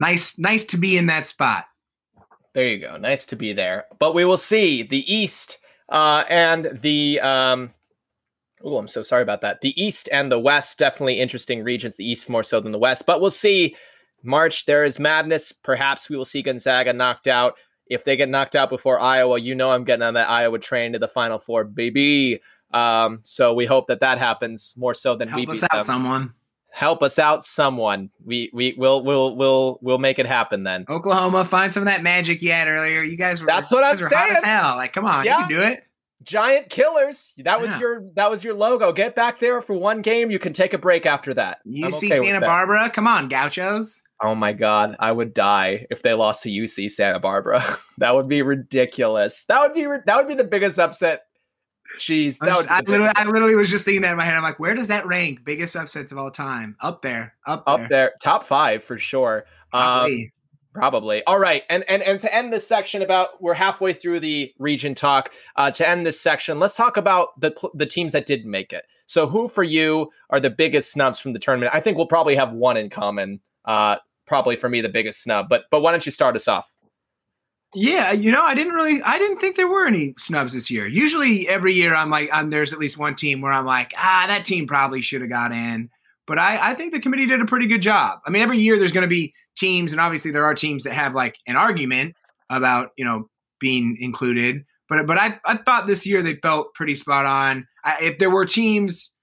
nice 0.00 0.38
nice 0.38 0.64
to 0.64 0.78
be 0.78 0.96
in 0.96 1.06
that 1.08 1.26
spot. 1.26 1.66
There 2.54 2.66
you 2.66 2.78
go, 2.78 2.96
nice 2.96 3.26
to 3.26 3.36
be 3.36 3.52
there. 3.52 3.84
But 3.98 4.14
we 4.14 4.24
will 4.24 4.38
see 4.38 4.82
the 4.82 5.14
East 5.14 5.58
uh, 5.90 6.24
and 6.30 6.70
the 6.80 7.20
um, 7.20 7.74
Oh, 8.64 8.78
I'm 8.78 8.88
so 8.88 9.02
sorry 9.02 9.22
about 9.22 9.42
that. 9.42 9.60
The 9.60 9.80
East 9.80 10.08
and 10.10 10.32
the 10.32 10.38
West, 10.38 10.78
definitely 10.78 11.20
interesting 11.20 11.62
regions. 11.62 11.96
The 11.96 12.08
East 12.08 12.30
more 12.30 12.42
so 12.42 12.58
than 12.60 12.72
the 12.72 12.78
West, 12.78 13.04
but 13.06 13.20
we'll 13.20 13.30
see. 13.30 13.76
March, 14.26 14.66
there 14.66 14.84
is 14.84 14.98
madness. 14.98 15.52
Perhaps 15.52 16.08
we 16.08 16.16
will 16.16 16.24
see 16.24 16.42
Gonzaga 16.42 16.92
knocked 16.92 17.26
out. 17.26 17.58
If 17.88 18.04
they 18.04 18.16
get 18.16 18.28
knocked 18.28 18.56
out 18.56 18.68
before 18.68 18.98
Iowa, 18.98 19.38
you 19.38 19.54
know 19.54 19.70
I'm 19.70 19.84
getting 19.84 20.02
on 20.02 20.14
that 20.14 20.28
Iowa 20.28 20.58
train 20.58 20.92
to 20.92 20.98
the 20.98 21.08
Final 21.08 21.38
Four, 21.38 21.64
baby. 21.64 22.40
Um, 22.72 23.20
so 23.22 23.54
we 23.54 23.64
hope 23.64 23.86
that 23.86 24.00
that 24.00 24.18
happens 24.18 24.74
more 24.76 24.94
so 24.94 25.14
than 25.14 25.28
Help 25.28 25.46
we 25.46 25.52
us 25.52 25.62
out, 25.62 25.70
them. 25.72 25.82
someone. 25.82 26.34
Help 26.70 27.02
us 27.02 27.18
out, 27.18 27.44
someone. 27.44 28.10
We 28.24 28.50
we 28.52 28.74
will 28.76 29.02
will 29.04 29.36
will 29.36 29.78
will 29.80 29.98
make 29.98 30.18
it 30.18 30.26
happen 30.26 30.64
then. 30.64 30.84
Oklahoma, 30.88 31.44
find 31.44 31.72
some 31.72 31.82
of 31.82 31.86
that 31.86 32.02
magic 32.02 32.42
you 32.42 32.50
had 32.50 32.66
earlier. 32.66 33.02
You 33.02 33.16
guys 33.16 33.40
were 33.40 33.46
that's 33.46 33.70
what 33.70 33.84
I'm 33.84 33.96
saying. 33.96 34.10
Hot 34.10 34.30
as 34.30 34.44
hell. 34.44 34.76
Like, 34.76 34.92
come 34.92 35.06
on, 35.06 35.24
yeah. 35.24 35.42
you 35.42 35.46
can 35.46 35.56
do 35.56 35.62
it 35.62 35.86
giant 36.26 36.68
killers. 36.68 37.32
That 37.38 37.60
was 37.60 37.70
yeah. 37.70 37.78
your 37.78 38.04
that 38.14 38.30
was 38.30 38.44
your 38.44 38.54
logo. 38.54 38.92
Get 38.92 39.14
back 39.14 39.38
there 39.38 39.62
for 39.62 39.74
one 39.74 40.02
game. 40.02 40.30
You 40.30 40.38
can 40.38 40.52
take 40.52 40.74
a 40.74 40.78
break 40.78 41.06
after 41.06 41.32
that. 41.34 41.58
UC 41.66 41.94
okay 41.94 42.18
Santa 42.18 42.40
Barbara. 42.40 42.90
Come 42.90 43.06
on, 43.06 43.28
Gauchos. 43.28 44.02
Oh 44.22 44.34
my 44.34 44.52
god, 44.52 44.96
I 44.98 45.12
would 45.12 45.34
die 45.34 45.86
if 45.90 46.02
they 46.02 46.14
lost 46.14 46.42
to 46.44 46.48
UC 46.48 46.90
Santa 46.90 47.20
Barbara. 47.20 47.62
that 47.98 48.14
would 48.14 48.28
be 48.28 48.42
ridiculous. 48.42 49.44
That 49.44 49.60
would 49.60 49.74
be 49.74 49.84
that 49.84 50.16
would 50.16 50.28
be 50.28 50.34
the 50.34 50.44
biggest 50.44 50.78
upset. 50.78 51.22
Jeez, 51.98 52.38
that 52.38 52.56
would 52.56 52.66
I, 52.68 52.80
literally, 52.80 53.12
I 53.14 53.24
literally 53.24 53.54
was 53.54 53.70
just 53.70 53.84
seeing 53.84 54.02
that 54.02 54.10
in 54.10 54.16
my 54.16 54.24
head. 54.24 54.34
I'm 54.34 54.42
like, 54.42 54.58
where 54.58 54.74
does 54.74 54.88
that 54.88 55.06
rank? 55.06 55.44
Biggest 55.44 55.76
upsets 55.76 56.12
of 56.12 56.18
all 56.18 56.30
time? 56.30 56.76
Up 56.80 57.00
there, 57.00 57.34
up 57.46 57.64
there, 57.64 57.74
up 57.74 57.88
there, 57.88 58.12
top 58.20 58.44
five 58.44 58.82
for 58.82 58.98
sure. 58.98 59.44
Um, 59.72 60.30
Probably. 60.76 61.24
All 61.24 61.38
right. 61.38 61.62
And 61.70 61.84
and 61.88 62.02
and 62.02 62.20
to 62.20 62.34
end 62.34 62.52
this 62.52 62.68
section 62.68 63.00
about 63.00 63.40
we're 63.42 63.54
halfway 63.54 63.94
through 63.94 64.20
the 64.20 64.52
region 64.58 64.94
talk. 64.94 65.32
Uh, 65.56 65.70
to 65.70 65.88
end 65.88 66.04
this 66.04 66.20
section, 66.20 66.58
let's 66.58 66.76
talk 66.76 66.98
about 66.98 67.40
the 67.40 67.54
the 67.72 67.86
teams 67.86 68.12
that 68.12 68.26
didn't 68.26 68.50
make 68.50 68.74
it. 68.74 68.84
So 69.06 69.26
who 69.26 69.48
for 69.48 69.62
you 69.62 70.10
are 70.28 70.38
the 70.38 70.50
biggest 70.50 70.92
snubs 70.92 71.18
from 71.18 71.32
the 71.32 71.38
tournament? 71.38 71.74
I 71.74 71.80
think 71.80 71.96
we'll 71.96 72.06
probably 72.06 72.36
have 72.36 72.52
one 72.52 72.76
in 72.76 72.90
common. 72.90 73.40
Uh, 73.64 73.96
probably 74.26 74.56
for 74.56 74.68
me 74.68 74.80
the 74.80 74.88
biggest 74.88 75.22
snub. 75.22 75.48
But 75.48 75.64
but 75.70 75.80
why 75.80 75.90
don't 75.90 76.04
you 76.06 76.12
start 76.12 76.36
us 76.36 76.48
off? 76.48 76.72
Yeah, 77.74 78.12
you 78.12 78.30
know, 78.30 78.42
I 78.42 78.54
didn't 78.54 78.72
really, 78.72 79.02
I 79.02 79.18
didn't 79.18 79.38
think 79.38 79.56
there 79.56 79.68
were 79.68 79.86
any 79.86 80.14
snubs 80.18 80.54
this 80.54 80.70
year. 80.70 80.86
Usually, 80.86 81.46
every 81.46 81.74
year, 81.74 81.94
I'm 81.94 82.08
like, 82.08 82.30
I'm, 82.32 82.48
there's 82.48 82.72
at 82.72 82.78
least 82.78 82.96
one 82.96 83.14
team 83.14 83.42
where 83.42 83.52
I'm 83.52 83.66
like, 83.66 83.92
ah, 83.98 84.24
that 84.28 84.46
team 84.46 84.66
probably 84.66 85.02
should 85.02 85.20
have 85.20 85.28
got 85.28 85.52
in. 85.52 85.90
But 86.26 86.38
I, 86.38 86.70
I 86.70 86.74
think 86.74 86.92
the 86.92 87.00
committee 87.00 87.26
did 87.26 87.42
a 87.42 87.44
pretty 87.44 87.66
good 87.66 87.82
job. 87.82 88.20
I 88.26 88.30
mean, 88.30 88.40
every 88.40 88.58
year 88.58 88.78
there's 88.78 88.92
going 88.92 89.02
to 89.02 89.08
be 89.08 89.34
teams, 89.58 89.92
and 89.92 90.00
obviously 90.00 90.30
there 90.30 90.44
are 90.44 90.54
teams 90.54 90.84
that 90.84 90.94
have 90.94 91.14
like 91.14 91.38
an 91.46 91.56
argument 91.56 92.14
about, 92.48 92.92
you 92.96 93.04
know, 93.04 93.28
being 93.60 93.98
included. 94.00 94.64
But 94.88 95.06
but 95.06 95.18
I, 95.18 95.38
I 95.44 95.58
thought 95.58 95.86
this 95.86 96.06
year 96.06 96.22
they 96.22 96.36
felt 96.36 96.72
pretty 96.74 96.94
spot 96.94 97.26
on. 97.26 97.66
I, 97.84 97.96
if 98.00 98.18
there 98.18 98.30
were 98.30 98.46
teams 98.46 99.15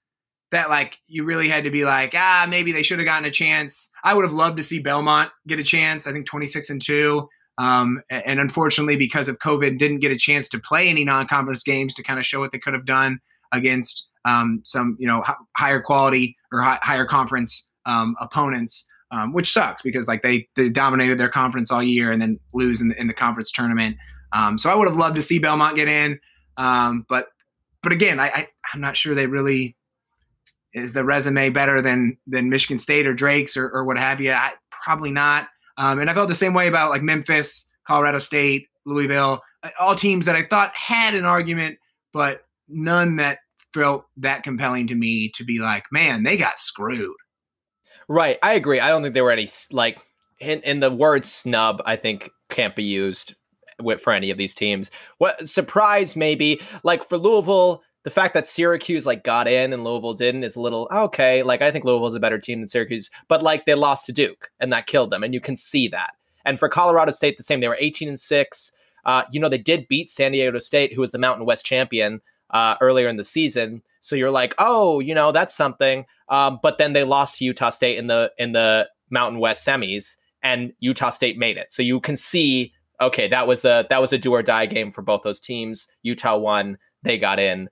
that 0.53 0.69
like 0.69 0.99
you 1.07 1.23
really 1.23 1.49
had 1.49 1.65
to 1.65 1.69
be 1.69 1.85
like, 1.85 2.13
ah, 2.15 2.45
maybe 2.47 2.71
they 2.71 2.83
should 2.83 2.99
have 2.99 3.05
gotten 3.05 3.25
a 3.25 3.31
chance. 3.31 3.89
I 4.03 4.13
would 4.13 4.23
have 4.23 4.33
loved 4.33 4.57
to 4.57 4.63
see 4.63 4.79
Belmont 4.79 5.31
get 5.47 5.59
a 5.59 5.63
chance. 5.63 6.07
I 6.07 6.11
think 6.11 6.25
26 6.25 6.69
and 6.69 6.81
2. 6.81 7.27
Um, 7.57 8.01
and 8.09 8.39
unfortunately, 8.39 8.95
because 8.95 9.27
of 9.27 9.37
COVID, 9.39 9.77
didn't 9.77 9.99
get 9.99 10.11
a 10.11 10.15
chance 10.15 10.49
to 10.49 10.59
play 10.59 10.89
any 10.89 11.03
non-conference 11.03 11.63
games 11.63 11.93
to 11.95 12.03
kind 12.03 12.19
of 12.19 12.25
show 12.25 12.39
what 12.39 12.51
they 12.51 12.57
could 12.57 12.73
have 12.73 12.85
done 12.85 13.19
against 13.51 14.07
um, 14.25 14.61
some, 14.63 14.97
you 14.99 15.07
know, 15.07 15.23
h- 15.27 15.35
higher 15.55 15.79
quality 15.79 16.35
or 16.51 16.61
hi- 16.61 16.79
higher 16.81 17.05
conference 17.05 17.67
um, 17.85 18.15
opponents, 18.19 18.87
um, 19.11 19.33
which 19.33 19.51
sucks 19.51 19.81
because 19.81 20.07
like 20.07 20.23
they 20.23 20.47
they 20.55 20.69
dominated 20.69 21.19
their 21.19 21.29
conference 21.29 21.69
all 21.69 21.83
year 21.83 22.11
and 22.11 22.21
then 22.21 22.39
lose 22.53 22.81
in 22.81 22.89
the, 22.89 22.99
in 22.99 23.07
the 23.07 23.13
conference 23.13 23.51
tournament. 23.51 23.97
Um, 24.31 24.57
so 24.57 24.69
I 24.69 24.75
would 24.75 24.87
have 24.87 24.97
loved 24.97 25.15
to 25.17 25.21
see 25.21 25.37
Belmont 25.37 25.75
get 25.75 25.87
in, 25.87 26.19
um, 26.57 27.05
but 27.07 27.27
but 27.83 27.91
again, 27.91 28.19
I, 28.19 28.27
I 28.29 28.47
I'm 28.73 28.81
not 28.81 28.97
sure 28.97 29.13
they 29.13 29.27
really 29.27 29.75
is 30.73 30.93
the 30.93 31.03
resume 31.03 31.49
better 31.49 31.81
than 31.81 32.17
than 32.27 32.49
Michigan 32.49 32.79
State 32.79 33.07
or 33.07 33.13
Drake's 33.13 33.55
or, 33.55 33.69
or 33.69 33.85
what 33.85 33.97
have 33.97 34.19
you? 34.19 34.31
I, 34.31 34.53
probably 34.83 35.11
not. 35.11 35.47
Um, 35.77 35.99
and 35.99 36.09
I 36.09 36.13
felt 36.13 36.29
the 36.29 36.35
same 36.35 36.53
way 36.53 36.67
about 36.67 36.91
like 36.91 37.01
Memphis, 37.01 37.67
Colorado 37.85 38.19
State, 38.19 38.67
Louisville, 38.85 39.41
uh, 39.63 39.69
all 39.79 39.95
teams 39.95 40.25
that 40.25 40.35
I 40.35 40.43
thought 40.43 40.75
had 40.75 41.13
an 41.13 41.25
argument, 41.25 41.77
but 42.11 42.41
none 42.67 43.15
that 43.17 43.39
felt 43.73 44.05
that 44.17 44.43
compelling 44.43 44.87
to 44.87 44.95
me 44.95 45.31
to 45.35 45.43
be 45.43 45.59
like, 45.59 45.85
man, 45.91 46.23
they 46.23 46.37
got 46.37 46.59
screwed. 46.59 47.15
Right, 48.07 48.37
I 48.43 48.53
agree. 48.53 48.79
I 48.79 48.89
don't 48.89 49.01
think 49.01 49.13
there 49.13 49.23
were 49.23 49.31
any 49.31 49.47
like 49.71 49.99
in, 50.39 50.61
in 50.61 50.79
the 50.79 50.91
word 50.91 51.25
snub. 51.25 51.81
I 51.85 51.95
think 51.95 52.29
can't 52.49 52.75
be 52.75 52.83
used 52.83 53.33
with 53.81 54.01
for 54.01 54.13
any 54.13 54.29
of 54.29 54.37
these 54.37 54.53
teams. 54.53 54.91
What 55.17 55.47
surprise 55.47 56.15
maybe 56.15 56.61
like 56.83 57.03
for 57.03 57.17
Louisville 57.17 57.81
the 58.03 58.09
fact 58.09 58.33
that 58.33 58.45
Syracuse 58.45 59.05
like 59.05 59.23
got 59.23 59.47
in 59.47 59.73
and 59.73 59.83
Louisville 59.83 60.13
didn't 60.13 60.43
is 60.43 60.55
a 60.55 60.61
little 60.61 60.87
okay. 60.91 61.41
Like 61.41 61.61
I 61.61 61.71
think 61.71 61.85
Louisville's 61.85 62.15
a 62.15 62.19
better 62.19 62.37
team 62.37 62.59
than 62.59 62.67
Syracuse, 62.67 63.09
but 63.27 63.41
like 63.41 63.65
they 63.65 63.73
lost 63.73 64.05
to 64.05 64.11
Duke 64.11 64.51
and 64.59 64.71
that 64.71 64.87
killed 64.87 65.11
them, 65.11 65.23
and 65.23 65.33
you 65.33 65.39
can 65.39 65.55
see 65.55 65.87
that. 65.89 66.11
And 66.45 66.59
for 66.59 66.67
Colorado 66.67 67.11
State, 67.11 67.37
the 67.37 67.43
same. 67.43 67.61
They 67.61 67.67
were 67.67 67.77
18 67.79 68.09
and 68.09 68.19
six. 68.19 68.71
Uh, 69.05 69.23
you 69.31 69.39
know 69.39 69.49
they 69.49 69.57
did 69.57 69.87
beat 69.87 70.09
San 70.09 70.33
Diego 70.33 70.59
State, 70.59 70.93
who 70.93 71.01
was 71.01 71.11
the 71.11 71.17
Mountain 71.17 71.45
West 71.45 71.65
champion 71.65 72.21
uh, 72.51 72.75
earlier 72.81 73.07
in 73.07 73.17
the 73.17 73.23
season. 73.23 73.81
So 74.01 74.15
you're 74.15 74.31
like, 74.31 74.53
oh, 74.59 74.99
you 74.99 75.15
know 75.15 75.31
that's 75.31 75.53
something. 75.53 76.05
Um, 76.29 76.59
but 76.61 76.77
then 76.77 76.93
they 76.93 77.03
lost 77.03 77.37
to 77.37 77.45
Utah 77.45 77.69
State 77.69 77.97
in 77.97 78.07
the 78.07 78.31
in 78.37 78.51
the 78.51 78.89
Mountain 79.09 79.39
West 79.39 79.65
semis, 79.65 80.17
and 80.41 80.73
Utah 80.79 81.09
State 81.09 81.37
made 81.37 81.57
it. 81.57 81.71
So 81.71 81.81
you 81.81 82.01
can 82.01 82.17
see, 82.17 82.73
okay, 82.99 83.29
that 83.29 83.47
was 83.47 83.63
a 83.63 83.85
that 83.89 84.01
was 84.01 84.11
a 84.11 84.17
do 84.17 84.33
or 84.33 84.43
die 84.43 84.65
game 84.65 84.91
for 84.91 85.01
both 85.01 85.21
those 85.23 85.39
teams. 85.39 85.87
Utah 86.01 86.37
won, 86.37 86.77
they 87.03 87.17
got 87.17 87.39
in. 87.39 87.69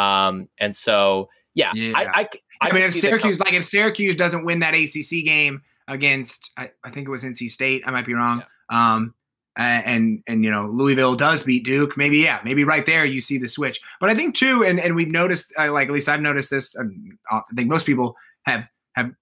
Um, 0.00 0.48
and 0.58 0.74
so, 0.74 1.28
yeah, 1.54 1.72
yeah. 1.74 1.92
I, 1.96 2.04
I, 2.04 2.28
I, 2.60 2.68
I 2.68 2.72
mean, 2.72 2.82
if 2.82 2.94
Syracuse, 2.94 3.38
like 3.38 3.52
if 3.52 3.64
Syracuse 3.64 4.16
doesn't 4.16 4.44
win 4.44 4.60
that 4.60 4.74
ACC 4.74 5.24
game 5.24 5.62
against, 5.88 6.50
I, 6.56 6.70
I 6.84 6.90
think 6.90 7.08
it 7.08 7.10
was 7.10 7.24
NC 7.24 7.50
State, 7.50 7.82
I 7.86 7.90
might 7.90 8.06
be 8.06 8.14
wrong. 8.14 8.44
Yeah. 8.70 8.94
Um, 8.94 9.14
and 9.56 10.22
and 10.26 10.44
you 10.44 10.50
know 10.50 10.66
Louisville 10.66 11.16
does 11.16 11.42
beat 11.42 11.64
Duke, 11.64 11.96
maybe 11.96 12.18
yeah, 12.18 12.40
maybe 12.44 12.64
right 12.64 12.86
there 12.86 13.04
you 13.04 13.20
see 13.20 13.38
the 13.38 13.48
switch. 13.48 13.80
But 14.00 14.10
I 14.10 14.14
think 14.14 14.34
too, 14.34 14.64
and 14.64 14.80
and 14.80 14.94
we've 14.94 15.10
noticed, 15.10 15.52
uh, 15.58 15.72
like 15.72 15.88
at 15.88 15.94
least 15.94 16.08
I've 16.08 16.20
noticed 16.20 16.50
this. 16.50 16.74
Uh, 16.76 16.84
I 17.30 17.42
think 17.54 17.68
most 17.68 17.86
people 17.86 18.16
have 18.44 18.66
have 18.94 19.12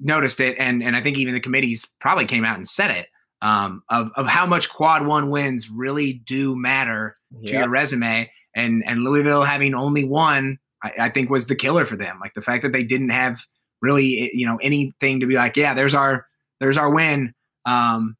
noticed 0.00 0.40
it, 0.40 0.56
and 0.58 0.82
and 0.82 0.96
I 0.96 1.02
think 1.02 1.18
even 1.18 1.34
the 1.34 1.40
committees 1.40 1.86
probably 2.00 2.26
came 2.26 2.44
out 2.44 2.56
and 2.56 2.68
said 2.68 2.90
it. 2.90 3.08
Um, 3.42 3.82
of 3.90 4.10
of 4.14 4.26
how 4.26 4.46
much 4.46 4.70
quad 4.70 5.04
one 5.04 5.28
wins 5.28 5.68
really 5.68 6.12
do 6.12 6.54
matter 6.56 7.16
to 7.44 7.50
yep. 7.50 7.52
your 7.52 7.68
resume, 7.68 8.30
and 8.54 8.82
and 8.86 9.02
Louisville 9.02 9.44
having 9.44 9.74
only 9.74 10.04
one, 10.04 10.58
I, 10.82 10.92
I, 11.00 11.08
think 11.08 11.30
was 11.30 11.46
the 11.46 11.54
killer 11.54 11.86
for 11.86 11.96
them. 11.96 12.18
Like 12.20 12.34
the 12.34 12.42
fact 12.42 12.62
that 12.62 12.72
they 12.72 12.84
didn't 12.84 13.10
have 13.10 13.40
really, 13.80 14.30
you 14.34 14.46
know, 14.46 14.58
anything 14.62 15.20
to 15.20 15.26
be 15.26 15.36
like, 15.36 15.56
yeah, 15.56 15.74
there's 15.74 15.94
our 15.94 16.26
there's 16.60 16.76
our 16.76 16.90
win. 16.90 17.34
Um, 17.66 18.16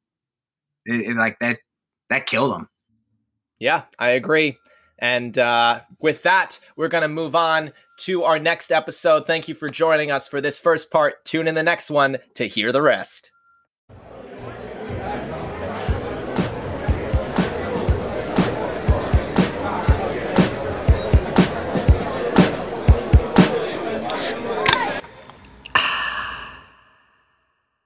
it, 0.85 1.11
it, 1.11 1.17
like 1.17 1.39
that 1.41 1.59
that 2.11 2.27
killed 2.27 2.53
them. 2.53 2.69
Yeah, 3.59 3.83
I 3.99 4.11
agree. 4.11 4.59
And 4.99 5.37
uh, 5.37 5.81
with 6.01 6.23
that, 6.23 6.61
we're 6.77 6.89
going 6.89 7.03
to 7.03 7.09
move 7.09 7.35
on 7.35 7.73
to 8.01 8.23
our 8.23 8.39
next 8.39 8.71
episode. 8.71 9.27
Thank 9.27 9.49
you 9.49 9.55
for 9.55 9.69
joining 9.69 10.13
us 10.13 10.29
for 10.29 10.41
this 10.41 10.61
first 10.61 10.93
part. 10.93 11.25
Tune 11.25 11.49
in 11.49 11.57
the 11.57 11.63
next 11.63 11.91
one 11.91 12.19
to 12.35 12.47
hear 12.47 12.71
the 12.71 12.83
rest. 12.83 13.32